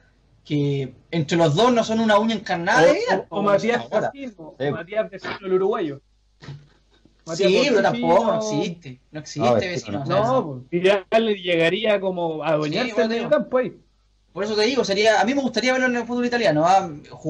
que 0.44 0.94
entre 1.12 1.38
los 1.38 1.56
dos 1.56 1.72
no 1.72 1.84
son 1.84 2.00
una 2.00 2.18
uña 2.18 2.36
encarnada 2.36 2.82
de 2.82 3.00
O, 3.30 3.42
Matías. 3.42 3.84
Vecino, 3.90 4.56
Sí. 4.60 4.66
o 4.68 4.72
Matías 4.72 5.10
Vecino, 5.10 5.38
el 5.42 5.54
uruguayo. 5.54 6.02
Matías 7.26 7.50
Sí, 7.52 7.58
pero 7.70 7.76
Vecino. 7.76 7.82
tampoco 7.82 8.26
no 8.26 8.38
existe, 8.38 9.00
no 9.12 9.20
existe 9.22 9.50
No, 9.50 9.56
vecino. 9.56 10.02
o 10.02 10.06
sea, 10.06 10.16
No, 10.16 10.46
pues, 10.70 10.70
Vidal 10.70 11.26
le 11.26 11.36
llegaría 11.36 12.00
como 12.02 12.44
a 12.44 12.48
Sí, 12.50 12.54
adueñarse 12.54 12.94
bueno, 12.94 13.04
el 13.04 13.10
medio 13.18 13.30
campo 13.30 13.58
ahí. 13.60 13.74
Por 14.34 14.44
eso 14.44 14.56
te 14.56 14.64
digo, 14.64 14.84
sería, 14.84 15.22
a 15.22 15.26
mí 15.26 15.34
me 15.36 15.42
gustaría 15.42 15.72
verlo 15.74 15.88
en 15.88 15.96
el 15.96 16.06
fútbol 16.06 16.26
italiano, 16.26 16.66
¿ah? 16.66 16.90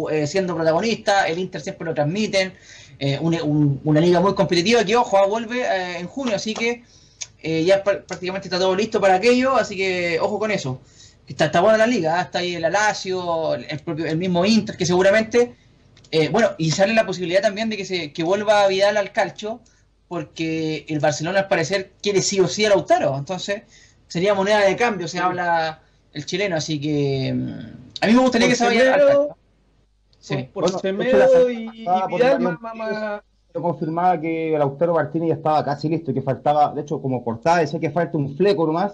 Eh, 0.10 0.26
siendo 0.26 0.56
protagonista, 0.56 1.28
el 1.28 1.38
Inter 1.38 1.60
siempre 1.62 1.86
lo 1.86 1.94
transmiten, 1.94 2.54
eh, 2.98 3.20
un- 3.22 3.36
un- 3.44 3.82
una 3.84 4.00
liga 4.00 4.20
muy 4.22 4.34
competitiva 4.34 4.84
que, 4.86 4.96
ojo, 4.96 5.18
ah, 5.18 5.28
vuelve 5.28 5.62
eh, 5.62 6.00
en 6.00 6.08
junio, 6.08 6.36
así 6.38 6.54
que 6.54 6.84
eh, 7.44 7.64
ya 7.64 7.84
pr- 7.84 8.04
prácticamente 8.06 8.48
está 8.48 8.58
todo 8.58 8.76
listo 8.76 9.00
para 9.02 9.16
aquello, 9.16 9.56
así 9.56 9.76
que 9.78 10.20
ojo 10.20 10.40
con 10.40 10.50
eso. 10.52 10.82
Está, 11.28 11.46
está 11.46 11.62
buena 11.62 11.78
la 11.78 11.88
liga, 11.88 12.20
¿ah? 12.20 12.24
está 12.24 12.40
ahí 12.40 12.56
el 12.56 12.66
Alacio, 12.66 13.54
el, 13.56 13.80
propio, 13.80 14.06
el 14.08 14.18
mismo 14.18 14.46
Inter, 14.46 14.76
que 14.76 14.86
seguramente, 14.86 15.56
eh, 16.12 16.30
bueno, 16.30 16.52
y 16.58 16.72
sale 16.72 16.94
la 16.94 17.06
posibilidad 17.06 17.42
también 17.42 17.70
de 17.70 17.78
que, 17.78 17.86
se, 17.86 18.12
que 18.12 18.24
vuelva 18.24 18.68
Vidal 18.68 18.98
al 18.98 19.12
calcio, 19.14 19.62
porque 20.10 20.86
el 20.90 21.00
Barcelona 21.00 21.40
al 21.40 21.48
parecer 21.48 21.92
quiere 22.02 22.22
sí 22.22 22.40
o 22.40 22.48
sí 22.48 22.66
a 22.66 22.70
Lautaro, 22.70 23.18
entonces 23.18 23.64
sería 24.08 24.34
moneda 24.34 24.60
de 24.60 24.76
cambio, 24.76 25.08
se 25.08 25.20
habla 25.20 25.82
el 26.14 26.26
chileno, 26.26 26.56
así 26.58 26.80
que 26.80 27.34
mm, 27.34 27.60
a 28.02 28.08
mí 28.08 28.14
me 28.14 28.20
gustaría 28.20 28.48
que 28.50 28.56
se 28.56 28.66
vaya 28.66 28.94
al 28.94 29.00
Semedo, 29.00 29.08
calcio. 29.08 29.38
Sí. 30.20 30.50
por 30.54 30.64
Bueno, 30.66 30.80
Semedo 30.80 31.26
hecho, 31.26 31.48
la 31.48 31.52
y, 31.54 31.84
y 31.84 31.86
por 31.86 32.14
Vidal, 32.16 32.40
confirmaba 33.62 34.20
que 34.20 34.56
Lautaro 34.58 34.94
Martínez 34.96 35.30
ya 35.30 35.36
estaba 35.36 35.64
casi 35.64 35.90
listo, 35.90 36.14
que 36.14 36.22
faltaba, 36.22 36.74
de 36.74 36.82
hecho, 36.82 37.02
como 37.02 37.24
portada 37.24 37.60
decía 37.60 37.80
que 37.80 37.92
falta 37.92 38.18
un 38.18 38.36
fleco 38.36 38.66
nomás 38.66 38.94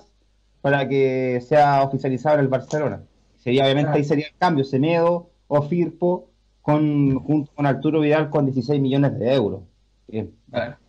para 0.62 0.88
que 0.88 1.42
sea 1.48 1.84
oficializado 1.84 2.36
en 2.36 2.42
el 2.42 2.48
Barcelona. 2.48 3.02
Sería, 3.38 3.64
obviamente, 3.64 3.92
ahí 3.92 4.04
sería 4.04 4.28
el 4.28 4.36
cambio, 4.38 4.66
Semedo 4.66 5.30
o 5.48 5.62
Firpo 5.62 6.30
con, 6.62 7.18
junto 7.20 7.52
con 7.54 7.66
Arturo 7.66 8.02
Vidal 8.02 8.30
con 8.30 8.46
16 8.46 8.82
millones 8.82 9.18
de 9.18 9.34
euros. 9.34 9.62
Bien. 10.08 10.32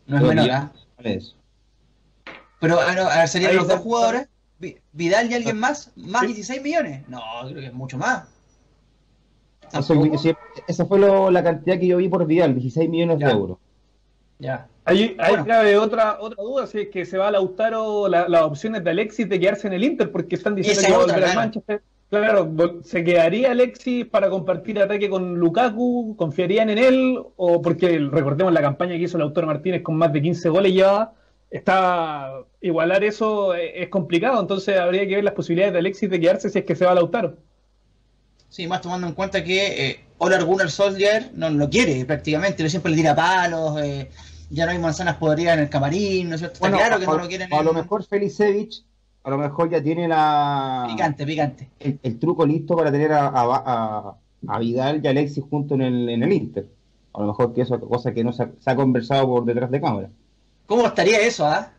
No 0.07 0.17
es 0.17 0.23
menor, 0.23 0.51
¿ah? 0.51 0.73
Vale 0.97 1.15
eso. 1.15 1.37
Pero 2.61 2.79
ah, 2.81 2.93
no, 2.95 3.03
a 3.03 3.19
ver, 3.19 3.29
serían 3.29 3.57
los 3.57 3.69
dos 3.69 3.81
jugadores, 3.81 4.29
Vi- 4.59 4.77
Vidal 4.93 5.31
y 5.31 5.35
alguien 5.35 5.59
más, 5.59 5.93
más 5.97 6.23
16 6.27 6.61
millones. 6.63 7.09
No, 7.09 7.21
creo 7.45 7.61
que 7.61 7.67
es 7.67 7.73
mucho 7.73 7.97
más. 7.97 8.25
Esa 9.73 10.85
fue 10.87 10.99
lo- 10.99 11.31
la 11.31 11.43
cantidad 11.43 11.79
que 11.79 11.87
yo 11.87 11.97
vi 11.99 12.09
por 12.09 12.27
Vidal, 12.27 12.55
16 12.55 12.89
millones 12.89 13.19
Ya. 13.19 13.27
de 13.29 13.33
euros. 13.33 13.59
Ya. 14.39 14.67
Ahí, 14.85 15.15
ahí 15.19 15.31
Bueno. 15.33 15.47
cabe 15.47 15.77
otra, 15.77 16.17
otra 16.21 16.43
duda, 16.43 16.67
si 16.67 16.81
es 16.81 16.89
que 16.89 17.05
se 17.05 17.19
va 17.19 17.29
a 17.29 17.31
Lautaro 17.31 18.09
la- 18.09 18.27
las 18.29 18.43
opciones 18.43 18.83
de 18.83 18.91
Alexis 18.91 19.29
de 19.29 19.39
quedarse 19.39 19.67
en 19.67 19.75
el 19.75 19.85
Inter, 19.85 20.11
porque 20.11 20.35
están 20.37 20.55
diciendo 20.55 20.81
Esa 20.81 20.89
que 20.89 20.93
va 20.95 20.99
a 20.99 21.03
volver 21.03 21.17
al 21.17 21.23
claro. 21.25 21.41
Manchester. 21.41 21.83
Claro, 22.09 22.53
¿se 22.83 23.05
quedaría 23.05 23.53
Alexis 23.53 24.05
para 24.07 24.29
compartir 24.31 24.81
ataque 24.81 25.09
con 25.09 25.37
Lukaku? 25.39 26.17
¿Confiarían 26.17 26.69
en 26.71 26.79
él? 26.79 27.21
O 27.37 27.63
porque 27.63 28.01
recordemos 28.11 28.53
la 28.53 28.61
campaña 28.63 28.97
que 28.97 29.03
hizo 29.05 29.17
Lautaro 29.19 29.47
Martínez 29.47 29.83
con 29.83 29.95
más 29.97 30.13
de 30.13 30.21
15 30.23 30.49
goles 30.49 30.75
ya 30.75 31.13
está 31.51 32.33
igualar 32.61 33.05
eso 33.05 33.55
es, 33.55 33.71
es 33.75 33.89
complicado, 33.89 34.41
entonces 34.41 34.77
habría 34.79 35.07
que 35.07 35.17
ver 35.17 35.25
las 35.25 35.35
posibilidades 35.35 35.73
de 35.73 35.79
Alexis 35.81 36.11
de 36.11 36.19
quedarse 36.21 36.49
si 36.51 36.59
es 36.61 36.65
que 36.65 36.75
se 36.75 36.85
va 36.85 36.93
a 36.93 36.95
Lautaro. 36.95 37.37
Sí, 38.51 38.67
más 38.67 38.81
tomando 38.83 39.07
en 39.07 39.15
cuenta 39.15 39.43
que 39.45 39.91
eh, 39.91 40.01
Olar 40.19 40.45
Gunnar 40.45 40.71
Solskjaer 40.71 41.31
no 41.35 41.49
lo 41.51 41.71
quiere 41.71 42.05
prácticamente, 42.05 42.69
siempre 42.69 42.91
le 42.91 42.97
tira 42.99 43.15
palos, 43.15 43.81
eh, 43.83 44.11
ya 44.51 44.67
no 44.67 44.73
hay 44.73 44.79
manzanas 44.79 45.17
podridas 45.17 45.55
en 45.57 45.61
el 45.65 45.71
camarín, 45.71 46.29
¿no 46.29 46.35
es 46.35 46.41
cierto? 46.41 46.55
Está 46.55 46.69
Bueno, 46.69 46.77
claro 46.79 46.99
que 46.99 47.05
a, 47.07 47.09
no 47.09 47.19
lo 47.19 47.29
quieren. 47.29 47.55
a 47.55 47.63
lo 47.63 47.73
mejor 47.73 48.05
Felicevich, 48.05 48.85
a 49.23 49.31
lo 49.31 49.39
mejor 49.39 49.71
ya 49.71 49.83
tiene 49.83 50.09
la 50.09 50.87
Picante, 50.91 51.25
picante. 51.25 51.71
el, 51.79 51.99
el 52.03 52.19
truco 52.19 52.45
listo 52.45 52.77
para 52.77 52.91
tener 52.93 53.13
a, 53.13 53.29
a, 53.29 53.33
a- 53.65 54.17
a 54.49 54.59
Vidal 54.59 55.01
y 55.05 55.07
Alexis 55.09 55.45
juntos 55.49 55.77
en 55.77 55.83
el, 55.83 56.09
en 56.09 56.23
el 56.23 56.33
Inter. 56.33 56.67
A 57.13 57.21
lo 57.21 57.27
mejor 57.29 57.53
que 57.55 57.61
eso 57.63 57.75
es 57.77 57.81
cosa 57.83 58.13
que 58.15 58.25
no 58.25 58.33
se 58.33 58.43
ha, 58.45 58.51
se 58.59 58.71
ha 58.71 58.77
conversado 58.77 59.27
por 59.27 59.45
detrás 59.45 59.71
de 59.71 59.81
cámara. 59.81 60.11
¿Cómo 60.67 60.87
estaría 60.87 61.21
eso, 61.21 61.47
ah? 61.47 61.73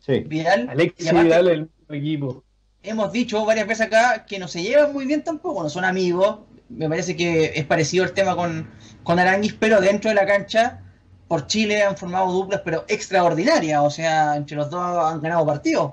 Sí. 0.00 0.20
Vidal. 0.20 0.68
Alexis 0.68 1.06
y 1.06 1.08
aparte, 1.08 1.28
Vidal 1.28 1.48
el 1.48 1.60
mismo 1.60 1.94
equipo. 1.94 2.43
Hemos 2.84 3.10
dicho 3.12 3.44
varias 3.44 3.66
veces 3.66 3.86
acá 3.86 4.24
que 4.26 4.38
no 4.38 4.46
se 4.46 4.62
llevan 4.62 4.92
muy 4.92 5.06
bien 5.06 5.24
tampoco, 5.24 5.62
no 5.62 5.70
son 5.70 5.84
amigos. 5.84 6.38
Me 6.68 6.88
parece 6.88 7.16
que 7.16 7.52
es 7.54 7.64
parecido 7.64 8.04
el 8.04 8.12
tema 8.12 8.36
con, 8.36 8.70
con 9.02 9.18
Aranguis, 9.18 9.54
pero 9.58 9.80
dentro 9.80 10.10
de 10.10 10.14
la 10.14 10.26
cancha, 10.26 10.80
por 11.28 11.46
Chile 11.46 11.82
han 11.82 11.96
formado 11.96 12.32
duplas, 12.32 12.62
pero 12.64 12.84
extraordinarias. 12.88 13.80
O 13.82 13.90
sea, 13.90 14.36
entre 14.36 14.56
los 14.56 14.70
dos 14.70 14.82
han 14.82 15.20
ganado 15.20 15.44
partidos. 15.44 15.92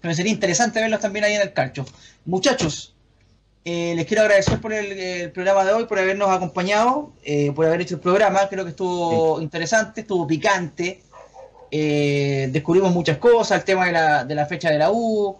Pero 0.00 0.14
sería 0.14 0.32
interesante 0.32 0.80
verlos 0.80 1.00
también 1.00 1.24
ahí 1.24 1.34
en 1.34 1.42
el 1.42 1.52
calcho. 1.52 1.84
Muchachos, 2.24 2.94
eh, 3.64 3.94
les 3.96 4.06
quiero 4.06 4.22
agradecer 4.22 4.60
por 4.60 4.72
el, 4.72 4.92
el 4.92 5.32
programa 5.32 5.64
de 5.64 5.72
hoy, 5.72 5.84
por 5.86 5.98
habernos 5.98 6.30
acompañado, 6.30 7.12
eh, 7.24 7.52
por 7.52 7.66
haber 7.66 7.80
hecho 7.80 7.96
el 7.96 8.00
programa. 8.00 8.48
Creo 8.48 8.64
que 8.64 8.70
estuvo 8.70 9.40
interesante, 9.40 10.02
estuvo 10.02 10.26
picante. 10.26 11.02
Eh, 11.70 12.48
descubrimos 12.52 12.92
muchas 12.92 13.18
cosas, 13.18 13.58
el 13.58 13.64
tema 13.64 13.86
de 13.86 13.92
la, 13.92 14.24
de 14.24 14.34
la 14.34 14.46
fecha 14.46 14.70
de 14.70 14.78
la 14.78 14.90
U, 14.90 15.36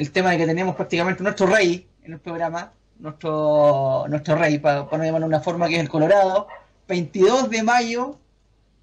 el 0.00 0.12
tema 0.12 0.30
de 0.30 0.38
que 0.38 0.46
tenemos 0.46 0.74
prácticamente 0.74 1.22
nuestro 1.22 1.46
rey 1.46 1.86
en 2.02 2.14
el 2.14 2.20
programa, 2.20 2.72
nuestro, 2.98 4.06
nuestro 4.08 4.34
rey, 4.34 4.58
para 4.58 4.86
llamarlo 4.90 5.26
de 5.26 5.26
una 5.26 5.40
forma, 5.40 5.68
que 5.68 5.74
es 5.74 5.80
el 5.80 5.90
Colorado. 5.90 6.48
22 6.88 7.50
de 7.50 7.62
mayo, 7.62 8.18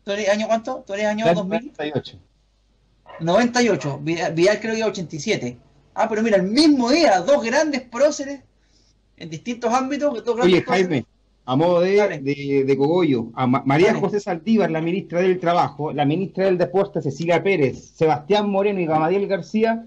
¿tú 0.03 0.11
eres 0.11 0.29
año 0.29 0.45
cuánto? 0.45 0.83
¿Tú 0.85 0.93
eres 0.93 1.07
año 1.07 1.25
2000? 1.25 1.73
98. 1.75 2.19
98, 3.19 3.99
Vidal, 4.03 4.33
Vidal 4.35 4.59
creo 4.59 4.75
que 4.75 4.83
87. 4.83 5.57
Ah, 5.95 6.07
pero 6.07 6.21
mira, 6.21 6.37
el 6.37 6.43
mismo 6.43 6.91
día, 6.91 7.19
dos 7.21 7.43
grandes 7.43 7.81
próceres 7.81 8.41
en 9.17 9.29
distintos 9.31 9.73
ámbitos. 9.73 10.23
Dos 10.23 10.35
grandes 10.35 10.53
Oye, 10.53 10.61
próceres. 10.61 10.87
Jaime, 10.87 11.05
a 11.45 11.55
modo 11.55 11.79
de, 11.79 12.63
de, 12.63 12.77
cogollo, 12.77 13.31
a 13.33 13.47
María 13.47 13.95
José 13.95 14.19
Saldívar, 14.19 14.69
la 14.69 14.81
ministra 14.81 15.21
del 15.21 15.39
Trabajo, 15.39 15.91
la 15.91 16.05
ministra 16.05 16.45
del 16.45 16.59
Deporte, 16.59 17.01
Cecilia 17.01 17.41
Pérez, 17.41 17.93
Sebastián 17.95 18.47
Moreno 18.51 18.79
y 18.79 18.85
Gamadiel 18.85 19.27
García, 19.27 19.83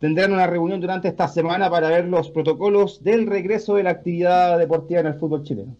tendrán 0.00 0.32
una 0.32 0.46
reunión 0.46 0.80
durante 0.80 1.08
esta 1.08 1.28
semana 1.28 1.70
para 1.70 1.88
ver 1.88 2.06
los 2.06 2.30
protocolos 2.30 3.02
del 3.02 3.26
regreso 3.26 3.76
de 3.76 3.84
la 3.84 3.90
actividad 3.90 4.58
deportiva 4.58 5.00
en 5.00 5.06
el 5.06 5.14
fútbol 5.14 5.42
chileno. 5.42 5.76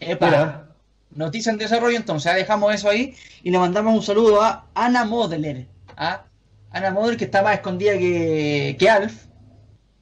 Epa, 0.00 0.68
noticia 1.10 1.50
en 1.50 1.58
desarrollo, 1.58 1.96
entonces 1.96 2.34
dejamos 2.34 2.74
eso 2.74 2.88
ahí 2.88 3.14
y 3.42 3.50
le 3.50 3.58
mandamos 3.58 3.94
un 3.94 4.02
saludo 4.02 4.42
a 4.42 4.66
Ana 4.74 5.04
Modler. 5.04 5.66
¿ah? 5.96 6.24
Ana 6.70 6.90
Modler, 6.90 7.16
que 7.16 7.24
está 7.24 7.42
más 7.42 7.54
escondida 7.54 7.92
que, 7.98 8.76
que 8.78 8.90
Alf. 8.90 9.24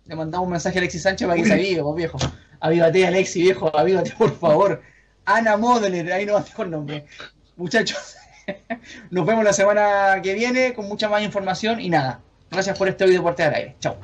Le 0.06 0.16
mandamos 0.16 0.46
un 0.46 0.52
mensaje 0.52 0.78
a 0.78 0.80
Alexis 0.80 1.02
Sánchez 1.02 1.26
para 1.26 1.40
que 1.40 1.46
se 1.46 1.54
avive, 1.54 1.82
pues, 1.82 1.96
viejo. 1.96 2.18
Avívate, 2.60 3.06
Alexi, 3.06 3.42
viejo, 3.42 3.74
avívate, 3.76 4.12
por 4.18 4.36
favor. 4.36 4.82
Ana 5.24 5.56
Modler, 5.56 6.12
ahí 6.12 6.26
no 6.26 6.34
va 6.34 6.44
el 6.58 6.70
nombre. 6.70 7.06
Muchachos, 7.56 8.16
nos 9.10 9.24
vemos 9.24 9.44
la 9.44 9.52
semana 9.52 10.20
que 10.22 10.34
viene 10.34 10.74
con 10.74 10.86
mucha 10.86 11.08
más 11.08 11.22
información 11.22 11.80
y 11.80 11.88
nada. 11.88 12.20
Gracias 12.54 12.78
por 12.78 12.88
este 12.88 13.04
video 13.04 13.22
por 13.22 13.42
al 13.42 13.54
aire. 13.54 13.76
Chao. 13.80 13.96